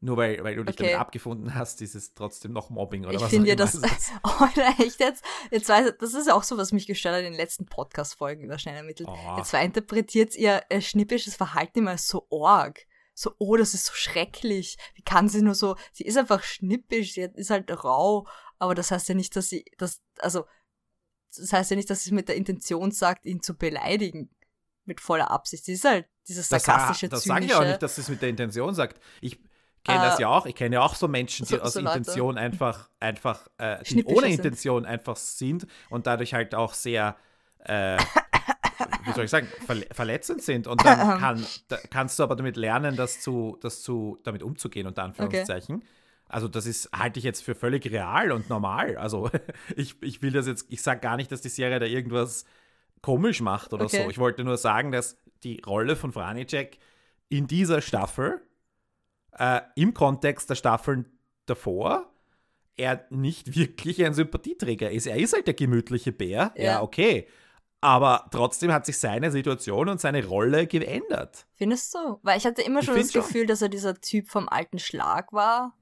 nur 0.00 0.16
weil, 0.16 0.42
weil 0.44 0.54
du 0.54 0.64
dich 0.64 0.76
okay. 0.76 0.84
damit 0.84 1.00
abgefunden 1.00 1.56
hast, 1.56 1.82
ist 1.82 1.96
es 1.96 2.14
trotzdem 2.14 2.52
noch 2.52 2.70
Mobbing 2.70 3.04
oder 3.04 3.14
ich 3.14 3.20
was 3.20 3.30
finde 3.30 3.48
ja 3.48 3.56
das, 3.56 3.80
oh, 4.22 4.46
echt 4.78 5.00
jetzt, 5.00 5.24
jetzt 5.50 5.68
weiß, 5.68 5.94
das 5.98 6.14
ist 6.14 6.28
ja 6.28 6.34
auch 6.34 6.44
so, 6.44 6.56
was 6.56 6.70
mich 6.70 6.86
gestört 6.86 7.16
hat 7.16 7.24
in 7.24 7.32
den 7.32 7.40
letzten 7.40 7.66
Podcast-Folgen 7.66 8.44
über 8.44 8.58
schnell 8.58 8.76
ermittelt. 8.76 9.08
Oh. 9.10 9.36
Jetzt 9.36 9.52
interpretiert 9.52 10.36
ihr 10.36 10.62
äh, 10.68 10.80
schnippisches 10.80 11.34
Verhalten 11.34 11.80
immer 11.80 11.98
so 11.98 12.28
arg. 12.30 12.86
So, 13.12 13.32
oh, 13.38 13.56
das 13.56 13.74
ist 13.74 13.86
so 13.86 13.92
schrecklich. 13.92 14.78
Wie 14.94 15.02
kann 15.02 15.28
sie 15.28 15.42
nur 15.42 15.54
so, 15.54 15.74
sie 15.92 16.04
ist 16.04 16.16
einfach 16.16 16.44
schnippisch, 16.44 17.14
sie 17.14 17.28
ist 17.34 17.50
halt 17.50 17.70
rau, 17.84 18.26
aber 18.60 18.76
das 18.76 18.92
heißt 18.92 19.08
ja 19.08 19.16
nicht, 19.16 19.34
dass 19.34 19.48
sie, 19.48 19.64
das, 19.78 20.00
also, 20.20 20.44
das 21.36 21.52
heißt 21.52 21.70
ja 21.70 21.76
nicht, 21.76 21.90
dass 21.90 22.04
es 22.06 22.10
mit 22.12 22.28
der 22.28 22.36
Intention 22.36 22.90
sagt, 22.90 23.26
ihn 23.26 23.42
zu 23.42 23.56
beleidigen. 23.56 24.30
Mit 24.86 25.00
voller 25.00 25.30
Absicht. 25.30 25.64
Sie 25.66 25.74
ist 25.74 25.84
halt 25.84 26.06
dieses 26.26 26.48
sarkastische, 26.48 27.08
Das, 27.08 27.20
das 27.20 27.24
sage 27.24 27.44
ich 27.44 27.54
auch 27.54 27.64
nicht, 27.64 27.82
dass 27.82 27.98
es 27.98 28.08
mit 28.08 28.22
der 28.22 28.28
Intention 28.30 28.74
sagt. 28.74 29.00
Ich 29.20 29.38
kenne 29.84 29.98
äh, 29.98 30.08
das 30.08 30.18
ja 30.18 30.28
auch. 30.28 30.46
Ich 30.46 30.54
kenne 30.54 30.76
ja 30.76 30.82
auch 30.82 30.94
so 30.94 31.06
Menschen, 31.06 31.46
die 31.46 31.54
so, 31.54 31.60
aus 31.60 31.74
so 31.74 31.80
Intention 31.80 32.38
einfach, 32.38 32.88
einfach, 32.98 33.46
äh, 33.58 33.82
die 33.88 34.04
ohne 34.04 34.22
sind. 34.22 34.38
Intention 34.38 34.86
einfach 34.86 35.16
sind 35.16 35.66
und 35.90 36.06
dadurch 36.06 36.34
halt 36.34 36.54
auch 36.54 36.74
sehr, 36.74 37.16
äh, 37.60 37.98
wie 39.04 39.12
soll 39.12 39.24
ich 39.24 39.30
sagen, 39.30 39.48
verletzend 39.92 40.42
sind. 40.42 40.66
Und 40.66 40.84
dann 40.84 40.98
kann, 41.20 41.46
da 41.68 41.76
kannst 41.90 42.18
du 42.18 42.22
aber 42.22 42.34
damit 42.34 42.56
lernen, 42.56 42.96
das 42.96 43.20
zu, 43.20 43.58
das 43.60 43.82
zu, 43.82 44.18
damit 44.24 44.42
umzugehen, 44.42 44.86
unter 44.86 45.04
Anführungszeichen. 45.04 45.76
Okay. 45.76 45.86
Also 46.30 46.48
das 46.48 46.66
ist, 46.66 46.90
halte 46.92 47.18
ich 47.18 47.24
jetzt 47.24 47.42
für 47.42 47.54
völlig 47.54 47.90
real 47.90 48.32
und 48.32 48.48
normal. 48.48 48.96
Also 48.96 49.30
ich, 49.76 50.00
ich 50.02 50.22
will 50.22 50.32
das 50.32 50.46
jetzt, 50.46 50.66
ich 50.68 50.82
sage 50.82 51.00
gar 51.00 51.16
nicht, 51.16 51.30
dass 51.32 51.40
die 51.40 51.48
Serie 51.48 51.78
da 51.78 51.86
irgendwas 51.86 52.44
komisch 53.02 53.40
macht 53.40 53.72
oder 53.72 53.84
okay. 53.84 54.04
so. 54.04 54.10
Ich 54.10 54.18
wollte 54.18 54.44
nur 54.44 54.56
sagen, 54.56 54.92
dass 54.92 55.18
die 55.42 55.60
Rolle 55.66 55.96
von 55.96 56.12
Franicek 56.12 56.78
in 57.28 57.46
dieser 57.46 57.80
Staffel 57.80 58.40
äh, 59.38 59.60
im 59.76 59.94
Kontext 59.94 60.50
der 60.50 60.54
Staffeln 60.54 61.06
davor 61.46 62.10
er 62.76 63.04
nicht 63.10 63.54
wirklich 63.54 64.04
ein 64.04 64.14
Sympathieträger 64.14 64.90
ist. 64.90 65.06
Er 65.06 65.16
ist 65.16 65.34
halt 65.34 65.46
der 65.46 65.54
gemütliche 65.54 66.12
Bär, 66.12 66.52
ja, 66.56 66.64
ja 66.64 66.82
okay. 66.82 67.26
Aber 67.82 68.28
trotzdem 68.30 68.72
hat 68.72 68.84
sich 68.84 68.98
seine 68.98 69.30
Situation 69.30 69.88
und 69.88 70.00
seine 70.00 70.26
Rolle 70.26 70.66
geändert. 70.66 71.46
Findest 71.54 71.94
du? 71.94 72.18
Weil 72.22 72.36
ich 72.36 72.44
hatte 72.44 72.60
immer 72.60 72.82
schon 72.82 72.96
das 72.96 73.12
Gefühl, 73.12 73.42
schon. 73.42 73.46
dass 73.46 73.62
er 73.62 73.70
dieser 73.70 73.98
Typ 73.98 74.28
vom 74.28 74.50
alten 74.50 74.78
Schlag 74.78 75.32
war. 75.32 75.74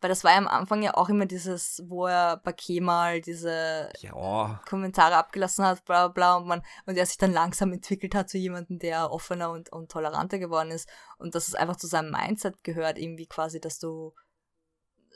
Weil 0.00 0.10
das 0.10 0.24
war 0.24 0.32
ja 0.32 0.38
am 0.38 0.46
Anfang 0.46 0.82
ja 0.82 0.94
auch 0.94 1.08
immer 1.08 1.24
dieses, 1.26 1.82
wo 1.86 2.06
er 2.06 2.36
bei 2.36 2.52
Kemal 2.52 3.20
diese 3.22 3.90
ja. 4.00 4.60
Kommentare 4.68 5.16
abgelassen 5.16 5.64
hat, 5.64 5.84
bla 5.84 6.08
bla, 6.08 6.36
und, 6.36 6.46
man, 6.46 6.62
und 6.84 6.96
er 6.96 7.06
sich 7.06 7.16
dann 7.16 7.32
langsam 7.32 7.72
entwickelt 7.72 8.14
hat 8.14 8.28
zu 8.28 8.36
jemandem, 8.36 8.78
der 8.78 9.10
offener 9.10 9.50
und, 9.50 9.72
und 9.72 9.90
toleranter 9.90 10.38
geworden 10.38 10.70
ist. 10.70 10.88
Und 11.16 11.34
dass 11.34 11.48
es 11.48 11.54
einfach 11.54 11.76
zu 11.76 11.86
seinem 11.86 12.10
Mindset 12.10 12.62
gehört, 12.62 12.98
irgendwie 12.98 13.26
quasi, 13.26 13.58
dass 13.60 13.78
du 13.78 14.12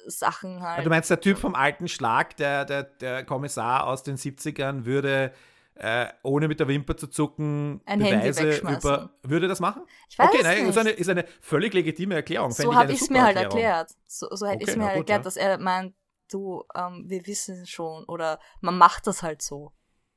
Sachen 0.06 0.62
halt. 0.62 0.84
Du 0.86 0.90
meinst, 0.90 1.10
der 1.10 1.20
Typ 1.20 1.38
vom 1.38 1.54
alten 1.54 1.86
Schlag, 1.86 2.36
der, 2.36 2.64
der, 2.64 2.84
der 2.84 3.24
Kommissar 3.24 3.86
aus 3.86 4.02
den 4.02 4.16
70ern, 4.16 4.84
würde 4.86 5.32
äh, 5.80 6.12
ohne 6.22 6.46
mit 6.46 6.60
der 6.60 6.68
Wimper 6.68 6.94
zu 6.94 7.06
zucken 7.06 7.80
ein 7.86 8.00
Beweise 8.00 8.58
über. 8.58 9.14
Würde 9.22 9.48
das 9.48 9.60
machen? 9.60 9.82
Ich 10.10 10.18
weiß 10.18 10.28
okay, 10.28 10.42
nein, 10.42 10.66
ist 10.66 10.76
eine, 10.76 10.90
ist 10.90 11.08
eine 11.08 11.24
völlig 11.40 11.72
legitime 11.72 12.14
Erklärung. 12.14 12.50
So 12.50 12.74
habe 12.74 12.92
ich 12.92 13.00
es 13.00 13.08
mir 13.08 13.22
halt 13.22 13.38
erklärt. 13.38 13.94
So, 14.06 14.28
so 14.30 14.46
hätte 14.46 14.56
okay, 14.56 14.64
ich 14.64 14.70
es 14.70 14.76
mir 14.76 14.84
halt 14.84 14.96
gut, 14.96 15.08
erklärt, 15.08 15.20
ja. 15.20 15.24
dass 15.24 15.36
er 15.38 15.58
meint, 15.58 15.94
du, 16.28 16.64
ähm, 16.74 17.04
wir 17.08 17.26
wissen 17.26 17.62
es 17.62 17.70
schon 17.70 18.04
oder 18.04 18.38
man 18.60 18.76
macht 18.76 19.06
das 19.06 19.22
halt 19.22 19.40
so. 19.40 19.72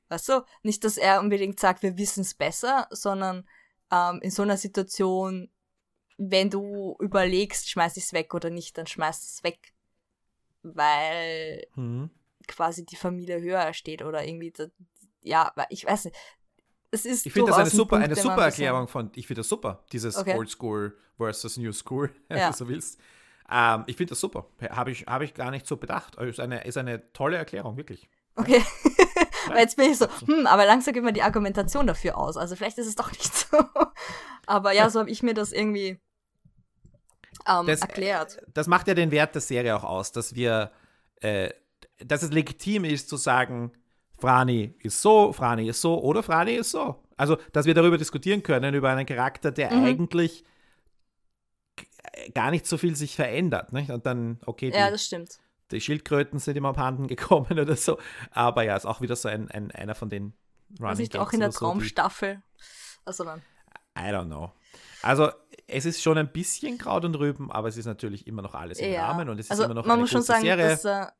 Weißt 0.10 0.28
du? 0.28 0.42
Nicht, 0.64 0.84
dass 0.84 0.98
er 0.98 1.22
unbedingt 1.22 1.60
sagt, 1.62 1.82
wir 1.82 1.98
wissen 1.98 2.22
es 2.22 2.34
besser, 2.34 2.88
sondern 2.92 3.48
ähm, 3.90 4.20
in 4.22 4.32
so 4.32 4.44
einer 4.44 4.58
Situation, 4.58 5.50
wenn 6.18 6.50
du 6.50 6.98
überlegst, 7.00 7.70
schmeiß 7.70 7.96
ich 7.96 8.04
es 8.04 8.14
weg 8.14 8.34
oder 8.34 8.50
nicht, 8.50 8.78
dann 8.78 8.86
schmeiß 8.86 9.24
es 9.24 9.44
weg. 9.46 9.74
Weil 10.62 11.66
hm. 11.76 12.10
quasi 12.50 12.86
die 12.86 12.98
Familie 12.98 13.40
höher 13.40 13.74
steht 13.74 14.02
oder 14.02 14.26
irgendwie 14.26 14.52
ja, 15.24 15.52
ich 15.70 15.86
weiß 15.86 16.06
nicht. 16.06 16.18
Es 16.92 17.06
ist 17.06 17.26
ich 17.26 17.34
finde 17.34 17.50
das 17.50 17.60
eine 17.60 17.70
super, 17.72 17.98
Punkt, 17.98 18.06
eine 18.06 18.16
super 18.16 18.46
Erklärung 18.46 18.88
von, 18.88 19.10
ich 19.16 19.26
finde 19.26 19.40
das 19.40 19.50
super, 19.50 19.84
dieses 19.92 20.16
okay. 20.16 20.38
Old 20.38 20.50
School 20.50 20.96
versus 21.18 21.58
New 21.58 21.72
School, 21.72 22.12
wenn 22.28 22.38
ja. 22.38 22.52
du 22.52 22.56
so 22.56 22.68
willst. 22.68 23.00
Ähm, 23.50 23.84
ich 23.88 23.98
finde 23.98 24.12
das 24.12 24.20
super. 24.20 24.48
Habe 24.70 24.92
ich, 24.92 25.06
hab 25.08 25.22
ich 25.22 25.34
gar 25.34 25.52
nicht 25.52 25.66
so 25.66 25.78
bedacht. 25.78 26.16
Ist 26.16 26.40
eine, 26.40 26.64
ist 26.66 26.78
eine 26.78 27.12
tolle 27.14 27.38
Erklärung, 27.38 27.78
wirklich. 27.78 28.08
Okay. 28.36 28.64
Weil 29.48 29.60
jetzt 29.60 29.76
bin 29.76 29.92
ich 29.92 29.98
so, 29.98 30.08
hm, 30.26 30.48
aber 30.48 30.66
langsam 30.66 30.94
geht 30.94 31.04
mir 31.04 31.14
die 31.14 31.24
Argumentation 31.24 31.86
dafür 31.86 32.18
aus. 32.18 32.38
Also 32.38 32.56
vielleicht 32.56 32.78
ist 32.78 32.88
es 32.88 32.96
doch 32.96 33.12
nicht 33.12 33.34
so. 33.34 33.58
aber 34.46 34.72
ja, 34.72 34.90
so 34.90 35.00
habe 35.00 35.10
ich 35.10 35.24
mir 35.24 35.34
das 35.34 35.52
irgendwie 35.52 36.00
ähm, 37.48 37.68
das, 37.68 37.82
erklärt. 37.82 38.42
Das 38.54 38.68
macht 38.68 38.88
ja 38.88 38.94
den 38.94 39.12
Wert 39.12 39.36
der 39.36 39.42
Serie 39.42 39.76
auch 39.76 39.84
aus, 39.84 40.12
dass 40.12 40.36
wir, 40.36 40.72
äh, 41.22 41.50
dass 41.98 42.24
es 42.24 42.32
legitim 42.32 42.86
ist 42.86 43.10
zu 43.10 43.18
sagen, 43.18 43.72
Frani 44.24 44.74
ist 44.80 45.02
so, 45.02 45.34
Frani 45.34 45.68
ist 45.68 45.82
so 45.82 46.02
oder 46.02 46.24
Frani 46.24 46.54
ist 46.54 46.72
so. 46.72 46.96
Also, 47.18 47.38
dass 47.52 47.66
wir 47.66 47.74
darüber 47.74 47.98
diskutieren 47.98 48.42
können, 48.42 48.74
über 48.74 48.90
einen 48.90 49.06
Charakter, 49.06 49.52
der 49.52 49.70
mhm. 49.74 49.84
eigentlich 49.84 50.46
gar 52.34 52.50
nicht 52.50 52.66
so 52.66 52.78
viel 52.78 52.96
sich 52.96 53.18
verändert. 53.18 53.74
Nicht? 53.74 53.90
Und 53.90 54.06
dann, 54.06 54.40
okay, 54.46 54.72
die, 54.72 54.78
ja, 54.78 54.90
das 54.90 55.04
stimmt. 55.04 55.40
die 55.72 55.82
Schildkröten 55.82 56.40
sind 56.40 56.56
ihm 56.56 56.66
abhanden 56.66 57.08
gekommen 57.08 57.52
oder 57.60 57.76
so. 57.76 58.00
Aber 58.32 58.64
ja, 58.64 58.78
ist 58.78 58.86
auch 58.86 59.02
wieder 59.02 59.18
so 59.18 59.28
ein, 59.28 59.52
ein 59.52 59.72
einer 59.72 59.94
von 59.94 60.10
den 60.10 60.34
Running 60.80 60.88
Also 60.88 61.02
nicht 61.02 61.18
auch 61.18 61.34
in 61.34 61.42
der 61.42 61.52
Traumstaffel. 61.52 62.42
Also 63.04 63.26
dann. 63.26 63.42
I 64.00 64.04
don't 64.04 64.28
know. 64.28 64.54
Also, 65.02 65.32
es 65.68 65.84
ist 65.84 66.02
schon 66.02 66.18
ein 66.18 66.32
bisschen 66.32 66.78
Kraut 66.78 67.04
und 67.04 67.16
Rüben, 67.16 67.52
aber 67.52 67.68
es 67.68 67.76
ist 67.76 67.88
natürlich 67.88 68.26
immer 68.26 68.42
noch 68.42 68.56
alles 68.56 68.80
im 68.80 68.94
ja. 68.94 69.06
Rahmen 69.06 69.28
und 69.28 69.38
es 69.38 69.48
ist 69.48 69.52
also, 69.52 69.66
immer 69.66 69.74
noch 69.74 69.86
man 69.86 69.96
eine 69.96 70.02
muss 70.04 70.12
schon 70.12 70.22
sagen, 70.22 70.44
Serie. 70.44 70.70
Dass, 70.70 70.86
uh, 70.86 71.12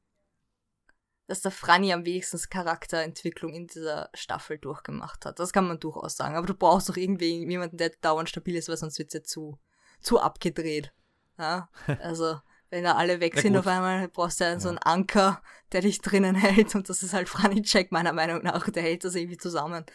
dass 1.28 1.42
der 1.42 1.52
Franny 1.52 1.94
am 1.94 2.06
wenigsten 2.06 2.40
Charakterentwicklung 2.50 3.54
in 3.54 3.68
dieser 3.68 4.10
Staffel 4.14 4.58
durchgemacht 4.58 5.26
hat. 5.26 5.40
Das 5.40 5.54
kann 5.54 5.68
man 5.68 5.80
durchaus 5.80 6.18
sagen. 6.18 6.36
Aber 6.36 6.48
du 6.48 6.54
brauchst 6.54 6.90
doch 6.90 6.98
irgendwie 6.98 7.48
jemanden, 7.48 7.78
der 7.78 7.92
dauernd 8.02 8.30
stabil 8.30 8.56
ist, 8.56 8.68
weil 8.68 8.78
sonst 8.78 9.00
wird 9.00 9.10
es 9.10 9.14
ja 9.14 9.24
zu, 9.24 9.58
zu 10.02 10.20
abgedreht. 10.20 10.94
Ja? 11.38 11.70
Also, 12.02 12.40
wenn 12.70 12.84
da 12.84 12.96
alle 12.96 13.20
weg 13.20 13.40
sind 13.40 13.56
auf 13.56 13.68
einmal, 13.68 14.08
brauchst 14.10 14.40
du 14.40 14.46
ja, 14.46 14.52
ja, 14.54 14.60
so 14.60 14.70
einen 14.70 14.80
Anker, 14.80 15.42
der 15.72 15.82
dich 15.82 16.02
drinnen 16.02 16.36
hält. 16.36 16.76
Und 16.76 16.90
das 16.90 17.04
ist 17.04 17.14
halt 17.14 17.30
Franny 17.30 17.62
Check, 17.62 17.92
meiner 17.92 18.14
Meinung 18.14 18.44
nach. 18.44 18.70
Der 18.70 18.84
hält 18.84 19.04
das 19.04 19.16
irgendwie 19.16 19.38
zusammen. 19.38 19.86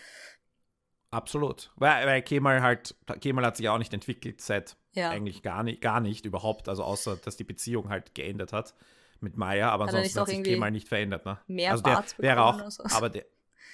Absolut. 1.10 1.72
Weil, 1.76 2.06
weil 2.06 2.22
Kemal 2.22 2.62
halt, 2.62 2.94
Kemal 3.20 3.44
hat 3.44 3.56
sich 3.56 3.68
auch 3.68 3.78
nicht 3.78 3.92
entwickelt 3.92 4.40
seit 4.40 4.76
ja. 4.92 5.10
eigentlich 5.10 5.42
gar 5.42 5.62
nicht, 5.62 5.80
gar 5.80 6.00
nicht 6.00 6.24
überhaupt. 6.24 6.68
Also 6.68 6.84
außer, 6.84 7.16
dass 7.16 7.36
die 7.36 7.44
Beziehung 7.44 7.88
halt 7.88 8.14
geändert 8.14 8.52
hat 8.52 8.74
mit 9.20 9.36
Maya, 9.36 9.70
aber 9.70 9.86
hat 9.86 9.94
ansonsten 9.94 10.20
hat 10.20 10.28
sich 10.28 10.42
Kemal 10.42 10.70
nicht 10.70 10.88
verändert. 10.88 11.24
Ne? 11.24 11.38
Mehr 11.46 11.72
also 11.72 11.82
der 11.82 12.04
wäre 12.18 12.42
auch, 12.42 12.70
so. 12.70 12.84
aber 12.84 13.10
der, 13.10 13.24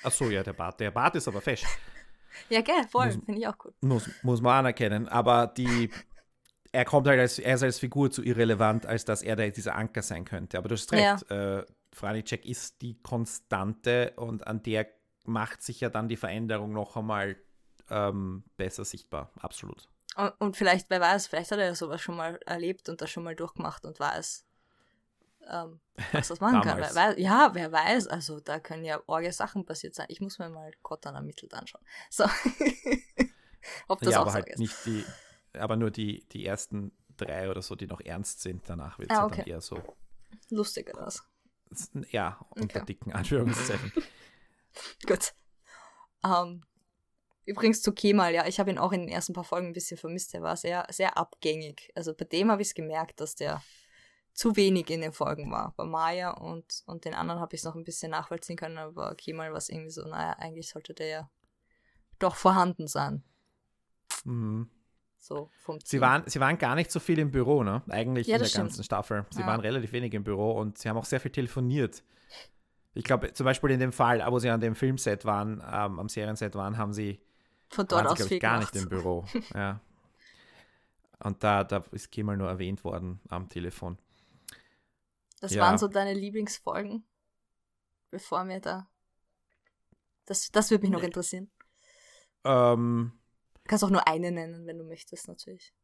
ach 0.02 0.12
so, 0.12 0.30
ja, 0.30 0.42
der 0.42 0.52
Bart, 0.52 0.80
der 0.80 0.90
Bart 0.90 1.16
ist 1.16 1.28
aber 1.28 1.40
fest. 1.40 1.64
ja, 2.48 2.60
gell, 2.60 2.86
voll, 2.90 3.10
finde 3.12 3.38
ich 3.38 3.46
auch 3.46 3.58
gut. 3.58 3.74
Muss, 3.80 4.08
muss 4.22 4.40
man 4.40 4.58
anerkennen, 4.58 5.08
aber 5.08 5.46
die, 5.46 5.90
er 6.72 6.84
kommt 6.84 7.06
halt 7.06 7.20
als, 7.20 7.38
er 7.38 7.54
ist 7.54 7.62
als 7.62 7.78
Figur 7.78 8.10
zu 8.10 8.22
irrelevant, 8.22 8.86
als 8.86 9.04
dass 9.04 9.22
er 9.22 9.36
da 9.36 9.46
dieser 9.48 9.76
Anker 9.76 10.02
sein 10.02 10.24
könnte. 10.24 10.58
Aber 10.58 10.68
du 10.68 10.74
hast 10.74 10.92
recht, 10.92 11.24
ja. 11.30 11.58
äh, 11.58 11.66
Franicek 11.92 12.44
ist 12.44 12.82
die 12.82 13.00
Konstante 13.02 14.12
und 14.16 14.46
an 14.46 14.62
der 14.62 14.88
macht 15.24 15.62
sich 15.62 15.80
ja 15.80 15.88
dann 15.88 16.08
die 16.08 16.16
Veränderung 16.16 16.72
noch 16.72 16.96
einmal 16.96 17.36
ähm, 17.90 18.44
besser 18.56 18.84
sichtbar, 18.84 19.30
absolut. 19.38 19.88
Und, 20.16 20.32
und, 20.40 20.56
vielleicht, 20.56 20.90
wer 20.90 21.00
weiß, 21.00 21.26
vielleicht 21.26 21.50
hat 21.50 21.58
er 21.58 21.66
ja 21.66 21.74
sowas 21.74 22.00
schon 22.00 22.16
mal 22.16 22.38
erlebt 22.46 22.88
und 22.88 23.00
das 23.00 23.10
schon 23.10 23.24
mal 23.24 23.34
durchgemacht 23.34 23.84
und 23.84 23.98
weiß, 23.98 24.44
ähm, 25.48 25.80
was 26.12 26.28
das 26.28 26.40
machen 26.40 26.62
kann. 26.62 26.78
Wer, 26.78 27.18
ja, 27.18 27.50
wer 27.54 27.72
weiß, 27.72 28.08
also 28.08 28.40
da 28.40 28.60
können 28.60 28.84
ja 28.84 29.00
orge 29.06 29.32
Sachen 29.32 29.64
passiert 29.64 29.94
sein. 29.94 30.06
Ich 30.08 30.20
muss 30.20 30.38
mir 30.38 30.48
mal 30.48 30.72
Cotton 30.82 31.14
ermittelt 31.14 31.54
anschauen. 31.54 31.84
So. 32.10 32.24
Ob 33.88 34.00
das 34.00 34.12
ja, 34.12 34.20
aber 34.20 34.32
halt 34.32 34.48
ist. 34.48 34.58
nicht 34.58 34.74
die, 34.86 35.04
aber 35.54 35.76
nur 35.76 35.90
die, 35.90 36.26
die 36.28 36.44
ersten 36.44 36.92
drei 37.16 37.50
oder 37.50 37.62
so, 37.62 37.74
die 37.74 37.86
noch 37.86 38.00
ernst 38.00 38.42
sind. 38.42 38.68
Danach 38.68 38.98
wird 38.98 39.10
es 39.10 39.16
ah, 39.16 39.24
okay. 39.24 39.38
dann 39.38 39.46
eher 39.46 39.60
so. 39.60 39.80
Lustiger 40.50 40.92
das. 40.92 41.24
Ja, 42.10 42.44
unter 42.50 42.80
okay. 42.80 42.86
dicken 42.86 43.12
Anführungszeichen. 43.12 43.92
Gut. 45.06 45.34
Um, 46.22 46.30
ähm, 46.30 46.64
übrigens 47.44 47.82
zu 47.82 47.92
Kemal, 47.92 48.34
ja, 48.34 48.46
ich 48.46 48.58
habe 48.58 48.70
ihn 48.70 48.78
auch 48.78 48.92
in 48.92 49.00
den 49.00 49.08
ersten 49.08 49.32
paar 49.32 49.44
Folgen 49.44 49.68
ein 49.68 49.72
bisschen 49.72 49.96
vermisst. 49.96 50.34
Er 50.34 50.42
war 50.42 50.56
sehr, 50.56 50.86
sehr 50.90 51.16
abgängig. 51.16 51.90
Also 51.94 52.14
bei 52.14 52.24
dem 52.24 52.50
habe 52.50 52.62
ich 52.62 52.68
es 52.68 52.74
gemerkt, 52.74 53.20
dass 53.20 53.34
der 53.34 53.62
zu 54.34 54.56
wenig 54.56 54.90
in 54.90 55.00
den 55.00 55.12
Folgen 55.12 55.50
war. 55.50 55.72
Bei 55.76 55.84
Maya 55.84 56.32
und, 56.32 56.82
und 56.86 57.04
den 57.04 57.14
anderen 57.14 57.40
habe 57.40 57.54
ich 57.54 57.60
es 57.60 57.64
noch 57.64 57.76
ein 57.76 57.84
bisschen 57.84 58.10
nachvollziehen 58.10 58.56
können, 58.56 58.78
aber 58.78 59.14
Kemal 59.14 59.50
war 59.50 59.58
es 59.58 59.68
irgendwie 59.68 59.90
so, 59.90 60.06
naja, 60.06 60.36
eigentlich 60.38 60.68
sollte 60.68 60.92
der 60.92 61.06
ja 61.06 61.30
doch 62.18 62.34
vorhanden 62.34 62.88
sein. 62.88 63.22
Mhm. 64.24 64.68
So 65.18 65.50
vom 65.62 65.78
sie 65.82 66.00
waren, 66.00 66.24
sie 66.26 66.38
waren 66.40 66.58
gar 66.58 66.74
nicht 66.74 66.90
so 66.90 67.00
viel 67.00 67.18
im 67.18 67.30
Büro, 67.30 67.62
ne? 67.62 67.82
Eigentlich 67.88 68.26
ja, 68.26 68.34
in 68.34 68.42
der 68.42 68.48
stimmt. 68.48 68.64
ganzen 68.64 68.84
Staffel. 68.84 69.24
Sie 69.30 69.40
ja. 69.40 69.46
waren 69.46 69.60
relativ 69.60 69.92
wenig 69.92 70.12
im 70.12 70.24
Büro 70.24 70.52
und 70.52 70.76
sie 70.76 70.88
haben 70.88 70.98
auch 70.98 71.06
sehr 71.06 71.20
viel 71.20 71.30
telefoniert. 71.30 72.02
Ich 72.92 73.04
glaube, 73.04 73.32
zum 73.32 73.44
Beispiel 73.44 73.70
in 73.70 73.80
dem 73.80 73.92
Fall, 73.92 74.22
wo 74.28 74.38
sie 74.38 74.50
an 74.50 74.60
dem 74.60 74.74
Filmset 74.74 75.24
waren, 75.24 75.62
ähm, 75.66 75.98
am 75.98 76.08
Serienset 76.08 76.54
waren, 76.54 76.76
haben 76.76 76.92
sie 76.92 77.20
von 77.70 77.86
dort 77.86 78.06
aus 78.06 78.18
sie, 78.18 78.38
gar 78.38 78.58
nicht 78.58 78.76
im 78.76 78.88
Büro. 78.88 79.24
ja. 79.54 79.80
Und 81.20 81.42
da, 81.42 81.64
da 81.64 81.82
ist 81.92 82.12
Kemal 82.12 82.36
nur 82.36 82.48
erwähnt 82.48 82.84
worden 82.84 83.20
am 83.30 83.48
Telefon. 83.48 83.96
Das 85.44 85.52
ja. 85.52 85.60
waren 85.60 85.76
so 85.76 85.88
deine 85.88 86.14
Lieblingsfolgen, 86.14 87.04
bevor 88.10 88.48
wir 88.48 88.60
da. 88.60 88.88
Das, 90.24 90.50
das 90.50 90.70
würde 90.70 90.80
mich 90.80 90.90
noch 90.90 91.02
interessieren. 91.02 91.50
Ähm, 92.44 93.12
du 93.52 93.68
kannst 93.68 93.84
auch 93.84 93.90
nur 93.90 94.08
eine 94.08 94.32
nennen, 94.32 94.66
wenn 94.66 94.78
du 94.78 94.84
möchtest, 94.84 95.28
natürlich. 95.28 95.74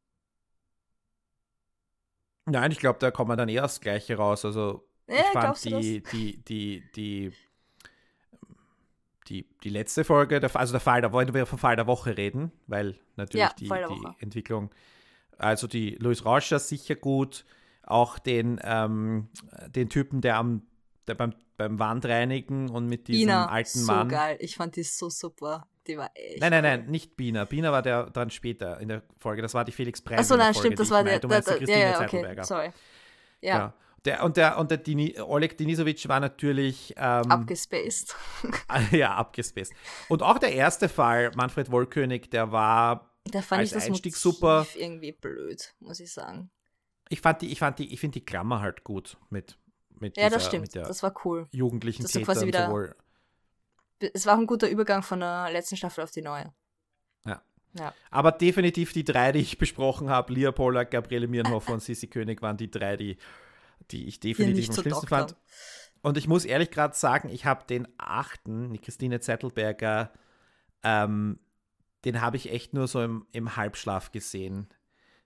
Nein, 2.47 2.73
ich 2.73 2.79
glaube, 2.79 3.01
da 3.01 3.11
kommt 3.11 3.29
man 3.29 3.37
dann 3.37 3.51
eher 3.51 3.61
das 3.61 3.83
Gleiche 3.83 4.17
raus. 4.17 4.47
Also, 4.47 4.89
ja, 5.07 5.17
ich 5.17 5.27
fand 5.27 5.63
die, 5.63 6.03
die, 6.05 6.43
die, 6.43 6.91
die, 6.97 7.33
die, 9.29 9.47
die 9.63 9.69
letzte 9.69 10.05
Folge, 10.05 10.41
der, 10.41 10.57
also 10.57 10.73
der 10.73 10.81
Fall, 10.81 11.03
da 11.03 11.13
wollen 11.13 11.35
wir 11.35 11.45
vom 11.45 11.59
Fall 11.59 11.77
der 11.77 11.87
Woche 11.87 12.17
reden, 12.17 12.51
weil 12.67 12.99
natürlich 13.17 13.45
ja, 13.45 13.53
die, 13.59 13.69
die 13.69 14.23
Entwicklung, 14.23 14.71
also 15.37 15.67
die 15.67 15.97
Louis 15.97 16.25
Rauscher 16.25 16.59
sicher 16.59 16.95
gut, 16.95 17.45
auch 17.91 18.19
den, 18.19 18.61
ähm, 18.63 19.29
den 19.69 19.89
Typen, 19.89 20.21
der 20.21 20.37
am 20.37 20.63
der 21.07 21.15
beim, 21.15 21.35
beim 21.57 21.79
Wandreinigen 21.79 22.71
und 22.71 22.87
mit 22.87 23.09
diesem 23.09 23.23
Bina, 23.23 23.47
alten 23.47 23.85
Mann. 23.85 24.09
So 24.09 24.17
geil, 24.17 24.37
ich 24.41 24.57
fand 24.57 24.77
die 24.77 24.83
so 24.83 25.11
super. 25.11 25.67
Die 25.87 25.97
war 25.97 26.11
echt. 26.15 26.41
Nein, 26.41 26.51
nein, 26.51 26.63
nein, 26.63 26.87
nicht 26.87 27.17
Bina. 27.17 27.45
Bina 27.45 27.73
war 27.73 27.83
der 27.83 28.11
dann 28.11 28.31
später 28.31 28.79
in 28.81 28.89
der 28.89 29.03
Folge. 29.19 29.43
Das 29.43 29.55
war 29.55 29.65
die 29.65 29.73
Felix 29.73 30.01
Preis. 30.01 30.21
Achso, 30.21 30.37
nein, 30.37 30.55
Folge, 30.55 30.59
stimmt, 30.59 30.81
das 30.81 30.91
war 30.91 31.05
der. 31.05 31.19
Du 31.19 31.29
meinst 31.29 31.49
der, 31.49 31.59
der, 31.59 31.67
Christine 31.67 31.85
ja, 31.85 32.01
ja, 32.01 32.33
okay, 32.33 32.43
sorry. 32.43 32.71
Ja. 33.41 33.59
ja. 33.59 33.75
Der, 34.05 34.23
und 34.25 34.37
der, 34.37 34.57
und 34.57 34.71
der 34.71 34.79
Dini, 34.79 35.15
Oleg 35.21 35.59
Denisovic 35.59 36.09
war 36.09 36.21
natürlich. 36.21 36.95
Ähm, 36.97 37.31
abgespaced. 37.31 38.15
ja, 38.93 39.15
abgespaced. 39.15 39.75
Und 40.09 40.23
auch 40.23 40.39
der 40.39 40.53
erste 40.53 40.89
Fall, 40.89 41.33
Manfred 41.35 41.71
Wollkönig, 41.71 42.31
der 42.31 42.53
war 42.53 43.11
der 43.27 43.43
fand 43.43 43.61
als 43.61 43.71
ich 43.71 43.75
das 43.75 43.87
Einstieg 43.87 44.17
super. 44.17 44.67
irgendwie 44.75 45.13
blöd, 45.13 45.75
muss 45.81 46.01
ich 46.01 46.13
sagen. 46.13 46.51
Ich 47.11 47.21
fand 47.21 47.43
die, 47.43 47.51
ich 47.51 47.59
fand 47.59 47.79
die, 47.81 47.93
ich 47.93 48.01
finde 48.01 48.21
die 48.21 48.25
Klammer 48.25 48.61
halt 48.61 48.85
gut 48.85 49.19
mit, 49.31 49.59
mit 49.99 50.17
Ja, 50.17 50.29
dieser, 50.29 50.37
das 50.37 50.47
stimmt. 50.47 50.77
das 50.77 51.03
war 51.03 51.13
cool. 51.25 51.49
Jugendlichen 51.51 52.07
Tätern 52.07 52.25
quasi 52.25 52.47
wieder, 52.47 52.67
sowohl. 52.67 52.95
Es 53.99 54.25
war 54.27 54.37
auch 54.37 54.41
ein 54.41 54.47
guter 54.47 54.71
Übergang 54.71 55.03
von 55.03 55.21
der 55.21 55.51
letzten 55.51 55.77
Staffel 55.77 56.05
auf 56.05 56.13
die 56.13 56.23
neue. 56.23 56.55
Ja. 57.27 57.43
ja. 57.75 57.93
Aber 58.11 58.31
definitiv 58.31 58.93
die 58.93 59.05
drei, 59.05 59.33
die 59.33 59.41
ich 59.41 59.59
besprochen 59.59 60.09
habe, 60.09 60.33
Lia 60.33 60.53
Pollack, 60.53 60.93
Gabriele 60.93 61.27
Mierenhofer 61.27 61.73
und 61.73 61.83
Sissi 61.83 62.07
König, 62.07 62.41
waren 62.43 62.57
die 62.57 62.71
drei, 62.71 62.97
die, 62.97 63.19
die 63.91 64.07
ich 64.07 64.21
definitiv 64.21 64.69
am 64.69 64.75
schlimmsten 64.77 65.09
fand. 65.09 65.37
Und 66.03 66.17
ich 66.17 66.29
muss 66.29 66.45
ehrlich 66.45 66.71
gerade 66.71 66.95
sagen, 66.95 67.29
ich 67.29 67.45
habe 67.45 67.67
den 67.67 67.89
achten, 67.99 68.73
die 68.73 68.79
Christine 68.79 69.19
Zettelberger, 69.21 70.13
ähm, 70.85 71.41
den 72.05 72.21
habe 72.21 72.37
ich 72.37 72.51
echt 72.51 72.73
nur 72.73 72.87
so 72.89 73.03
im, 73.03 73.27
im 73.33 73.57
Halbschlaf 73.57 74.13
gesehen. 74.13 74.69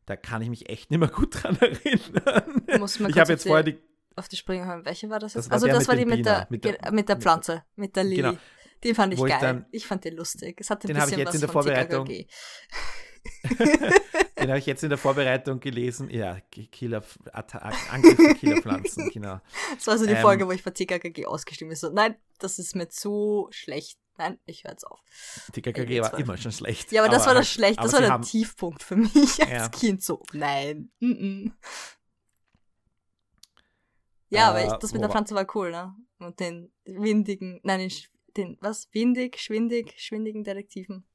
Da 0.07 0.17
kann 0.17 0.43
ich 0.43 0.51
mich 0.51 0.69
echt 0.69 0.91
nicht 0.91 1.01
mehr 1.01 1.09
gut 1.09 1.43
dran 1.43 1.57
erinnern. 1.61 2.63
Muss 2.79 3.01
man 3.01 3.11
ich 3.11 3.19
habe 3.19 3.33
jetzt 3.33 3.47
vorher 3.47 3.65
die 3.65 3.79
auf 4.17 4.29
die 4.29 4.37
Sprünge 4.37 4.67
hören. 4.67 4.85
Welche 4.85 5.11
war 5.11 5.19
das 5.19 5.35
jetzt? 5.35 5.47
Das 5.47 5.53
also 5.53 5.67
das 5.67 5.89
war 5.89 5.97
die 5.97 6.05
mit 6.05 6.25
der, 6.25 6.47
mit 6.49 6.65
der, 6.65 6.93
mit 6.93 7.09
der 7.09 7.17
Pflanze, 7.17 7.65
mit 7.77 7.97
der 7.97 8.05
Lili. 8.05 8.23
Genau. 8.23 8.39
Den 8.85 8.95
fand 8.95 9.15
ich 9.15 9.19
Wo 9.19 9.25
geil. 9.25 9.35
Ich, 9.35 9.41
dann, 9.41 9.67
ich, 9.73 9.87
fand 9.87 10.05
den 10.05 10.15
lustig. 10.15 10.61
Es 10.61 10.71
hatte 10.71 10.87
ein 10.87 10.89
den 10.89 10.97
bisschen 10.97 11.13
ich 11.13 11.19
jetzt 11.19 11.29
was 11.29 11.35
in 11.35 11.41
der 11.41 11.49
Vorbereitung. 11.49 12.07
den 12.07 12.27
habe 14.49 14.59
ich 14.59 14.67
jetzt 14.67 14.83
in 14.83 14.91
der 14.91 14.99
Vorbereitung 14.99 15.59
gelesen. 15.59 16.11
Ja, 16.11 16.39
Killer, 16.51 17.03
Angriff 17.91 18.17
für 18.17 18.35
Killerpflanzen, 18.35 19.09
genau. 19.13 19.41
Das 19.75 19.87
war 19.87 19.97
so 19.97 20.07
die 20.07 20.13
ähm, 20.13 20.21
Folge, 20.21 20.47
wo 20.47 20.53
ich 20.53 20.63
von 20.63 20.75
TKKG 20.75 21.27
ausgestimmt 21.27 21.71
bin. 21.71 21.77
So, 21.77 21.91
nein, 21.91 22.17
das 22.39 22.59
ist 22.59 22.77
mir 22.77 22.89
zu 22.89 23.49
schlecht. 23.51 23.99
Nein, 24.17 24.39
ich 24.47 24.65
höre 24.65 24.73
jetzt 24.73 24.87
auf. 24.87 25.01
TKKG 25.53 26.01
war 26.01 26.19
immer 26.19 26.37
schon 26.37 26.53
schlecht. 26.53 26.93
Ja, 26.93 27.03
aber, 27.03 27.09
aber 27.09 27.17
das 27.19 27.27
war 27.27 27.35
das 27.35 27.49
schlecht. 27.49 27.79
Das 27.83 27.93
war 27.93 28.01
der 28.01 28.21
Tiefpunkt 28.21 28.83
für 28.83 28.97
mich 28.97 29.41
als 29.41 29.51
ja. 29.51 29.69
Kind. 29.69 30.03
So, 30.03 30.23
nein. 30.33 30.91
Mm 31.01 31.07
-mm. 31.07 31.53
Ja, 34.29 34.51
aber 34.51 34.65
ich, 34.65 34.73
äh, 34.73 34.79
das 34.81 34.93
mit 34.93 35.03
der 35.03 35.11
Pflanze 35.11 35.35
war 35.35 35.47
cool, 35.55 35.71
ne? 35.71 35.95
Und 36.19 36.41
den 36.41 36.73
windigen, 36.85 37.61
nein, 37.63 37.81
den, 37.81 37.93
den 38.37 38.59
was? 38.61 38.89
Windig, 38.93 39.39
schwindig, 39.41 39.95
schwindigen 39.99 40.45
Detektiven. 40.45 41.07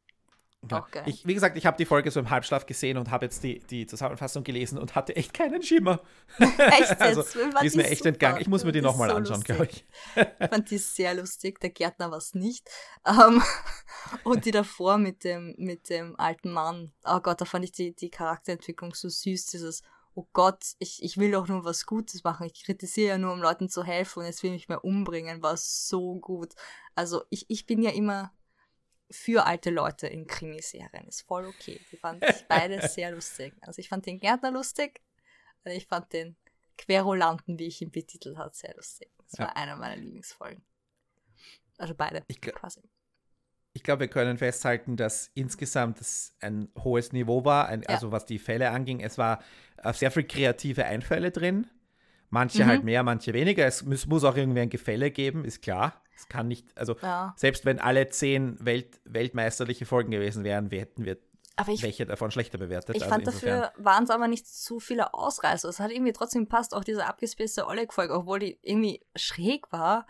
Ja. 0.70 0.82
Auch 0.82 0.92
geil. 0.92 1.04
Ich, 1.06 1.26
wie 1.26 1.34
gesagt, 1.34 1.58
ich 1.58 1.66
habe 1.66 1.78
die 1.78 1.86
Folge 1.86 2.12
so 2.12 2.20
im 2.20 2.30
Halbschlaf 2.30 2.66
gesehen 2.66 2.98
und 2.98 3.10
habe 3.12 3.26
jetzt 3.26 3.44
die, 3.44 3.60
die 3.60 3.88
Zusammenfassung 3.88 4.44
gelesen 4.44 4.78
und 4.78 4.94
hatte 4.94 5.16
echt 5.16 5.34
keinen 5.34 5.64
Schimmer. 5.64 6.02
Echt 6.40 7.00
also, 7.02 7.24
die 7.62 7.66
ist 7.66 7.78
mir 7.78 7.86
echt 7.86 8.00
super. 8.00 8.10
entgangen. 8.10 8.42
Ich 8.42 8.48
muss 8.48 8.66
mir 8.66 8.74
die 8.74 8.82
nochmal 8.82 9.10
so 9.10 9.16
anschauen, 9.16 9.42
glaube 9.42 9.66
ich. 9.66 9.86
ich 10.16 10.50
fand 10.50 10.70
die 10.70 10.78
sehr 10.78 11.14
lustig. 11.14 11.60
Der 11.62 11.70
Gärtner 11.70 12.12
war 12.12 12.18
es 12.18 12.34
nicht. 12.34 12.70
Um, 13.06 13.36
ähm, 13.36 13.44
und 14.24 14.46
die 14.46 14.52
davor 14.52 14.98
mit 14.98 15.24
dem, 15.24 15.56
mit 15.58 15.90
dem 15.90 16.20
alten 16.20 16.52
Mann. 16.52 16.92
Oh 17.06 17.22
Gott, 17.22 17.40
da 17.40 17.46
fand 17.46 17.64
ich 17.64 17.72
die, 17.72 17.96
die 17.96 18.10
Charakterentwicklung 18.10 18.94
so 18.94 19.08
süß. 19.08 19.46
Dieses, 19.46 19.82
oh 20.14 20.28
Gott, 20.34 20.74
ich, 20.80 21.02
ich 21.02 21.18
will 21.18 21.32
doch 21.32 21.48
nur 21.48 21.64
was 21.64 21.86
Gutes 21.86 22.26
machen. 22.26 22.46
Ich 22.46 22.66
kritisiere 22.66 23.10
ja 23.10 23.18
nur, 23.18 23.32
um 23.32 23.42
Leuten 23.42 23.70
zu 23.70 23.86
helfen 23.86 24.20
und 24.20 24.26
jetzt 24.26 24.44
will 24.44 24.52
mich 24.52 24.68
mehr 24.68 24.84
umbringen. 24.84 25.42
War 25.42 25.56
so 25.56 26.16
gut. 26.16 26.54
Also 26.96 27.24
ich, 27.30 27.46
ich 27.48 27.66
bin 27.66 27.82
ja 27.82 27.92
immer 27.92 28.34
für 29.12 29.46
alte 29.46 29.70
Leute 29.70 30.08
in 30.08 30.28
Krimiserien. 30.28 31.08
Ist 31.08 31.22
voll 31.22 31.46
okay. 31.46 31.80
Die 31.92 31.98
fand 31.98 32.24
ich 32.24 32.46
beide 32.48 32.82
sehr 32.88 33.12
lustig. 33.12 33.54
Also 33.62 33.80
ich 33.80 33.90
fand 33.90 34.06
den 34.06 34.20
Gärtner 34.20 34.52
lustig 34.52 35.02
und 35.64 35.72
ich 35.72 35.88
fand 35.88 36.12
den 36.14 36.36
Querulanten, 36.78 37.60
wie 37.60 37.68
ich 37.68 37.82
ihn 37.82 37.92
betitelt 37.92 38.38
habe, 38.38 38.52
sehr 38.54 38.74
lustig. 38.76 39.10
Das 39.24 39.40
ja. 39.40 39.46
war 39.46 39.58
einer 39.58 39.76
meiner 39.76 39.98
Lieblingsfolgen. 39.98 40.64
Also 41.78 41.94
beide 41.96 42.24
ich 42.28 42.42
quasi. 42.42 42.82
Ich 43.74 43.84
glaube, 43.84 44.02
wir 44.02 44.08
können 44.08 44.38
festhalten, 44.38 44.98
dass 44.98 45.32
insgesamt 45.36 46.02
es 46.02 46.36
ein 46.42 46.70
hohes 46.84 47.14
Niveau 47.14 47.46
war, 47.46 47.68
ein, 47.68 47.84
ja. 47.84 47.90
also 47.90 48.12
was 48.12 48.26
die 48.26 48.40
Fälle 48.40 48.72
anging. 48.72 49.00
Es 49.00 49.18
war 49.18 49.44
äh, 49.78 49.94
sehr 49.94 50.12
viel 50.12 50.24
kreative 50.24 50.86
Einfälle 50.86 51.32
drin. 51.32 51.68
Manche 52.30 52.64
mhm. 52.64 52.68
halt 52.68 52.84
mehr, 52.84 53.04
manche 53.04 53.34
weniger. 53.34 53.66
Es 53.66 53.84
muss, 53.84 54.06
muss 54.06 54.24
auch 54.24 54.36
irgendwie 54.36 54.62
ein 54.62 54.70
Gefälle 54.70 55.12
geben, 55.12 55.46
ist 55.46 55.62
klar. 55.62 56.04
Es 56.20 56.28
kann 56.28 56.48
nicht, 56.48 56.78
also 56.78 56.96
ja. 57.02 57.34
selbst 57.38 57.66
wenn 57.66 57.80
alle 57.80 58.10
zehn 58.10 58.58
Welt, 58.64 59.00
weltmeisterliche 59.06 59.86
Folgen 59.86 60.12
gewesen 60.12 60.44
wären, 60.44 60.70
wir 60.72 60.82
hätten 60.82 61.06
wir 61.06 61.18
ich, 61.68 61.84
welche 61.84 62.06
davon 62.06 62.32
schlechter 62.32 62.58
bewertet. 62.58 62.96
Ich 62.96 63.04
also 63.04 63.14
fand 63.14 63.28
dafür 63.28 63.72
waren 63.78 64.04
es 64.04 64.10
aber 64.10 64.28
nicht 64.28 64.48
zu 64.48 64.80
viele 64.80 65.14
Ausreißer. 65.14 65.68
Es 65.68 65.80
hat 65.80 65.92
irgendwie 65.92 66.14
trotzdem 66.14 66.48
passt, 66.48 66.74
auch 66.74 66.84
diese 66.84 67.06
abgespacete 67.06 67.68
Oleg-Folge, 67.68 68.14
obwohl 68.14 68.40
die 68.40 68.60
irgendwie 68.62 69.02
schräg 69.16 69.72
war. 69.72 70.08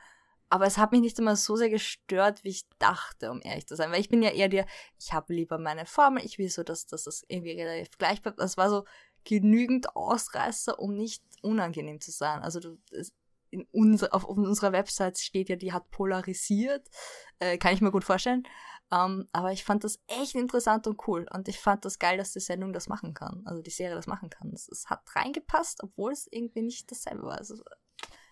Aber 0.52 0.66
es 0.66 0.78
hat 0.80 0.92
mich 0.92 1.02
nicht 1.02 1.20
immer 1.20 1.36
so 1.36 1.56
sehr 1.56 1.70
gestört, 1.70 2.44
wie 2.44 2.50
ich 2.50 2.68
dachte, 2.80 3.30
um 3.30 3.40
ehrlich 3.44 3.68
zu 3.68 3.76
sein. 3.76 3.92
Weil 3.92 4.02
ich 4.02 4.10
bin 4.10 4.24
ja 4.24 4.32
eher 4.32 4.50
der, 4.50 4.66
ich 5.00 5.14
habe 5.14 5.34
lieber 5.34 5.60
meine 5.60 5.86
Formel, 5.86 6.26
ich 6.26 6.40
will 6.40 6.50
so, 6.50 6.64
dass, 6.64 6.88
dass 6.88 7.04
das 7.04 7.24
irgendwie 7.28 7.52
relativ 7.52 7.98
gleich 8.00 8.22
bleibt. 8.22 8.40
Das 8.40 8.58
war 8.58 8.70
so 8.70 8.86
genügend 9.26 9.96
Ausreißer, 9.96 10.80
um 10.80 10.96
nicht 10.96 11.24
unangenehm 11.44 12.02
zu 12.02 12.12
sein. 12.12 12.42
Also 12.42 12.60
du, 12.60 12.78
in 13.52 13.68
unser, 13.72 14.14
auf, 14.14 14.24
unserer 14.26 14.72
Website 14.72 15.18
steht 15.18 15.50
ja, 15.50 15.56
die 15.56 15.74
hat 15.74 15.90
polarisiert. 15.92 16.88
Äh, 17.40 17.58
kann 17.58 17.74
ich 17.74 17.82
mir 17.82 17.92
gut 17.92 18.04
vorstellen. 18.04 18.44
Um, 18.92 18.98
ähm, 18.98 19.28
aber 19.34 19.52
ich 19.52 19.64
fand 19.64 19.84
das 19.84 20.00
echt 20.08 20.34
interessant 20.34 20.88
und 20.88 21.08
cool. 21.08 21.28
Und 21.32 21.48
ich 21.48 21.60
fand 21.60 21.86
das 21.86 22.00
geil, 22.00 22.18
dass 22.18 22.34
die 22.34 22.40
Sendung 22.40 22.74
das 22.74 22.88
machen 22.88 23.14
kann. 23.14 23.44
Also 23.46 23.62
die 23.62 23.70
Serie 23.70 23.96
das 23.96 24.08
machen 24.08 24.32
kann. 24.32 24.52
Es, 24.54 24.68
es 24.68 24.90
hat 24.90 25.02
reingepasst, 25.16 25.84
obwohl 25.84 26.12
es 26.12 26.28
irgendwie 26.32 26.64
nicht 26.64 26.92
dasselbe 26.92 27.24
war. 27.24 27.38
Also, 27.38 27.56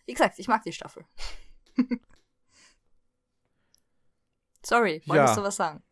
wie 0.07 0.13
gesagt, 0.13 0.39
ich 0.39 0.47
mag 0.47 0.63
die 0.63 0.74
Staffel. 0.74 1.05
Sorry, 4.65 5.03
wolltest 5.05 5.36
ja. 5.36 5.36
du 5.36 5.43
was 5.43 5.55
sagen? 5.55 5.84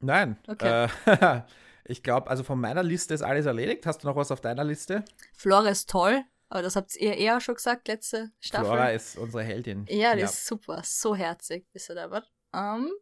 Nein. 0.00 0.38
Okay. 0.46 0.88
Äh, 1.06 1.42
ich 1.84 2.02
glaube, 2.02 2.28
also 2.28 2.44
von 2.44 2.60
meiner 2.60 2.82
Liste 2.82 3.14
ist 3.14 3.22
alles 3.22 3.46
erledigt. 3.46 3.86
Hast 3.86 4.04
du 4.04 4.06
noch 4.06 4.16
was 4.16 4.30
auf 4.30 4.42
deiner 4.42 4.64
Liste? 4.64 5.04
Flores 5.32 5.86
toll. 5.86 6.24
Aber 6.54 6.62
das 6.62 6.76
habt 6.76 6.94
ihr 6.94 7.16
eher 7.16 7.40
schon 7.40 7.56
gesagt, 7.56 7.88
letzte 7.88 8.30
Staffel. 8.38 8.66
Flora 8.66 8.90
ist 8.90 9.18
unsere 9.18 9.42
Heldin. 9.42 9.86
Ja, 9.88 10.14
die 10.14 10.20
ja. 10.20 10.26
ist 10.26 10.46
super. 10.46 10.82
So 10.84 11.16
herzig. 11.16 11.66
Wisst 11.72 11.90
ihr 11.90 11.96
da 11.96 12.12
was? 12.12 12.22
Um, 12.52 12.92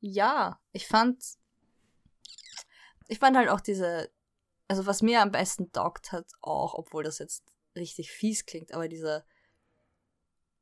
ja, 0.00 0.58
ich 0.72 0.88
fand. 0.88 1.24
Ich 3.06 3.20
fand 3.20 3.36
halt 3.36 3.48
auch 3.48 3.60
diese. 3.60 4.10
Also, 4.66 4.86
was 4.86 5.00
mir 5.00 5.22
am 5.22 5.30
besten 5.30 5.70
taugt 5.70 6.10
hat, 6.10 6.26
auch, 6.40 6.74
obwohl 6.74 7.04
das 7.04 7.20
jetzt 7.20 7.44
richtig 7.76 8.10
fies 8.10 8.44
klingt, 8.44 8.72
aber 8.72 8.88
dieser 8.88 9.24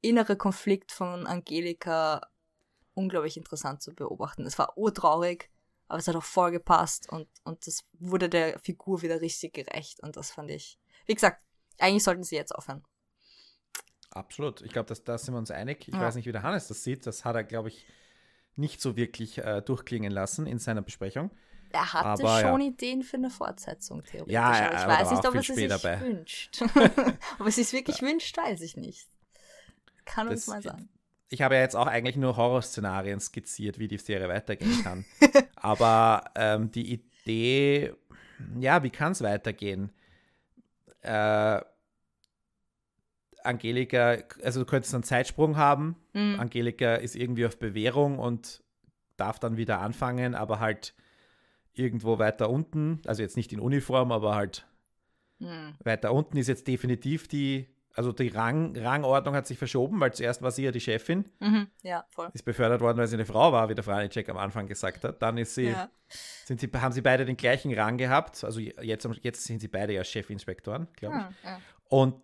innere 0.03 0.37
Konflikt 0.37 0.93
von 0.93 1.27
Angelika 1.27 2.31
unglaublich 2.93 3.39
interessant 3.39 3.81
zu 3.81 3.95
beobachten. 3.95 4.45
Es 4.45 4.59
war 4.59 4.77
urtraurig, 4.77 5.51
aber 5.89 5.99
es 5.99 6.09
hat 6.09 6.17
auch 6.17 6.25
voll 6.25 6.51
gepasst 6.51 7.11
und, 7.11 7.29
und 7.45 7.67
das 7.67 7.85
wurde 7.99 8.29
der 8.29 8.59
Figur 8.59 9.03
wieder 9.03 9.21
richtig 9.21 9.55
gerecht 9.55 10.01
und 10.01 10.17
das 10.17 10.31
fand 10.31 10.51
ich, 10.51 10.79
wie 11.07 11.15
gesagt, 11.15 11.43
eigentlich 11.79 12.05
sollten 12.05 12.25
sie 12.25 12.37
jetzt 12.37 12.55
aufhören. 12.55 12.85
Absolut. 14.11 14.63
Ich 14.63 14.73
glaube, 14.73 14.95
da 14.95 15.19
sind 15.19 15.35
wir 15.35 15.39
uns 15.39 15.51
einig. 15.51 15.89
Ich 15.89 15.95
ja. 15.95 16.01
weiß 16.01 16.15
nicht, 16.15 16.27
wie 16.27 16.33
der 16.33 16.43
Hannes 16.43 16.69
das 16.69 16.83
sieht. 16.83 17.07
Das 17.07 17.27
hat 17.27 17.37
er, 17.37 17.45
glaube 17.45 17.69
ich, 17.69 17.87
nicht 18.55 18.81
so 18.81 18.97
wirklich 18.97 19.39
äh, 19.39 19.61
durchklingen 19.61 20.11
lassen 20.11 20.47
in 20.47 20.59
seiner 20.59 20.81
Besprechung. 20.81 21.31
Er 21.71 21.93
hatte 21.93 22.25
aber, 22.25 22.41
schon 22.41 22.61
ja. 22.63 22.69
Ideen 22.69 23.03
für 23.03 23.19
eine 23.19 23.29
Fortsetzung, 23.29 24.03
theoretisch. 24.05 24.33
Ja, 24.33 24.45
aber 24.45 24.75
ich 24.75 24.81
aber 24.81 24.93
weiß 24.93 25.11
nicht, 25.11 25.27
ob 25.27 25.35
er 25.35 25.43
sie 25.43 25.55
sich 25.55 25.69
dabei. 25.69 26.01
wünscht. 26.01 26.63
ob 26.63 27.41
er 27.41 27.47
es 27.47 27.57
sich 27.57 27.73
wirklich 27.75 28.01
wünscht, 28.01 28.39
weiß 28.39 28.63
ich 28.63 28.79
nicht. 28.79 29.07
Kann 30.07 30.29
das, 30.29 30.37
uns 30.37 30.47
mal 30.47 30.63
sagen 30.63 30.89
ich 31.29 31.43
habe 31.43 31.57
ja 31.57 31.61
jetzt 31.61 31.77
auch 31.77 31.87
eigentlich 31.87 32.17
nur 32.17 32.37
Horrorszenarien 32.37 33.21
skizziert, 33.21 33.79
wie 33.79 33.89
die 33.89 33.99
Serie 33.99 34.29
weitergehen 34.29 34.83
kann. 34.83 35.05
Aber 35.57 36.25
ähm, 36.37 36.71
die 36.71 36.93
Idee, 36.93 37.93
ja, 38.59 38.83
wie 38.83 38.91
kann 38.91 39.13
es 39.13 39.23
weitergehen? 39.23 39.91
Äh, 41.03 41.61
Angelika, 43.43 44.19
also 44.43 44.61
du 44.61 44.67
könntest 44.67 44.95
einen 44.95 45.05
Zeitsprung 45.05 45.57
haben. 45.57 45.97
Mhm. 46.13 46.39
Angelika 46.39 46.97
ist 46.97 47.17
irgendwie 47.17 47.47
auf 47.47 47.59
Bewährung 47.59 48.19
und 48.19 48.63
darf 49.17 49.39
dann 49.39 49.57
wieder 49.57 49.81
anfangen, 49.81 50.35
aber 50.35 50.61
halt 50.61 50.95
irgendwo 51.73 52.19
weiter 52.19 52.51
unten, 52.51 53.01
also 53.07 53.23
jetzt 53.23 53.37
nicht 53.37 53.53
in 53.53 53.61
Uniform, 53.61 54.13
aber 54.13 54.35
halt 54.35 54.67
mhm. 55.39 55.75
weiter 55.83 56.13
unten 56.13 56.37
ist 56.37 56.49
jetzt 56.49 56.67
definitiv 56.67 57.29
die 57.29 57.67
also 57.97 58.13
die 58.13 58.29
Rang, 58.29 58.77
Rangordnung 58.77 59.35
hat 59.35 59.47
sich 59.47 59.57
verschoben, 59.57 59.99
weil 60.01 60.13
zuerst 60.13 60.43
war 60.43 60.51
sie 60.51 60.65
ja 60.65 60.71
die 60.71 60.81
Chefin. 60.81 61.25
Mhm, 61.41 61.69
ja, 61.83 62.05
voll. 62.11 62.29
Ist 62.35 62.45
befördert 62.45 62.83
worden, 62.83 62.99
weil 62.99 63.07
sie 63.07 63.17
eine 63.17 63.25
Frau 63.25 63.53
war, 63.53 63.71
wie 63.71 63.75
der 63.75 63.85
Franicek 63.85 64.29
am 64.29 64.37
Anfang 64.37 64.67
gesagt 64.67 65.03
hat. 65.03 65.23
Dann 65.23 65.39
ist 65.39 65.55
sie, 65.55 65.69
ja. 65.69 65.89
sind 66.45 66.61
sie, 66.61 66.71
haben 66.75 66.93
sie 66.93 67.01
beide 67.01 67.25
den 67.25 67.39
gleichen 67.39 67.73
Rang 67.73 67.97
gehabt. 67.97 68.45
Also 68.45 68.61
jetzt, 68.61 69.09
jetzt 69.23 69.45
sind 69.45 69.61
sie 69.61 69.69
beide 69.69 69.95
ja 69.95 70.05
Chefinspektoren, 70.05 70.89
glaube 70.95 71.17
ich. 71.17 71.45
Ja, 71.45 71.51
ja. 71.53 71.61
Und 71.89 72.21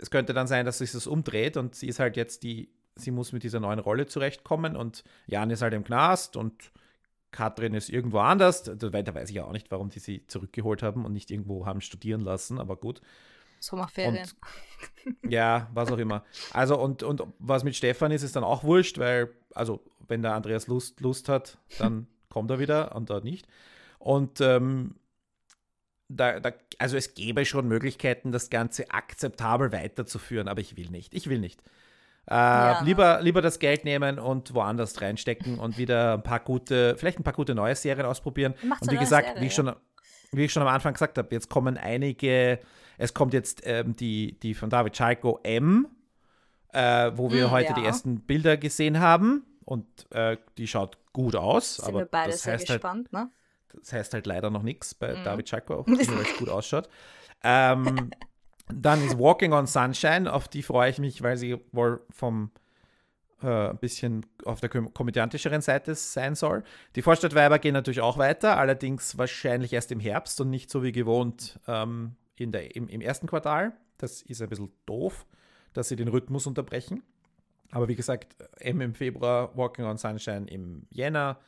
es 0.00 0.08
könnte 0.10 0.34
dann 0.34 0.46
sein, 0.46 0.64
dass 0.66 0.78
sich 0.78 0.92
das 0.92 1.08
umdreht 1.08 1.56
und 1.56 1.74
sie 1.74 1.88
ist 1.88 1.98
halt 1.98 2.16
jetzt 2.16 2.44
die, 2.44 2.72
sie 2.94 3.10
muss 3.10 3.32
mit 3.32 3.42
dieser 3.42 3.58
neuen 3.58 3.80
Rolle 3.80 4.06
zurechtkommen 4.06 4.76
und 4.76 5.02
Jan 5.26 5.50
ist 5.50 5.62
halt 5.62 5.74
im 5.74 5.82
Knast 5.82 6.36
und 6.36 6.70
Katrin 7.32 7.74
ist 7.74 7.88
irgendwo 7.88 8.18
anders. 8.18 8.62
Da 8.62 8.92
weiß 8.92 9.30
ich 9.30 9.36
ja 9.36 9.44
auch 9.44 9.52
nicht, 9.52 9.70
warum 9.72 9.90
die 9.90 9.98
sie 9.98 10.26
zurückgeholt 10.28 10.84
haben 10.84 11.04
und 11.04 11.12
nicht 11.12 11.32
irgendwo 11.32 11.66
haben 11.66 11.80
studieren 11.80 12.20
lassen, 12.20 12.60
aber 12.60 12.76
gut. 12.76 13.00
Sommerferien. 13.62 14.28
Und, 15.04 15.32
ja, 15.32 15.68
was 15.72 15.90
auch 15.90 15.98
immer. 15.98 16.24
Also, 16.52 16.78
und, 16.78 17.02
und 17.02 17.22
was 17.38 17.64
mit 17.64 17.76
Stefan 17.76 18.10
ist, 18.10 18.22
ist 18.22 18.36
dann 18.36 18.44
auch 18.44 18.64
wurscht, 18.64 18.98
weil, 18.98 19.30
also, 19.54 19.80
wenn 20.08 20.22
der 20.22 20.34
Andreas 20.34 20.66
Lust, 20.66 21.00
Lust 21.00 21.28
hat, 21.28 21.58
dann 21.78 22.06
kommt 22.28 22.50
er 22.50 22.58
wieder 22.58 22.94
und 22.96 23.08
da 23.08 23.20
nicht. 23.20 23.46
Und 23.98 24.40
ähm, 24.40 24.96
da, 26.08 26.40
da, 26.40 26.50
also 26.78 26.96
es 26.96 27.14
gäbe 27.14 27.44
schon 27.44 27.68
Möglichkeiten, 27.68 28.32
das 28.32 28.50
Ganze 28.50 28.90
akzeptabel 28.90 29.72
weiterzuführen, 29.72 30.48
aber 30.48 30.60
ich 30.60 30.76
will 30.76 30.90
nicht. 30.90 31.14
Ich 31.14 31.28
will 31.28 31.38
nicht. 31.38 31.62
Äh, 32.26 32.34
ja. 32.34 32.82
lieber, 32.82 33.20
lieber 33.22 33.42
das 33.42 33.58
Geld 33.58 33.84
nehmen 33.84 34.18
und 34.18 34.54
woanders 34.54 35.00
reinstecken 35.00 35.58
und 35.58 35.78
wieder 35.78 36.14
ein 36.14 36.22
paar 36.22 36.40
gute, 36.40 36.96
vielleicht 36.96 37.18
ein 37.18 37.24
paar 37.24 37.32
gute 37.32 37.54
neue 37.54 37.74
Serien 37.74 38.06
ausprobieren. 38.06 38.54
und 38.62 38.90
wie 38.90 38.96
gesagt, 38.96 39.26
Serie, 39.28 39.40
wie, 39.40 39.46
ich 39.46 39.54
schon, 39.54 39.72
wie 40.32 40.44
ich 40.44 40.52
schon 40.52 40.62
am 40.62 40.68
Anfang 40.68 40.92
gesagt 40.92 41.18
habe, 41.18 41.28
jetzt 41.32 41.48
kommen 41.48 41.76
einige, 41.76 42.60
es 42.98 43.14
kommt 43.14 43.32
jetzt 43.32 43.62
ähm, 43.64 43.96
die, 43.96 44.38
die 44.40 44.54
von 44.54 44.70
David 44.70 44.94
Chalko 44.94 45.40
M, 45.42 45.88
äh, 46.72 47.10
wo 47.14 47.30
wir 47.30 47.48
mm, 47.48 47.50
heute 47.50 47.68
ja. 47.70 47.74
die 47.74 47.84
ersten 47.84 48.20
Bilder 48.20 48.56
gesehen 48.56 49.00
haben 49.00 49.44
und 49.64 49.86
äh, 50.10 50.36
die 50.58 50.66
schaut 50.66 50.98
gut 51.12 51.36
aus. 51.36 51.76
Sind 51.76 51.88
aber 51.88 52.00
wir 52.00 52.06
beide 52.06 52.32
das 52.32 52.42
sehr 52.42 52.54
heißt 52.54 52.68
halt 52.68 52.80
gespannt, 52.80 53.08
halt, 53.12 53.26
ne? 53.26 53.30
Das 53.80 53.92
heißt 53.92 54.14
halt 54.14 54.26
leider 54.26 54.50
noch 54.50 54.62
nichts 54.62 54.94
bei 54.94 55.14
mm. 55.14 55.24
David 55.24 55.46
Chalko, 55.46 55.74
auch 55.74 55.86
wenn 55.88 55.98
es 55.98 56.36
gut 56.38 56.48
ausschaut. 56.48 56.88
Ähm, 57.42 58.10
dann 58.72 59.04
ist 59.04 59.18
Walking 59.18 59.52
on 59.52 59.66
Sunshine, 59.66 60.32
auf 60.32 60.48
die 60.48 60.62
freue 60.62 60.90
ich 60.90 60.98
mich, 60.98 61.22
weil 61.22 61.36
sie 61.36 61.58
wohl 61.72 62.00
vom 62.10 62.50
äh, 63.42 63.70
ein 63.70 63.78
bisschen 63.78 64.24
auf 64.44 64.60
der 64.60 64.68
komödiantischeren 64.68 65.60
Seite 65.60 65.94
sein 65.94 66.34
soll. 66.34 66.62
Die 66.94 67.02
Vorstadtweiber 67.02 67.58
gehen 67.58 67.74
natürlich 67.74 68.00
auch 68.00 68.18
weiter, 68.18 68.56
allerdings 68.56 69.18
wahrscheinlich 69.18 69.72
erst 69.72 69.92
im 69.92 70.00
Herbst 70.00 70.40
und 70.40 70.50
nicht 70.50 70.70
so 70.70 70.82
wie 70.82 70.92
gewohnt 70.92 71.58
ähm, 71.66 72.16
in 72.42 72.52
der, 72.52 72.74
im, 72.76 72.88
im 72.88 73.00
ersten 73.00 73.26
Quartal. 73.26 73.72
Das 73.98 74.22
ist 74.22 74.42
ein 74.42 74.48
bisschen 74.48 74.72
doof, 74.86 75.26
dass 75.72 75.88
sie 75.88 75.96
den 75.96 76.08
Rhythmus 76.08 76.46
unterbrechen. 76.46 77.02
Aber 77.70 77.88
wie 77.88 77.96
gesagt, 77.96 78.36
M 78.58 78.80
im 78.80 78.94
Februar, 78.94 79.56
Walking 79.56 79.84
on 79.84 79.96
Sunshine 79.96 80.46
im 80.48 80.86
Jänner. 80.90 81.40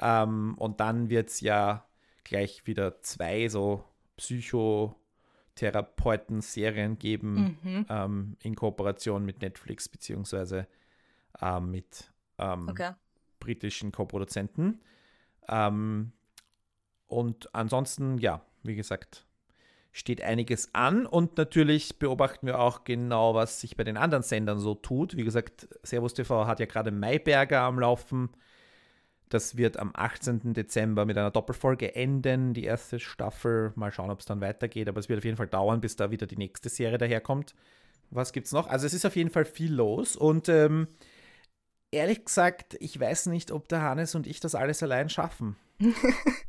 Ähm, 0.00 0.54
und 0.58 0.80
dann 0.80 1.10
wird 1.10 1.28
es 1.28 1.40
ja 1.40 1.86
gleich 2.24 2.66
wieder 2.66 3.00
zwei 3.02 3.48
so 3.48 3.84
Psycho- 4.16 4.96
Therapeuten-Serien 5.58 6.98
geben 6.98 7.58
mhm. 7.62 7.86
ähm, 7.88 8.36
in 8.40 8.54
Kooperation 8.54 9.24
mit 9.24 9.42
Netflix 9.42 9.88
beziehungsweise 9.88 10.68
ähm, 11.40 11.72
mit 11.72 12.12
ähm, 12.38 12.68
okay. 12.68 12.92
britischen 13.40 13.90
Co-Produzenten. 13.90 14.80
Ähm, 15.48 16.12
und 17.08 17.52
ansonsten, 17.54 18.18
ja, 18.18 18.40
wie 18.62 18.76
gesagt, 18.76 19.26
steht 19.92 20.22
einiges 20.22 20.74
an 20.74 21.06
und 21.06 21.36
natürlich 21.36 21.98
beobachten 21.98 22.46
wir 22.46 22.60
auch 22.60 22.84
genau, 22.84 23.34
was 23.34 23.60
sich 23.60 23.76
bei 23.76 23.84
den 23.84 23.96
anderen 23.96 24.22
Sendern 24.22 24.58
so 24.58 24.74
tut. 24.74 25.16
Wie 25.16 25.24
gesagt, 25.24 25.68
Servus 25.82 26.14
TV 26.14 26.46
hat 26.46 26.60
ja 26.60 26.66
gerade 26.66 26.90
Mayberger 26.90 27.62
am 27.62 27.78
Laufen. 27.78 28.30
Das 29.28 29.56
wird 29.56 29.78
am 29.78 29.90
18. 29.94 30.54
Dezember 30.54 31.04
mit 31.04 31.18
einer 31.18 31.30
Doppelfolge 31.30 31.94
enden, 31.94 32.54
die 32.54 32.64
erste 32.64 32.98
Staffel. 32.98 33.72
Mal 33.74 33.92
schauen, 33.92 34.10
ob 34.10 34.20
es 34.20 34.26
dann 34.26 34.40
weitergeht, 34.40 34.88
aber 34.88 35.00
es 35.00 35.08
wird 35.08 35.18
auf 35.18 35.24
jeden 35.24 35.36
Fall 35.36 35.48
dauern, 35.48 35.80
bis 35.80 35.96
da 35.96 36.10
wieder 36.10 36.26
die 36.26 36.38
nächste 36.38 36.68
Serie 36.68 36.98
daherkommt. 36.98 37.54
Was 38.10 38.32
gibt's 38.32 38.52
noch? 38.52 38.68
Also 38.68 38.86
es 38.86 38.94
ist 38.94 39.04
auf 39.04 39.16
jeden 39.16 39.30
Fall 39.30 39.44
viel 39.44 39.72
los 39.72 40.16
und 40.16 40.48
ähm, 40.48 40.88
ehrlich 41.90 42.24
gesagt, 42.24 42.76
ich 42.80 42.98
weiß 42.98 43.26
nicht, 43.26 43.50
ob 43.50 43.68
der 43.68 43.82
Hannes 43.82 44.14
und 44.14 44.26
ich 44.26 44.40
das 44.40 44.54
alles 44.54 44.82
allein 44.82 45.10
schaffen. 45.10 45.56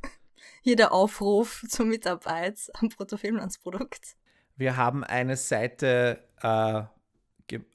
Hier 0.61 0.75
der 0.75 0.91
Aufruf 0.91 1.63
zur 1.67 1.85
Mitarbeit 1.85 2.69
am 2.73 2.89
Bruttofilmlandsprodukt. 2.89 4.15
Wir 4.55 4.75
haben 4.75 5.03
eine 5.03 5.37
Seite 5.37 6.27
äh, 6.41 6.83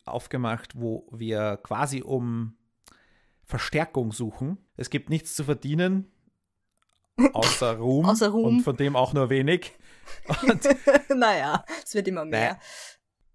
aufgemacht, 0.05 0.73
wo 0.77 1.09
wir 1.11 1.59
quasi 1.62 2.02
um 2.02 2.56
Verstärkung 3.44 4.12
suchen. 4.12 4.59
Es 4.77 4.90
gibt 4.90 5.09
nichts 5.09 5.35
zu 5.35 5.44
verdienen, 5.44 6.12
außer 7.32 7.77
Ruhm, 7.77 8.05
außer 8.06 8.28
Ruhm. 8.28 8.44
und 8.44 8.61
von 8.62 8.77
dem 8.77 8.97
auch 8.97 9.12
nur 9.12 9.31
wenig. 9.31 9.73
naja, 11.15 11.65
es 11.82 11.94
wird 11.94 12.09
immer 12.09 12.24
mehr. 12.24 12.40
Naja, 12.40 12.59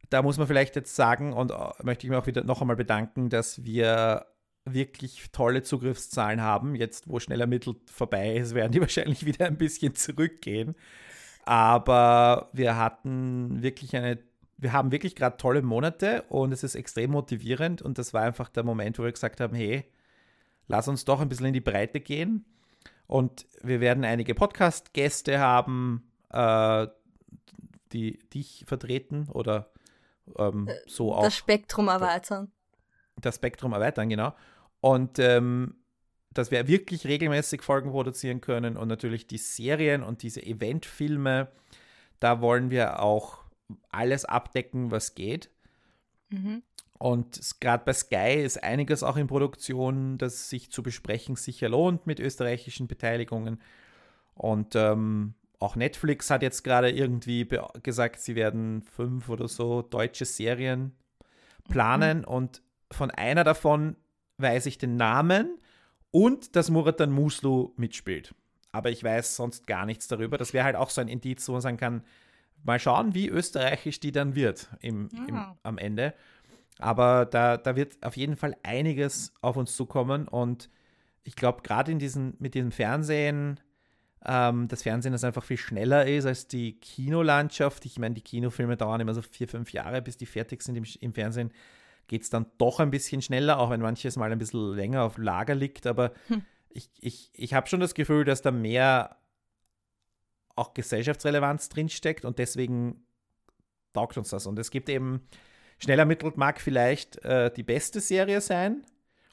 da 0.10 0.22
muss 0.22 0.38
man 0.38 0.48
vielleicht 0.48 0.76
jetzt 0.76 0.96
sagen 0.96 1.34
und 1.34 1.52
äh, 1.52 1.56
möchte 1.82 2.06
ich 2.06 2.12
mich 2.12 2.20
auch 2.20 2.28
wieder 2.28 2.44
noch 2.44 2.62
einmal 2.62 2.76
bedanken, 2.76 3.30
dass 3.30 3.64
wir 3.64 4.26
wirklich 4.74 5.30
tolle 5.32 5.64
Zugriffszahlen 5.64 6.42
haben. 6.42 6.76
Jetzt, 6.76 7.10
wo 7.10 7.20
schnell 7.20 7.42
ermittelt 7.42 7.78
vorbei 7.90 8.36
ist, 8.36 8.54
werden 8.56 8.72
die 8.72 8.82
wahrscheinlich 8.82 9.26
wieder 9.26 9.46
ein 9.46 9.58
bisschen 9.58 9.96
zurückgehen. 9.96 10.76
Aber 11.46 12.50
wir 12.54 12.78
hatten 12.78 13.62
wirklich 13.64 13.96
eine, 13.96 14.20
wir 14.58 14.74
haben 14.74 14.92
wirklich 14.92 15.16
gerade 15.16 15.38
tolle 15.38 15.62
Monate 15.62 16.24
und 16.30 16.52
es 16.52 16.64
ist 16.64 16.76
extrem 16.76 17.12
motivierend 17.12 17.82
und 17.82 17.98
das 17.98 18.14
war 18.14 18.24
einfach 18.24 18.50
der 18.50 18.64
Moment, 18.64 19.00
wo 19.00 19.04
wir 19.04 19.12
gesagt 19.12 19.40
haben, 19.40 19.56
hey, 19.56 19.86
lass 20.68 20.88
uns 20.88 21.06
doch 21.06 21.22
ein 21.22 21.30
bisschen 21.30 21.48
in 21.48 21.54
die 21.54 21.62
Breite 21.62 22.00
gehen. 22.00 22.46
Und 23.08 23.48
wir 23.64 23.80
werden 23.80 24.04
einige 24.06 24.36
Podcast-Gäste 24.36 25.40
haben, 25.40 26.12
äh, 26.30 26.88
die 27.92 28.20
dich 28.30 28.66
vertreten 28.68 29.28
oder 29.30 29.72
ähm, 30.38 30.68
äh, 30.68 30.76
so 30.86 31.14
auch. 31.16 31.24
Das 31.24 31.36
Spektrum 31.36 31.88
erweitern. 31.88 32.52
Das 33.16 33.36
Spektrum 33.36 33.74
erweitern, 33.74 34.10
genau. 34.10 34.34
Und 34.82 35.20
ähm, 35.20 35.76
dass 36.34 36.52
wir 36.52 36.68
wirklich 36.68 37.06
regelmäßig 37.06 37.62
Folgen 37.62 37.92
produzieren 37.92 38.42
können 38.42 38.78
und 38.78 38.88
natürlich 38.88 39.28
die 39.28 39.38
Serien 39.38 40.04
und 40.04 40.24
diese 40.24 40.42
Eventfilme, 40.42 41.50
da 42.20 42.42
wollen 42.42 42.70
wir 42.70 43.02
auch 43.02 43.40
alles 43.90 44.26
abdecken, 44.26 44.92
was 44.92 45.16
geht. 45.16 45.50
Mhm. 46.30 46.64
Und 47.00 47.40
gerade 47.62 47.84
bei 47.86 47.94
Sky 47.94 48.42
ist 48.44 48.62
einiges 48.62 49.04
auch 49.04 49.16
in 49.16 49.28
Produktion, 49.28 50.18
das 50.18 50.50
sich 50.50 50.70
zu 50.70 50.84
besprechen 50.84 51.36
sicher 51.36 51.70
lohnt 51.70 52.06
mit 52.06 52.20
österreichischen 52.20 52.88
Beteiligungen. 52.88 53.62
Und 54.34 54.76
ähm, 54.76 55.34
auch 55.60 55.76
Netflix 55.76 56.30
hat 56.30 56.42
jetzt 56.42 56.64
gerade 56.64 56.92
irgendwie 56.92 57.48
gesagt, 57.84 58.20
sie 58.20 58.36
werden 58.36 58.82
fünf 58.84 59.30
oder 59.30 59.48
so 59.48 59.82
deutsche 59.82 60.26
Serien 60.26 60.94
planen. 61.70 62.20
Mhm. 62.20 62.26
Und 62.26 62.62
von 62.92 63.12
einer 63.12 63.44
davon 63.44 63.96
weiß 64.40 64.66
ich 64.66 64.78
den 64.78 64.96
Namen 64.96 65.58
und 66.12 66.56
dass 66.56 66.70
Muratan 66.70 67.12
Muslu 67.12 67.74
mitspielt. 67.76 68.34
Aber 68.72 68.90
ich 68.90 69.04
weiß 69.04 69.36
sonst 69.36 69.68
gar 69.68 69.86
nichts 69.86 70.08
darüber. 70.08 70.38
Das 70.38 70.54
wäre 70.54 70.66
halt 70.66 70.76
auch 70.76 70.90
so 70.90 71.02
ein 71.02 71.08
Indiz, 71.08 71.48
wo 71.48 71.54
man 71.54 71.62
sagen 71.62 71.78
kann, 71.78 72.04
mal 72.64 72.80
schauen, 72.80 73.16
wie 73.16 73.28
österreichisch 73.28 74.00
die 74.00 74.12
dann 74.12 74.36
wird 74.36 74.70
im, 74.82 75.10
im, 75.28 75.40
am 75.64 75.78
Ende. 75.78 76.14
Aber 76.78 77.26
da, 77.26 77.58
da 77.58 77.76
wird 77.76 78.04
auf 78.04 78.16
jeden 78.16 78.36
Fall 78.36 78.56
einiges 78.64 79.34
auf 79.42 79.58
uns 79.58 79.76
zukommen 79.76 80.28
und 80.28 80.70
ich 81.24 81.36
glaube, 81.36 81.62
gerade 81.62 81.94
mit 81.94 82.54
diesem 82.54 82.72
Fernsehen, 82.72 83.60
ähm, 84.26 84.68
das 84.68 84.84
Fernsehen, 84.84 85.12
das 85.12 85.24
einfach 85.24 85.44
viel 85.44 85.58
schneller 85.58 86.08
ist 86.08 86.26
als 86.26 86.48
die 86.48 86.80
Kinolandschaft. 86.80 87.86
Ich 87.86 88.00
meine, 88.00 88.16
die 88.16 88.22
Kinofilme 88.22 88.78
dauern 88.78 89.02
immer 89.02 89.14
so 89.14 89.22
vier, 89.22 89.48
fünf 89.48 89.72
Jahre, 89.72 90.02
bis 90.02 90.18
die 90.18 90.26
fertig 90.26 90.64
sind 90.64 90.76
im, 90.76 90.86
im 91.02 91.14
Fernsehen. 91.14 91.52
Geht 92.10 92.24
es 92.24 92.30
dann 92.30 92.48
doch 92.58 92.82
ein 92.82 92.92
bisschen 92.92 93.22
schneller, 93.22 93.58
auch 93.60 93.70
wenn 93.70 93.80
manches 93.80 94.18
mal 94.18 94.30
ein 94.30 94.38
bisschen 94.38 94.76
länger 94.76 95.04
auf 95.04 95.18
Lager 95.18 95.56
liegt. 95.56 95.88
Aber 95.88 96.12
hm. 96.28 96.44
ich, 96.68 96.90
ich, 97.00 97.30
ich 97.34 97.54
habe 97.54 97.68
schon 97.68 97.80
das 97.80 97.94
Gefühl, 97.94 98.26
dass 98.26 98.42
da 98.42 98.52
mehr 98.52 99.16
auch 100.58 100.74
Gesellschaftsrelevanz 100.74 101.70
drinsteckt 101.70 102.26
und 102.26 102.38
deswegen 102.38 103.06
taugt 103.94 104.18
uns 104.18 104.30
das. 104.30 104.46
Und 104.46 104.60
es 104.60 104.70
gibt 104.70 104.90
eben 104.90 105.22
Schnell 105.80 106.00
ermittelt 106.00 106.38
mag 106.38 106.60
vielleicht 106.60 107.24
äh, 107.24 107.52
die 107.52 107.64
beste 107.64 108.02
Serie 108.02 108.42
sein 108.42 108.84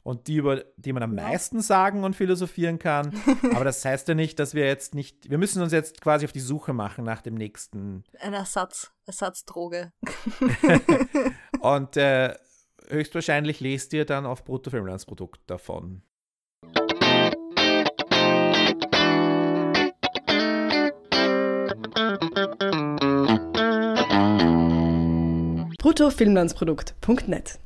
und 0.03 0.27
die, 0.27 0.37
über 0.37 0.63
die 0.77 0.93
man 0.93 1.03
am 1.03 1.13
meisten 1.13 1.61
sagen 1.61 2.05
und 2.05 2.15
philosophieren 2.15 2.79
kann. 2.79 3.13
Aber 3.53 3.65
das 3.65 3.83
heißt 3.83 4.07
ja 4.07 4.15
nicht, 4.15 4.39
dass 4.39 4.53
wir 4.53 4.65
jetzt 4.65 4.95
nicht, 4.95 5.29
wir 5.29 5.37
müssen 5.37 5.61
uns 5.61 5.73
jetzt 5.73 5.99
quasi 5.99 6.25
auf 6.25 6.31
die 6.31 6.39
Suche 6.39 6.71
machen 6.71 7.03
nach 7.03 7.21
dem 7.21 7.35
nächsten. 7.35 8.05
Ein 8.19 8.33
Ersatz, 8.33 8.91
Ersatzdroge. 9.05 9.91
und 11.59 11.97
äh, 11.97 12.33
höchstwahrscheinlich 12.89 13.59
lest 13.59 13.93
ihr 13.93 14.05
dann 14.05 14.25
auf 14.25 14.43
Bruttofilmlandsprodukt 14.43 15.41
davon. 15.47 16.01
bruttofilmlandsprodukt.net 25.77 27.59